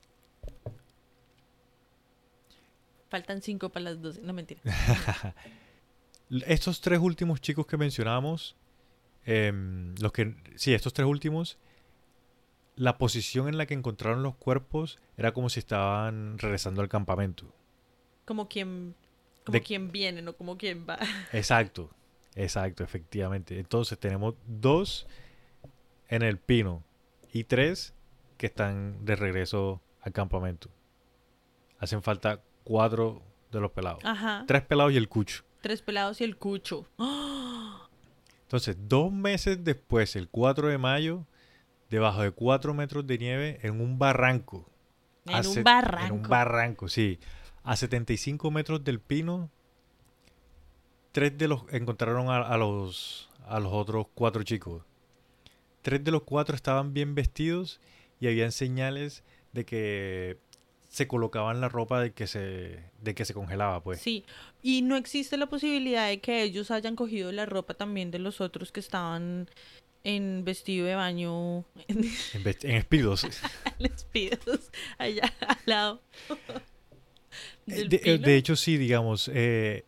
Faltan 3.10 3.42
cinco 3.42 3.70
para 3.70 3.84
las 3.86 4.02
doce, 4.02 4.22
no 4.22 4.34
mentira. 4.34 4.62
Estos 6.48 6.82
tres 6.82 7.00
últimos 7.00 7.42
chicos 7.42 7.68
que 7.68 7.78
mencionamos, 7.78 8.56
em, 9.26 9.94
los 10.00 10.12
que, 10.12 10.36
sí, 10.56 10.74
estos 10.74 10.94
tres 10.94 11.08
últimos, 11.08 11.60
la 12.76 12.98
posición 12.98 13.48
en 13.50 13.58
la 13.58 13.68
que 13.68 13.76
encontraron 13.76 14.24
los 14.24 14.36
cuerpos 14.36 15.00
era 15.18 15.32
como 15.32 15.50
si 15.50 15.60
estaban 15.60 16.40
regresando 16.40 16.82
al 16.82 16.90
campamento. 16.90 17.54
Como 18.26 18.48
quien, 18.48 18.96
como 19.44 19.54
De- 19.54 19.62
quien 19.62 19.92
viene, 19.92 20.22
no 20.22 20.34
como 20.36 20.58
quien 20.58 20.86
va. 20.88 20.98
Exacto, 21.34 21.90
exacto, 22.36 22.84
efectivamente. 22.84 23.60
Entonces 23.60 23.98
tenemos 24.00 24.36
dos 24.48 25.08
en 26.10 26.22
el 26.22 26.38
pino 26.38 26.84
y 27.32 27.44
tres 27.46 27.94
que 28.38 28.48
están 28.48 29.04
de 29.06 29.16
regreso 29.16 29.82
al 30.02 30.12
campamento. 30.14 30.70
Hacen 31.80 32.02
falta 32.04 32.42
cuatro 32.64 33.22
de 33.52 33.60
los 33.60 33.72
pelados. 33.72 34.04
Ajá. 34.06 34.44
Tres 34.48 34.62
pelados 34.64 34.94
y 34.94 34.98
el 34.98 35.10
cucho. 35.10 35.44
Tres 35.62 35.82
pelados 35.82 36.20
y 36.22 36.24
el 36.24 36.38
cucho. 36.38 36.88
¡Ah! 36.98 37.88
Entonces, 38.44 38.76
dos 38.88 39.12
meses 39.12 39.64
después, 39.64 40.16
el 40.16 40.30
4 40.30 40.68
de 40.68 40.78
mayo, 40.78 41.26
debajo 41.90 42.22
de 42.22 42.32
4 42.32 42.74
metros 42.74 43.08
de 43.08 43.18
nieve, 43.18 43.60
en 43.64 43.82
un 43.82 43.98
barranco. 43.98 44.70
En 45.26 45.48
un 45.48 45.64
barranco. 45.64 46.06
En 46.08 46.12
un 46.22 46.28
barranco, 46.30 46.88
sí. 46.88 47.20
A 47.64 47.76
75 47.76 48.52
metros 48.52 48.84
del 48.84 49.00
pino, 49.00 49.50
tres 51.12 51.38
de 51.38 51.48
los 51.48 51.64
encontraron 51.72 52.30
a, 52.30 52.38
a 52.42 52.58
los, 52.58 53.30
a 53.46 53.60
los 53.60 53.72
otros 53.74 54.08
cuatro 54.14 54.44
chicos. 54.44 54.84
Tres 55.82 56.04
de 56.04 56.12
los 56.12 56.24
cuatro 56.24 56.56
estaban 56.56 56.94
bien 56.94 57.16
vestidos 57.16 57.80
y 58.20 58.28
habían 58.28 58.52
señales 58.52 59.24
de 59.54 59.66
que 59.66 60.38
se 60.90 61.08
colocaban 61.08 61.60
la 61.62 61.70
ropa 61.70 62.00
de 62.00 62.12
que 62.14 62.28
se, 62.28 62.84
de 63.02 63.16
que 63.16 63.26
se 63.26 63.34
congelaba, 63.34 63.82
pues. 63.82 64.00
Sí, 64.02 64.26
y 64.62 64.82
no 64.82 64.96
existe 64.96 65.38
la 65.38 65.48
posibilidad 65.48 66.08
de 66.08 66.20
que 66.20 66.44
ellos 66.44 66.70
hayan 66.72 66.96
cogido 66.96 67.32
la 67.32 67.46
ropa 67.46 67.74
también 67.74 68.12
de 68.12 68.20
los 68.20 68.42
otros 68.42 68.72
que 68.72 68.80
estaban 68.80 69.50
en 70.04 70.44
vestido 70.44 70.86
de 70.86 70.96
baño 70.96 71.60
en 71.88 72.04
En, 72.34 72.44
vest- 72.44 72.66
en 72.66 72.76
espíritus. 72.76 73.26
les 73.80 74.04
pidos 74.06 74.70
allá 74.98 75.34
al 75.48 75.58
lado. 75.66 76.02
De, 77.66 78.02
eh, 78.04 78.18
de 78.18 78.36
hecho, 78.36 78.56
sí, 78.56 78.78
digamos, 78.78 79.30
eh, 79.34 79.86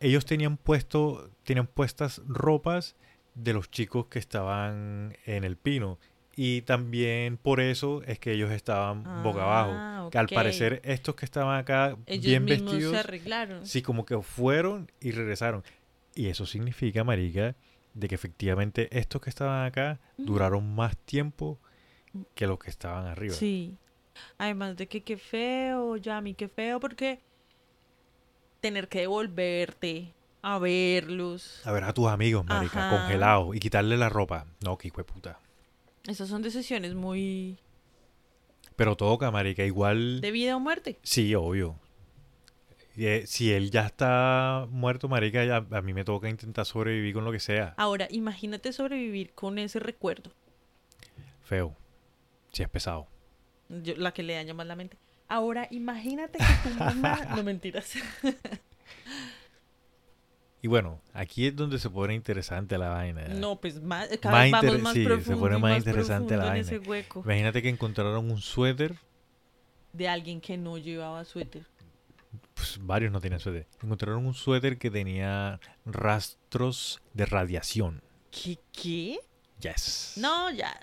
ellos 0.00 0.24
tenían 0.24 0.56
puesto, 0.56 1.30
tenían 1.44 1.66
puestas 1.66 2.20
ropas 2.26 2.96
de 3.34 3.52
los 3.52 3.70
chicos 3.70 4.06
que 4.06 4.18
estaban 4.18 5.16
en 5.26 5.44
el 5.44 5.56
pino. 5.56 5.98
Y 6.36 6.62
también 6.62 7.36
por 7.36 7.60
eso 7.60 8.02
es 8.04 8.18
que 8.18 8.32
ellos 8.32 8.50
estaban 8.50 9.04
boca 9.22 9.42
abajo. 9.42 9.72
Ah, 9.76 10.08
Que 10.10 10.18
al 10.18 10.26
ok. 10.26 10.34
parecer 10.34 10.80
estos 10.84 11.14
que 11.14 11.24
estaban 11.24 11.56
acá 11.58 11.96
ellos 12.06 12.24
bien 12.26 12.44
vestidos, 12.46 12.92
se 12.92 12.98
arreglaron. 12.98 13.64
sí, 13.66 13.82
como 13.82 14.04
que 14.04 14.20
fueron 14.20 14.90
y 15.00 15.12
regresaron. 15.12 15.62
Y 16.14 16.26
eso 16.26 16.44
significa, 16.44 17.04
marica, 17.04 17.54
de 17.94 18.08
que 18.08 18.14
efectivamente 18.16 18.88
estos 18.98 19.20
que 19.20 19.30
estaban 19.30 19.64
acá 19.64 20.00
duraron 20.16 20.74
más 20.74 20.96
tiempo 20.96 21.60
que 22.34 22.46
los 22.48 22.58
que 22.58 22.70
estaban 22.70 23.06
arriba. 23.06 23.34
Sí, 23.34 23.76
Además 24.38 24.76
de 24.76 24.86
que 24.86 25.02
qué 25.02 25.16
feo, 25.16 25.96
Yami, 25.96 26.34
qué 26.34 26.48
feo, 26.48 26.80
porque 26.80 27.20
tener 28.60 28.88
que 28.88 29.00
devolverte 29.00 30.14
a 30.42 30.58
verlos. 30.58 31.60
A 31.66 31.72
ver 31.72 31.84
a 31.84 31.92
tus 31.94 32.08
amigos, 32.08 32.44
marica, 32.44 32.90
congelados 32.90 33.54
y 33.56 33.60
quitarle 33.60 33.96
la 33.96 34.08
ropa. 34.08 34.46
No, 34.62 34.76
qué 34.78 34.88
hijo 34.88 34.98
de 34.98 35.04
puta. 35.04 35.40
Esas 36.06 36.28
son 36.28 36.42
decisiones 36.42 36.94
muy 36.94 37.58
Pero 38.76 38.96
toca, 38.96 39.30
marica, 39.30 39.64
igual... 39.64 40.20
de 40.20 40.30
vida 40.30 40.54
o 40.56 40.60
muerte. 40.60 40.98
Sí, 41.02 41.34
obvio. 41.34 41.78
Eh, 42.96 43.24
si 43.26 43.52
él 43.52 43.70
ya 43.70 43.86
está 43.86 44.66
muerto, 44.70 45.08
marica, 45.08 45.44
ya, 45.44 45.66
a 45.70 45.82
mí 45.82 45.94
me 45.94 46.04
toca 46.04 46.28
intentar 46.28 46.64
sobrevivir 46.64 47.14
con 47.14 47.24
lo 47.24 47.32
que 47.32 47.40
sea. 47.40 47.74
Ahora, 47.76 48.06
imagínate 48.10 48.72
sobrevivir 48.72 49.32
con 49.32 49.58
ese 49.58 49.78
recuerdo. 49.80 50.30
Feo. 51.42 51.74
Si 52.52 52.62
es 52.62 52.68
pesado. 52.68 53.08
Yo- 53.82 53.96
la 53.96 54.12
que 54.12 54.22
le 54.22 54.34
daña 54.34 54.54
más 54.54 54.66
la 54.66 54.76
mente. 54.76 54.96
Ahora, 55.28 55.66
imagínate 55.70 56.38
que 56.38 56.68
tu 56.68 56.74
mamá... 56.76 57.18
No 57.36 57.42
mentiras. 57.42 57.92
Y 60.62 60.66
bueno, 60.66 61.02
aquí 61.12 61.46
es 61.46 61.54
donde 61.54 61.78
se 61.78 61.90
pone 61.90 62.14
interesante 62.14 62.78
la 62.78 62.88
vaina. 62.88 63.28
No, 63.28 63.60
pues 63.60 63.82
más, 63.82 64.08
cada 64.18 64.48
Más 64.48 64.62
vez 64.62 64.70
vamos 64.72 64.82
más 64.82 64.94
sí, 64.94 65.04
se 65.04 65.36
pone 65.36 65.58
más 65.58 65.72
más 65.72 65.78
interesante 65.78 66.38
la 66.38 66.44
vaina. 66.46 66.70
Imagínate 67.22 67.60
que 67.60 67.68
encontraron 67.68 68.30
un 68.30 68.40
suéter. 68.40 68.96
de 69.92 70.08
alguien 70.08 70.40
que 70.40 70.56
no 70.56 70.78
llevaba 70.78 71.22
suéter. 71.26 71.66
Pues 72.54 72.78
varios 72.80 73.12
no 73.12 73.20
tenían 73.20 73.40
suéter. 73.40 73.66
Encontraron 73.82 74.24
un 74.24 74.32
suéter 74.32 74.78
que 74.78 74.90
tenía 74.90 75.60
rastros 75.84 77.02
de 77.12 77.26
radiación. 77.26 78.02
¿Qué? 78.30 78.58
¿Qué? 78.72 79.18
Yes. 79.60 80.14
No, 80.16 80.50
ya. 80.50 80.74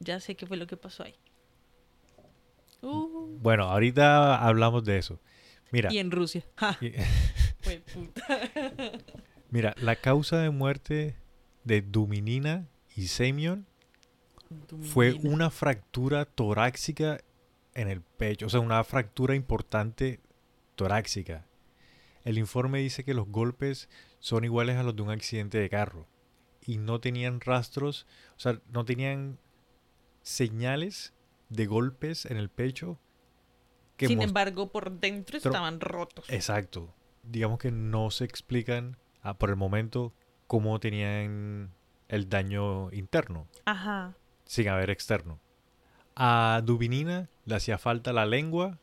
Ya 0.00 0.20
sé 0.20 0.34
qué 0.36 0.46
fue 0.46 0.58
lo 0.58 0.66
que 0.66 0.76
pasó 0.76 1.02
ahí. 1.02 1.14
Uh, 2.88 3.38
Bueno, 3.40 3.64
ahorita 3.64 4.36
hablamos 4.46 4.84
de 4.84 4.98
eso. 4.98 5.20
Mira, 5.72 5.92
y 5.92 5.98
en 5.98 6.10
Rusia. 6.10 6.44
Ja, 6.56 6.76
y- 6.80 6.92
fue 7.60 7.78
puta. 7.94 8.22
mira, 9.50 9.74
la 9.80 9.96
causa 9.96 10.38
de 10.38 10.50
muerte 10.50 11.16
de 11.64 11.82
Duminina 11.82 12.66
y 12.94 13.08
Semyon 13.08 13.66
fue 14.82 15.10
Dominina. 15.10 15.34
una 15.34 15.50
fractura 15.50 16.24
torácica 16.24 17.18
en 17.74 17.88
el 17.88 18.00
pecho, 18.00 18.46
o 18.46 18.48
sea, 18.48 18.60
una 18.60 18.82
fractura 18.84 19.34
importante 19.34 20.20
torácica. 20.76 21.44
El 22.24 22.38
informe 22.38 22.78
dice 22.78 23.04
que 23.04 23.14
los 23.14 23.26
golpes 23.28 23.88
son 24.20 24.44
iguales 24.44 24.76
a 24.76 24.82
los 24.82 24.94
de 24.96 25.02
un 25.02 25.10
accidente 25.10 25.58
de 25.58 25.68
carro 25.68 26.06
y 26.64 26.78
no 26.78 27.00
tenían 27.00 27.40
rastros, 27.40 28.06
o 28.36 28.40
sea, 28.40 28.60
no 28.70 28.84
tenían 28.84 29.38
señales 30.22 31.12
de 31.48 31.66
golpes 31.66 32.26
en 32.26 32.36
el 32.36 32.48
pecho 32.48 32.98
que 33.96 34.08
Sin 34.08 34.20
embargo, 34.22 34.70
por 34.72 34.90
dentro 35.00 35.38
Tro- 35.38 35.46
estaban 35.50 35.80
rotos. 35.80 36.26
Exacto. 36.28 36.92
Digamos 37.22 37.58
que 37.58 37.70
no 37.70 38.10
se 38.10 38.24
explican 38.24 38.98
ah, 39.22 39.38
por 39.38 39.48
el 39.50 39.56
momento 39.56 40.12
cómo 40.46 40.78
tenían 40.80 41.72
el 42.08 42.28
daño 42.28 42.92
interno 42.92 43.48
Ajá. 43.64 44.14
sin 44.44 44.68
haber 44.68 44.90
externo. 44.90 45.40
A 46.14 46.60
Dubinina 46.64 47.28
le 47.46 47.54
hacía 47.56 47.78
falta 47.78 48.12
la 48.12 48.26
lengua, 48.26 48.78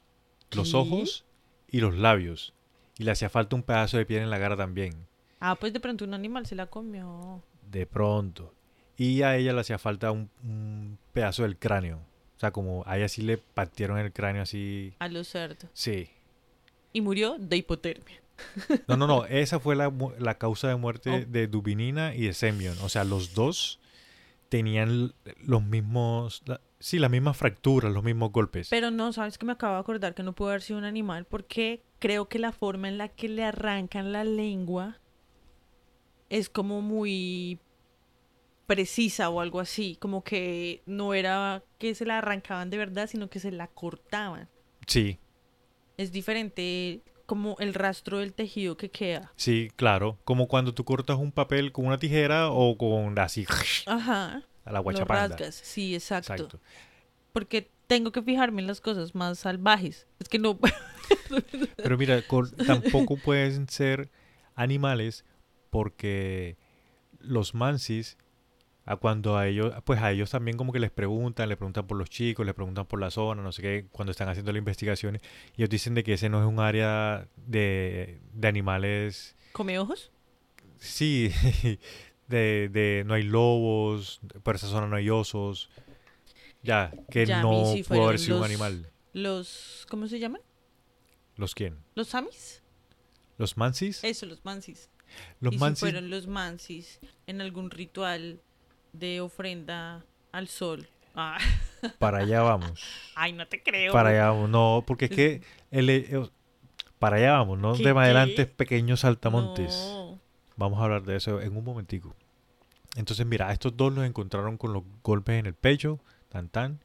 los 0.51 0.73
ojos 0.73 1.25
y 1.69 1.79
los 1.79 1.95
labios. 1.95 2.53
Y 2.97 3.03
le 3.03 3.11
hacía 3.11 3.29
falta 3.29 3.55
un 3.55 3.63
pedazo 3.63 3.97
de 3.97 4.05
piel 4.05 4.21
en 4.23 4.29
la 4.29 4.39
cara 4.39 4.55
también. 4.55 5.07
Ah, 5.39 5.55
pues 5.59 5.73
de 5.73 5.79
pronto 5.79 6.05
un 6.05 6.13
animal 6.13 6.45
se 6.45 6.55
la 6.55 6.67
comió. 6.67 7.43
De 7.69 7.85
pronto. 7.87 8.53
Y 8.97 9.23
a 9.23 9.35
ella 9.35 9.53
le 9.53 9.61
hacía 9.61 9.79
falta 9.79 10.11
un, 10.11 10.29
un 10.43 10.99
pedazo 11.11 11.43
del 11.43 11.57
cráneo. 11.57 12.01
Sea, 12.43 12.51
como 12.51 12.83
a 12.85 12.97
ella 12.97 13.07
sí 13.07 13.21
le 13.21 13.37
partieron 13.37 13.97
el 13.99 14.11
cráneo 14.11 14.41
así. 14.41 14.93
A 14.99 15.07
los 15.07 15.29
cerdos. 15.29 15.69
Sí. 15.73 16.09
Y 16.91 16.99
murió 16.99 17.37
de 17.39 17.55
hipotermia. 17.57 18.21
No, 18.87 18.97
no, 18.97 19.07
no. 19.07 19.25
Esa 19.25 19.59
fue 19.61 19.75
la, 19.77 19.89
la 20.19 20.37
causa 20.37 20.67
de 20.67 20.75
muerte 20.75 21.09
Oh. 21.09 21.31
de 21.31 21.47
Dubinina 21.47 22.13
y 22.13 22.23
de 22.25 22.33
Semyon. 22.33 22.77
O 22.83 22.89
sea, 22.89 23.05
los 23.05 23.33
dos 23.33 23.79
tenían 24.49 25.13
los 25.45 25.63
mismos... 25.63 26.43
la- 26.45 26.59
sí, 26.79 26.99
las 26.99 27.09
mismas 27.09 27.37
fracturas, 27.37 27.93
los 27.93 28.03
mismos 28.03 28.33
golpes. 28.33 28.67
Pero 28.69 28.91
no, 28.91 29.13
sabes 29.13 29.37
que 29.37 29.45
me 29.45 29.53
acabo 29.53 29.75
de 29.75 29.79
acordar 29.79 30.13
que 30.13 30.23
no 30.23 30.33
pudo 30.33 30.49
haber 30.49 30.61
sido 30.61 30.79
un 30.79 30.85
animal 30.85 31.23
porque 31.25 31.81
creo 31.99 32.27
que 32.27 32.39
la 32.39 32.51
forma 32.51 32.89
en 32.89 32.97
la 32.97 33.07
que 33.07 33.29
le 33.29 33.45
arrancan 33.45 34.11
la 34.11 34.25
lengua 34.25 34.99
es 36.29 36.49
como 36.49 36.81
muy 36.81 37.59
precisa 38.67 39.29
o 39.29 39.39
algo 39.39 39.59
así, 39.59 39.97
como 39.99 40.23
que 40.23 40.81
no 40.85 41.13
era 41.13 41.63
que 41.83 41.95
se 41.95 42.05
la 42.05 42.19
arrancaban 42.19 42.69
de 42.69 42.77
verdad, 42.77 43.07
sino 43.07 43.29
que 43.29 43.41
se 43.41 43.51
la 43.51 43.67
cortaban. 43.67 44.47
Sí, 44.87 45.19
Es 45.97 46.13
diferente 46.13 47.01
como 47.25 47.57
el 47.59 47.73
rastro 47.73 48.19
del 48.19 48.31
tejido 48.33 48.77
que 48.77 48.89
queda. 48.89 49.33
sí, 49.35 49.69
claro. 49.75 50.17
Como 50.23 50.47
cuando 50.47 50.73
tú 50.73 50.85
cortas 50.85 51.17
un 51.17 51.33
papel 51.33 51.73
con 51.73 51.85
una 51.85 51.99
tijera 51.99 52.49
o 52.51 52.77
con 52.77 53.19
así 53.19 53.45
Ajá. 53.85 54.43
a 54.63 54.71
la 54.71 54.79
guachapanda. 54.79 55.51
Sí, 55.51 55.93
exacto. 55.93 56.33
Exacto. 56.33 56.59
Porque 57.33 57.69
tengo 57.87 58.13
que 58.13 58.21
fijarme 58.21 58.61
en 58.61 58.67
las 58.67 58.79
cosas 58.79 59.13
más 59.13 59.39
salvajes. 59.39 60.07
Es 60.19 60.29
que 60.29 60.39
no. 60.39 60.57
Pero 61.75 61.97
mira, 61.97 62.21
tampoco 62.65 63.17
pueden 63.17 63.67
ser 63.67 64.09
animales 64.55 65.25
porque 65.69 66.55
los 67.19 67.53
mansis, 67.53 68.17
a 68.85 68.97
cuando 68.97 69.37
a 69.37 69.47
ellos, 69.47 69.73
pues 69.85 70.01
a 70.01 70.11
ellos 70.11 70.29
también 70.29 70.57
como 70.57 70.73
que 70.73 70.79
les 70.79 70.91
preguntan, 70.91 71.47
le 71.49 71.55
preguntan 71.55 71.87
por 71.87 71.97
los 71.97 72.09
chicos, 72.09 72.45
les 72.45 72.53
preguntan 72.55 72.85
por 72.85 72.99
la 72.99 73.11
zona, 73.11 73.41
no 73.41 73.51
sé 73.51 73.61
qué, 73.61 73.87
cuando 73.91 74.11
están 74.11 74.27
haciendo 74.27 74.51
las 74.51 74.59
investigaciones, 74.59 75.21
y 75.55 75.61
ellos 75.61 75.69
dicen 75.69 75.93
de 75.93 76.03
que 76.03 76.13
ese 76.13 76.29
no 76.29 76.41
es 76.41 76.47
un 76.47 76.59
área 76.59 77.27
de, 77.37 78.19
de 78.33 78.47
animales, 78.47 79.35
¿Come 79.53 79.79
ojos? 79.79 80.11
sí, 80.77 81.31
de, 82.27 82.69
de 82.69 83.03
no 83.05 83.13
hay 83.13 83.23
lobos, 83.23 84.19
por 84.43 84.55
esa 84.55 84.67
zona 84.67 84.87
no 84.87 84.95
hay 84.97 85.09
osos, 85.09 85.69
ya, 86.61 86.91
que 87.09 87.25
Ya, 87.25 87.41
no 87.41 87.71
sí 87.73 87.83
pudo 87.83 88.05
haber 88.05 88.19
sido 88.19 88.39
un 88.39 88.45
animal. 88.45 88.89
Los. 89.13 89.85
¿Cómo 89.89 90.07
se 90.07 90.17
llaman? 90.17 90.41
¿Los 91.35 91.53
quién? 91.55 91.77
¿Los 91.93 92.07
samis? 92.09 92.63
¿Los 93.37 93.57
mansis? 93.57 94.03
Eso, 94.03 94.25
los 94.25 94.43
mansis. 94.45 94.89
Los 95.39 95.53
y 95.53 95.57
mansis 95.57 95.79
si 95.79 95.85
fueron 95.85 96.09
los 96.09 96.27
mansis 96.27 96.99
en 97.27 97.41
algún 97.41 97.69
ritual 97.69 98.41
de 98.93 99.21
ofrenda 99.21 100.05
al 100.31 100.47
sol. 100.47 100.87
Ah, 101.15 101.37
Para 101.99 102.19
allá 102.19 102.41
vamos. 102.41 102.81
Ay, 103.15 103.33
no 103.33 103.47
te 103.47 103.61
creo. 103.61 103.91
Para 103.91 104.09
allá 104.09 104.29
vamos. 104.29 104.49
No, 104.49 104.83
porque 104.87 105.05
es 105.05 105.11
que 105.11 105.41
el, 105.69 105.89
eh, 105.89 106.29
para 106.97 107.17
allá 107.17 107.33
vamos, 107.33 107.59
¿no? 107.59 107.73
¿Qué, 107.73 107.83
De 107.83 107.93
más 107.93 108.05
adelante 108.05 108.45
pequeños 108.45 109.01
saltamontes. 109.01 109.75
No. 109.91 110.19
Vamos 110.55 110.79
a 110.79 110.83
hablar 110.83 111.03
de 111.03 111.17
eso 111.17 111.41
en 111.41 111.57
un 111.57 111.63
momentico. 111.63 112.15
Entonces, 112.95 113.25
mira, 113.25 113.51
estos 113.51 113.75
dos 113.75 113.93
los 113.93 114.05
encontraron 114.05 114.57
con 114.57 114.71
los 114.71 114.83
golpes 115.01 115.39
en 115.39 115.47
el 115.47 115.55
pecho, 115.55 115.99
tan 116.29 116.47
tan. 116.47 116.79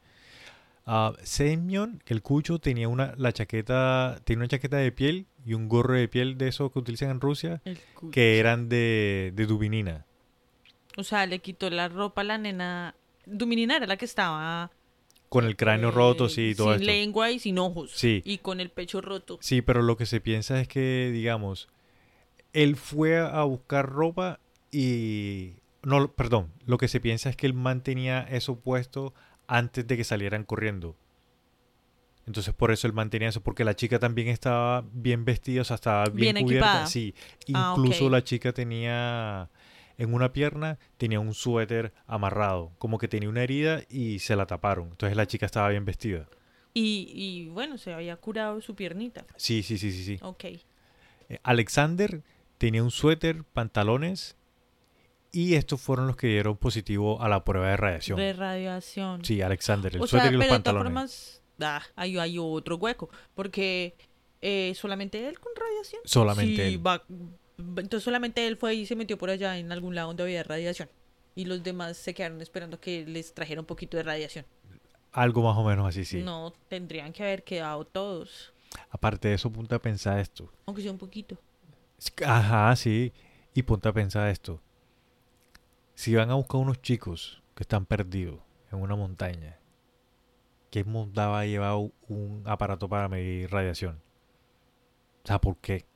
Ah, 0.86 1.12
Semyon, 1.22 2.02
el 2.06 2.22
cucho, 2.22 2.58
tenía 2.58 2.88
una, 2.88 3.14
la 3.18 3.32
chaqueta, 3.32 4.18
tenía 4.24 4.40
una 4.40 4.48
chaqueta 4.48 4.78
de 4.78 4.90
piel 4.90 5.26
y 5.44 5.52
un 5.52 5.68
gorro 5.68 5.94
de 5.94 6.08
piel 6.08 6.38
de 6.38 6.48
esos 6.48 6.72
que 6.72 6.78
utilizan 6.78 7.10
en 7.10 7.20
Rusia, 7.20 7.60
que 8.10 8.38
eran 8.38 8.70
de, 8.70 9.32
de 9.34 9.46
dubinina. 9.46 10.06
O 10.98 11.04
sea, 11.04 11.26
le 11.26 11.38
quitó 11.38 11.70
la 11.70 11.88
ropa 11.88 12.22
a 12.22 12.24
la 12.24 12.38
nena. 12.38 12.94
Duminina 13.24 13.76
era 13.76 13.86
la 13.86 13.96
que 13.96 14.04
estaba. 14.04 14.70
Con 15.28 15.44
el 15.44 15.54
cráneo 15.56 15.90
eh, 15.90 15.92
roto, 15.92 16.28
sí, 16.28 16.54
todo 16.56 16.72
Sin 16.72 16.82
esto. 16.82 16.86
lengua 16.92 17.30
y 17.30 17.38
sin 17.38 17.58
ojos. 17.58 17.92
Sí. 17.94 18.20
Y 18.24 18.38
con 18.38 18.58
el 18.60 18.70
pecho 18.70 19.00
roto. 19.00 19.38
Sí, 19.40 19.62
pero 19.62 19.82
lo 19.82 19.96
que 19.96 20.06
se 20.06 20.20
piensa 20.20 20.60
es 20.60 20.66
que, 20.66 21.10
digamos, 21.12 21.68
él 22.52 22.74
fue 22.76 23.18
a 23.18 23.42
buscar 23.44 23.88
ropa 23.88 24.40
y... 24.72 25.52
No, 25.84 26.10
perdón, 26.10 26.50
lo 26.66 26.78
que 26.78 26.88
se 26.88 26.98
piensa 27.00 27.30
es 27.30 27.36
que 27.36 27.46
él 27.46 27.54
mantenía 27.54 28.22
eso 28.22 28.56
puesto 28.58 29.14
antes 29.46 29.86
de 29.86 29.96
que 29.96 30.02
salieran 30.04 30.42
corriendo. 30.44 30.96
Entonces 32.26 32.52
por 32.52 32.72
eso 32.72 32.86
él 32.86 32.92
mantenía 32.92 33.28
eso, 33.28 33.40
porque 33.42 33.64
la 33.64 33.74
chica 33.76 33.98
también 33.98 34.28
estaba 34.28 34.84
bien 34.92 35.24
vestida, 35.24 35.62
o 35.62 35.64
sea, 35.64 35.76
estaba 35.76 36.04
bien, 36.06 36.34
Bien 36.34 36.44
cubierta. 36.44 36.66
equipada. 36.68 36.86
Sí, 36.86 37.14
Ah, 37.54 37.74
incluso 37.76 38.10
la 38.10 38.22
chica 38.24 38.52
tenía 38.52 39.48
en 39.98 40.14
una 40.14 40.32
pierna, 40.32 40.78
tenía 40.96 41.20
un 41.20 41.34
suéter 41.34 41.92
amarrado, 42.06 42.72
como 42.78 42.98
que 42.98 43.08
tenía 43.08 43.28
una 43.28 43.42
herida 43.42 43.82
y 43.90 44.20
se 44.20 44.36
la 44.36 44.46
taparon. 44.46 44.88
Entonces 44.90 45.16
la 45.16 45.26
chica 45.26 45.44
estaba 45.46 45.68
bien 45.68 45.84
vestida. 45.84 46.26
Y, 46.72 47.10
y 47.14 47.48
bueno, 47.48 47.76
se 47.78 47.92
había 47.92 48.16
curado 48.16 48.60
su 48.60 48.74
piernita. 48.74 49.24
Sí, 49.36 49.62
sí, 49.62 49.76
sí, 49.78 49.90
sí, 49.92 50.04
sí. 50.04 50.18
Ok. 50.22 50.44
Eh, 50.44 50.60
Alexander 51.42 52.22
tenía 52.58 52.82
un 52.82 52.90
suéter, 52.92 53.42
pantalones 53.44 54.36
y 55.32 55.54
estos 55.54 55.80
fueron 55.80 56.06
los 56.06 56.16
que 56.16 56.28
dieron 56.28 56.56
positivo 56.56 57.20
a 57.20 57.28
la 57.28 57.44
prueba 57.44 57.68
de 57.68 57.76
radiación. 57.76 58.18
De 58.18 58.32
radiación. 58.32 59.24
Sí, 59.24 59.42
Alexander, 59.42 59.94
el 59.94 60.00
o 60.02 60.06
suéter 60.06 60.28
sea, 60.28 60.30
y 60.30 60.34
los 60.36 60.44
pero 60.44 60.54
de 60.54 60.60
todas 60.62 60.74
pantalones. 60.74 60.84
formas, 60.92 61.42
ah, 61.60 61.82
ahí 61.96 62.16
hay 62.18 62.38
otro 62.38 62.76
hueco. 62.76 63.10
Porque 63.34 63.94
eh, 64.40 64.72
solamente 64.76 65.26
él 65.28 65.38
con 65.40 65.52
radiación. 65.56 66.00
Solamente 66.04 66.68
Sí, 66.68 66.74
él. 66.74 66.86
va- 66.86 67.04
entonces 67.58 68.02
solamente 68.02 68.46
él 68.46 68.56
fue 68.56 68.74
y 68.74 68.86
se 68.86 68.96
metió 68.96 69.18
por 69.18 69.30
allá 69.30 69.58
en 69.58 69.72
algún 69.72 69.94
lado 69.94 70.08
donde 70.08 70.22
había 70.22 70.42
radiación. 70.42 70.88
Y 71.34 71.44
los 71.44 71.62
demás 71.62 71.96
se 71.96 72.14
quedaron 72.14 72.40
esperando 72.40 72.80
que 72.80 73.04
les 73.04 73.34
trajera 73.34 73.60
un 73.60 73.66
poquito 73.66 73.96
de 73.96 74.02
radiación. 74.02 74.46
Algo 75.12 75.42
más 75.42 75.56
o 75.56 75.64
menos 75.64 75.86
así, 75.88 76.04
sí. 76.04 76.22
No 76.22 76.52
tendrían 76.68 77.12
que 77.12 77.22
haber 77.22 77.44
quedado 77.44 77.84
todos. 77.84 78.52
Aparte 78.90 79.28
de 79.28 79.34
eso, 79.34 79.50
ponte 79.50 79.74
a 79.74 79.80
pensar 79.80 80.18
esto. 80.18 80.52
Aunque 80.66 80.82
sea 80.82 80.92
un 80.92 80.98
poquito. 80.98 81.38
Ajá, 82.24 82.74
sí. 82.76 83.12
Y 83.54 83.62
ponte 83.62 83.88
a 83.88 83.92
pensar 83.92 84.28
esto. 84.28 84.60
Si 85.94 86.14
van 86.14 86.30
a 86.30 86.34
buscar 86.34 86.60
unos 86.60 86.80
chicos 86.80 87.42
que 87.54 87.64
están 87.64 87.86
perdidos 87.86 88.40
en 88.70 88.80
una 88.80 88.94
montaña, 88.94 89.58
¿quién 90.70 90.90
montaba 90.90 91.44
llevado 91.44 91.92
un 92.08 92.42
aparato 92.46 92.88
para 92.88 93.08
medir 93.08 93.50
radiación? 93.50 94.00
O 95.24 95.26
sea, 95.26 95.40
¿por 95.40 95.56
qué? 95.56 95.86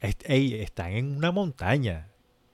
Est- 0.00 0.28
ey, 0.28 0.54
están 0.54 0.92
en 0.92 1.16
una 1.16 1.30
montaña. 1.30 2.08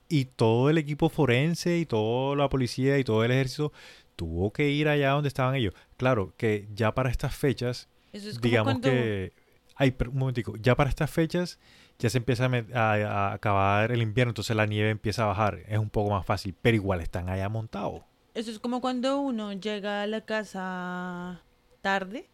Y 0.09 0.27
todo 0.27 0.71
el 0.71 0.79
equipo 0.79 1.09
forense 1.09 1.79
y 1.79 1.87
toda 1.87 2.37
la 2.37 2.49
policía 2.49 2.99
y 2.99 3.05
todo 3.05 3.25
el 3.25 3.33
ejército 3.33 3.73
tuvo 4.15 4.53
que 4.53 4.71
ir 4.71 4.89
allá 4.89 5.11
donde 5.11 5.29
estaban 5.29 5.55
ellos. 5.57 5.75
Claro 5.97 6.33
que 6.37 6.69
ya 6.75 6.95
para 6.95 7.11
estas 7.11 7.35
fechas 7.35 7.89
Eso 8.13 8.29
es 8.29 8.39
como 8.39 8.49
digamos 8.49 8.73
cuando... 8.75 8.89
que 8.89 9.33
ay 9.77 9.91
pero 9.91 10.11
un 10.11 10.19
momentico 10.19 10.57
ya 10.57 10.75
para 10.75 10.89
estas 10.89 11.11
fechas 11.11 11.59
ya 11.99 12.09
se 12.09 12.19
empieza 12.19 12.49
a, 12.75 13.33
acabar 13.33 13.93
el 13.93 14.01
invierno 14.01 14.31
entonces 14.31 14.57
la 14.57 14.65
nieve 14.67 14.91
empieza 14.91 15.25
a 15.25 15.27
bajar 15.27 15.61
es 15.69 15.79
un 15.79 15.91
poco 15.91 16.11
más 16.11 16.25
fácil 16.25 16.55
pero 16.63 16.77
igual 16.77 17.01
están 17.01 17.29
allá 17.29 17.49
montados 17.51 18.03
Eso 18.33 18.51
es 18.51 18.59
como 18.59 18.81
cuando 18.81 19.21
uno 19.21 19.53
llega 19.53 20.03
a 20.03 20.07
la 20.07 20.23
casa 20.23 21.43
tarde 21.83 22.31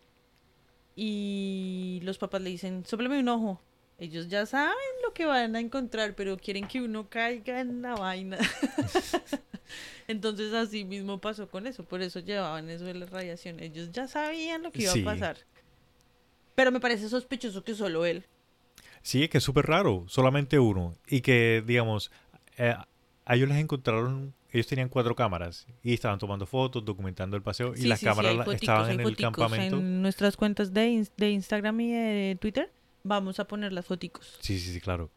y 0.95 2.01
los 2.03 2.19
papás 2.19 2.43
le 2.43 2.51
dicen, 2.51 2.85
sóplame 2.87 3.19
un 3.21 3.29
ojo. 3.29 3.61
Ellos 3.99 4.28
ya 4.28 4.47
saben 4.47 4.74
lo 5.05 5.12
que 5.14 5.26
van 5.26 5.55
a 5.55 5.61
encontrar, 5.61 6.14
pero 6.16 6.36
quieren 6.36 6.66
que 6.66 6.80
uno 6.80 7.09
caiga 7.09 7.61
en 7.61 7.82
la 7.82 7.95
vaina. 7.95 8.38
Entonces 10.09 10.53
así 10.53 10.84
mismo 10.84 11.20
pasó 11.20 11.49
con 11.49 11.66
eso, 11.66 11.84
por 11.84 12.03
eso 12.03 12.20
llevaban 12.20 12.68
eso 12.70 12.84
de 12.84 12.95
la 12.95 13.07
radiación. 13.07 13.61
Ellos 13.61 13.90
ya 13.93 14.09
sabían 14.09 14.62
lo 14.62 14.72
que 14.72 14.82
iba 14.82 14.93
Sí. 14.93 15.03
a 15.03 15.05
pasar. 15.05 15.36
Pero 16.55 16.70
me 16.72 16.80
parece 16.80 17.09
sospechoso 17.09 17.64
que 17.64 17.74
solo 17.74 18.05
él. 18.05 18.24
sí 19.03 19.28
que 19.28 19.38
es 19.38 19.45
súper 19.45 19.66
raro 19.66 20.05
solamente 20.09 20.59
uno 20.61 20.95
y 21.09 21.22
que 21.22 21.62
digamos 21.66 22.12
eh, 22.57 22.74
a 23.24 23.34
ellos 23.34 23.49
les 23.49 23.59
encontraron 23.59 24.32
ellos 24.53 24.66
tenían 24.68 24.88
cuatro 24.90 25.16
cámaras 25.16 25.66
y 25.82 25.95
estaban 25.95 26.18
tomando 26.20 26.47
fotos 26.47 26.84
documentando 26.84 27.36
el 27.36 27.43
paseo 27.43 27.72
y 27.74 27.86
las 27.86 27.99
sí, 28.01 28.07
cámaras 28.07 28.34
foticos, 28.36 28.55
estaban 28.55 28.90
en 28.93 29.01
el 29.01 29.16
campamento 29.16 29.76
En 29.78 30.03
nuestras 30.03 30.36
cuentas 30.36 30.72
de, 30.72 31.05
de 31.16 31.30
Instagram 31.30 31.80
y 31.80 31.90
de 31.93 32.38
Twitter 32.40 32.70
vamos 33.03 33.41
a 33.41 33.47
poner 33.47 33.73
las 33.73 33.87
foticos. 33.87 34.39
Sí, 34.41 34.59
sí, 34.59 34.73
sí, 34.73 34.81
claro. 34.81 35.11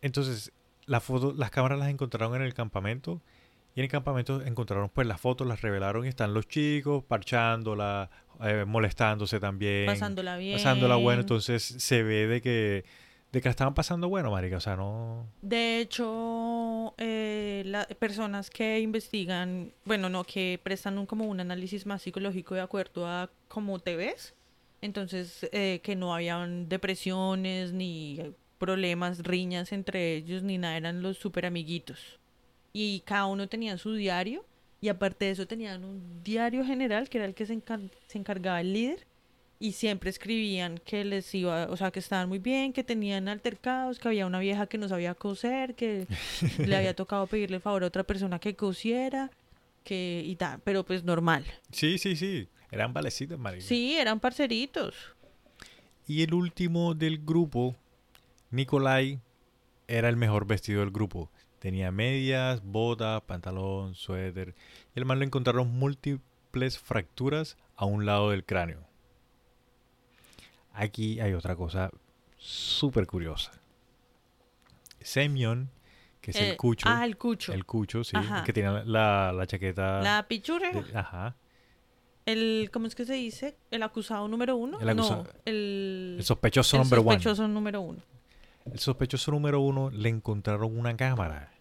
Entonces, 0.00 0.52
la 0.86 1.00
foto, 1.00 1.32
las 1.36 1.50
cámaras 1.50 1.78
las 1.78 1.88
encontraron 1.88 2.34
en 2.36 2.42
el 2.42 2.54
campamento 2.54 3.20
y 3.74 3.80
en 3.80 3.84
el 3.84 3.90
campamento 3.90 4.42
encontraron 4.42 4.90
pues 4.90 5.06
las 5.06 5.20
fotos, 5.20 5.46
las 5.46 5.62
revelaron 5.62 6.04
y 6.04 6.08
están 6.08 6.34
los 6.34 6.46
chicos 6.48 7.04
parchándola, 7.04 8.10
eh, 8.42 8.64
molestándose 8.66 9.40
también, 9.40 9.86
Pasándola 9.86 10.36
bien. 10.36 10.56
pasándola 10.56 10.96
bueno, 10.96 11.20
entonces 11.20 11.62
se 11.62 12.02
ve 12.02 12.26
de 12.26 12.42
que 12.42 12.84
de 13.32 13.40
que 13.40 13.48
la 13.48 13.52
estaban 13.52 13.72
pasando 13.72 14.10
bueno, 14.10 14.30
marica, 14.30 14.58
o 14.58 14.60
sea, 14.60 14.76
no 14.76 15.26
De 15.40 15.80
hecho, 15.80 16.94
eh, 16.98 17.62
las 17.64 17.86
personas 17.86 18.50
que 18.50 18.78
investigan, 18.80 19.72
bueno, 19.86 20.10
no, 20.10 20.24
que 20.24 20.60
prestan 20.62 20.98
un, 20.98 21.06
como 21.06 21.24
un 21.24 21.40
análisis 21.40 21.86
más 21.86 22.02
psicológico 22.02 22.54
de 22.54 22.60
acuerdo 22.60 23.06
a 23.06 23.30
cómo 23.48 23.78
te 23.78 23.96
ves, 23.96 24.34
entonces 24.82 25.48
eh, 25.52 25.80
que 25.82 25.96
no 25.96 26.14
habían 26.14 26.68
depresiones 26.68 27.72
ni 27.72 28.20
problemas, 28.58 29.20
riñas 29.20 29.72
entre 29.72 30.14
ellos, 30.16 30.42
ni 30.42 30.58
nada, 30.58 30.76
eran 30.76 31.02
los 31.02 31.16
super 31.18 31.46
amiguitos. 31.46 32.18
Y 32.74 33.00
cada 33.06 33.26
uno 33.26 33.48
tenía 33.48 33.76
su 33.78 33.94
diario, 33.94 34.44
y 34.80 34.88
aparte 34.88 35.24
de 35.26 35.30
eso 35.32 35.46
tenían 35.46 35.84
un 35.84 36.22
diario 36.22 36.64
general, 36.64 37.08
que 37.08 37.18
era 37.18 37.26
el 37.26 37.34
que 37.34 37.46
se, 37.46 37.54
encar- 37.54 37.90
se 38.06 38.18
encargaba 38.18 38.60
el 38.60 38.72
líder, 38.72 39.06
y 39.58 39.72
siempre 39.72 40.10
escribían 40.10 40.78
que 40.78 41.04
les 41.04 41.32
iba, 41.34 41.66
o 41.70 41.76
sea, 41.76 41.90
que 41.92 42.00
estaban 42.00 42.28
muy 42.28 42.38
bien, 42.40 42.72
que 42.72 42.82
tenían 42.82 43.28
altercados, 43.28 43.98
que 44.00 44.08
había 44.08 44.26
una 44.26 44.40
vieja 44.40 44.66
que 44.66 44.76
no 44.78 44.88
sabía 44.88 45.14
coser, 45.14 45.74
que 45.76 46.06
le 46.58 46.76
había 46.76 46.94
tocado 46.94 47.26
pedirle 47.28 47.56
el 47.56 47.62
favor 47.62 47.84
a 47.84 47.86
otra 47.86 48.02
persona 48.02 48.38
que 48.40 48.56
cosiera, 48.56 49.30
que 49.84 50.22
y 50.24 50.34
tal, 50.36 50.60
pero 50.64 50.84
pues 50.84 51.04
normal. 51.04 51.44
Sí, 51.70 51.98
sí, 51.98 52.16
sí, 52.16 52.48
eran 52.72 52.92
valecitos, 52.92 53.38
marica. 53.38 53.64
Sí, 53.64 53.96
eran 53.96 54.18
parceritos. 54.18 54.96
Y 56.08 56.22
el 56.24 56.34
último 56.34 56.94
del 56.94 57.18
grupo, 57.24 57.76
Nikolai, 58.50 59.20
era 59.86 60.08
el 60.08 60.16
mejor 60.16 60.46
vestido 60.46 60.80
del 60.80 60.90
grupo. 60.90 61.30
Tenía 61.60 61.92
medias, 61.92 62.60
botas, 62.64 63.22
pantalón, 63.22 63.94
suéter. 63.94 64.54
Y 64.96 64.98
el 64.98 65.04
man 65.04 65.20
lo 65.20 65.24
encontraron 65.24 65.70
múltiples 65.70 66.78
fracturas 66.78 67.56
a 67.76 67.84
un 67.84 68.04
lado 68.04 68.30
del 68.30 68.44
cráneo. 68.44 68.84
Aquí 70.72 71.20
hay 71.20 71.34
otra 71.34 71.54
cosa 71.54 71.90
súper 72.38 73.06
curiosa. 73.06 73.52
Semyon, 75.00 75.70
que 76.20 76.30
es 76.30 76.36
Eh, 76.38 76.50
el 76.50 76.56
cucho, 76.56 76.88
Ah, 76.88 77.04
el 77.04 77.16
cucho. 77.16 77.52
el 77.52 77.64
cucho, 77.66 78.04
sí, 78.04 78.16
Ajá. 78.16 78.44
que 78.44 78.52
tiene 78.52 78.84
la, 78.84 79.32
la 79.32 79.46
chaqueta. 79.46 80.00
La 80.00 80.26
pichurra. 80.28 80.70
de- 80.72 80.98
ajá. 80.98 81.36
El, 82.26 82.70
¿cómo 82.72 82.86
es 82.86 82.94
que 82.94 83.04
se 83.04 83.14
dice? 83.14 83.56
¿El 83.70 83.82
acusado 83.82 84.28
número 84.28 84.56
uno? 84.56 84.78
El 84.80 84.96
No, 84.96 85.24
el, 85.44 86.16
El 86.18 86.24
sospechoso 86.24 86.76
el 86.76 86.82
one. 86.82 87.48
número 87.48 87.80
uno. 87.80 88.02
El 88.64 88.78
sospechoso 88.78 89.32
número 89.32 89.60
uno 89.60 89.90
le 89.90 90.08
encontraron 90.08 90.76
una 90.78 90.96
cámara 90.96 91.52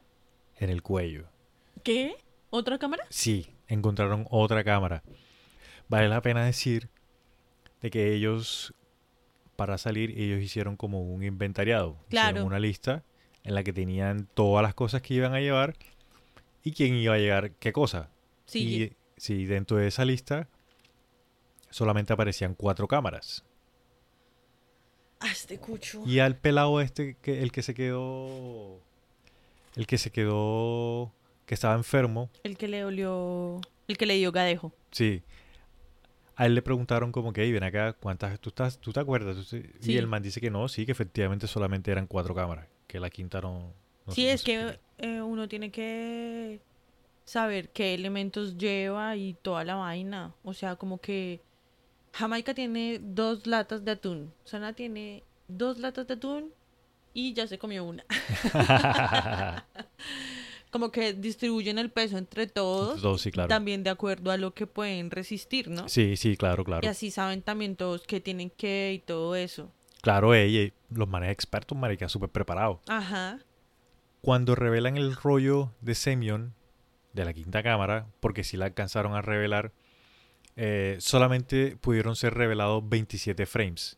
en 0.58 0.70
el 0.70 0.84
cuello. 0.84 1.26
¿Qué? 1.84 2.16
¿Otra 2.52 2.78
cámara? 2.78 3.06
Sí, 3.10 3.48
encontraron 3.68 4.28
otra 4.30 4.64
cámara. 4.64 5.04
Vale 5.90 6.10
la 6.10 6.22
pena 6.22 6.46
decir 6.46 6.90
de 7.82 7.90
que 7.90 8.14
ellos, 8.14 8.74
para 9.56 9.78
salir, 9.80 10.12
ellos 10.12 10.42
hicieron 10.42 10.78
como 10.78 11.02
un 11.02 11.24
inventariado. 11.24 11.98
Claro. 12.10 12.30
Hicieron 12.30 12.48
una 12.48 12.60
lista 12.60 13.04
en 13.44 13.56
la 13.56 13.64
que 13.64 13.74
tenían 13.74 14.28
todas 14.36 14.62
las 14.62 14.76
cosas 14.76 15.02
que 15.02 15.16
iban 15.16 15.34
a 15.34 15.40
llevar 15.40 15.76
y 16.64 16.74
quién 16.74 16.94
iba 16.96 17.16
a 17.16 17.18
llegar 17.18 17.52
qué 17.54 17.74
cosa. 17.74 18.12
Sí. 18.46 18.60
Y 18.60 18.94
sí, 19.22 19.46
dentro 19.46 19.78
de 19.78 19.88
esa 19.88 20.04
lista 20.04 20.48
solamente 21.70 22.12
aparecían 22.12 22.56
cuatro 22.56 22.88
cámaras. 22.88 23.44
Este 25.24 25.60
cucho. 25.60 26.02
Y 26.08 26.18
al 26.18 26.36
pelado 26.36 26.82
este, 26.82 27.16
que, 27.22 27.44
el 27.44 27.52
que 27.52 27.62
se 27.62 27.76
quedó, 27.76 28.80
el 29.76 29.86
que 29.86 30.00
se 30.00 30.10
quedó, 30.12 31.14
que 31.46 31.54
estaba 31.54 31.76
enfermo, 31.76 32.32
El 32.44 32.58
que 32.58 32.68
le 32.68 32.84
olió. 32.84 33.62
El 33.88 33.98
que 33.98 34.08
le 34.08 34.16
dio 34.16 34.32
gadejo. 34.32 34.74
Sí. 34.90 35.22
A 36.36 36.48
él 36.48 36.56
le 36.56 36.64
preguntaron 36.64 37.12
como 37.12 37.32
que, 37.32 37.44
"Ey, 37.44 37.52
ven 37.52 37.64
acá, 37.64 37.94
¿cuántas 37.94 38.40
tú 38.40 38.50
estás, 38.50 38.80
tú 38.80 38.92
te 38.92 39.02
acuerdas? 39.02 39.36
¿Tú 39.36 39.44
te-" 39.44 39.70
Sí. 39.82 39.92
Y 39.92 39.98
el 39.98 40.08
man 40.08 40.24
dice 40.24 40.42
que 40.42 40.50
no, 40.50 40.68
sí, 40.68 40.88
que 40.88 40.94
efectivamente 40.94 41.46
solamente 41.46 41.92
eran 41.92 42.08
cuatro 42.08 42.34
cámaras, 42.34 42.68
que 42.88 43.00
la 43.00 43.12
quinta 43.12 43.40
no. 43.40 43.72
no 44.08 44.14
sí, 44.14 44.26
es 44.26 44.42
que 44.44 44.80
eh, 44.98 45.22
uno 45.22 45.48
tiene 45.48 45.70
que 45.70 46.60
saber 47.32 47.70
qué 47.70 47.94
elementos 47.94 48.58
lleva 48.58 49.16
y 49.16 49.36
toda 49.36 49.64
la 49.64 49.76
vaina. 49.76 50.36
O 50.44 50.54
sea, 50.54 50.76
como 50.76 51.00
que 51.00 51.42
Jamaica 52.12 52.54
tiene 52.54 53.00
dos 53.02 53.48
latas 53.48 53.86
de 53.86 53.92
atún. 53.92 54.34
Sana 54.44 54.74
tiene 54.74 55.24
dos 55.48 55.80
latas 55.80 56.08
de 56.08 56.16
atún 56.16 56.52
y 57.14 57.34
ya 57.34 57.48
se 57.48 57.58
comió 57.58 57.86
una. 57.86 58.04
como 60.72 60.92
que 60.92 61.14
distribuyen 61.14 61.80
el 61.80 61.90
peso 61.90 62.18
entre 62.18 62.48
todos. 62.48 63.02
Dos, 63.02 63.22
sí, 63.22 63.32
claro. 63.32 63.48
También 63.48 63.84
de 63.84 63.92
acuerdo 63.92 64.32
a 64.32 64.36
lo 64.36 64.54
que 64.54 64.68
pueden 64.68 65.10
resistir, 65.10 65.70
¿no? 65.70 65.88
Sí, 65.88 66.18
sí, 66.18 66.36
claro, 66.36 66.66
claro. 66.66 66.86
Y 66.86 66.90
así 66.90 67.12
saben 67.12 67.44
también 67.44 67.78
todos 67.78 68.02
qué 68.06 68.20
tienen 68.20 68.50
que 68.50 68.92
y 68.94 69.00
todo 69.00 69.38
eso. 69.38 69.72
Claro, 70.02 70.34
ella, 70.34 70.74
los 70.90 71.08
manes 71.08 71.32
expertos, 71.32 71.78
marica, 71.78 72.10
súper 72.10 72.30
preparados. 72.30 72.80
Ajá. 72.90 73.40
Cuando 74.20 74.54
revelan 74.54 74.98
el 74.98 75.16
rollo 75.16 75.72
de 75.80 75.96
Semyon 75.96 76.56
de 77.14 77.26
la 77.26 77.34
quinta 77.34 77.62
cámara, 77.64 78.08
porque 78.20 78.44
sí 78.44 78.58
la 78.58 78.66
alcanzaron 78.66 79.14
a 79.16 79.22
revelar, 79.22 79.72
eh, 80.56 80.98
solamente 81.00 81.78
pudieron 81.78 82.16
ser 82.16 82.34
revelados 82.34 82.88
27 82.88 83.46
frames. 83.46 83.98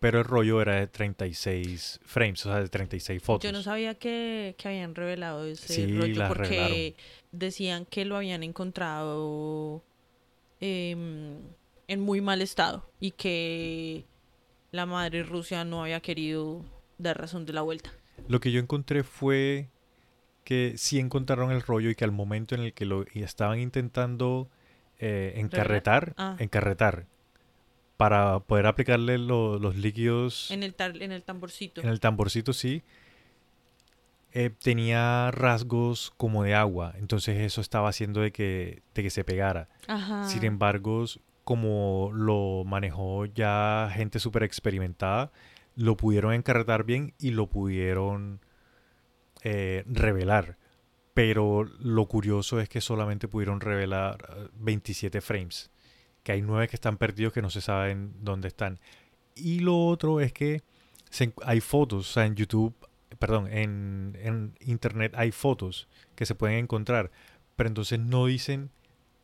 Pero 0.00 0.18
el 0.18 0.24
rollo 0.24 0.60
era 0.60 0.74
de 0.74 0.86
36 0.86 2.00
frames, 2.04 2.44
o 2.44 2.50
sea, 2.50 2.60
de 2.60 2.68
36 2.68 3.22
fotos. 3.22 3.44
Yo 3.50 3.52
no 3.56 3.62
sabía 3.62 3.94
que, 3.94 4.54
que 4.58 4.68
habían 4.68 4.94
revelado 4.94 5.46
ese 5.46 5.72
Sí, 5.86 5.98
rollo 5.98 6.28
porque 6.28 6.48
revelaron. 6.48 6.92
decían 7.32 7.86
que 7.86 8.04
lo 8.04 8.16
habían 8.16 8.42
encontrado 8.42 9.82
em, 10.60 11.38
en 11.88 12.00
muy 12.00 12.20
mal 12.20 12.42
estado 12.42 12.88
y 13.00 13.12
que 13.12 14.04
la 14.72 14.84
madre 14.84 15.22
Rusia 15.22 15.64
no 15.64 15.82
había 15.82 16.00
querido 16.00 16.64
dar 16.98 17.18
razón 17.18 17.46
de 17.46 17.52
la 17.54 17.62
vuelta. 17.62 17.92
Lo 18.28 18.40
que 18.40 18.52
yo 18.52 18.60
encontré 18.60 19.04
fue 19.04 19.68
que 20.44 20.74
sí 20.76 20.98
encontraron 20.98 21.50
el 21.50 21.62
rollo 21.62 21.90
y 21.90 21.94
que 21.94 22.04
al 22.04 22.12
momento 22.12 22.54
en 22.54 22.60
el 22.62 22.72
que 22.74 22.84
lo 22.84 23.04
estaban 23.14 23.58
intentando 23.60 24.48
eh, 25.00 25.32
encarretar, 25.36 26.14
Ah. 26.16 26.36
encarretar 26.38 27.06
para 27.96 28.38
poder 28.40 28.66
aplicarle 28.66 29.18
lo- 29.18 29.58
los 29.58 29.76
líquidos 29.76 30.50
En 30.50 30.62
el, 30.62 30.74
tar- 30.74 31.00
en 31.02 31.10
el 31.12 31.22
tamborcito. 31.22 31.80
en 31.80 31.88
el 31.88 31.98
tamborcito, 32.00 32.52
sí, 32.52 32.82
eh, 34.32 34.50
tenía 34.62 35.30
rasgos 35.30 36.12
como 36.16 36.42
de 36.42 36.54
agua, 36.54 36.94
entonces 36.98 37.38
eso 37.40 37.60
estaba 37.60 37.88
haciendo 37.88 38.20
de 38.20 38.32
que, 38.32 38.82
de 38.94 39.02
que 39.02 39.10
se 39.10 39.22
pegara. 39.24 39.68
Ajá. 39.86 40.24
Sin 40.24 40.44
embargo, 40.44 41.04
como 41.44 42.10
lo 42.14 42.64
manejó 42.64 43.26
ya 43.26 43.90
gente 43.94 44.18
súper 44.18 44.42
experimentada, 44.42 45.30
lo 45.76 45.96
pudieron 45.96 46.32
encarretar 46.34 46.84
bien 46.84 47.14
y 47.18 47.30
lo 47.30 47.46
pudieron 47.48 48.40
eh, 49.44 49.84
revelar. 49.86 50.56
Pero 51.12 51.64
lo 51.78 52.06
curioso 52.06 52.58
es 52.58 52.68
que 52.68 52.80
solamente 52.80 53.28
pudieron 53.28 53.60
revelar 53.60 54.34
eh, 54.36 54.48
27 54.54 55.20
frames. 55.20 55.70
Que 56.22 56.32
hay 56.32 56.42
9 56.42 56.68
que 56.68 56.76
están 56.76 56.96
perdidos 56.96 57.32
que 57.32 57.42
no 57.42 57.50
se 57.50 57.60
saben 57.60 58.14
dónde 58.20 58.48
están. 58.48 58.80
Y 59.36 59.60
lo 59.60 59.86
otro 59.86 60.20
es 60.20 60.32
que 60.32 60.62
se 61.10 61.32
hay 61.44 61.60
fotos, 61.60 62.10
o 62.10 62.12
sea, 62.12 62.26
en 62.26 62.34
YouTube, 62.34 62.74
perdón, 63.18 63.46
en, 63.52 64.18
en 64.20 64.54
Internet 64.60 65.12
hay 65.14 65.30
fotos 65.30 65.86
que 66.16 66.26
se 66.26 66.34
pueden 66.34 66.58
encontrar. 66.58 67.12
Pero 67.54 67.68
entonces 67.68 68.00
no 68.00 68.26
dicen 68.26 68.70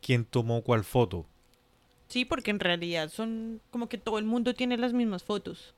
quién 0.01 0.23
tomó 0.23 0.61
cuál 0.61 0.83
foto. 0.83 1.25
Sí, 2.07 2.25
porque 2.25 2.51
en 2.51 2.59
realidad 2.59 3.09
son 3.09 3.61
como 3.71 3.89
que 3.89 3.97
todo 3.97 4.19
el 4.19 4.25
mundo 4.25 4.53
tiene 4.53 4.77
las 4.77 4.93
mismas 4.93 5.23
fotos. 5.23 5.73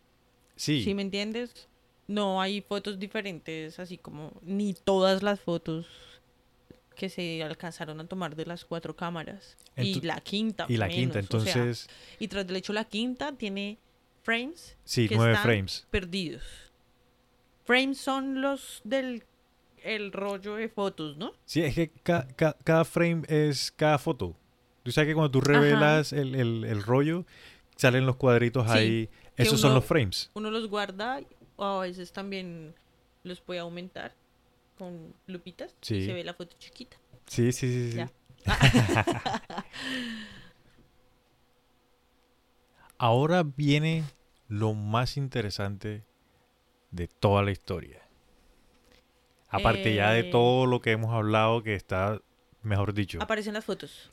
Sí, 0.56 0.84
¿Sí 0.84 0.94
me 0.94 1.02
entiendes? 1.02 1.68
No 2.08 2.42
hay 2.42 2.62
fotos 2.62 3.00
diferentes, 3.00 3.80
así 3.80 3.98
como 3.98 4.32
ni 4.42 4.74
todas 4.74 5.24
las 5.24 5.40
fotos 5.40 5.88
que 6.96 7.10
se 7.10 7.42
alcanzaron 7.44 8.00
a 8.02 8.06
tomar 8.08 8.36
de 8.36 8.46
las 8.46 8.66
cuatro 8.66 8.96
cámaras. 8.96 9.58
y 9.78 10.02
la 10.02 10.20
quinta. 10.22 10.66
y 10.70 10.78
la 10.78 10.88
quinta, 10.90 11.16
menos, 11.16 11.34
o 11.34 11.40
sea, 11.40 11.54
entonces, 11.54 11.90
y 12.20 12.28
tras 12.28 12.46
del 12.46 12.56
hecho 12.58 12.72
la 12.74 12.84
quinta 12.86 13.32
tiene 13.32 13.78
frames 14.22 14.78
sí, 14.84 15.08
que 15.10 15.16
nueve 15.16 15.32
están 15.34 15.44
frames. 15.46 15.88
perdidos. 15.90 16.44
Frames 17.66 17.98
son 17.98 18.42
los 18.42 18.82
del 18.84 19.24
el 19.84 20.12
rollo 20.14 20.56
de 20.56 20.70
fotos, 20.70 21.18
¿no? 21.18 21.34
Sí, 21.46 21.62
es 21.62 21.76
que 21.76 21.90
ca- 21.90 22.28
ca- 22.38 22.56
cada 22.64 22.86
frame 22.86 23.24
es 23.28 23.70
cada 23.72 23.98
foto. 23.98 24.34
Tú 24.84 24.92
sabes 24.92 25.10
que 25.10 25.14
cuando 25.14 25.32
tú 25.32 25.42
revelas 25.42 26.14
el, 26.14 26.36
el- 26.36 26.64
el 26.64 26.84
rollo, 26.84 27.26
salen 27.76 28.06
los 28.06 28.16
cuadritos 28.18 28.66
Sí, 28.72 28.78
ahí. 28.78 29.10
Esos 29.36 29.60
son 29.60 29.74
los 29.74 29.84
frames. 29.84 30.30
Uno 30.36 30.52
los 30.52 30.68
guarda 30.70 31.22
o 31.56 31.64
a 31.66 31.82
veces 31.82 32.12
también 32.14 32.74
los 33.24 33.42
puede 33.42 33.60
aumentar 33.60 34.14
con 34.78 35.14
lupitas 35.28 35.76
y 35.84 36.06
se 36.06 36.14
ve 36.14 36.24
la 36.24 36.34
foto 36.34 36.56
chiquita. 36.60 36.98
Sí, 37.28 37.52
sí, 37.52 37.92
sí. 37.92 37.92
sí. 37.94 38.04
Ahora 42.98 43.44
viene 43.44 44.04
lo 44.48 44.74
más 44.74 45.18
interesante 45.18 46.04
de 46.92 47.08
toda 47.08 47.44
la 47.44 47.52
historia. 47.52 48.02
Aparte 49.50 49.94
ya 49.94 50.12
de 50.12 50.22
Eh. 50.22 50.32
todo 50.32 50.66
lo 50.66 50.82
que 50.82 50.92
hemos 50.92 51.14
hablado 51.14 51.62
que 51.64 51.76
está, 51.76 52.22
mejor 52.62 52.94
dicho. 52.94 53.20
Aparecen 53.22 53.54
las 53.54 53.66
fotos. 53.66 54.12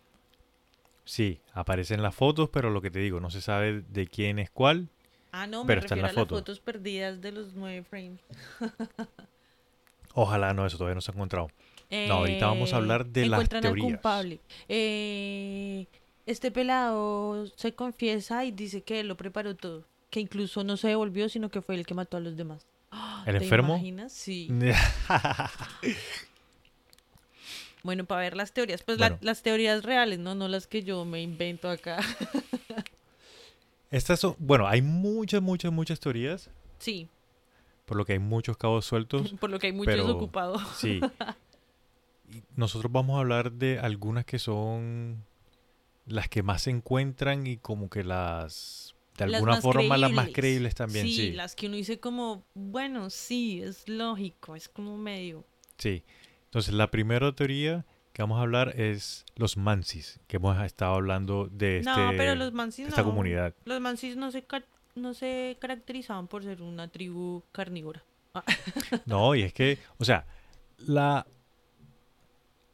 Sí, 1.04 1.40
aparecen 1.52 2.02
las 2.02 2.14
fotos, 2.14 2.50
pero 2.50 2.70
lo 2.70 2.80
que 2.82 2.90
te 2.90 2.98
digo, 2.98 3.20
no 3.20 3.30
se 3.30 3.40
sabe 3.40 3.80
de 3.82 4.06
quién 4.06 4.38
es 4.38 4.50
cuál. 4.50 4.88
Ah, 5.32 5.46
no, 5.46 5.62
me 5.64 5.68
Pero 5.68 5.80
en 5.80 5.82
refiero 5.82 6.02
la 6.02 6.08
a 6.08 6.12
las 6.12 6.22
foto. 6.22 6.34
fotos 6.36 6.60
perdidas 6.60 7.20
de 7.20 7.32
los 7.32 7.54
nueve 7.54 7.84
frames. 7.84 8.20
Ojalá 10.14 10.52
no, 10.54 10.66
eso 10.66 10.76
todavía 10.76 10.96
no 10.96 11.00
se 11.00 11.10
ha 11.10 11.14
encontrado. 11.14 11.48
No, 12.08 12.14
ahorita 12.14 12.46
vamos 12.46 12.72
a 12.72 12.76
hablar 12.76 13.06
de 13.06 13.22
las 13.26 13.38
encuentran 13.38 13.58
al 13.66 13.72
teorías. 13.74 13.86
culpable. 13.86 14.40
Eh, 14.68 15.86
este 16.26 16.50
pelado 16.50 17.46
se 17.56 17.74
confiesa 17.74 18.44
y 18.44 18.50
dice 18.52 18.82
que 18.82 19.02
lo 19.04 19.16
preparó 19.16 19.56
todo. 19.56 19.84
Que 20.10 20.20
incluso 20.20 20.64
no 20.64 20.76
se 20.76 20.88
devolvió, 20.88 21.28
sino 21.28 21.48
que 21.50 21.62
fue 21.62 21.74
el 21.76 21.86
que 21.86 21.94
mató 21.94 22.16
a 22.16 22.20
los 22.20 22.36
demás. 22.36 22.66
¿El 23.26 23.38
¿Te 23.38 23.44
enfermo? 23.44 23.74
imaginas? 23.74 24.12
Sí. 24.12 24.48
Bueno, 27.82 28.04
para 28.04 28.20
ver 28.20 28.36
las 28.36 28.52
teorías. 28.52 28.82
Pues 28.82 28.98
la- 28.98 29.16
las 29.22 29.42
teorías 29.42 29.82
reales, 29.84 30.18
¿no? 30.18 30.34
No 30.34 30.48
las 30.48 30.66
que 30.66 30.82
yo 30.82 31.04
me 31.06 31.22
invento 31.22 31.70
acá. 31.70 31.98
Estas 33.90 34.20
son, 34.20 34.36
bueno, 34.38 34.66
hay 34.68 34.82
muchas, 34.82 35.42
muchas, 35.42 35.72
muchas 35.72 35.98
teorías, 36.00 36.50
sí, 36.78 37.08
por 37.86 37.96
lo 37.96 38.04
que 38.04 38.12
hay 38.12 38.18
muchos 38.20 38.56
cabos 38.56 38.84
sueltos. 38.84 39.32
por 39.40 39.50
lo 39.50 39.58
que 39.58 39.66
hay 39.68 39.72
muchos 39.72 39.94
pero- 39.94 40.08
ocupados. 40.08 40.62
Sí. 40.76 41.00
Y 42.32 42.44
nosotros 42.54 42.92
vamos 42.92 43.16
a 43.16 43.20
hablar 43.22 43.50
de 43.50 43.80
algunas 43.80 44.24
que 44.24 44.38
son 44.38 45.24
las 46.06 46.28
que 46.28 46.44
más 46.44 46.62
se 46.62 46.70
encuentran 46.70 47.44
y 47.44 47.56
como 47.56 47.90
que 47.90 48.04
las, 48.04 48.94
de 49.18 49.26
Las 49.26 49.34
alguna 49.42 49.60
forma, 49.60 49.96
las 49.98 50.12
más 50.12 50.26
creíbles. 50.26 50.34
creíbles 50.36 50.74
también, 50.76 51.06
sí, 51.06 51.16
sí. 51.16 51.32
las 51.32 51.56
que 51.56 51.66
uno 51.66 51.74
dice 51.74 51.98
como, 51.98 52.44
bueno, 52.54 53.10
sí, 53.10 53.60
es 53.60 53.88
lógico, 53.88 54.54
es 54.54 54.68
como 54.68 54.96
medio... 54.96 55.44
Sí. 55.76 56.04
Entonces, 56.44 56.72
la 56.72 56.88
primera 56.92 57.32
teoría 57.34 57.84
que 58.12 58.22
vamos 58.22 58.38
a 58.38 58.42
hablar 58.42 58.80
es 58.80 59.24
los 59.36 59.56
Mansis, 59.56 60.20
que 60.26 60.36
hemos 60.36 60.60
estado 60.64 60.94
hablando 60.94 61.48
de 61.50 61.78
este, 61.78 61.90
no, 61.90 62.10
pero 62.16 62.34
los 62.34 62.52
mansis 62.52 62.88
esta 62.88 63.02
no. 63.02 63.08
comunidad. 63.08 63.54
Los 63.64 63.80
mansis 63.80 64.16
no 64.16 64.30
se, 64.30 64.44
no 64.94 65.14
se 65.14 65.56
caracterizaban 65.60 66.26
por 66.26 66.42
ser 66.42 66.62
una 66.62 66.88
tribu 66.88 67.42
carnívora. 67.52 68.02
No, 69.06 69.34
y 69.34 69.42
es 69.42 69.52
que, 69.52 69.78
o 69.98 70.04
sea, 70.04 70.24
la, 70.78 71.26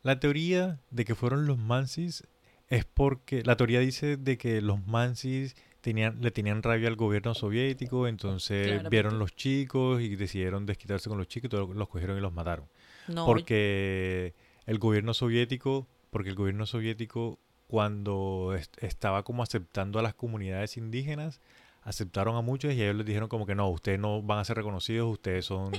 la 0.03 0.21
teoría 0.21 0.81
de 0.91 1.05
que 1.05 1.15
fueron 1.15 1.47
los 1.47 1.59
Mansis 1.59 2.25
es 2.69 2.85
porque 2.85 3.43
la 3.45 3.57
teoría 3.57 3.81
dice 3.81 4.17
de 4.17 4.37
que 4.39 4.61
los 4.61 4.87
Mansis 4.87 5.57
tenían, 5.81 6.21
le 6.21 6.31
tenían 6.31 6.63
rabia 6.63 6.89
al 6.89 6.97
gobierno 6.97 7.35
soviético, 7.35 8.09
entonces 8.09 8.67
Claramente. 8.67 8.91
vieron 8.91 9.19
los 9.19 9.35
chicos 9.35 10.01
y 10.01 10.17
decidieron 10.17 10.67
desquitarse 10.67 11.09
con 11.09 11.19
los 11.19 11.29
chicos 11.29 11.47
y 11.47 11.51
todos 11.51 11.75
los 11.75 11.89
cogieron 11.89 12.19
y 12.19 12.21
los 12.21 12.33
mataron. 12.33 12.67
No, 13.09 13.25
Porque 13.25 14.35
el 14.67 14.79
gobierno 14.79 15.15
soviético, 15.15 15.87
porque 16.11 16.29
el 16.31 16.35
gobierno 16.35 16.67
soviético 16.67 17.39
cuando 17.69 18.55
est- 18.57 18.83
estaba 18.83 19.23
como 19.25 19.43
aceptando 19.43 19.99
a 19.99 20.03
las 20.03 20.15
comunidades 20.15 20.77
indígenas, 20.77 21.41
aceptaron 21.83 22.37
a 22.37 22.41
muchos 22.43 22.73
y 22.75 22.83
ellos 22.83 22.97
les 22.97 23.07
dijeron 23.07 23.29
como 23.29 23.47
que 23.47 23.55
no, 23.55 23.69
ustedes 23.71 23.99
no 23.99 24.23
van 24.23 24.39
a 24.39 24.45
ser 24.45 24.57
reconocidos, 24.57 25.11
ustedes 25.13 25.45
son, 25.47 25.73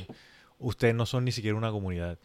ustedes 0.59 0.95
no 0.95 1.05
son 1.05 1.25
ni 1.25 1.31
siquiera 1.31 1.57
una 1.57 1.71
comunidad. 1.71 2.17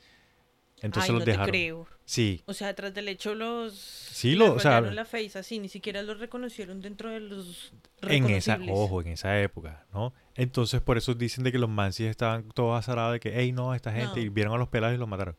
Entonces 0.81 1.11
Ay, 1.11 1.15
los 1.15 1.21
no 1.21 1.25
te 1.25 1.31
dejaron. 1.31 1.51
creo. 1.51 1.87
Sí, 2.05 2.43
O 2.47 2.55
sea, 2.55 2.75
tras 2.75 2.93
del 2.93 3.07
hecho 3.09 3.37
los... 3.37 3.73
Sí, 3.79 4.35
lo- 4.35 4.55
o 4.55 4.59
sea, 4.59 4.81
la 4.81 5.05
face 5.05 5.39
así, 5.39 5.61
ni 5.61 5.69
siquiera 5.69 6.03
los 6.03 6.19
reconocieron 6.19 6.81
dentro 6.81 7.09
de 7.11 7.21
los 7.21 7.73
en 8.03 8.29
esa, 8.31 8.59
ojo, 8.69 9.01
en 9.01 9.09
esa 9.09 9.41
época, 9.41 9.87
¿no? 9.95 10.13
Entonces 10.35 10.81
por 10.81 10.99
eso 10.99 11.15
dicen 11.15 11.45
de 11.45 11.53
que 11.53 11.59
los 11.59 11.71
mansis 11.71 12.07
estaban 12.09 12.49
todos 12.51 12.77
azarados 12.77 13.13
de 13.13 13.21
que, 13.21 13.33
hey, 13.33 13.53
no, 13.53 13.77
esta 13.77 13.93
gente, 13.93 14.17
No. 14.17 14.23
y 14.23 14.29
vieron 14.29 14.55
a 14.55 14.59
los 14.59 14.69
pelados 14.69 14.97
y 14.97 14.99
los 14.99 15.09
mataron. 15.09 15.37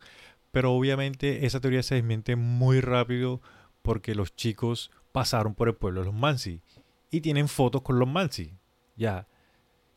Pero 0.54 0.72
obviamente 0.72 1.47
esa 1.47 1.60
teoría 1.60 1.82
se 1.82 1.95
desmiente 1.95 2.36
muy 2.36 2.80
rápido 2.80 3.41
porque 3.82 4.14
los 4.14 4.36
chicos 4.36 4.91
pasaron 5.12 5.56
por 5.56 5.68
el 5.68 5.74
pueblo 5.74 6.01
de 6.01 6.06
los 6.06 6.14
mansis 6.16 6.62
y 7.10 7.22
tienen 7.22 7.47
fotos 7.47 7.82
con 7.82 7.97
los 7.97 8.08
mansis, 8.08 8.51
ya. 8.95 9.26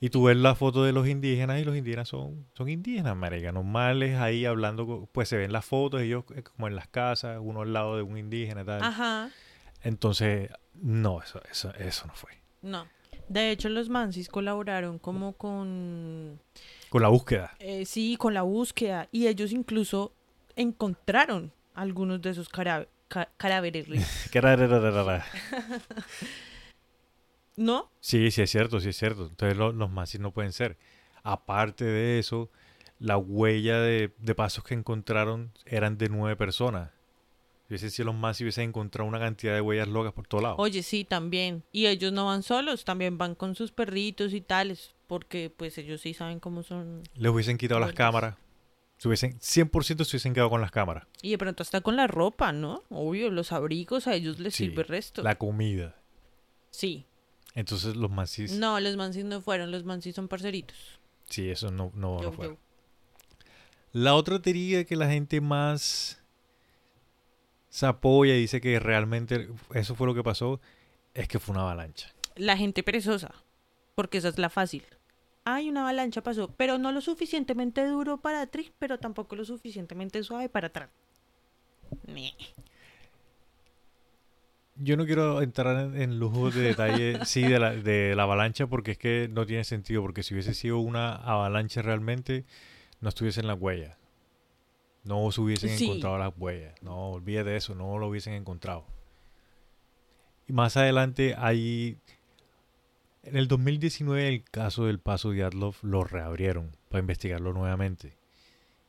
Y 0.00 0.08
tú 0.08 0.24
ves 0.24 0.36
la 0.38 0.54
foto 0.54 0.82
de 0.82 0.92
los 0.92 1.06
indígenas 1.08 1.60
y 1.60 1.64
los 1.64 1.76
indígenas 1.76 2.08
son, 2.08 2.46
son 2.54 2.70
indígenas, 2.70 3.14
marica, 3.14 3.52
normales 3.52 4.18
ahí 4.18 4.46
hablando, 4.46 5.06
pues 5.12 5.28
se 5.28 5.36
ven 5.36 5.52
las 5.52 5.66
fotos, 5.66 6.00
ellos 6.00 6.24
eh, 6.34 6.42
como 6.42 6.68
en 6.68 6.74
las 6.74 6.88
casas, 6.88 7.38
uno 7.38 7.60
al 7.60 7.74
lado 7.74 7.96
de 7.96 8.02
un 8.02 8.16
indígena 8.16 8.62
y 8.62 8.64
tal. 8.64 8.82
Ajá, 8.82 9.30
Entonces, 9.82 10.48
no, 10.72 11.20
eso, 11.22 11.42
eso, 11.50 11.74
eso 11.74 12.06
no 12.06 12.14
fue. 12.14 12.30
no. 12.62 12.86
De 13.28 13.50
hecho, 13.50 13.68
los 13.68 13.88
mansis 13.88 14.28
colaboraron 14.28 15.00
como 15.00 15.32
con... 15.32 16.40
Con 16.88 17.02
la 17.02 17.08
búsqueda. 17.08 17.56
eh, 17.58 17.84
sí, 17.84 18.16
con 18.16 18.34
la 18.34 18.42
búsqueda. 18.42 19.08
Y 19.10 19.26
ellos 19.26 19.50
incluso 19.50 20.12
encontraron 20.56 21.52
algunos 21.74 22.20
de 22.22 22.30
esos 22.30 22.48
cara- 22.48 22.88
ca- 23.08 23.28
cadáveres. 23.36 23.86
¿No? 27.56 27.90
Sí, 28.00 28.30
sí 28.30 28.42
es 28.42 28.50
cierto, 28.50 28.80
sí 28.80 28.90
es 28.90 28.96
cierto. 28.96 29.26
Entonces 29.28 29.56
lo- 29.56 29.72
los 29.72 29.90
mansis 29.90 30.20
no 30.20 30.30
pueden 30.32 30.52
ser. 30.52 30.76
Aparte 31.22 31.84
de 31.84 32.18
eso, 32.18 32.50
la 32.98 33.16
huella 33.16 33.80
de, 33.80 34.12
de 34.18 34.34
pasos 34.34 34.62
que 34.64 34.74
encontraron 34.74 35.52
eran 35.64 35.96
de 35.98 36.08
nueve 36.08 36.36
personas. 36.36 36.90
Si 37.62 37.72
hubiesen 37.72 37.90
sido 37.90 38.06
los 38.06 38.14
mansis, 38.14 38.42
hubiesen 38.42 38.68
encontrado 38.68 39.08
una 39.08 39.18
cantidad 39.18 39.54
de 39.54 39.60
huellas 39.60 39.88
locas 39.88 40.12
por 40.12 40.26
todos 40.28 40.42
lados. 40.42 40.56
Oye, 40.60 40.82
sí, 40.82 41.04
también. 41.04 41.64
Y 41.72 41.86
ellos 41.86 42.12
no 42.12 42.26
van 42.26 42.42
solos, 42.42 42.84
también 42.84 43.18
van 43.18 43.34
con 43.34 43.54
sus 43.56 43.72
perritos 43.72 44.32
y 44.34 44.40
tales, 44.40 44.94
porque 45.08 45.50
pues 45.54 45.76
ellos 45.78 46.00
sí 46.02 46.14
saben 46.14 46.38
cómo 46.38 46.62
son. 46.62 47.02
Les 47.14 47.32
hubiesen 47.32 47.58
quitado 47.58 47.80
las 47.80 47.92
cámaras. 47.92 48.36
Se 48.98 49.08
hubiesen, 49.08 49.38
100% 49.38 50.04
se 50.04 50.16
hubiesen 50.16 50.32
quedado 50.32 50.48
con 50.50 50.60
las 50.60 50.70
cámaras. 50.70 51.06
Y 51.22 51.30
de 51.30 51.38
pronto 51.38 51.62
hasta 51.62 51.80
con 51.82 51.96
la 51.96 52.06
ropa, 52.06 52.52
¿no? 52.52 52.82
Obvio, 52.88 53.30
los 53.30 53.52
abrigos 53.52 54.06
a 54.06 54.14
ellos 54.14 54.38
les 54.38 54.54
Sí, 54.54 54.66
sirve 54.66 54.82
el 54.82 54.88
resto. 54.88 55.22
La 55.22 55.34
comida. 55.36 55.96
Sí. 56.70 57.06
Entonces 57.54 57.96
los 57.96 58.10
mansis, 58.10 58.52
No, 58.52 58.80
los 58.80 58.96
mansis 58.96 59.24
no 59.24 59.40
fueron, 59.40 59.70
los 59.70 59.84
mansis 59.84 60.14
son 60.14 60.28
parceritos. 60.28 60.76
sí, 61.28 61.48
eso 61.50 61.70
no, 61.70 61.90
no, 61.94 62.20
no 62.20 62.32
Yo-. 62.42 62.56
La 63.92 64.14
otra 64.14 64.40
teoría 64.42 64.84
que 64.84 64.94
la 64.96 65.08
gente 65.08 65.40
más 65.40 66.22
se 67.70 67.86
apoya 67.86 68.34
y 68.34 68.40
dice 68.40 68.60
que 68.60 68.78
realmente 68.78 69.48
eso 69.74 69.94
fue 69.94 70.06
lo 70.06 70.14
que 70.14 70.22
pasó 70.22 70.60
es 71.14 71.28
que 71.28 71.38
fue 71.38 71.54
una 71.54 71.62
avalancha. 71.62 72.12
La 72.34 72.56
gente 72.58 72.82
perezosa, 72.82 73.34
porque 73.94 74.18
esa 74.18 74.28
es 74.28 74.38
la 74.38 74.50
fácil. 74.50 74.84
Ay, 75.46 75.70
una 75.70 75.80
avalancha 75.82 76.22
pasó, 76.22 76.50
pero 76.56 76.76
no 76.76 76.92
lo 76.92 77.00
suficientemente 77.00 77.86
duro 77.86 78.18
para 78.18 78.46
Trick, 78.48 78.72
pero 78.78 78.98
tampoco 78.98 79.34
lo 79.36 79.44
suficientemente 79.44 80.22
suave 80.22 80.48
para 80.50 80.66
atrás. 80.66 80.90
Yo 84.78 84.96
no 84.96 85.06
quiero 85.06 85.40
entrar 85.40 85.78
en, 85.86 86.00
en 86.02 86.18
lujos 86.18 86.54
de 86.54 86.60
detalle, 86.62 87.18
sí, 87.24 87.42
de 87.42 87.58
la, 87.58 87.70
de 87.74 88.14
la 88.14 88.24
avalancha, 88.24 88.66
porque 88.66 88.90
es 88.92 88.98
que 88.98 89.28
no 89.32 89.46
tiene 89.46 89.64
sentido, 89.64 90.02
porque 90.02 90.22
si 90.22 90.34
hubiese 90.34 90.52
sido 90.52 90.78
una 90.80 91.14
avalancha 91.14 91.80
realmente, 91.80 92.44
no 93.00 93.08
estuviesen 93.08 93.46
las 93.46 93.58
huellas. 93.58 93.96
No 95.04 95.30
se 95.30 95.40
hubiesen 95.40 95.70
Sí. 95.78 95.84
encontrado 95.86 96.18
las 96.18 96.32
huellas. 96.36 96.74
No, 96.82 97.10
olvídate 97.12 97.50
de 97.50 97.56
eso, 97.56 97.74
no 97.74 97.96
lo 97.98 98.08
hubiesen 98.08 98.34
encontrado. 98.34 98.84
Y 100.48 100.52
más 100.52 100.76
adelante 100.76 101.34
hay... 101.38 101.98
En 103.26 103.36
el 103.36 103.48
2019 103.48 104.28
el 104.28 104.44
caso 104.44 104.86
del 104.86 105.00
paso 105.00 105.32
de 105.32 105.42
Adlov 105.42 105.74
lo 105.82 106.04
reabrieron 106.04 106.76
para 106.88 107.00
investigarlo 107.00 107.52
nuevamente. 107.52 108.16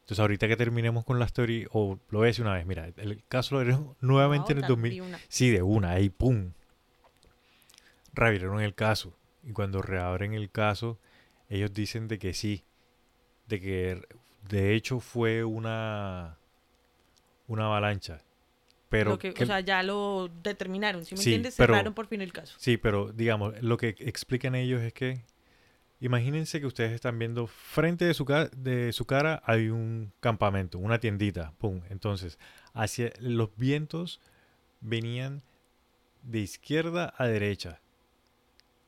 Entonces 0.02 0.20
ahorita 0.20 0.48
que 0.48 0.56
terminemos 0.56 1.04
con 1.06 1.18
la 1.18 1.26
story, 1.26 1.68
o 1.72 2.00
lo 2.10 2.20
voy 2.20 2.28
a 2.28 2.30
decir 2.30 2.46
una 2.46 2.54
vez, 2.54 2.66
mira, 2.66 2.88
el 2.98 3.24
caso 3.28 3.56
lo 3.56 3.62
abrieron 3.62 3.96
nuevamente 4.02 4.52
en 4.54 4.60
el 4.60 4.64
Otra, 4.66 4.76
2000. 4.76 4.92
di 4.92 5.00
una. 5.02 5.20
Sí, 5.28 5.50
de 5.50 5.64
una, 5.64 5.92
ahí 5.92 6.10
pum. 6.10 6.52
Reabrieron 8.14 8.62
el 8.62 8.76
caso. 8.76 9.14
Y 9.44 9.54
cuando 9.54 9.82
reabren 9.82 10.34
el 10.34 10.52
caso, 10.52 11.00
ellos 11.50 11.74
dicen 11.74 12.08
de 12.08 12.20
que 12.20 12.34
sí. 12.34 12.64
De 13.48 13.60
que 13.60 14.02
de 14.50 14.76
hecho 14.76 15.00
fue 15.00 15.44
una 15.44 16.38
una 17.48 17.66
avalancha. 17.66 18.22
Pero 18.90 19.12
Lo 19.12 19.20
que- 19.20 19.34
que- 19.34 19.44
o 19.44 19.48
sea, 19.48 19.60
ya 19.60 19.84
lo 19.84 20.30
determinaron, 20.44 21.04
¿sí 21.06 21.16
me 21.16 21.22
Sí, 21.22 21.30
entiendes? 21.32 21.56
pero- 21.58 21.74
Cerraron 21.74 21.94
por 21.94 22.08
fin 22.08 22.22
el 22.22 22.32
caso. 22.32 22.56
Sí, 22.58 22.78
pero 22.78 23.12
digamos, 23.12 23.62
lo 23.62 23.78
que 23.78 23.96
explican 24.00 24.56
ellos 24.56 24.82
es 24.82 24.94
que 24.94 25.24
imagínense 26.00 26.60
que 26.60 26.68
ustedes 26.68 26.94
están 26.94 27.18
viendo 27.20 27.48
frente 27.48 28.06
de 28.06 28.14
su, 28.14 28.24
de 28.56 28.94
su 28.94 29.06
cara 29.06 29.42
hay 29.46 29.70
un 29.70 30.12
campamento, 30.20 30.78
una 30.80 31.00
tiendita, 31.00 31.54
pum. 31.58 31.82
Entonces, 31.90 32.40
hacia 32.74 33.12
los 33.20 33.50
vientos 33.58 34.22
venían 34.80 35.42
de 36.24 36.40
izquierda 36.40 37.14
a 37.18 37.26
derecha 37.28 37.82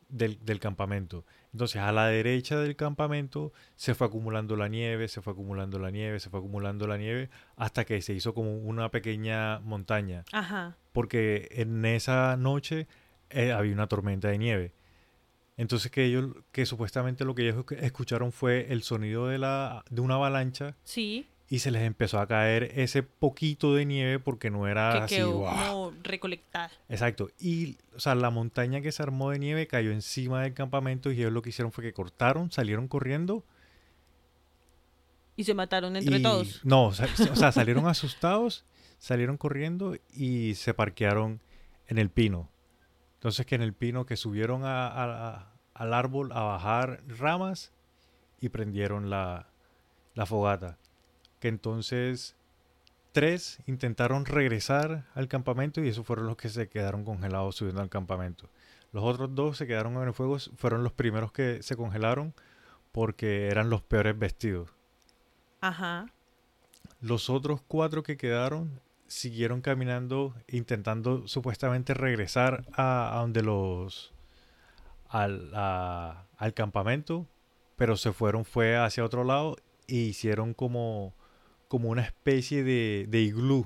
del, 0.09 0.43
del 0.43 0.59
campamento. 0.59 1.25
Entonces, 1.53 1.81
a 1.81 1.91
la 1.91 2.07
derecha 2.07 2.57
del 2.59 2.75
campamento 2.75 3.53
se 3.75 3.95
fue 3.95 4.07
acumulando 4.07 4.55
la 4.55 4.67
nieve, 4.67 5.07
se 5.07 5.21
fue 5.21 5.33
acumulando 5.33 5.79
la 5.79 5.91
nieve, 5.91 6.19
se 6.19 6.29
fue 6.29 6.39
acumulando 6.39 6.85
la 6.87 6.97
nieve, 6.97 7.29
hasta 7.55 7.85
que 7.85 8.01
se 8.01 8.13
hizo 8.13 8.33
como 8.33 8.55
una 8.57 8.89
pequeña 8.89 9.59
montaña 9.59 10.25
Ajá. 10.31 10.75
porque 10.91 11.47
en 11.51 11.85
esa 11.85 12.35
noche 12.37 12.87
eh, 13.29 13.51
había 13.51 13.73
una 13.73 13.87
tormenta 13.87 14.27
de 14.27 14.37
nieve. 14.37 14.73
Entonces 15.57 15.91
que 15.91 16.05
ellos, 16.05 16.27
que 16.51 16.65
supuestamente 16.65 17.25
lo 17.25 17.35
que 17.35 17.43
ellos 17.49 17.57
escu- 17.65 17.77
escucharon 17.81 18.31
fue 18.31 18.71
el 18.71 18.81
sonido 18.81 19.27
de 19.27 19.37
la 19.39 19.83
de 19.89 20.01
una 20.01 20.15
avalancha 20.15 20.75
Sí, 20.83 21.27
y 21.49 21.59
se 21.59 21.71
les 21.71 21.81
empezó 21.81 22.19
a 22.19 22.27
caer 22.27 22.71
ese 22.75 23.01
poquito 23.01 23.73
de 23.73 23.83
nieve 23.85 24.19
porque 24.19 24.51
no 24.51 24.67
era 24.67 24.91
que 24.93 24.97
así. 24.99 25.15
quedó 25.15 25.45
como 25.45 25.93
recolectada. 26.03 26.69
Exacto. 26.89 27.29
Y, 27.39 27.77
o 27.95 27.99
sea, 27.99 28.13
la 28.15 28.29
montaña 28.29 28.81
que 28.81 28.91
se 28.91 29.01
armó 29.01 29.31
de 29.31 29.39
nieve 29.39 29.65
cayó 29.67 29.91
encima 29.91 30.43
del 30.43 30.53
campamento 30.53 31.11
y 31.11 31.19
ellos 31.19 31.31
lo 31.33 31.41
que 31.41 31.49
hicieron 31.49 31.71
fue 31.71 31.83
que 31.83 31.91
cortaron, 31.93 32.51
salieron 32.51 32.87
corriendo. 32.87 33.43
Y 35.35 35.43
se 35.45 35.53
mataron 35.53 35.95
entre 35.95 36.17
y- 36.17 36.21
todos. 36.21 36.61
No, 36.65 36.85
o 36.87 36.93
sea, 36.93 37.07
o 37.31 37.35
sea, 37.35 37.51
salieron 37.51 37.87
asustados, 37.87 38.65
salieron 38.97 39.37
corriendo 39.37 39.95
y 40.13 40.55
se 40.55 40.73
parquearon 40.73 41.39
en 41.87 41.97
el 41.97 42.09
pino. 42.09 42.49
Entonces 43.15 43.45
que 43.45 43.55
en 43.55 43.61
el 43.61 43.73
pino 43.73 44.05
que 44.05 44.17
subieron 44.17 44.65
a- 44.65 44.87
a- 44.87 45.29
a- 45.29 45.53
al 45.73 45.93
árbol 45.93 46.31
a 46.33 46.41
bajar 46.43 47.01
ramas 47.07 47.71
y 48.39 48.49
prendieron 48.49 49.09
la, 49.09 49.47
la 50.13 50.25
fogata. 50.25 50.77
Que 51.39 51.47
entonces 51.47 52.35
tres 53.11 53.59
intentaron 53.65 54.25
regresar 54.25 55.05
al 55.15 55.27
campamento 55.27 55.81
y 55.83 55.87
esos 55.89 56.05
fueron 56.05 56.27
los 56.27 56.37
que 56.37 56.49
se 56.49 56.69
quedaron 56.69 57.03
congelados 57.03 57.55
subiendo 57.55 57.81
al 57.81 57.89
campamento. 57.89 58.49
Los 58.91 59.03
otros 59.03 59.33
dos 59.35 59.57
se 59.57 59.67
quedaron 59.67 59.95
en 59.97 60.07
el 60.07 60.13
fuego, 60.13 60.37
fueron 60.57 60.83
los 60.83 60.93
primeros 60.93 61.31
que 61.31 61.61
se 61.63 61.75
congelaron 61.75 62.33
porque 62.91 63.47
eran 63.47 63.69
los 63.69 63.81
peores 63.81 64.17
vestidos. 64.17 64.69
Ajá. 65.61 66.07
Los 67.01 67.29
otros 67.29 67.61
cuatro 67.67 68.03
que 68.03 68.17
quedaron 68.17 68.81
siguieron 69.07 69.61
caminando, 69.61 70.35
intentando 70.47 71.27
supuestamente 71.27 71.93
regresar 71.93 72.65
a, 72.73 73.17
a 73.17 73.21
donde 73.21 73.41
los 73.43 74.13
al, 75.07 75.51
a- 75.55 76.25
al 76.37 76.53
campamento, 76.53 77.25
pero 77.75 77.95
se 77.97 78.11
fueron 78.11 78.45
fue 78.45 78.77
hacia 78.77 79.03
otro 79.05 79.23
lado 79.23 79.55
e 79.87 79.95
hicieron 79.95 80.53
como 80.53 81.13
como 81.69 81.87
una 81.89 82.01
especie 82.01 82.63
de, 82.65 83.05
de 83.07 83.21
iglú. 83.21 83.65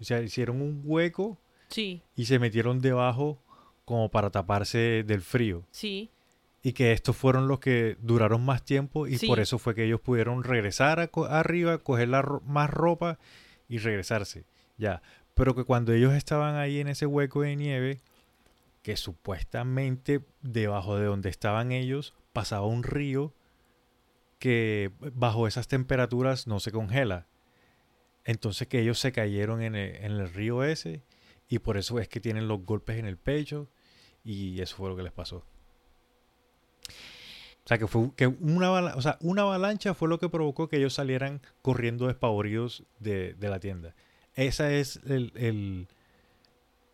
O 0.00 0.04
sea, 0.04 0.22
hicieron 0.22 0.62
un 0.62 0.80
hueco 0.84 1.38
Sí, 1.68 2.02
y 2.16 2.24
se 2.24 2.38
metieron 2.38 2.80
debajo 2.80 3.38
como 3.84 4.10
para 4.10 4.30
taparse 4.30 5.04
del 5.06 5.20
frío. 5.20 5.64
sí. 5.70 6.08
Y 6.64 6.74
que 6.74 6.92
estos 6.92 7.16
fueron 7.16 7.48
los 7.48 7.58
que 7.58 7.96
duraron 8.00 8.44
más 8.44 8.64
tiempo 8.64 9.08
y 9.08 9.18
Sí. 9.18 9.26
por 9.26 9.40
eso 9.40 9.58
fue 9.58 9.74
que 9.74 9.84
ellos 9.84 10.00
pudieron 10.00 10.44
regresar 10.44 11.00
a 11.00 11.08
co- 11.08 11.24
arriba, 11.26 11.78
coger 11.78 12.06
la 12.08 12.22
ro- 12.22 12.40
más 12.46 12.70
ropa 12.70 13.18
y 13.68 13.78
regresarse. 13.78 14.44
Ya. 14.78 15.02
Pero 15.34 15.56
que 15.56 15.64
cuando 15.64 15.92
ellos 15.92 16.12
estaban 16.14 16.54
ahí 16.54 16.78
en 16.78 16.86
ese 16.86 17.04
hueco 17.06 17.42
de 17.42 17.56
nieve, 17.56 18.00
que 18.82 18.96
supuestamente 18.96 20.20
debajo 20.42 20.96
de 20.96 21.06
donde 21.06 21.30
estaban 21.30 21.72
ellos 21.72 22.14
pasaba 22.32 22.64
un 22.66 22.84
río 22.84 23.34
que 24.38 24.92
bajo 25.14 25.46
esas 25.48 25.66
temperaturas 25.68 26.46
no 26.46 26.60
se 26.60 26.70
congela. 26.72 27.26
Entonces 28.24 28.68
que 28.68 28.80
ellos 28.80 28.98
se 28.98 29.12
cayeron 29.12 29.62
en 29.62 29.74
el, 29.74 29.96
en 29.96 30.12
el 30.12 30.32
río 30.32 30.62
ese 30.64 31.02
y 31.48 31.58
por 31.58 31.76
eso 31.76 31.98
es 31.98 32.08
que 32.08 32.20
tienen 32.20 32.48
los 32.48 32.64
golpes 32.64 32.98
en 32.98 33.06
el 33.06 33.16
pecho 33.16 33.68
y 34.24 34.60
eso 34.60 34.76
fue 34.76 34.88
lo 34.88 34.96
que 34.96 35.02
les 35.02 35.12
pasó. 35.12 35.44
O 37.64 37.68
sea, 37.68 37.78
que 37.78 37.86
fue 37.86 38.10
que 38.16 38.26
una, 38.26 38.72
o 38.72 39.02
sea, 39.02 39.18
una 39.20 39.42
avalancha 39.42 39.94
fue 39.94 40.08
lo 40.08 40.18
que 40.18 40.28
provocó 40.28 40.68
que 40.68 40.78
ellos 40.78 40.94
salieran 40.94 41.40
corriendo 41.62 42.08
despavoridos 42.08 42.84
de, 42.98 43.34
de 43.34 43.48
la 43.48 43.60
tienda. 43.60 43.94
Esa 44.34 44.72
es 44.72 45.00
el, 45.06 45.32
el- 45.36 45.88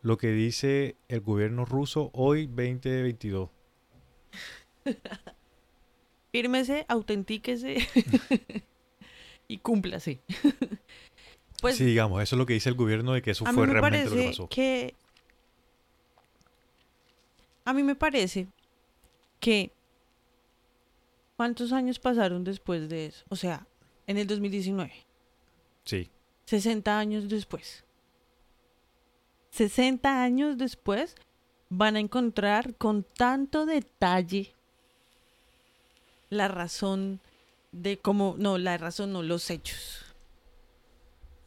lo 0.03 0.16
que 0.18 0.29
dice 0.31 0.97
el 1.09 1.20
gobierno 1.20 1.64
ruso 1.64 2.11
hoy 2.14 2.47
2022. 2.47 3.51
Fírmese, 6.33 6.85
autentíquese 6.89 7.79
y 9.49 9.59
cúmplase. 9.59 10.20
pues 11.61 11.77
sí, 11.77 11.85
digamos, 11.85 12.23
eso 12.23 12.37
es 12.37 12.39
lo 12.39 12.47
que 12.47 12.55
dice 12.55 12.69
el 12.69 12.75
gobierno 12.75 13.13
de 13.13 13.23
que 13.23 13.33
eso 13.33 13.45
fue 13.45 13.67
me 13.67 13.73
realmente 13.73 14.11
lo 14.11 14.17
que 14.17 14.29
pasó. 14.29 14.49
que 14.49 14.95
a 17.65 17.73
mí 17.73 17.83
me 17.83 17.95
parece 17.95 18.47
que 19.41 19.73
¿cuántos 21.37 21.73
años 21.73 21.99
pasaron 21.99 22.45
después 22.45 22.89
de 22.89 23.07
eso? 23.07 23.25
O 23.29 23.37
sea, 23.37 23.67
en 24.07 24.19
el 24.19 24.27
2019, 24.27 24.93
Sí, 25.85 26.11
60 26.47 26.99
años 26.99 27.29
después. 27.29 27.85
60 29.51 30.23
años 30.23 30.59
después 30.59 31.15
van 31.71 31.97
a 31.97 32.01
encontrar 32.01 32.75
con 32.77 33.03
tanto 33.03 33.67
detalle 33.67 34.53
la 36.31 36.49
razón 36.49 37.21
de 37.73 37.99
cómo, 37.99 38.35
no, 38.39 38.59
la 38.59 38.77
razón 38.79 39.13
no, 39.13 39.23
los 39.23 39.51
hechos. 39.51 40.05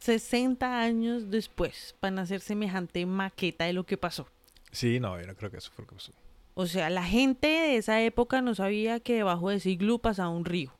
60 0.02 0.80
años 0.80 1.30
después 1.30 1.94
van 2.02 2.18
a 2.18 2.22
hacer 2.22 2.40
semejante 2.40 3.06
maqueta 3.06 3.64
de 3.66 3.72
lo 3.72 3.84
que 3.86 3.96
pasó. 3.96 4.26
sí, 4.72 4.98
no, 5.00 5.20
yo 5.20 5.26
no 5.26 5.34
creo 5.36 5.50
que 5.50 5.58
eso 5.58 5.70
fue 5.72 5.84
lo 5.84 5.88
que 5.88 5.94
pasó. 5.96 6.12
O 6.54 6.66
sea, 6.66 6.90
la 6.90 7.04
gente 7.04 7.46
de 7.46 7.76
esa 7.76 8.02
época 8.02 8.42
no 8.42 8.54
sabía 8.54 9.00
que 9.00 9.14
debajo 9.14 9.48
de 9.50 9.56
ese 9.56 9.70
iglú 9.70 10.00
pasaba 10.00 10.28
un 10.28 10.44
río. 10.44 10.72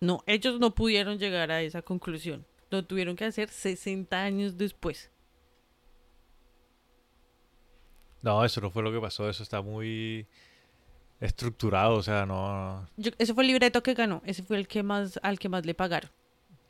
No, 0.00 0.22
ellos 0.26 0.58
no 0.60 0.74
pudieron 0.74 1.18
llegar 1.18 1.50
a 1.50 1.62
esa 1.62 1.80
conclusión. 1.82 2.44
Lo 2.70 2.84
tuvieron 2.84 3.16
que 3.16 3.24
hacer 3.24 3.48
60 3.48 4.20
años 4.22 4.58
después. 4.58 5.10
No, 8.20 8.44
eso 8.44 8.60
no 8.60 8.70
fue 8.70 8.82
lo 8.82 8.92
que 8.92 9.00
pasó, 9.00 9.28
eso 9.30 9.42
está 9.42 9.62
muy 9.62 10.26
estructurado, 11.20 11.94
o 11.96 12.02
sea, 12.02 12.26
no, 12.26 12.86
Yo- 12.96 13.12
ese 13.18 13.32
fue 13.32 13.44
el 13.44 13.48
libreto 13.48 13.82
que 13.82 13.94
ganó. 13.94 14.22
Ese 14.24 14.42
fue 14.42 14.56
el 14.58 14.66
que 14.68 14.82
más, 14.82 15.18
al 15.22 15.38
que 15.38 15.48
más 15.48 15.64
le 15.64 15.74
pagaron. 15.74 16.10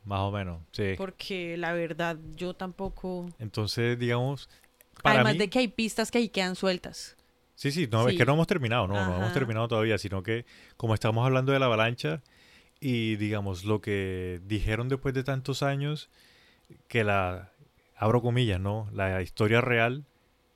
Más 0.09 0.21
o 0.21 0.31
menos, 0.31 0.63
sí. 0.71 0.95
Porque 0.97 1.55
la 1.55 1.71
verdad, 1.73 2.17
yo 2.35 2.55
tampoco. 2.55 3.29
Entonces, 3.37 3.97
digamos, 3.99 4.49
para 5.03 5.17
Además 5.17 5.33
mí, 5.33 5.39
de 5.39 5.49
que 5.51 5.59
hay 5.59 5.67
pistas 5.67 6.09
que 6.09 6.17
ahí 6.17 6.29
quedan 6.29 6.55
sueltas. 6.55 7.15
Sí, 7.53 7.71
sí, 7.71 7.87
no, 7.91 8.07
es 8.07 8.17
que 8.17 8.25
no 8.25 8.33
hemos 8.33 8.47
terminado, 8.47 8.87
no, 8.87 8.95
no 8.95 9.17
hemos 9.17 9.33
terminado 9.33 9.67
todavía, 9.67 9.99
sino 9.99 10.23
que 10.23 10.45
como 10.77 10.95
estamos 10.95 11.23
hablando 11.25 11.51
de 11.51 11.59
la 11.59 11.67
avalancha 11.67 12.23
y 12.79 13.17
digamos 13.17 13.65
lo 13.65 13.81
que 13.81 14.41
dijeron 14.45 14.89
después 14.89 15.13
de 15.13 15.23
tantos 15.23 15.61
años, 15.61 16.09
que 16.87 17.03
la, 17.03 17.51
abro 17.95 18.21
comillas, 18.23 18.59
¿no? 18.59 18.89
La 18.91 19.21
historia 19.21 19.61
real, 19.61 20.05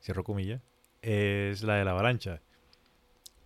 cierro 0.02 0.24
comillas, 0.24 0.62
es 1.04 1.62
la 1.62 1.76
de 1.76 1.86
la 1.86 1.92
avalancha. 1.92 2.42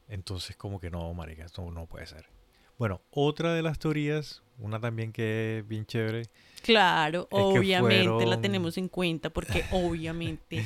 Entonces 0.08 0.56
como 0.56 0.80
que 0.80 0.90
no, 0.90 1.14
marica, 1.14 1.44
esto 1.44 1.70
no 1.70 1.86
puede 1.86 2.06
ser. 2.06 2.30
Bueno, 2.78 3.02
otra 3.10 3.54
de 3.54 3.62
las 3.64 3.80
teorías, 3.80 4.44
una 4.60 4.80
también 4.80 5.12
que 5.12 5.60
es 5.60 5.68
bien 5.68 5.86
chévere, 5.86 6.24
Claro, 6.64 7.28
obviamente 7.32 8.26
la 8.26 8.42
tenemos 8.42 8.78
en 8.78 8.90
cuenta 8.90 9.30
porque 9.30 9.64
obviamente 9.72 10.66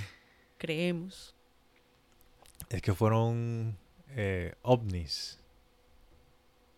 creemos. 0.58 1.36
es 2.70 2.82
que 2.82 2.94
fueron 2.94 3.78
eh, 4.16 4.54
ovnis. 4.62 5.38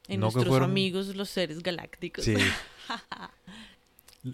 En 0.07 0.19
No 0.19 0.25
nuestros 0.25 0.47
fueron- 0.47 0.69
amigos 0.71 1.15
los 1.15 1.29
seres 1.29 1.61
galácticos. 1.63 2.25
Sí. 2.25 2.35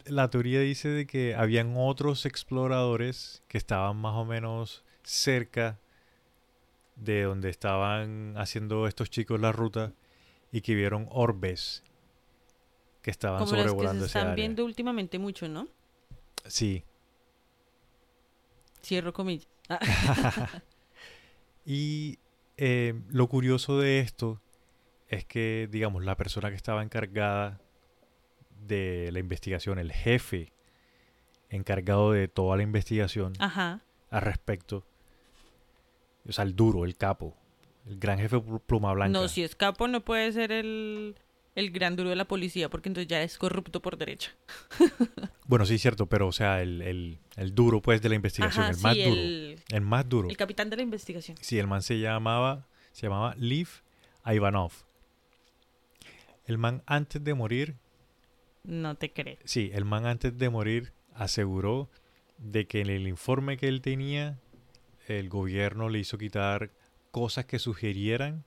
La 0.06 0.30
teoría 0.30 0.60
dice 0.60 0.88
de 0.90 1.08
que 1.08 1.34
habían 1.36 1.74
otros 1.76 2.26
exploradores 2.28 3.42
que 3.48 3.58
estaban 3.58 3.98
más 3.98 4.14
o 4.16 4.24
menos 4.26 4.84
cerca 5.04 5.80
de 6.96 7.24
donde 7.24 7.50
estaban 7.50 8.36
haciendo 8.38 8.88
estos 8.88 9.10
chicos 9.10 9.40
la 9.40 9.52
ruta 9.52 9.94
y 10.52 10.62
que 10.62 10.76
vieron 10.76 11.08
orbes 11.10 11.84
que 13.02 13.12
estaban 13.12 13.39
Como 13.39 13.52
las 13.54 13.64
que 13.64 13.70
sobrevolando 13.70 14.02
se 14.02 14.08
están 14.08 14.24
área. 14.24 14.36
viendo 14.36 14.66
últimamente 14.66 15.18
mucho, 15.20 15.47
¿no? 15.47 15.68
Sí. 16.45 16.84
Cierro 18.84 19.14
comillas. 19.14 19.47
Y 21.66 22.18
eh, 22.58 23.00
lo 23.10 23.28
curioso 23.28 23.78
de 23.80 24.00
esto 24.00 24.41
es 25.08 25.24
que, 25.26 25.68
digamos, 25.72 26.04
la 26.04 26.16
persona 26.18 26.50
que 26.50 26.56
estaba 26.56 26.82
encargada 26.82 27.62
de 28.66 29.10
la 29.12 29.20
investigación, 29.20 29.78
el 29.78 29.91
jefe 29.91 30.52
encargado 31.50 32.12
de 32.12 32.28
toda 32.28 32.58
la 32.58 32.64
investigación 32.64 33.34
Ajá. 33.38 33.82
al 34.10 34.22
respecto, 34.22 34.84
o 36.28 36.32
sea, 36.32 36.43
el 36.43 36.56
duro, 36.56 36.86
el 36.86 36.95
capo, 36.97 37.36
el 37.86 38.00
gran 38.00 38.18
jefe 38.18 38.39
pl- 38.39 38.60
pluma 38.66 38.93
blanca. 38.93 39.20
No, 39.20 39.28
si 39.28 39.43
es 39.43 39.56
capo 39.56 39.88
no 39.88 40.02
puede 40.02 40.32
ser 40.32 40.52
el, 40.52 41.16
el 41.60 41.72
gran 41.72 41.95
duro 41.95 42.10
de 42.10 42.16
la 42.16 42.26
policía 42.26 42.70
porque 42.70 42.89
entonces 42.89 43.07
ya 43.07 43.22
es 43.22 43.38
corrupto 43.38 43.82
por 43.82 43.97
derecha. 43.97 44.32
Bueno, 45.45 45.66
sí, 45.66 45.80
cierto, 45.80 46.05
pero 46.05 46.28
o 46.28 46.32
sea, 46.32 46.62
el, 46.62 46.80
el- 46.84 47.18
el 47.36 47.55
duro 47.55 47.82
pues 47.82 48.03
de 48.03 48.10
la 48.10 48.14
investigación, 48.16 48.66
Ajá, 48.66 48.72
el 48.72 48.80
más 48.82 48.93
sí, 48.95 49.03
duro. 49.03 49.20
el, 49.22 49.60
El 49.72 49.82
más 49.82 50.07
duro. 50.07 50.30
el 50.30 50.38
capitán 50.38 50.70
de 50.70 50.76
la 50.76 50.84
investigación. 50.84 51.38
Sí, 51.41 51.57
el 51.57 51.66
man 51.66 51.82
se 51.82 51.99
llamaba, 51.99 52.68
se 52.91 53.07
llamaba 53.07 53.34
Liv 53.36 53.68
Ivanov. 54.28 54.72
El 56.45 56.57
man 56.60 56.84
antes 56.86 57.24
de 57.24 57.34
morir 57.34 57.76
No 58.64 58.93
te 58.95 59.12
creo. 59.12 59.38
Sí, 59.43 59.72
el 59.74 59.86
man 59.86 60.05
antes 60.05 60.38
de 60.38 60.49
morir 60.49 60.93
aseguró 61.16 61.89
de 62.38 62.68
que 62.68 62.82
en 62.82 62.89
el 62.89 63.07
informe 63.07 63.57
que 63.57 63.68
él 63.68 63.82
tenía, 63.82 64.38
el 65.07 65.30
gobierno 65.30 65.89
le 65.89 65.97
hizo 65.99 66.18
quitar 66.20 66.70
cosas 67.12 67.45
que 67.45 67.57
sugerieran 67.57 68.45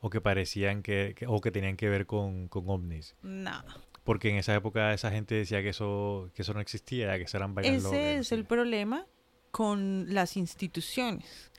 o 0.00 0.10
que 0.10 0.20
parecían 0.20 0.82
que, 0.82 1.14
que- 1.16 1.26
o 1.26 1.40
que 1.40 1.50
tenían 1.50 1.76
que 1.76 1.88
ver 1.88 2.06
con, 2.06 2.48
con 2.48 2.68
ovnis. 2.68 3.16
No. 3.22 3.62
Porque 4.04 4.28
en 4.30 4.36
esa 4.36 4.54
época 4.54 4.92
esa 4.94 5.10
gente 5.10 5.34
decía 5.34 5.62
que 5.62 5.70
eso, 5.70 6.30
que 6.34 6.42
eso 6.42 6.54
no 6.54 6.60
existía, 6.60 7.16
que 7.16 7.24
eso 7.24 7.36
eran 7.36 7.50
locas, 7.54 7.66
Ese 7.66 8.18
es 8.18 8.32
el 8.32 8.44
problema 8.44 9.06
con 9.50 10.06
las 10.14 10.36
instituciones, 10.36 11.50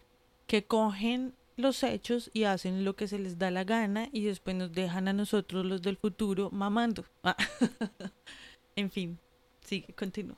que 0.46 0.64
cogen 0.66 1.34
los 1.58 1.82
hechos 1.84 2.30
y 2.34 2.44
hacen 2.44 2.86
lo 2.86 2.96
que 2.96 3.08
se 3.08 3.18
les 3.20 3.38
da 3.40 3.50
la 3.52 3.64
gana 3.64 4.08
y 4.14 4.24
después 4.24 4.56
nos 4.56 4.72
dejan 4.72 5.08
a 5.08 5.14
nosotros 5.14 5.66
los 5.66 5.82
del 5.82 5.98
futuro 5.98 6.50
mamando. 6.52 7.04
Ah. 7.24 7.36
en 8.76 8.92
fin, 8.92 9.20
sigue, 9.62 9.94
continúa. 9.94 10.38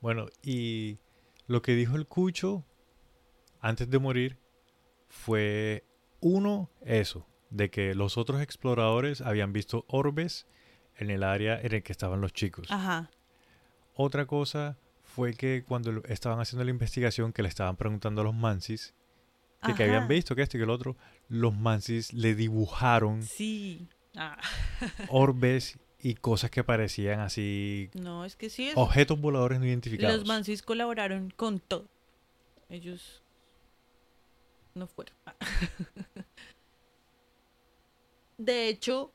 Bueno, 0.00 0.26
y 0.42 0.98
lo 1.48 1.62
que 1.62 1.74
dijo 1.74 1.96
el 1.96 2.06
Cucho 2.06 2.64
antes 3.60 3.90
de 3.90 3.98
morir 3.98 4.38
fue, 5.08 5.84
uno, 6.20 6.70
eso, 6.84 7.26
de 7.50 7.70
que 7.70 7.94
los 7.94 8.16
otros 8.18 8.40
exploradores 8.40 9.20
habían 9.20 9.52
visto 9.52 9.84
orbes 9.88 10.46
en 10.96 11.10
el 11.10 11.22
área 11.22 11.60
en 11.60 11.74
el 11.74 11.82
que 11.82 11.92
estaban 11.92 12.20
los 12.20 12.32
chicos. 12.32 12.70
Ajá. 12.70 13.10
Otra 13.94 14.26
cosa 14.26 14.78
fue 15.02 15.34
que 15.34 15.64
cuando 15.66 16.02
estaban 16.04 16.40
haciendo 16.40 16.64
la 16.64 16.70
investigación, 16.70 17.32
que 17.32 17.42
le 17.42 17.48
estaban 17.48 17.76
preguntando 17.76 18.20
a 18.20 18.24
los 18.24 18.34
Mansis, 18.34 18.94
que, 19.64 19.74
que 19.74 19.84
habían 19.84 20.08
visto 20.08 20.34
que 20.34 20.42
esto 20.42 20.56
y 20.56 20.60
que 20.60 20.64
el 20.64 20.70
otro, 20.70 20.96
los 21.28 21.54
Mansis 21.54 22.12
le 22.12 22.34
dibujaron 22.34 23.22
Sí. 23.22 23.88
Ah, 24.14 24.38
orbes 25.08 25.78
y 26.00 26.14
cosas 26.14 26.50
que 26.50 26.64
parecían 26.64 27.20
así, 27.20 27.90
no, 27.94 28.24
es 28.24 28.36
que 28.36 28.48
sí 28.48 28.68
es. 28.68 28.76
objetos 28.76 29.20
voladores 29.20 29.58
no 29.58 29.66
identificados. 29.66 30.18
Los 30.18 30.26
Mansis 30.26 30.62
colaboraron 30.62 31.30
con 31.30 31.58
todo. 31.58 31.88
Ellos 32.68 33.22
no 34.74 34.86
fueron. 34.86 35.14
De 38.38 38.68
hecho, 38.68 39.12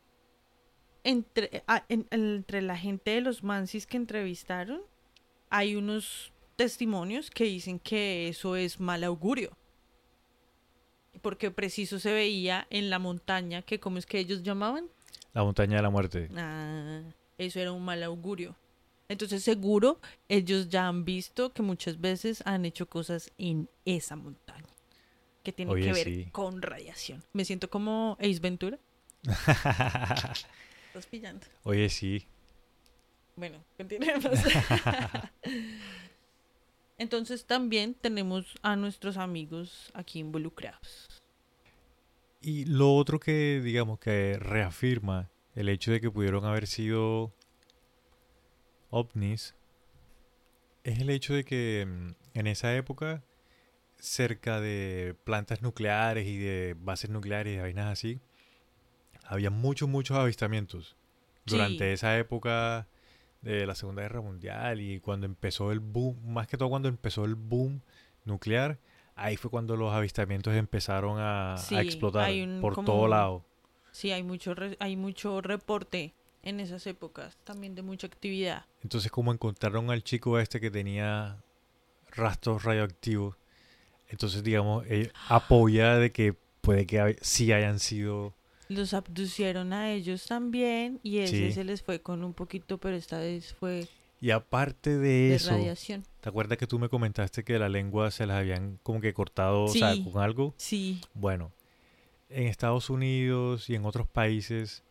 entre, 1.03 1.63
ah, 1.67 1.85
en- 1.89 2.07
entre 2.11 2.61
la 2.61 2.77
gente 2.77 3.11
de 3.11 3.21
los 3.21 3.43
Mansis 3.43 3.85
que 3.85 3.97
entrevistaron, 3.97 4.81
hay 5.49 5.75
unos 5.75 6.31
testimonios 6.55 7.29
que 7.29 7.43
dicen 7.45 7.79
que 7.79 8.27
eso 8.27 8.55
es 8.55 8.79
mal 8.79 9.03
augurio. 9.03 9.55
Porque 11.21 11.51
preciso 11.51 11.99
se 11.99 12.13
veía 12.13 12.67
en 12.69 12.89
la 12.89 12.97
montaña 12.99 13.61
que, 13.61 13.79
¿cómo 13.79 13.97
es 13.97 14.05
que 14.05 14.19
ellos 14.19 14.43
llamaban? 14.43 14.87
La 15.33 15.43
montaña 15.43 15.77
de 15.77 15.81
la 15.83 15.89
muerte. 15.89 16.29
Ah, 16.35 17.01
eso 17.37 17.59
era 17.59 17.71
un 17.71 17.83
mal 17.83 18.01
augurio. 18.03 18.55
Entonces 19.09 19.43
seguro 19.43 19.99
ellos 20.29 20.69
ya 20.69 20.87
han 20.87 21.03
visto 21.03 21.51
que 21.51 21.61
muchas 21.61 21.99
veces 21.99 22.41
han 22.45 22.63
hecho 22.65 22.87
cosas 22.87 23.31
en 23.37 23.69
esa 23.83 24.15
montaña 24.15 24.67
que 25.43 25.51
tienen 25.51 25.73
Oye, 25.73 25.83
que 25.85 25.93
ver 25.93 26.03
sí. 26.05 26.27
con 26.31 26.61
radiación. 26.61 27.23
Me 27.33 27.43
siento 27.43 27.69
como 27.69 28.15
Ace 28.21 28.39
Ventura. 28.39 28.79
Estás 30.87 31.05
pillando. 31.09 31.45
Oye, 31.63 31.89
sí. 31.89 32.27
Bueno, 33.35 33.63
continuemos. 33.77 34.25
Entonces 36.97 37.45
también 37.45 37.95
tenemos 37.95 38.45
a 38.61 38.75
nuestros 38.75 39.17
amigos 39.17 39.91
aquí 39.93 40.19
involucrados. 40.19 41.07
Y 42.41 42.65
lo 42.65 42.95
otro 42.95 43.19
que, 43.19 43.61
digamos, 43.63 43.99
que 43.99 44.37
reafirma 44.39 45.29
el 45.55 45.69
hecho 45.69 45.91
de 45.91 46.01
que 46.01 46.11
pudieron 46.11 46.45
haber 46.45 46.67
sido 46.67 47.33
ovnis 48.89 49.55
es 50.83 50.99
el 50.99 51.09
hecho 51.09 51.33
de 51.33 51.43
que 51.43 51.85
mm, 51.87 52.15
en 52.33 52.47
esa 52.47 52.75
época, 52.75 53.23
cerca 53.99 54.59
de 54.59 55.15
plantas 55.23 55.61
nucleares 55.61 56.27
y 56.27 56.37
de 56.37 56.75
bases 56.77 57.09
nucleares 57.09 57.53
y 57.53 57.55
de 57.57 57.61
vainas 57.61 57.91
así, 57.91 58.19
había 59.31 59.49
muchos, 59.49 59.87
muchos 59.89 60.17
avistamientos. 60.17 60.95
Durante 61.45 61.87
Sí. 61.87 61.93
esa 61.93 62.17
época 62.19 62.87
de 63.41 63.65
la 63.65 63.73
Segunda 63.73 64.03
Guerra 64.03 64.21
Mundial 64.21 64.79
y 64.81 64.99
cuando 64.99 65.25
empezó 65.25 65.71
el 65.71 65.79
boom, 65.79 66.17
más 66.31 66.47
que 66.47 66.57
todo 66.57 66.69
cuando 66.69 66.87
empezó 66.89 67.25
el 67.25 67.33
boom 67.35 67.81
nuclear, 68.25 68.77
ahí 69.15 69.37
fue 69.37 69.49
cuando 69.49 69.75
los 69.75 69.91
avistamientos 69.93 70.53
empezaron 70.53 71.15
a, 71.19 71.55
explotar 71.79 72.31
un 72.31 72.59
por 72.61 72.75
como- 72.75 72.85
todo 72.85 73.07
lado. 73.07 73.43
Sí, 73.91 74.11
hay 74.11 74.21
mucho, 74.23 74.53
re- 74.53 74.77
hay 74.79 74.95
mucho 74.95 75.41
reporte 75.41 76.13
en 76.43 76.59
esas 76.59 76.85
épocas, 76.87 77.37
también 77.43 77.73
de 77.73 77.81
mucha 77.81 78.07
actividad. 78.07 78.65
Entonces, 78.83 79.11
como 79.11 79.31
encontraron 79.33 79.89
al 79.91 80.03
chico 80.03 80.39
este 80.39 80.59
que 80.59 80.69
tenía 80.71 81.41
rastros 82.11 82.63
radioactivos, 82.63 83.35
entonces, 84.09 84.43
digamos, 84.43 84.85
eh, 84.87 85.11
apoya 85.29 85.95
de 85.95 86.11
que 86.11 86.33
puede 86.61 86.85
que 86.85 87.17
sí 87.21 87.51
hayan 87.53 87.79
sido... 87.79 88.33
Los 88.71 88.93
abducieron 88.93 89.73
a 89.73 89.91
ellos 89.91 90.25
también 90.27 90.99
y 91.03 91.17
ese 91.19 91.47
Sí. 91.47 91.51
se 91.53 91.63
les 91.63 91.81
fue 91.83 92.01
con 92.01 92.23
un 92.23 92.33
poquito, 92.33 92.77
pero 92.77 92.95
esta 92.95 93.19
vez 93.19 93.53
fue 93.53 93.87
Y 94.21 94.31
aparte 94.31 94.91
de 94.91 94.99
de 95.29 95.35
eso, 95.35 95.49
radiación. 95.51 96.03
¿te 96.21 96.29
acuerdas 96.29 96.57
que 96.57 96.67
tú 96.67 96.77
me 96.79 96.87
comentaste 96.87 97.43
que 97.43 97.57
la 97.59 97.69
lengua 97.69 98.11
se 98.11 98.25
las 98.25 98.37
habían 98.37 98.79
como 98.83 99.01
que 99.01 99.13
cortado, 99.13 99.63
o 99.63 99.67
sea, 99.67 99.93
Sí. 99.95 100.03
con 100.03 100.21
algo? 100.21 100.53
Sí, 100.57 101.01
Bueno, 101.13 101.51
en 102.29 102.47
Estados 102.47 102.89
Unidos 102.89 103.69
y 103.69 103.75
en 103.75 103.85
otros 103.85 104.07
países 104.07 104.83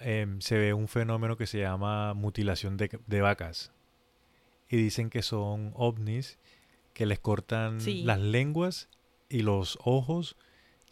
em, 0.00 0.40
se 0.40 0.56
ve 0.58 0.72
un 0.74 0.88
fenómeno 0.88 1.36
que 1.36 1.46
se 1.46 1.58
llama 1.60 2.12
mutilación 2.14 2.76
de, 2.76 2.98
de 3.06 3.20
vacas. 3.20 3.70
Y 4.68 4.76
dicen 4.76 5.10
que 5.10 5.22
son 5.22 5.72
ovnis 5.74 6.38
que 6.94 7.04
les 7.06 7.18
cortan 7.18 7.80
Sí. 7.80 8.02
las 8.02 8.18
lenguas 8.18 8.88
y 9.28 9.42
los 9.42 9.78
ojos 9.84 10.36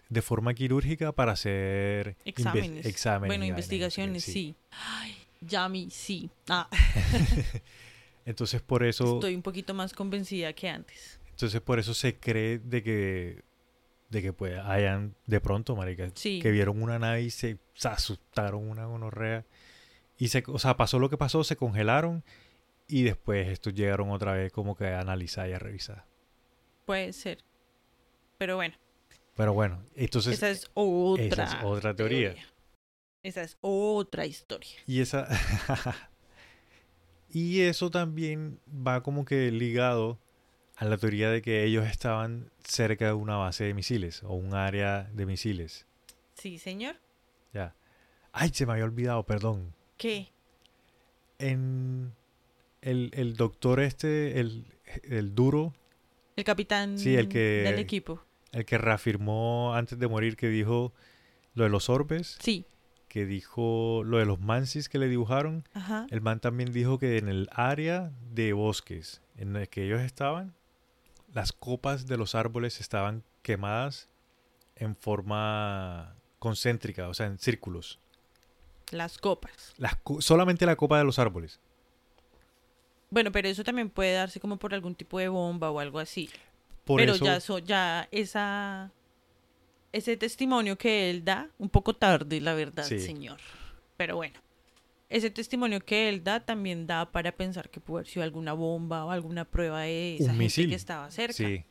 de 0.09 0.22
forma 0.22 0.54
quirúrgica 0.54 1.12
para 1.12 1.32
hacer 1.32 2.16
exámenes. 2.24 2.86
exámenes 2.86 3.28
bueno, 3.28 3.44
investigaciones, 3.44 4.24
sí. 4.24 4.54
Ay, 4.70 5.14
Yami, 5.40 5.90
sí. 5.90 6.30
Ah, 6.48 6.68
Entonces 8.24 8.61
por 8.61 8.84
eso, 8.84 9.14
estoy 9.14 9.34
un 9.34 9.42
poquito 9.42 9.74
más 9.74 9.92
convencida 9.92 10.52
que 10.52 10.68
antes. 10.68 11.18
entonces 11.30 11.61
por 11.61 11.78
eso 11.78 11.94
se 11.94 12.18
cree 12.18 12.59
de 12.59 12.82
que 12.82 13.42
de 14.11 14.22
que 14.22 14.32
pues 14.32 14.59
hayan 14.59 15.14
de 15.26 15.40
pronto, 15.40 15.76
marica, 15.76 16.11
Sí. 16.14 16.40
que 16.40 16.50
vieron 16.50 16.82
una 16.82 16.98
nave 16.98 17.22
y 17.22 17.30
se, 17.30 17.59
se 17.74 17.88
asustaron 17.88 18.66
una 18.68 18.86
gonorrea. 18.86 19.44
Y 20.16 20.28
se, 20.28 20.42
o 20.46 20.59
sea, 20.59 20.76
pasó 20.78 20.98
lo 20.98 21.11
que 21.11 21.18
pasó, 21.18 21.44
se 21.44 21.56
congelaron 21.56 22.24
y 22.88 23.02
después 23.02 23.48
estos 23.48 23.74
llegaron 23.74 24.11
otra 24.11 24.32
vez 24.32 24.50
como 24.50 24.74
que 24.76 24.86
a 24.88 25.00
analizar 25.00 25.48
y 25.48 25.52
a 25.52 25.59
revisar. 25.59 26.06
Puede 26.86 27.12
ser. 27.12 27.44
Pero 28.38 28.56
bueno, 28.56 28.74
Pero 29.39 29.55
bueno, 29.55 29.80
entonces 29.95 30.34
esa 30.34 30.51
es 30.51 30.68
otra, 30.74 31.24
esa 31.24 31.45
es 31.45 31.64
otra 31.64 31.95
teoría. 31.95 32.34
Esa 33.22 33.43
es 33.43 33.57
otra 33.61 34.26
historia. 34.26 34.76
Y 34.84 35.01
esa. 35.01 35.28
y 37.30 37.61
eso 37.61 37.89
también 37.91 38.59
va 38.68 39.03
como 39.03 39.24
que 39.24 39.51
ligado 39.53 40.18
a 40.76 40.84
la 40.86 40.97
teoría 40.97 41.30
de 41.30 41.41
que 41.41 41.62
ellos 41.64 41.86
estaban 41.86 42.51
cerca 42.64 43.07
de 43.07 43.12
una 43.12 43.36
base 43.36 43.62
de 43.62 43.74
misiles 43.74 44.24
o 44.24 44.34
un 44.34 44.55
área 44.55 45.05
de 45.12 45.24
misiles. 45.24 45.86
Sí, 46.34 46.59
señor. 46.59 46.97
Ya. 47.53 47.76
Ay, 48.32 48.51
se 48.53 48.66
me 48.66 48.72
había 48.72 48.84
olvidado, 48.86 49.24
perdón. 49.24 49.72
¿Qué? 49.97 50.32
En 51.39 52.12
el, 52.80 53.11
el 53.14 53.36
doctor 53.36 53.78
este, 53.80 54.41
el, 54.41 54.66
el 55.05 55.34
duro, 55.36 55.74
El 56.34 56.43
capitán 56.45 56.99
Sí, 56.99 57.14
el 57.14 57.28
que- 57.28 57.62
del 57.64 57.78
equipo. 57.78 58.24
El 58.53 58.64
que 58.64 58.78
reafirmó 58.78 59.74
antes 59.74 59.99
de 59.99 60.09
morir 60.09 60.36
que 60.36 60.49
dijo 60.49 60.92
lo 61.55 61.64
de 61.64 61.70
los 61.70 61.88
orbes, 61.88 62.36
Sí. 62.40 62.64
que 63.09 63.24
dijo 63.26 64.03
lo 64.05 64.18
de 64.18 64.26
los 64.26 64.40
mansis 64.40 64.88
que 64.88 64.99
le 64.99 65.09
dibujaron. 65.09 65.64
Ajá. 65.74 66.07
El 66.11 66.20
man 66.20 66.40
también 66.40 66.72
dijo 66.72 66.99
que 66.99 67.18
en 67.18 67.28
el 67.28 67.49
área 67.53 68.11
de 68.32 68.53
bosques 68.53 69.20
en 69.36 69.57
el 69.57 69.68
que 69.68 69.84
ellos 69.84 70.01
estaban, 70.01 70.55
las 71.32 71.53
copas 71.53 72.07
de 72.07 72.16
los 72.16 72.34
árboles 72.34 72.80
estaban 72.80 73.22
quemadas 73.42 74.09
en 74.76 74.94
forma 74.96 76.14
concéntrica, 76.38 77.09
o 77.09 77.14
sea, 77.14 77.26
en 77.26 77.38
círculos. 77.38 77.99
Las 78.90 79.18
copas. 79.18 79.74
Las 79.76 79.96
co- 79.96 80.20
solamente 80.22 80.64
la 80.64 80.76
copa 80.76 80.96
de 80.99 81.05
los 81.05 81.18
árboles. 81.18 81.61
Bueno, 83.11 83.32
pero 83.32 83.49
eso 83.49 83.64
también 83.64 83.88
puede 83.90 84.12
darse 84.14 84.38
como 84.40 84.59
por 84.59 84.74
algún 84.74 84.94
tipo 84.94 85.18
de 85.18 85.28
bomba 85.28 85.70
o 85.70 85.80
algo 85.80 85.99
así. 85.99 86.28
Por 86.89 86.99
pero 87.01 87.12
eso, 87.14 87.24
ya, 87.24 87.41
so- 87.41 87.59
ya 87.61 88.09
esa 88.11 88.91
ese 89.93 90.16
testimonio 90.16 90.76
que 90.76 91.09
él 91.11 91.24
da, 91.24 91.49
un 91.59 91.68
poco 91.70 91.95
tarde, 91.95 92.41
la 92.41 92.55
verdad, 92.55 92.84
Sí. 92.84 92.99
señor. 92.99 93.39
Pero 93.97 94.16
bueno, 94.16 94.39
ese 95.09 95.30
testimonio 95.30 95.80
que 95.80 96.09
él 96.09 96.22
da 96.24 96.41
también 96.41 96.86
da 96.86 97.11
para 97.11 97.32
pensar 97.32 97.70
que 97.70 97.80
puede 97.80 98.01
haber 98.03 98.11
sido 98.12 98.22
alguna 98.24 98.53
bomba 98.53 99.05
o 99.07 99.11
alguna 99.11 99.45
prueba 99.47 99.82
de 99.82 100.16
esa 100.16 100.24
Un 100.24 100.30
gente 100.30 100.45
misil. 100.45 100.68
que 100.70 100.74
estaba 100.74 101.11
cerca. 101.11 101.32
sí, 101.34 101.64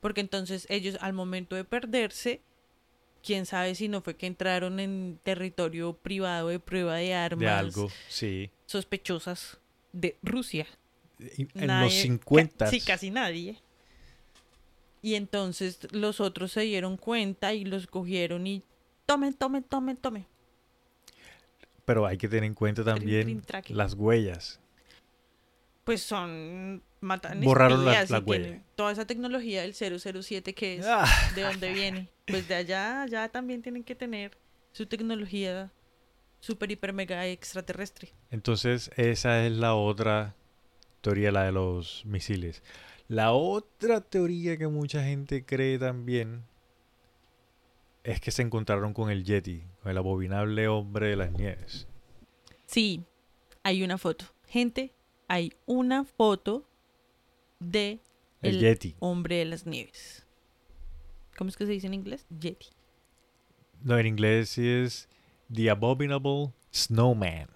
Porque 0.00 0.20
entonces 0.20 0.66
ellos 0.70 0.96
al 1.00 1.12
momento 1.12 1.56
de 1.56 1.64
perderse, 1.64 2.40
quién 3.24 3.46
sabe 3.46 3.74
si 3.74 3.88
no 3.88 4.00
fue 4.02 4.14
que 4.14 4.26
entraron 4.28 4.78
en 4.78 5.18
territorio 5.24 5.94
privado 5.96 6.48
de 6.48 6.60
prueba 6.60 6.96
de 6.96 7.14
armas 7.14 7.40
de 7.40 7.48
algo, 7.48 7.90
sí. 8.08 8.50
sospechosas 8.66 9.58
de 9.92 10.16
Rusia. 10.22 10.66
En 11.18 11.48
Nadie- 11.54 11.84
los 11.86 11.94
50 11.94 12.66
ca- 12.66 12.70
Sí, 12.70 12.80
casi 12.80 13.10
nadie. 13.10 13.56
Y 15.06 15.14
entonces 15.14 15.78
los 15.92 16.20
otros 16.20 16.50
se 16.50 16.62
dieron 16.62 16.96
cuenta 16.96 17.54
y 17.54 17.64
los 17.64 17.86
cogieron 17.86 18.44
y 18.48 18.64
tomen, 19.06 19.34
tomen, 19.34 19.62
tomen, 19.62 19.96
tomen. 19.96 20.26
Pero 21.84 22.06
hay 22.06 22.18
que 22.18 22.26
tener 22.26 22.42
en 22.42 22.54
cuenta 22.54 22.82
también 22.82 23.40
las 23.68 23.94
huellas. 23.94 24.58
Pues 25.84 26.02
son 26.02 26.82
matan 27.00 27.40
Borraron 27.42 27.84
la- 27.84 28.02
y 28.02 28.08
la 28.08 28.18
huella. 28.18 28.42
tienen 28.46 28.64
Toda 28.74 28.90
esa 28.90 29.06
tecnología 29.06 29.62
del 29.62 29.74
007 29.74 30.54
que 30.54 30.78
es 30.78 30.86
Ah, 30.88 31.06
de 31.36 31.42
dónde 31.42 31.72
viene. 31.72 32.08
Pues 32.26 32.48
de 32.48 32.56
allá, 32.56 33.02
allá 33.02 33.28
también 33.28 33.62
tienen 33.62 33.84
que 33.84 33.94
tener 33.94 34.36
su 34.72 34.86
tecnología 34.86 35.70
super 36.40 36.68
hiper 36.68 36.92
mega 36.92 37.24
extraterrestre. 37.28 38.12
Entonces, 38.32 38.90
esa 38.96 39.46
es 39.46 39.52
la 39.52 39.76
otra 39.76 40.34
teoría, 41.00 41.30
la 41.30 41.44
de 41.44 41.52
los 41.52 42.04
misiles. 42.04 42.64
La 43.08 43.32
otra 43.32 44.00
teoría 44.00 44.56
que 44.56 44.66
mucha 44.68 45.02
gente 45.04 45.44
cree 45.44 45.78
también 45.78 46.42
es 48.04 48.20
que 48.20 48.30
se 48.30 48.42
encontraron 48.42 48.92
con 48.94 49.10
el 49.10 49.24
Yeti, 49.24 49.62
con 49.82 49.90
el 49.90 49.98
abominable 49.98 50.66
hombre 50.68 51.08
de 51.08 51.16
las 51.16 51.32
nieves. 51.32 51.86
Sí, 52.66 53.04
hay 53.62 53.82
una 53.82 53.98
foto. 53.98 54.24
Gente, 54.48 54.92
hay 55.28 55.52
una 55.66 56.04
foto 56.04 56.68
de 57.60 58.00
El, 58.42 58.56
El- 58.56 58.60
Yeti. 58.60 58.94
hombre 58.98 59.36
de 59.36 59.44
las 59.44 59.66
nieves. 59.66 60.24
¿Cómo 61.36 61.48
es 61.50 61.56
que 61.56 61.66
se 61.66 61.72
dice 61.72 61.86
en 61.86 61.94
inglés? 61.94 62.26
Yeti. 62.40 62.66
No, 63.82 63.98
en 63.98 64.06
inglés 64.06 64.50
sí 64.50 64.66
es 64.68 65.08
The 65.52 65.70
Abominable 65.70 66.52
Snowman. 66.72 67.48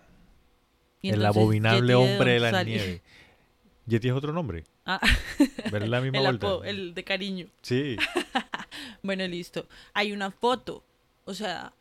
El 1.03 1.25
abominable 1.25 1.81
Yeti, 1.81 1.89
¿de 1.89 1.95
hombre 1.95 2.33
de 2.33 2.41
las 2.41 2.65
nieves. 2.67 3.03
Yeti 3.87 4.09
es 4.09 4.15
otro 4.15 4.33
nombre. 4.33 4.65
Ah, 4.95 5.01
¿Ver 5.71 5.89
la 5.89 6.01
misma 6.01 6.19
el, 6.19 6.25
vuelta? 6.25 6.47
apo- 6.47 6.65
el 6.65 6.95
de 6.95 7.05
cariño. 7.05 7.47
Sí. 7.63 7.97
Bueno, 9.03 9.27
listo. 9.27 9.67
Hay 9.95 10.13
una 10.13 10.31
foto. 10.31 10.85
O 11.25 11.33
sea, 11.35 11.73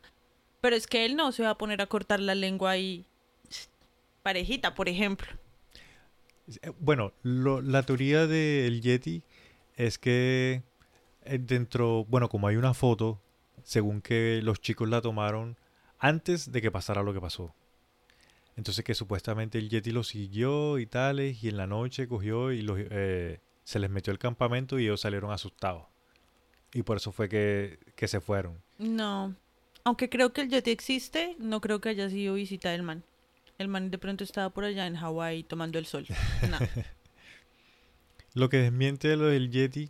pero 0.60 0.74
es 0.76 0.86
que 0.86 1.04
él 1.04 1.16
no 1.16 1.32
se 1.32 1.42
va 1.42 1.50
a 1.50 1.58
poner 1.58 1.80
a 1.82 1.86
cortar 1.86 2.18
la 2.20 2.34
lengua 2.34 2.70
ahí. 2.72 3.04
Parejita, 4.22 4.74
por 4.74 4.88
ejemplo. 4.88 5.28
Eh, 6.62 6.72
Bueno, 6.78 7.12
lo- 7.22 7.60
la 7.62 7.82
teoría 7.82 8.26
del 8.26 8.80
Yeti 8.80 9.22
es 9.76 9.98
que 9.98 10.62
eh, 11.24 11.38
dentro, 11.38 12.04
bueno, 12.06 12.28
como 12.28 12.48
hay 12.48 12.56
una 12.56 12.74
foto, 12.74 13.20
según 13.62 14.00
que 14.00 14.40
los 14.42 14.60
chicos 14.60 14.88
la 14.88 15.00
tomaron 15.00 15.56
antes 15.98 16.50
de 16.50 16.62
que 16.62 16.70
pasara 16.70 17.02
lo 17.02 17.12
que 17.12 17.20
pasó. 17.20 17.54
Entonces 18.60 18.84
que 18.84 18.94
supuestamente 18.94 19.56
el 19.56 19.70
Yeti 19.70 19.90
lo 19.90 20.04
siguió 20.04 20.78
y 20.78 20.84
tales, 20.84 21.42
y 21.42 21.48
en 21.48 21.56
la 21.56 21.66
noche 21.66 22.06
cogió 22.06 22.52
y 22.52 22.60
los, 22.60 22.78
eh, 22.78 23.40
se 23.64 23.78
les 23.78 23.88
metió 23.88 24.12
el 24.12 24.18
campamento 24.18 24.78
y 24.78 24.82
ellos 24.82 25.00
salieron 25.00 25.32
asustados. 25.32 25.86
Y 26.74 26.82
por 26.82 26.98
eso 26.98 27.10
fue 27.10 27.30
que, 27.30 27.78
que 27.96 28.06
se 28.06 28.20
fueron. 28.20 28.60
No. 28.76 29.34
Aunque 29.82 30.10
creo 30.10 30.34
que 30.34 30.42
el 30.42 30.50
Yeti 30.50 30.72
existe, 30.72 31.36
no 31.38 31.62
creo 31.62 31.80
que 31.80 31.88
haya 31.88 32.10
sido 32.10 32.34
visita 32.34 32.68
del 32.68 32.82
man. 32.82 33.02
El 33.56 33.68
man 33.68 33.90
de 33.90 33.96
pronto 33.96 34.24
estaba 34.24 34.50
por 34.50 34.64
allá 34.64 34.86
en 34.86 34.96
Hawái 34.96 35.42
tomando 35.44 35.78
el 35.78 35.86
sol. 35.86 36.06
No. 36.50 36.58
Lo 38.34 38.50
que 38.50 38.58
desmiente 38.58 39.16
lo 39.16 39.24
del 39.24 39.50
Yeti 39.50 39.88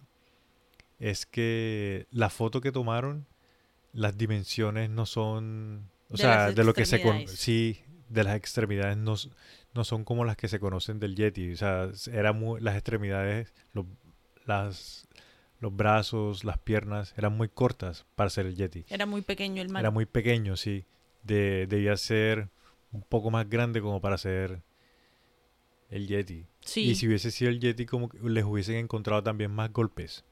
es 1.00 1.26
que 1.26 2.06
la 2.12 2.30
foto 2.30 2.60
que 2.60 2.70
tomaron, 2.70 3.26
las 3.92 4.16
dimensiones 4.16 4.90
no 4.90 5.06
son, 5.06 5.90
o 6.08 6.12
De 6.12 6.22
sea, 6.22 6.52
de 6.52 6.62
lo 6.62 6.72
que 6.72 6.86
se 6.86 7.02
con 7.02 7.26
sí, 7.26 7.82
de 8.10 8.24
las 8.24 8.36
extremidades 8.36 8.96
no, 8.98 9.14
no 9.72 9.84
son 9.84 10.04
como 10.04 10.24
las 10.24 10.36
que 10.36 10.48
se 10.48 10.60
conocen 10.60 10.98
del 10.98 11.14
Yeti, 11.14 11.52
o 11.52 11.56
sea, 11.56 11.90
era 12.12 12.32
muy, 12.32 12.60
las 12.60 12.74
extremidades, 12.74 13.54
los, 13.72 13.86
las, 14.44 15.08
los 15.60 15.74
brazos, 15.74 16.44
las 16.44 16.58
piernas 16.58 17.14
eran 17.16 17.36
muy 17.36 17.48
cortas 17.48 18.04
para 18.16 18.28
ser 18.28 18.46
el 18.46 18.56
Yeti. 18.56 18.84
Era 18.88 19.06
muy 19.06 19.22
pequeño 19.22 19.62
el 19.62 19.68
man. 19.68 19.80
Era 19.80 19.90
muy 19.90 20.06
pequeño, 20.06 20.56
sí. 20.56 20.84
De, 21.22 21.66
debía 21.68 21.96
ser 21.96 22.50
un 22.92 23.02
poco 23.02 23.30
más 23.30 23.48
grande 23.48 23.80
como 23.80 24.00
para 24.00 24.18
ser 24.18 24.62
el 25.88 26.08
Yeti. 26.08 26.46
Sí. 26.60 26.82
Y 26.82 26.94
si 26.96 27.06
hubiese 27.06 27.30
sido 27.30 27.50
el 27.50 27.60
Yeti, 27.60 27.86
como 27.86 28.08
que 28.08 28.18
les 28.28 28.44
hubiesen 28.44 28.76
encontrado 28.76 29.22
también 29.22 29.52
más 29.52 29.72
golpes. 29.72 30.24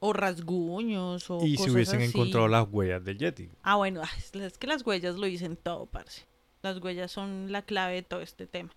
O 0.00 0.12
rasguños 0.12 1.30
o 1.30 1.44
y 1.44 1.56
si 1.58 1.70
hubiesen 1.70 2.00
así. 2.00 2.08
encontrado 2.08 2.48
las 2.48 2.66
huellas 2.68 3.04
del 3.04 3.18
Yeti. 3.18 3.50
Ah, 3.62 3.76
bueno, 3.76 4.02
es 4.32 4.58
que 4.58 4.66
las 4.66 4.84
huellas 4.86 5.16
lo 5.16 5.26
dicen 5.26 5.56
todo, 5.56 5.86
parce. 5.86 6.31
Las 6.62 6.78
huellas 6.78 7.10
son 7.10 7.50
la 7.50 7.62
clave 7.62 7.94
de 7.94 8.02
todo 8.02 8.20
este 8.20 8.46
tema. 8.46 8.70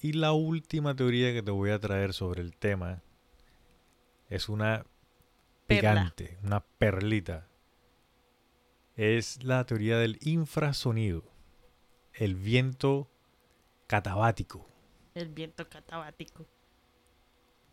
Y 0.00 0.12
la 0.12 0.32
última 0.32 0.94
teoría 0.94 1.32
que 1.32 1.42
te 1.42 1.50
voy 1.50 1.70
a 1.70 1.80
traer 1.80 2.12
sobre 2.12 2.42
el 2.42 2.54
tema 2.56 3.02
es 4.28 4.48
una 4.48 4.86
Perla. 5.66 5.90
gigante, 5.92 6.38
una 6.42 6.60
perlita. 6.60 7.48
Es 8.96 9.42
la 9.42 9.64
teoría 9.64 9.98
del 9.98 10.18
infrasonido, 10.22 11.24
el 12.12 12.36
viento 12.36 13.10
catabático. 13.86 14.68
El 15.14 15.28
viento 15.30 15.68
catabático. 15.68 16.46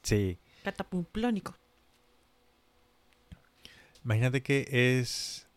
Sí, 0.03 0.39
Catapumplónico. 0.63 1.55
imagínate 4.03 4.41
que 4.41 4.67
es... 4.99 5.47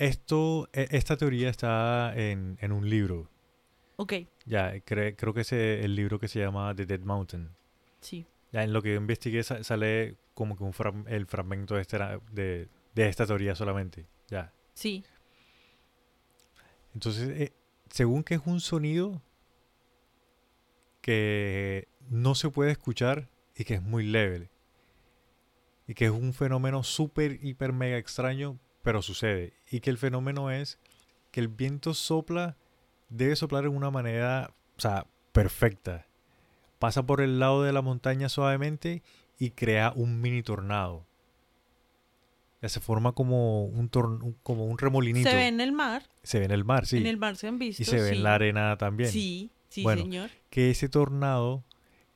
Esto, 0.00 0.66
e- 0.72 0.88
esta 0.92 1.16
teoría 1.18 1.50
está 1.50 2.12
en, 2.16 2.56
en 2.62 2.72
un 2.72 2.88
libro. 2.88 3.28
Ok, 3.96 4.14
Ya, 4.46 4.74
cre- 4.76 5.14
creo 5.14 5.34
que 5.34 5.42
es 5.42 5.52
el 5.52 5.94
libro 5.94 6.18
que 6.18 6.26
se 6.26 6.38
llama 6.40 6.74
The 6.74 6.86
Dead 6.86 7.00
Mountain. 7.00 7.50
sí. 8.00 8.26
Ya 8.52 8.64
en 8.64 8.72
lo 8.72 8.82
que 8.82 8.94
yo 8.94 8.96
investigué 8.96 9.42
sa- 9.44 9.62
sale 9.62 10.16
como 10.34 10.56
que 10.56 10.64
un 10.64 10.72
frag- 10.72 11.04
el 11.06 11.26
fragmento 11.26 11.74
de, 11.76 11.82
este 11.82 11.98
de, 12.32 12.68
de 12.94 13.08
esta 13.08 13.24
teoría 13.26 13.54
solamente. 13.54 14.06
Ya. 14.28 14.52
Sí. 14.74 15.04
Entonces, 16.94 17.28
eh, 17.28 17.52
según 17.90 18.24
que 18.24 18.34
es 18.34 18.40
un 18.46 18.58
sonido 18.60 19.22
que 21.00 21.86
no 22.08 22.34
se 22.34 22.50
puede 22.50 22.72
escuchar 22.72 23.28
y 23.54 23.64
que 23.64 23.74
es 23.74 23.82
muy 23.82 24.04
leve. 24.04 24.50
Y 25.86 25.94
que 25.94 26.06
es 26.06 26.10
un 26.10 26.32
fenómeno 26.32 26.82
súper, 26.82 27.38
hiper, 27.44 27.72
mega 27.72 27.98
extraño, 27.98 28.58
pero 28.82 29.02
sucede. 29.02 29.52
Y 29.70 29.80
que 29.80 29.90
el 29.90 29.98
fenómeno 29.98 30.50
es 30.50 30.78
que 31.30 31.40
el 31.40 31.48
viento 31.48 31.94
sopla, 31.94 32.56
debe 33.08 33.36
soplar 33.36 33.64
en 33.64 33.76
una 33.76 33.90
manera, 33.90 34.52
o 34.76 34.80
sea, 34.80 35.06
perfecta. 35.32 36.06
Pasa 36.78 37.04
por 37.04 37.20
el 37.20 37.38
lado 37.38 37.62
de 37.62 37.72
la 37.72 37.82
montaña 37.82 38.28
suavemente 38.28 39.02
y 39.38 39.50
crea 39.50 39.92
un 39.94 40.20
mini 40.20 40.42
tornado. 40.42 41.06
Ya 42.62 42.68
se 42.68 42.80
forma 42.80 43.12
como 43.12 43.64
un, 43.64 43.88
como 44.42 44.66
un 44.66 44.78
remolinito. 44.78 45.30
Se 45.30 45.34
ve 45.36 45.46
en 45.48 45.60
el 45.60 45.72
mar. 45.72 46.02
Se 46.22 46.38
ve 46.38 46.44
en 46.44 46.50
el 46.50 46.64
mar, 46.64 46.86
sí. 46.86 46.98
En 46.98 47.06
el 47.06 47.16
mar 47.16 47.36
se 47.36 47.48
han 47.48 47.58
visto. 47.58 47.82
y 47.82 47.86
se 47.86 47.96
ve 48.00 48.10
sí. 48.10 48.16
en 48.16 48.22
la 48.22 48.34
arena 48.34 48.76
también. 48.76 49.10
Sí, 49.10 49.50
sí, 49.68 49.82
Bueno. 49.82 50.02
señor. 50.02 50.30
Que 50.50 50.70
ese 50.70 50.88
tornado 50.88 51.64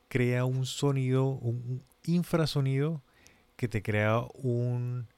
crea 0.09 0.45
un 0.45 0.67
sonido, 0.67 1.25
un 1.25 1.83
infrasonido 2.05 3.03
que 3.57 3.69
te 3.69 3.83
crea 3.83 4.23
un 4.35 5.09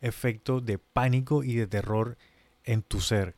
efecto 0.00 0.60
de 0.60 0.78
pánico 0.78 1.42
y 1.44 1.54
de 1.54 1.66
terror 1.66 2.16
en 2.64 2.82
tu 2.82 3.00
ser. 3.00 3.36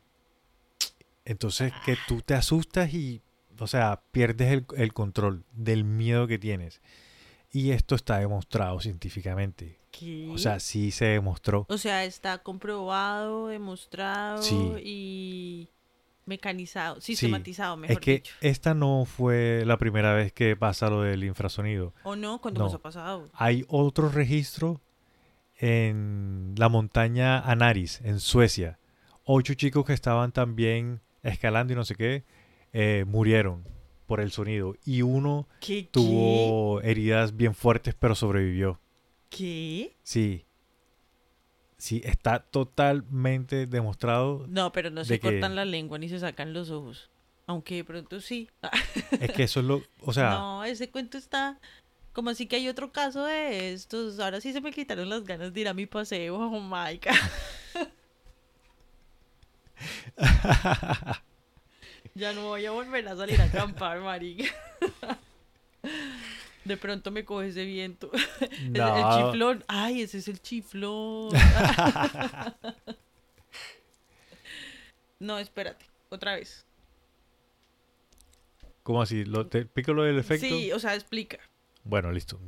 Entonces 1.25 1.71
que 1.85 1.97
tú 2.07 2.21
te 2.21 2.33
asustas 2.33 2.93
y, 2.93 3.21
o 3.59 3.67
sea, 3.67 4.01
pierdes 4.11 4.51
el, 4.51 4.65
el 4.75 4.93
control 4.93 5.43
del 5.53 5.83
miedo 5.83 6.27
que 6.27 6.39
tienes. 6.39 6.81
Y 7.51 7.71
esto 7.71 7.95
está 7.95 8.17
demostrado 8.19 8.79
científicamente. 8.79 9.77
¿Qué? 9.91 10.29
O 10.31 10.37
sea, 10.37 10.59
sí 10.59 10.91
se 10.91 11.05
demostró. 11.05 11.65
O 11.69 11.77
sea, 11.77 12.05
está 12.05 12.37
comprobado, 12.39 13.47
demostrado 13.47 14.41
Sí. 14.41 14.55
y 14.83 15.69
mecanizado, 16.25 17.01
sistematizado, 17.01 17.75
mejor 17.75 17.93
Es 17.97 17.99
que 17.99 18.11
dicho. 18.13 18.33
esta 18.39 18.73
no 18.73 19.03
fue 19.05 19.63
la 19.65 19.77
primera 19.77 20.13
vez 20.13 20.31
que 20.31 20.55
pasa 20.55 20.89
lo 20.89 21.01
del 21.01 21.23
infrasonido. 21.25 21.93
¿O 22.03 22.15
no? 22.15 22.39
¿Cuándo 22.39 22.59
no. 22.59 22.65
nos 22.67 22.75
ha 22.75 22.79
pasado? 22.79 23.27
Hay 23.33 23.65
otro 23.67 24.07
registro 24.09 24.79
en 25.61 26.55
la 26.57 26.69
montaña 26.69 27.39
Anaris, 27.39 28.01
en 28.03 28.19
Suecia. 28.19 28.79
Ocho 29.23 29.53
chicos 29.53 29.85
que 29.85 29.93
estaban 29.93 30.31
también 30.31 31.01
escalando 31.21 31.71
y 31.73 31.75
no 31.75 31.85
sé 31.85 31.93
qué, 31.95 32.23
eh, 32.73 33.05
murieron 33.07 33.63
por 34.07 34.19
el 34.21 34.31
sonido. 34.31 34.75
Y 34.83 35.03
uno 35.03 35.47
¿Qué? 35.59 35.87
tuvo 35.89 36.81
heridas 36.81 37.37
bien 37.37 37.53
fuertes, 37.53 37.93
pero 37.97 38.15
sobrevivió. 38.15 38.79
¿Qué? 39.29 39.95
Sí. 40.03 40.45
Sí, 41.77 42.01
está 42.05 42.39
totalmente 42.39 43.67
demostrado. 43.67 44.45
No, 44.49 44.71
pero 44.71 44.89
no 44.89 45.05
se 45.05 45.19
que- 45.19 45.31
cortan 45.31 45.55
la 45.55 45.65
lengua 45.65 45.99
ni 45.99 46.09
se 46.09 46.19
sacan 46.19 46.53
los 46.53 46.71
ojos. 46.71 47.09
Aunque 47.47 47.75
de 47.75 47.83
pronto 47.83 48.19
sí. 48.19 48.49
Es 49.19 49.31
que 49.31 49.43
eso 49.43 49.59
es 49.59 49.65
lo. 49.65 49.81
O 50.01 50.13
sea, 50.13 50.29
no, 50.39 50.63
ese 50.63 50.89
cuento 50.89 51.17
está 51.17 51.59
como 52.13 52.29
así 52.29 52.47
que 52.47 52.57
hay 52.57 52.67
otro 52.67 52.91
caso 52.91 53.25
de 53.25 53.73
estos. 53.73 54.19
Ahora 54.19 54.41
sí 54.41 54.53
se 54.53 54.61
me 54.61 54.71
quitaron 54.71 55.09
las 55.09 55.23
ganas 55.23 55.53
de 55.53 55.61
ir 55.61 55.67
a 55.67 55.73
mi 55.73 55.85
paseo, 55.85 56.35
oh 56.39 56.59
my 56.59 56.99
God. 56.99 57.15
Ya 62.13 62.33
no 62.33 62.47
voy 62.49 62.65
a 62.65 62.71
volver 62.71 63.07
a 63.07 63.15
salir 63.15 63.39
a 63.39 63.45
acampar, 63.45 64.01
marica. 64.01 64.43
De 66.65 66.77
pronto 66.77 67.09
me 67.09 67.23
coge 67.23 67.47
ese 67.47 67.63
viento. 67.65 68.11
El- 68.41 68.73
chiflón. 68.73 69.63
Ay, 69.67 70.01
ese 70.01 70.17
es 70.17 70.27
el 70.27 70.41
chiflón. 70.41 71.29
No, 75.19 75.39
espérate. 75.39 75.85
Otra 76.09 76.35
vez. 76.35 76.65
¿Cómo 78.83 79.01
así? 79.01 79.23
¿Lo, 79.23 79.47
¿Te 79.47 79.59
explico 79.59 79.93
lo 79.93 80.03
del 80.03 80.19
efecto? 80.19 80.45
Sí, 80.45 80.71
o 80.71 80.79
sea, 80.79 80.95
explica. 80.95 81.39
Bueno, 81.83 82.11
listo. 82.11 82.39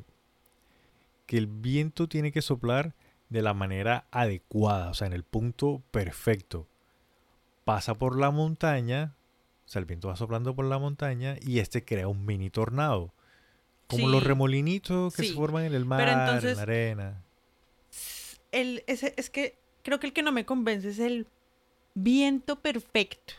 Que 1.26 1.38
el 1.38 1.48
viento 1.48 2.08
tiene 2.08 2.32
que 2.32 2.42
soplar 2.42 2.94
de 3.30 3.42
la 3.42 3.54
manera 3.54 4.06
adecuada, 4.12 4.92
o 4.92 4.94
sea, 4.94 5.08
en 5.08 5.14
el 5.14 5.24
punto 5.24 5.82
perfecto. 5.92 6.68
Pasa 7.66 7.96
por 7.96 8.20
la 8.20 8.30
montaña, 8.30 9.16
o 9.66 9.70
sea, 9.70 9.80
el 9.80 9.86
viento 9.86 10.10
va 10.10 10.16
soplando 10.16 10.56
por 10.56 10.66
la 10.66 10.78
montaña 10.78 11.38
y 11.42 11.60
este 11.60 11.84
crea 11.84 12.08
un 12.08 12.26
mini 12.26 12.50
tornado. 12.50 13.14
Como 13.88 14.08
los 14.08 14.24
remolinitos 14.24 15.16
que 15.16 15.24
se 15.24 15.34
forman 15.34 15.66
en 15.66 15.74
el 15.74 15.86
mar, 15.86 16.02
en 16.02 16.56
la 16.56 16.62
arena. 16.62 17.24
El, 18.52 18.84
ese, 18.88 19.14
es 19.18 19.30
que 19.30 19.58
creo 19.84 20.00
que 20.00 20.08
el 20.08 20.14
que 20.14 20.24
no 20.24 20.32
me 20.32 20.46
convence 20.46 20.90
es 20.90 21.00
el 21.00 21.28
viento 21.94 22.60
perfecto. 22.60 23.34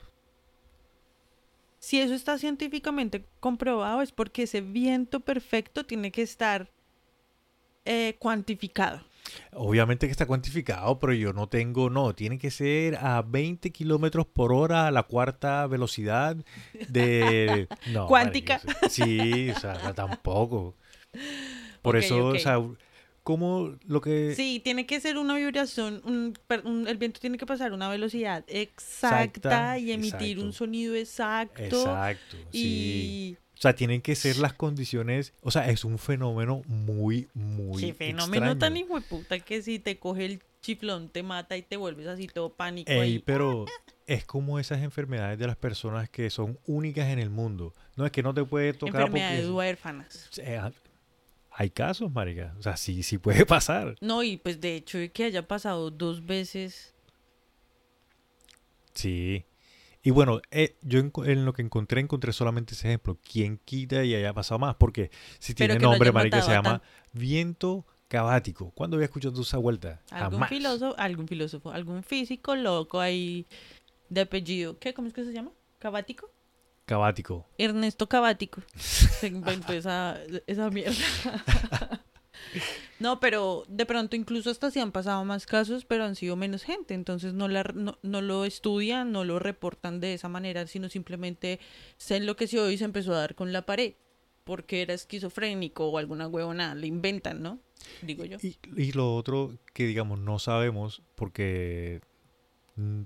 Si 1.84 2.00
eso 2.00 2.14
está 2.14 2.38
científicamente 2.38 3.26
comprobado 3.40 4.00
es 4.00 4.10
porque 4.10 4.44
ese 4.44 4.62
viento 4.62 5.20
perfecto 5.20 5.84
tiene 5.84 6.10
que 6.10 6.22
estar 6.22 6.70
eh, 7.84 8.16
cuantificado. 8.18 9.02
Obviamente 9.52 10.06
que 10.06 10.10
está 10.10 10.24
cuantificado, 10.24 10.98
pero 10.98 11.12
yo 11.12 11.34
no 11.34 11.46
tengo, 11.46 11.90
no, 11.90 12.14
tiene 12.14 12.38
que 12.38 12.50
ser 12.50 12.96
a 12.96 13.20
20 13.20 13.70
kilómetros 13.70 14.24
por 14.24 14.50
hora 14.50 14.86
a 14.86 14.90
la 14.90 15.02
cuarta 15.02 15.66
velocidad 15.66 16.38
de... 16.88 17.68
No, 17.92 18.06
Cuántica. 18.06 18.62
Sí, 18.88 19.50
o 19.50 19.60
sea, 19.60 19.92
tampoco. 19.92 20.74
Por 21.82 21.96
eso, 21.96 22.28
o 22.28 22.38
sea, 22.38 22.62
como 23.24 23.76
lo 23.86 24.00
que... 24.00 24.34
Sí, 24.36 24.60
tiene 24.62 24.86
que 24.86 25.00
ser 25.00 25.18
una 25.18 25.34
vibración, 25.36 26.00
un- 26.04 26.86
el 26.86 26.96
viento 26.98 27.18
tiene 27.20 27.38
que 27.38 27.46
pasar 27.46 27.72
una 27.72 27.88
velocidad 27.88 28.44
exacta, 28.46 29.24
Exacta, 29.24 29.78
y 29.78 29.90
emitir 29.92 30.12
exacto. 30.32 30.42
un 30.42 30.52
sonido 30.52 30.94
exacto. 30.94 31.62
Exacto, 31.64 32.36
sí. 32.52 32.58
Y 33.32 33.36
O 33.56 33.60
sea, 33.60 33.74
tienen 33.74 34.02
que 34.02 34.14
ser 34.14 34.36
las 34.36 34.52
condiciones, 34.52 35.32
o 35.40 35.50
sea, 35.50 35.68
es 35.70 35.84
un 35.84 35.98
fenómeno 35.98 36.62
muy, 36.66 37.28
muy 37.34 37.80
qué 37.80 37.94
fenómeno 37.94 38.52
extraño. 38.52 38.58
tan 38.58 38.76
hijueputa 38.76 39.38
que 39.40 39.62
si 39.62 39.78
te 39.78 39.98
coge 39.98 40.26
el 40.26 40.42
chiflón 40.60 41.08
te 41.08 41.22
mata 41.22 41.56
y 41.56 41.62
te 41.62 41.76
vuelves 41.76 42.06
así 42.06 42.26
todo 42.26 42.52
pánico 42.54 42.90
Ey, 42.90 43.18
pero 43.20 43.64
es 44.06 44.24
como 44.26 44.58
esas 44.58 44.82
enfermedades 44.82 45.38
de 45.38 45.46
las 45.46 45.56
personas 45.56 46.08
que 46.10 46.28
son 46.30 46.58
únicas 46.66 47.08
en 47.08 47.18
el 47.18 47.30
mundo. 47.30 47.72
No 47.96 48.04
es 48.04 48.12
que 48.12 48.22
no 48.22 48.34
te 48.34 48.44
puede 48.44 48.72
tocar 48.74 49.02
Enfermedades 49.02 49.40
porque... 49.42 49.52
huérfanas. 49.56 50.30
Hay 51.56 51.70
casos, 51.70 52.12
marica. 52.12 52.52
O 52.58 52.62
sea, 52.62 52.76
sí, 52.76 53.02
sí 53.04 53.18
puede 53.18 53.46
pasar. 53.46 53.94
No, 54.00 54.22
y 54.22 54.36
pues 54.36 54.60
de 54.60 54.74
hecho 54.76 54.98
de 54.98 55.12
que 55.12 55.24
haya 55.24 55.46
pasado 55.46 55.90
dos 55.90 56.26
veces. 56.26 56.94
Sí. 58.94 59.44
Y 60.02 60.10
bueno, 60.10 60.42
eh, 60.50 60.76
yo 60.82 60.98
en, 60.98 61.12
en 61.24 61.44
lo 61.44 61.52
que 61.52 61.62
encontré, 61.62 62.00
encontré 62.00 62.32
solamente 62.32 62.74
ese 62.74 62.88
ejemplo. 62.88 63.18
¿Quién 63.22 63.58
quita 63.64 64.04
y 64.04 64.14
haya 64.14 64.34
pasado 64.34 64.58
más? 64.58 64.74
Porque 64.74 65.10
si 65.38 65.54
tiene 65.54 65.78
nombre, 65.78 66.12
marica, 66.12 66.42
se 66.42 66.50
llama 66.50 66.82
viento 67.12 67.86
cabático. 68.08 68.70
¿Cuándo 68.72 68.96
había 68.96 69.06
escuchado 69.06 69.40
esa 69.40 69.58
vuelta? 69.58 70.02
Algún 70.10 70.32
Jamás. 70.32 70.48
filósofo, 70.50 70.94
algún 70.98 71.28
filósofo, 71.28 71.70
algún 71.70 72.02
físico 72.02 72.54
loco 72.54 73.00
ahí 73.00 73.46
de 74.08 74.22
apellido. 74.22 74.78
¿Qué? 74.78 74.92
¿Cómo 74.92 75.08
es 75.08 75.14
que 75.14 75.24
se 75.24 75.32
llama? 75.32 75.52
¿Cabático? 75.78 76.30
Cabático. 76.84 77.46
Ernesto 77.58 78.08
Cabático. 78.08 78.62
Se 78.76 79.28
inventó 79.28 79.72
esa, 79.72 80.18
esa 80.46 80.70
mierda. 80.70 80.94
No, 83.00 83.20
pero 83.20 83.64
de 83.68 83.86
pronto 83.86 84.16
incluso 84.16 84.50
hasta 84.50 84.70
si 84.70 84.80
han 84.80 84.92
pasado 84.92 85.24
más 85.24 85.46
casos, 85.46 85.84
pero 85.84 86.04
han 86.04 86.14
sido 86.14 86.36
menos 86.36 86.62
gente. 86.62 86.94
Entonces 86.94 87.34
no, 87.34 87.48
la, 87.48 87.64
no, 87.74 87.98
no 88.02 88.20
lo 88.20 88.44
estudian, 88.44 89.12
no 89.12 89.24
lo 89.24 89.38
reportan 89.38 90.00
de 90.00 90.14
esa 90.14 90.28
manera, 90.28 90.66
sino 90.66 90.88
simplemente 90.88 91.58
se 91.96 92.16
enloqueció 92.16 92.70
y 92.70 92.78
se 92.78 92.84
empezó 92.84 93.14
a 93.14 93.18
dar 93.18 93.34
con 93.34 93.52
la 93.52 93.66
pared. 93.66 93.94
Porque 94.44 94.82
era 94.82 94.92
esquizofrénico 94.92 95.88
o 95.88 95.96
alguna 95.96 96.28
huevona, 96.28 96.74
le 96.74 96.86
inventan, 96.86 97.42
¿no? 97.42 97.60
Digo 98.02 98.26
yo. 98.26 98.36
Y, 98.42 98.58
y 98.76 98.92
lo 98.92 99.16
otro 99.16 99.56
que, 99.72 99.86
digamos, 99.86 100.18
no 100.18 100.38
sabemos, 100.38 101.02
porque 101.14 102.02
mm, 102.76 103.02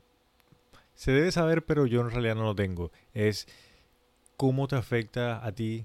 se 0.95 1.13
debe 1.13 1.31
saber, 1.31 1.65
pero 1.65 1.87
yo 1.87 2.01
en 2.01 2.11
realidad 2.11 2.35
no 2.35 2.43
lo 2.43 2.57
tengo, 2.57 2.91
es 3.15 3.47
cómo 4.39 4.67
te 4.69 4.77
afecta 4.77 5.45
a 5.45 5.53
ti, 5.53 5.85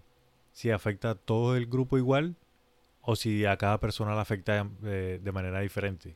si 0.54 0.70
afecta 0.72 1.10
a 1.10 1.16
todo 1.16 1.58
el 1.58 1.66
grupo 1.66 1.98
igual 1.98 2.36
o 3.02 3.18
si 3.18 3.44
a 3.46 3.58
cada 3.58 3.82
persona 3.82 4.14
le 4.16 4.22
afecta 4.22 4.66
eh, 4.84 5.20
de 5.22 5.32
manera 5.34 5.60
diferente. 5.60 6.16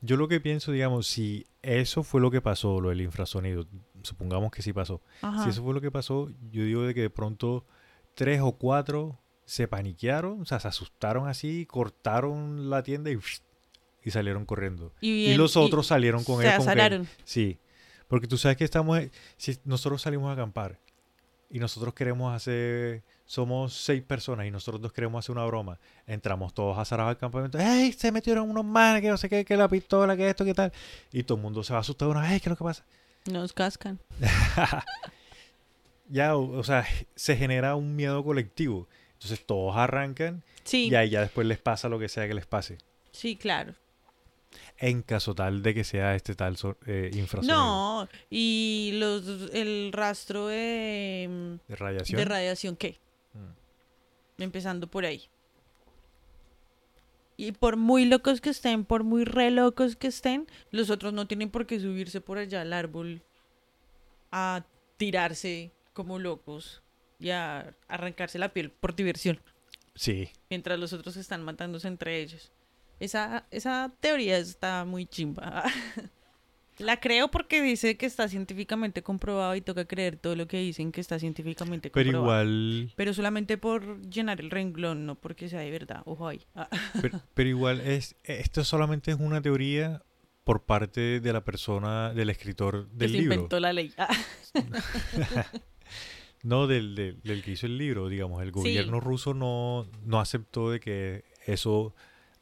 Yo 0.00 0.16
lo 0.18 0.28
que 0.28 0.38
pienso, 0.40 0.70
digamos, 0.70 1.06
si 1.06 1.46
eso 1.62 2.02
fue 2.02 2.20
lo 2.20 2.30
que 2.30 2.42
pasó, 2.42 2.80
lo 2.80 2.90
del 2.90 3.00
infrasonido, 3.00 3.66
supongamos 4.02 4.50
que 4.50 4.60
sí 4.62 4.72
pasó, 4.72 5.00
Ajá. 5.22 5.42
si 5.44 5.50
eso 5.50 5.64
fue 5.64 5.72
lo 5.72 5.80
que 5.80 5.90
pasó, 5.90 6.28
yo 6.52 6.62
digo 6.64 6.82
de 6.82 6.92
que 6.94 7.00
de 7.00 7.10
pronto 7.10 7.64
tres 8.14 8.40
o 8.42 8.52
cuatro 8.52 9.18
se 9.46 9.66
paniquearon, 9.66 10.42
o 10.42 10.44
sea, 10.44 10.60
se 10.60 10.68
asustaron 10.68 11.26
así, 11.26 11.64
cortaron 11.66 12.68
la 12.68 12.82
tienda 12.82 13.10
y, 13.10 13.18
y 14.04 14.10
salieron 14.10 14.44
corriendo. 14.44 14.92
Y, 15.00 15.14
bien- 15.24 15.38
los 15.38 15.56
otros 15.56 15.86
salieron 15.86 16.22
con 16.22 16.42
se 16.42 16.48
él. 16.48 16.58
como 16.58 16.70
que- 16.74 17.06
sí, 17.24 17.58
porque 18.08 18.26
tú 18.26 18.36
sabes 18.38 18.56
que 18.56 18.64
estamos, 18.64 19.00
si 19.36 19.58
nosotros 19.64 20.02
salimos 20.02 20.28
a 20.30 20.32
acampar 20.32 20.78
y 21.50 21.58
nosotros 21.58 21.94
queremos 21.94 22.34
hacer, 22.34 23.02
somos 23.24 23.74
seis 23.74 24.02
personas 24.02 24.46
y 24.46 24.50
nosotros 24.50 24.80
dos 24.80 24.92
queremos 24.92 25.24
hacer 25.24 25.36
una 25.36 25.44
broma, 25.46 25.78
entramos 26.06 26.52
todos 26.54 26.76
azarados 26.78 27.10
al 27.10 27.18
campamento, 27.18 27.58
¡Ey! 27.58 27.92
Se 27.92 28.10
metieron 28.12 28.50
unos 28.50 28.64
manes, 28.64 29.02
que 29.02 29.08
no 29.08 29.16
sé 29.16 29.28
qué, 29.28 29.44
que 29.44 29.56
la 29.56 29.68
pistola, 29.68 30.16
que 30.16 30.28
esto, 30.28 30.44
que 30.44 30.54
tal. 30.54 30.72
Y 31.12 31.22
todo 31.22 31.36
el 31.38 31.42
mundo 31.42 31.62
se 31.62 31.72
va 31.72 31.78
asustado, 31.80 32.10
una 32.10 32.22
vez, 32.22 32.42
¿qué 32.42 32.48
es 32.48 32.50
lo 32.50 32.56
que 32.56 32.64
pasa? 32.64 32.84
Nos 33.26 33.52
cascan. 33.52 33.98
ya, 36.08 36.36
o, 36.36 36.58
o 36.58 36.64
sea, 36.64 36.86
se 37.14 37.36
genera 37.36 37.76
un 37.76 37.96
miedo 37.96 38.22
colectivo. 38.24 38.88
Entonces 39.14 39.46
todos 39.46 39.76
arrancan 39.76 40.42
Sí, 40.64 40.88
y 40.88 40.94
ahí 40.94 41.10
ya 41.10 41.20
después 41.20 41.46
les 41.46 41.58
pasa 41.58 41.88
lo 41.88 41.98
que 41.98 42.08
sea 42.08 42.26
que 42.26 42.34
les 42.34 42.46
pase. 42.46 42.78
sí, 43.12 43.36
claro. 43.36 43.74
En 44.78 45.02
caso 45.02 45.34
tal 45.34 45.62
de 45.62 45.72
que 45.72 45.84
sea 45.84 46.14
este 46.16 46.34
tal 46.34 46.56
eh, 46.86 47.10
infrasonido 47.14 47.56
No, 47.56 48.08
y 48.28 48.90
los 48.94 49.52
el 49.52 49.92
rastro 49.92 50.48
de, 50.48 51.58
de 51.68 51.76
radiación. 51.76 52.18
de 52.18 52.24
radiación, 52.24 52.76
¿qué? 52.76 52.98
Mm. 53.34 54.42
Empezando 54.42 54.88
por 54.88 55.04
ahí. 55.04 55.22
Y 57.36 57.52
por 57.52 57.76
muy 57.76 58.04
locos 58.04 58.40
que 58.40 58.50
estén, 58.50 58.84
por 58.84 59.02
muy 59.04 59.24
re 59.24 59.50
locos 59.50 59.96
que 59.96 60.06
estén, 60.08 60.46
los 60.70 60.90
otros 60.90 61.12
no 61.12 61.26
tienen 61.26 61.50
por 61.50 61.66
qué 61.66 61.80
subirse 61.80 62.20
por 62.20 62.38
allá 62.38 62.60
al 62.60 62.72
árbol 62.72 63.22
a 64.30 64.64
tirarse 64.96 65.72
como 65.92 66.18
locos 66.18 66.82
y 67.18 67.30
a 67.30 67.74
arrancarse 67.88 68.38
la 68.38 68.52
piel 68.52 68.70
por 68.70 68.94
diversión, 68.94 69.40
Sí, 69.96 70.28
mientras 70.50 70.78
los 70.78 70.92
otros 70.92 71.16
están 71.16 71.42
matándose 71.44 71.86
entre 71.86 72.20
ellos. 72.20 72.50
Esa, 73.00 73.46
esa 73.50 73.92
teoría 74.00 74.38
está 74.38 74.84
muy 74.84 75.06
chimba. 75.06 75.64
La 76.78 76.98
creo 76.98 77.30
porque 77.30 77.62
dice 77.62 77.96
que 77.96 78.04
está 78.04 78.28
científicamente 78.28 79.02
comprobado 79.02 79.54
y 79.54 79.60
toca 79.60 79.84
creer 79.84 80.16
todo 80.16 80.34
lo 80.34 80.48
que 80.48 80.58
dicen 80.58 80.90
que 80.90 81.00
está 81.00 81.20
científicamente 81.20 81.88
pero 81.88 82.10
comprobado. 82.10 82.42
igual, 82.44 82.92
Pero 82.96 83.14
solamente 83.14 83.56
por 83.58 84.00
llenar 84.10 84.40
el 84.40 84.50
renglón, 84.50 85.06
no 85.06 85.14
porque 85.14 85.48
sea 85.48 85.60
de 85.60 85.70
verdad. 85.70 86.02
Ojo 86.04 86.26
ahí. 86.26 86.40
Ah. 86.56 86.68
pero, 87.00 87.20
pero 87.32 87.48
igual 87.48 87.80
es, 87.80 88.16
esto 88.24 88.64
solamente 88.64 89.12
es 89.12 89.18
una 89.20 89.40
teoría 89.40 90.02
por 90.42 90.64
parte 90.64 91.20
de 91.20 91.32
la 91.32 91.44
persona, 91.44 92.12
del 92.12 92.28
escritor 92.30 92.88
que 92.88 92.96
del 92.96 93.10
se 93.12 93.18
libro. 93.18 93.34
inventó 93.34 93.60
la 93.60 93.72
ley. 93.72 93.92
Ah. 93.96 94.08
No 96.42 96.66
del, 96.66 96.94
del, 96.94 97.22
del 97.22 97.42
que 97.42 97.52
hizo 97.52 97.64
el 97.64 97.78
libro, 97.78 98.08
digamos. 98.10 98.42
El 98.42 98.52
gobierno 98.52 99.00
ruso 99.00 99.32
no, 99.32 99.86
no 100.04 100.20
aceptó 100.20 100.70
de 100.70 100.78
que 100.78 101.24
eso 101.46 101.94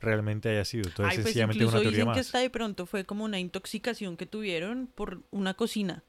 realmente 0.03 0.49
haya 0.51 0.65
sido. 0.65 0.89
Entonces, 0.89 1.11
Ay, 1.13 1.17
pues 1.19 1.25
sencillamente 1.27 1.65
es 1.65 1.69
una 1.71 1.79
incluso 1.79 1.83
teoría 1.83 1.91
dicen 1.97 2.07
más. 2.09 2.15
que 2.17 2.21
hasta 2.21 2.39
de 2.41 2.51
pronto 2.51 2.87
fue 2.87 3.05
como 3.05 3.25
una 3.25 3.39
intoxicación 3.39 4.17
que 4.17 4.27
tuvieron 4.27 4.89
por 4.95 5.23
una 5.31 5.55
cocina 5.55 6.03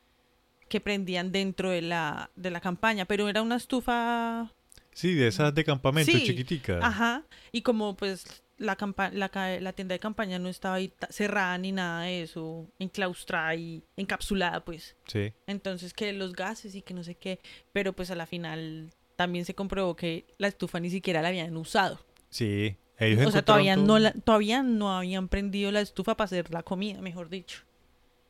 que 0.69 0.81
prendían 0.81 1.31
dentro 1.31 1.69
de 1.69 1.81
la, 1.81 2.31
de 2.35 2.49
la 2.51 2.59
campaña, 2.59 3.05
pero 3.05 3.29
era 3.29 3.41
una 3.41 3.55
estufa 3.57 4.51
Sí, 4.91 5.13
de 5.15 5.27
esas 5.27 5.53
de 5.55 5.63
campamento 5.63 6.11
Sí, 6.11 6.23
chiquitica. 6.25 6.79
Ajá, 6.81 7.23
y 7.51 7.61
como 7.61 7.95
pues 7.95 8.43
la, 8.57 8.75
campa 8.75 9.09
la, 9.09 9.29
la 9.59 9.73
tienda 9.73 9.93
de 9.93 9.99
campaña 9.99 10.37
no 10.39 10.49
estaba 10.49 10.75
ahí 10.75 10.93
cerrada 11.09 11.57
ni 11.57 11.71
nada 11.71 12.03
de 12.03 12.23
eso, 12.23 12.67
enclaustrada 12.79 13.55
y 13.55 13.83
encapsulada, 13.97 14.63
pues. 14.63 14.95
Sí. 15.07 15.33
Entonces 15.47 15.93
que 15.93 16.13
los 16.13 16.33
gases 16.33 16.75
y 16.75 16.81
que 16.81 16.93
no 16.93 17.03
sé 17.03 17.15
qué, 17.15 17.39
pero 17.71 17.93
pues 17.93 18.09
a 18.11 18.15
la 18.15 18.25
final 18.27 18.89
también 19.15 19.45
se 19.45 19.53
comprobó 19.55 19.95
que 19.95 20.25
la 20.37 20.47
estufa 20.47 20.79
ni 20.79 20.89
siquiera 20.89 21.21
la 21.21 21.27
habían 21.29 21.55
usado. 21.57 21.99
Sí. 22.29 22.77
Ellos 23.05 23.27
O 23.27 23.31
sea, 23.31 23.41
todavía 23.43 23.75
todo- 23.75 23.85
no, 23.85 23.99
la- 23.99 24.13
todavía 24.13 24.63
no 24.63 24.95
habían 24.97 25.27
prendido 25.27 25.71
la 25.71 25.81
estufa 25.81 26.15
para 26.15 26.25
hacer 26.25 26.51
la 26.53 26.63
comida, 26.63 27.01
mejor 27.01 27.29
dicho. 27.29 27.61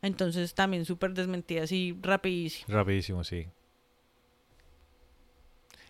Entonces 0.02 0.54
también 0.54 0.86
súper 0.86 1.14
desmentida 1.14 1.64
así 1.64 1.98
rapidísimo. 2.02 2.66
Rapidísimo, 2.74 3.24
sí. 3.24 3.48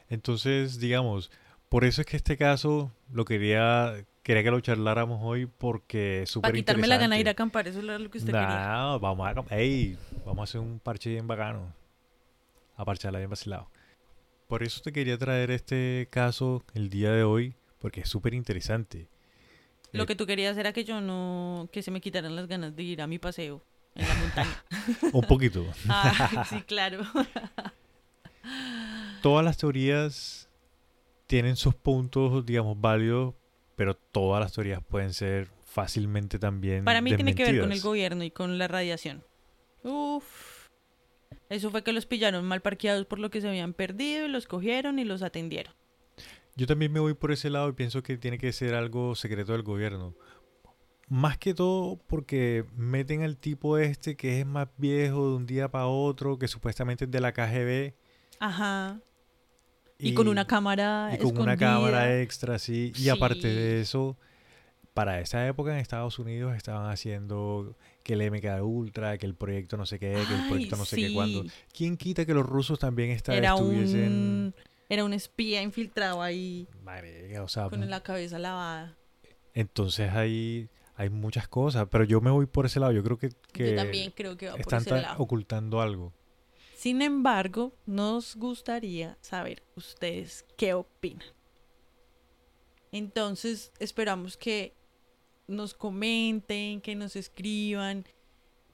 Entonces, 0.10 0.80
digamos, 0.80 1.32
por 1.70 1.86
eso 1.86 2.02
es 2.02 2.08
que 2.08 2.18
este 2.18 2.38
caso 2.38 2.92
lo 3.12 3.26
quería, 3.26 4.06
quería 4.22 4.44
que 4.44 4.52
lo 4.52 4.60
charláramos 4.60 5.20
hoy 5.24 5.46
porque 5.48 6.24
es 6.24 6.30
súper 6.30 6.50
Para 6.52 6.56
quitarme 6.56 6.88
la 6.88 6.98
gana 6.98 7.16
de 7.16 7.22
ir 7.22 7.28
a 7.28 7.32
interesante. 7.32 7.42
acampar, 7.64 7.68
eso 7.68 7.80
era 7.80 7.98
lo 8.00 8.10
que 8.12 8.18
usted 8.20 8.32
quería. 8.32 8.48
Nah, 8.48 8.98
vamos 8.98 9.28
a, 9.28 9.34
acamp- 9.34 9.52
ey, 9.52 9.98
vamos 10.26 10.40
a 10.42 10.44
hacer 10.44 10.62
un 10.62 10.80
parche 10.80 11.10
bien 11.10 11.28
bacano. 11.28 11.74
A 12.76 12.86
parcharla 12.86 13.20
bien 13.20 13.30
vacilado. 13.30 13.70
Por 14.48 14.62
eso 14.64 14.82
te 14.82 14.92
quería 14.92 15.18
traer 15.18 15.52
este 15.52 16.08
caso 16.12 16.64
el 16.74 16.90
día 16.90 17.12
de 17.12 17.24
hoy, 17.24 17.56
porque 17.84 18.00
es 18.00 18.08
súper 18.08 18.34
interesante. 18.34 19.10
Lo 19.92 20.04
Eh, 20.04 20.06
que 20.06 20.16
tú 20.16 20.26
querías 20.26 20.56
era 20.56 20.72
que 20.72 20.86
yo 20.86 21.02
no, 21.02 21.68
que 21.70 21.84
se 21.84 21.92
me 21.92 22.00
quitaran 22.00 22.34
las 22.34 22.48
ganas 22.48 22.74
de 22.78 22.82
ir 22.82 23.02
a 23.02 23.08
mi 23.08 23.20
paseo 23.20 23.62
en 23.94 24.08
la 24.08 24.16
montaña. 24.16 24.64
Un 25.12 25.24
poquito. 25.24 25.66
Ah, 25.90 26.46
sí, 26.50 26.62
claro. 26.62 27.02
Todas 29.22 29.44
las 29.44 29.58
teorías 29.58 30.50
tienen 31.28 31.58
sus 31.58 31.76
puntos, 31.76 32.46
digamos, 32.46 32.80
válidos, 32.80 33.34
pero 33.76 33.98
todas 33.98 34.42
las 34.42 34.54
teorías 34.54 34.82
pueden 34.82 35.14
ser 35.14 35.50
fácilmente 35.66 36.40
también 36.40 36.86
Para 36.86 37.02
mí 37.02 37.14
tiene 37.14 37.36
que 37.36 37.44
ver 37.44 37.60
con 37.60 37.74
el 37.74 37.82
gobierno 37.82 38.24
y 38.24 38.32
con 38.32 38.58
la 38.58 38.70
radiación. 38.70 39.26
Uf. 39.84 40.70
Eso 41.50 41.70
fue 41.70 41.84
que 41.84 41.92
los 41.92 42.06
pillaron 42.06 42.46
mal 42.46 42.62
parqueados 42.62 43.06
por 43.06 43.20
lo 43.20 43.30
que 43.30 43.42
se 43.42 43.50
habían 43.50 43.74
perdido 43.74 44.26
y 44.26 44.30
los 44.30 44.48
cogieron 44.48 45.00
y 45.00 45.04
los 45.04 45.22
atendieron. 45.22 45.74
Yo 46.56 46.68
también 46.68 46.92
me 46.92 47.00
voy 47.00 47.14
por 47.14 47.32
ese 47.32 47.50
lado 47.50 47.70
y 47.70 47.74
pienso 47.74 48.04
que 48.04 48.18
tiene 48.18 48.38
que 48.38 48.52
ser 48.54 48.76
algo 48.76 49.16
secreto 49.16 49.54
del 49.54 49.64
gobierno. 49.64 50.14
Más 51.10 51.38
que 51.38 51.54
todo 51.54 52.00
porque 52.08 52.66
meten 52.76 53.24
al 53.24 53.38
tipo 53.38 53.78
este 53.78 54.16
que 54.16 54.40
es 54.40 54.46
más 54.46 54.68
viejo 54.78 55.30
de 55.30 55.36
un 55.36 55.46
día 55.46 55.70
para 55.70 55.88
otro, 55.88 56.38
que 56.38 56.48
supuestamente 56.48 57.06
es 57.06 57.12
de 57.12 57.20
la 57.20 57.34
KGB. 57.34 57.94
Ajá. 58.40 59.00
Y, 60.00 60.14
con 60.14 60.28
una 60.28 60.46
cámara 60.46 61.12
y 61.14 61.18
con 61.18 61.38
una 61.40 61.56
cámara 61.58 62.20
extra, 62.22 62.60
sí. 62.60 62.92
Y 62.98 63.10
aparte 63.10 63.48
de 63.48 63.82
eso, 63.82 64.18
para 64.94 65.20
esa 65.22 65.48
época 65.48 65.72
en 65.74 65.80
Estados 65.80 66.20
Unidos 66.20 66.56
estaban 66.56 66.90
haciendo 66.92 67.76
que 68.04 68.14
el 68.14 68.22
MK 68.32 68.62
Ultra, 68.64 69.18
que 69.18 69.26
el 69.26 69.34
proyecto 69.36 69.78
no 69.78 69.86
sé 69.86 70.00
qué, 70.00 70.12
que 70.12 70.34
el 70.34 70.42
Ay, 70.42 70.50
proyecto 70.50 70.76
no 70.76 70.86
sé 70.86 70.98
qué 70.98 71.14
cuándo. 71.14 71.44
¿Quién 71.76 71.96
quita 71.98 72.26
que 72.26 72.34
los 72.34 72.46
rusos 72.46 72.80
también 72.80 73.12
esta- 73.12 73.34
Era 73.34 73.56
un, 73.56 74.54
era 74.94 75.04
un 75.06 75.14
espía 75.14 75.62
infiltrado 75.62 76.22
ahí 76.22 76.68
Marica, 76.84 77.44
o 77.44 77.48
sea, 77.48 77.70
con 77.70 77.90
la 77.90 78.02
cabeza 78.04 78.38
lavada. 78.40 78.96
entonces 79.54 80.12
hay, 80.12 80.70
hay 80.96 81.10
muchas 81.10 81.48
cosas, 81.48 81.88
pero 81.90 82.04
yo 82.04 82.22
me 82.22 82.32
voy 82.32 82.46
por 82.46 82.66
ese 82.66 82.80
lado. 82.80 82.92
Yo 82.92 83.04
creo 83.04 83.18
que, 83.18 83.30
que 83.52 83.72
Yo 83.72 83.76
también 83.76 84.12
creo 84.12 84.38
que 84.38 84.48
va 84.48 84.54
por 84.54 84.62
están 84.62 84.82
ese 84.82 84.90
ta- 84.92 85.02
lado. 85.02 85.24
ocultando 85.24 85.82
algo. 85.82 86.14
Sin 86.76 87.02
embargo, 87.02 87.74
nos 87.86 88.36
gustaría 88.36 89.18
saber 89.22 89.64
ustedes 89.76 90.46
qué 90.58 90.74
opinan. 90.74 91.28
Entonces, 92.92 93.72
esperamos 93.80 94.38
que 94.38 94.74
nos 95.48 95.74
comenten, 95.74 96.82
que 96.82 96.96
nos 96.96 97.16
escriban 97.16 98.06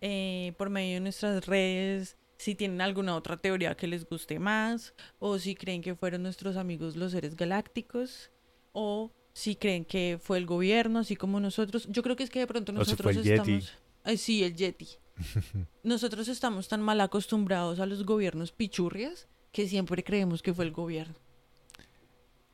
eh, 0.02 0.54
por 0.58 0.70
medio 0.70 0.96
de 0.96 1.00
nuestras 1.02 1.46
redes 1.46 2.18
si 2.40 2.56
tienen 2.56 2.80
alguna 2.80 3.16
otra 3.18 3.36
teoría 3.36 3.76
que 3.76 3.86
les 3.86 4.07
guste 4.07 4.40
más 4.40 4.94
o 5.20 5.38
si 5.38 5.56
creen 5.56 5.82
que 5.82 5.94
fueron 5.94 6.24
nuestros 6.24 6.56
amigos 6.56 6.95
los 6.95 7.11
seres 7.11 7.36
galácticos 7.36 8.32
o 8.72 9.11
si 9.34 9.57
creen 9.57 9.84
que 9.84 10.18
fue 10.22 10.38
el 10.38 10.45
gobierno, 10.45 10.99
así 10.99 11.18
como 11.18 11.41
nosotros. 11.41 11.86
Yo 11.90 12.02
creo 12.02 12.16
que 12.16 12.24
es 12.24 12.30
que 12.30 12.40
de 12.40 12.48
pronto 12.48 12.72
si 12.72 12.78
nosotros 12.78 13.18
estamos... 13.18 13.74
Ay, 14.06 14.18
sí, 14.18 14.41
el 14.44 14.56
Yeti. 14.56 14.88
Nosotros 15.84 16.30
estamos 16.30 16.70
tan 16.70 16.82
mal 16.82 17.02
acostumbrados 17.02 17.82
a 17.82 17.86
los 17.86 18.06
gobiernos 18.06 18.53
pichurrias 18.53 19.28
que 19.52 19.68
siempre 19.68 20.02
creemos 20.02 20.41
que 20.41 20.53
fue 20.53 20.64
el 20.64 20.72
gobierno. 20.72 21.16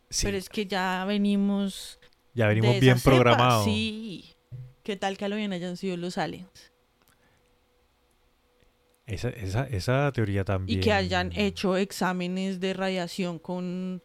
Sí, 0.10 0.26
Pero 0.26 0.38
es 0.38 0.50
que 0.50 0.66
ya 0.66 1.06
venimos. 1.06 2.00
ya 2.34 2.48
venimos 2.48 2.80
bien 2.80 3.00
programados. 3.00 3.66
Sí. 3.66 4.34
¿Qué 4.82 4.96
tal 4.96 5.16
que 5.16 5.26
a 5.26 5.30
lo 5.30 5.36
bien 5.36 5.54
hayan 5.54 5.78
sido 5.78 5.96
los 5.96 6.18
aliens? 6.18 6.74
Esa, 9.08 9.30
esa, 9.30 9.68
esa 9.68 10.12
teoría 10.12 10.44
también. 10.44 10.80
Y 10.80 10.82
que 10.82 10.92
hayan 10.92 11.32
hecho 11.36 11.78
exámenes 11.78 12.60
de 12.60 12.74
radiación 12.74 13.38
con 13.40 14.02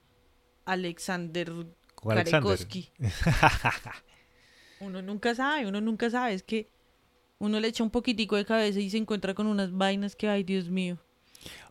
Alexander 0.66 1.66
con 2.00 2.12
Alexander. 2.12 2.66
Uno 4.80 5.02
nunca 5.02 5.34
sabe, 5.34 5.66
uno 5.66 5.82
nunca 5.82 6.08
sabe. 6.08 6.32
Es 6.32 6.42
que 6.42 6.70
uno 7.38 7.60
le 7.60 7.68
echa 7.68 7.84
un 7.84 7.90
poquitico 7.90 8.36
de 8.36 8.46
cabeza 8.46 8.80
y 8.80 8.88
se 8.88 8.96
encuentra 8.96 9.34
con 9.34 9.46
unas 9.46 9.72
vainas 9.72 10.16
que, 10.16 10.26
ay, 10.26 10.42
Dios 10.42 10.70
mío. 10.70 10.96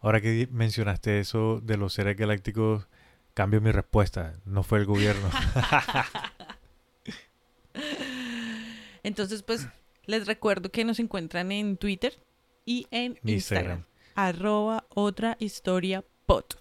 Ahora 0.02 0.22
que 0.22 0.48
mencionaste 0.52 1.20
eso 1.20 1.60
de 1.60 1.78
los 1.78 1.94
seres 1.94 2.16
galácticos, 2.16 2.88
cambio 3.34 3.62
mi 3.62 3.72
respuesta. 3.72 4.40
No 4.46 4.62
fue 4.62 4.78
el 4.78 4.86
gobierno. 4.86 5.28
Entonces, 9.04 9.42
pues, 9.42 9.68
les 10.06 10.28
recuerdo 10.28 10.70
que 10.72 10.86
nos 10.86 11.00
encuentran 11.00 11.52
en 11.52 11.78
Twitter 11.78 12.20
y 12.70 12.86
en 12.92 13.18
Instagram. 13.24 13.34
Instagram. 13.34 13.84
Arroba 14.14 14.86
otra 14.90 15.38
historia 15.40 16.06
pot. 16.28 16.56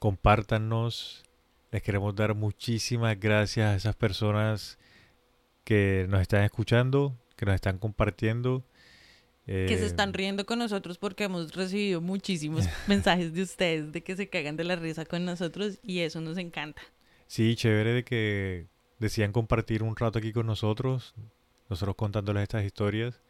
Compártanos. 0.00 1.22
Les 1.70 1.82
queremos 1.82 2.16
dar 2.16 2.34
muchísimas 2.34 3.18
gracias 3.18 3.68
a 3.68 3.76
esas 3.76 3.94
personas 3.94 4.76
que 5.62 6.06
nos 6.08 6.20
están 6.20 6.42
escuchando, 6.42 7.16
que 7.36 7.46
nos 7.46 7.54
están 7.54 7.78
compartiendo. 7.78 8.64
Que 9.46 9.68
se 9.68 9.84
Eh, 9.84 9.86
están 9.86 10.12
riendo 10.14 10.44
con 10.46 10.58
nosotros 10.58 10.98
porque 10.98 11.24
hemos 11.24 11.54
recibido 11.54 12.00
muchísimos 12.00 12.64
mensajes 12.88 13.32
de 13.32 13.42
ustedes 13.42 13.92
de 13.92 14.02
que 14.02 14.16
se 14.16 14.28
cagan 14.28 14.56
de 14.56 14.64
la 14.64 14.74
risa 14.74 15.04
con 15.04 15.24
nosotros 15.24 15.78
y 15.84 16.00
eso 16.00 16.20
nos 16.20 16.38
encanta. 16.38 16.82
Sí, 17.28 17.54
chévere 17.54 17.92
de 17.92 18.04
que 18.04 18.66
decían 18.98 19.30
compartir 19.30 19.84
un 19.84 19.94
rato 19.94 20.18
aquí 20.18 20.32
con 20.32 20.46
nosotros, 20.46 21.14
nosotros 21.70 21.94
contándoles 21.94 22.42
estas 22.42 22.64
historias, 22.64 23.20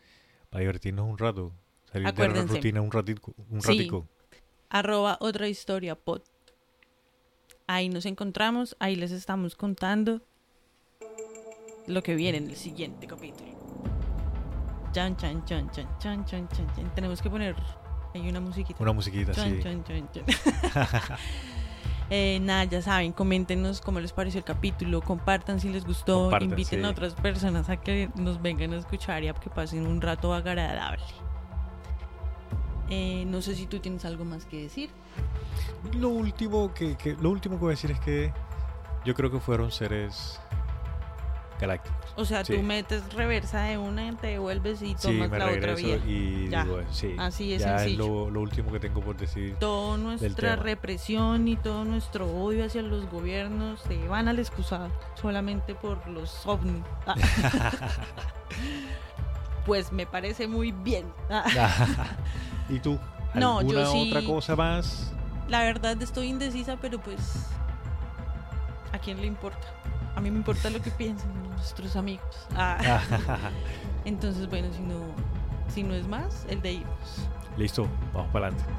para 0.49 0.61
divertirnos 0.61 1.07
un 1.09 1.19
rato, 1.19 1.53
salir 1.93 1.95
de 1.95 2.01
la 2.03 2.09
Acuérdense. 2.11 2.55
rutina 2.55 2.81
un 2.81 2.91
ratico. 2.91 3.35
Un 3.51 3.61
Sí. 3.63 3.69
ratico. 3.79 4.07
Arroba 4.71 5.19
otra 5.21 5.49
historia 5.49 5.95
pot. 5.95 6.25
Ahí 7.67 7.89
nos 7.89 8.07
encontramos, 8.07 8.77
ahí 8.81 8.97
les 8.97 9.11
estamos 9.13 9.55
contando 9.55 10.21
lo 11.87 12.03
que 12.03 12.15
viene 12.15 12.39
en 12.39 12.49
el 12.51 12.57
siguiente 12.57 13.07
capítulo. 13.07 13.51
Chan, 14.93 15.17
chan, 15.17 15.45
chan, 15.45 15.71
chan, 15.71 15.89
chan, 15.99 16.25
chan, 16.27 16.49
chan, 16.49 16.75
chan. 16.77 16.95
Tenemos 16.95 17.23
que 17.23 17.31
poner 17.31 17.55
ahí 18.15 18.29
una 18.29 18.41
musiquita. 18.41 18.83
Una 18.83 18.93
musiquita 18.93 19.33
Chan, 19.33 19.53
así. 19.55 19.63
chan, 19.63 19.85
chan, 19.85 20.09
chan. 20.13 20.25
Eh, 22.15 22.41
nada, 22.43 22.65
ya 22.65 22.83
saben, 22.83 23.13
coméntenos 23.13 23.81
cómo 23.81 23.99
les 23.99 24.13
pareció 24.13 24.37
el 24.39 24.45
capítulo, 24.45 25.01
compartan 25.01 25.61
si 25.61 25.71
les 25.71 25.87
gustó, 25.87 26.25
Compartan, 26.25 26.51
inviten 26.51 26.81
sí. 26.81 26.85
a 26.85 26.91
otras 26.91 27.15
personas 27.15 27.71
a 27.71 27.79
que 27.79 28.11
nos 28.17 28.43
vengan 28.43 28.75
a 28.75 28.77
escuchar 28.77 29.23
y 29.25 29.29
a 29.29 29.33
que 29.33 29.49
pasen 29.49 29.87
un 29.87 29.99
rato 30.03 30.35
agradable. 30.35 31.03
Eh, 32.91 33.25
no 33.27 33.41
sé 33.43 33.55
si 33.55 33.67
tú 33.67 33.79
tienes 33.79 34.05
algo 34.05 34.25
más 34.25 34.45
que 34.45 34.63
decir. 34.63 34.91
Lo 35.99 36.09
último 36.11 36.73
que, 36.75 36.97
que- 36.97 37.15
lo 37.15 37.31
último 37.31 37.57
que 37.57 37.61
voy 37.61 37.71
a 37.73 37.77
decir 37.77 37.91
es 37.91 38.01
que 38.01 38.33
yo 39.05 39.15
creo 39.15 39.31
que 39.31 39.41
fueron 39.41 39.71
seres 39.73 40.41
galácticos. 41.61 41.97
O 42.17 42.25
sea, 42.25 42.45
Sí. 42.45 42.55
tú 42.57 42.63
metes 42.63 43.15
reversa 43.15 43.63
de 43.63 43.79
una, 43.79 44.15
te 44.17 44.27
devuelves 44.29 44.83
y 44.83 44.89
Sí, 44.89 44.95
tomas 45.01 45.31
me 45.31 45.39
la 45.39 45.47
otra 45.47 45.75
vía. 45.75 45.97
y 46.07 46.49
Ya. 46.51 46.65
digo 46.65 46.81
sí. 46.91 47.15
Así 47.19 47.51
de 47.51 47.59
ya 47.59 47.77
es 47.77 47.83
sencillo. 47.83 48.07
lo, 48.27 48.31
lo 48.31 48.41
último 48.41 48.71
que 48.73 48.81
tengo 48.81 49.01
por 49.01 49.17
decir. 49.17 49.57
Toda 49.61 49.97
nuestra 49.97 50.57
represión 50.57 51.47
y 51.49 51.57
todo 51.57 51.85
nuestro 51.85 52.27
odio 52.27 52.67
hacia 52.67 52.83
los 52.83 53.09
gobiernos 53.11 53.81
se 53.81 54.07
van 54.09 54.29
al 54.29 54.39
excusado 54.41 54.91
solamente 55.15 55.75
por 55.75 56.07
los 56.09 56.47
ovnis. 56.47 56.83
Ah. 57.07 57.15
pues 59.67 59.93
me 59.93 60.07
parece 60.07 60.47
muy 60.49 60.73
bien. 60.73 61.07
¿Y 62.69 62.79
tú? 62.81 62.99
No, 63.35 63.63
yo 63.63 63.69
¿Alguna 63.79 63.87
sí- 63.87 64.09
otra 64.15 64.27
cosa 64.27 64.57
más? 64.57 65.11
La 65.49 65.63
verdad 65.63 66.01
estoy 66.03 66.27
indecisa, 66.29 66.77
pero 66.81 67.01
pues 67.01 67.47
¿a 68.93 68.99
quién 68.99 69.19
le 69.23 69.27
importa? 69.27 69.67
A 70.15 70.21
mí 70.21 70.31
me 70.31 70.37
importa 70.37 70.69
lo 70.69 70.83
que 70.83 70.91
piensen 70.99 71.31
nuestros 71.49 71.97
amigos. 71.97 72.47
Ah. 72.55 72.99
Entonces, 74.05 74.51
bueno, 74.51 74.69
si 74.75 74.83
no, 74.83 75.01
si 75.73 75.83
no 75.83 75.95
es 75.95 76.07
más, 76.07 76.45
el 76.51 76.61
de 76.61 76.73
irnos. 76.75 77.29
Listo, 77.57 77.89
vamos 78.13 78.31
para 78.33 78.49
adelante. 78.49 78.71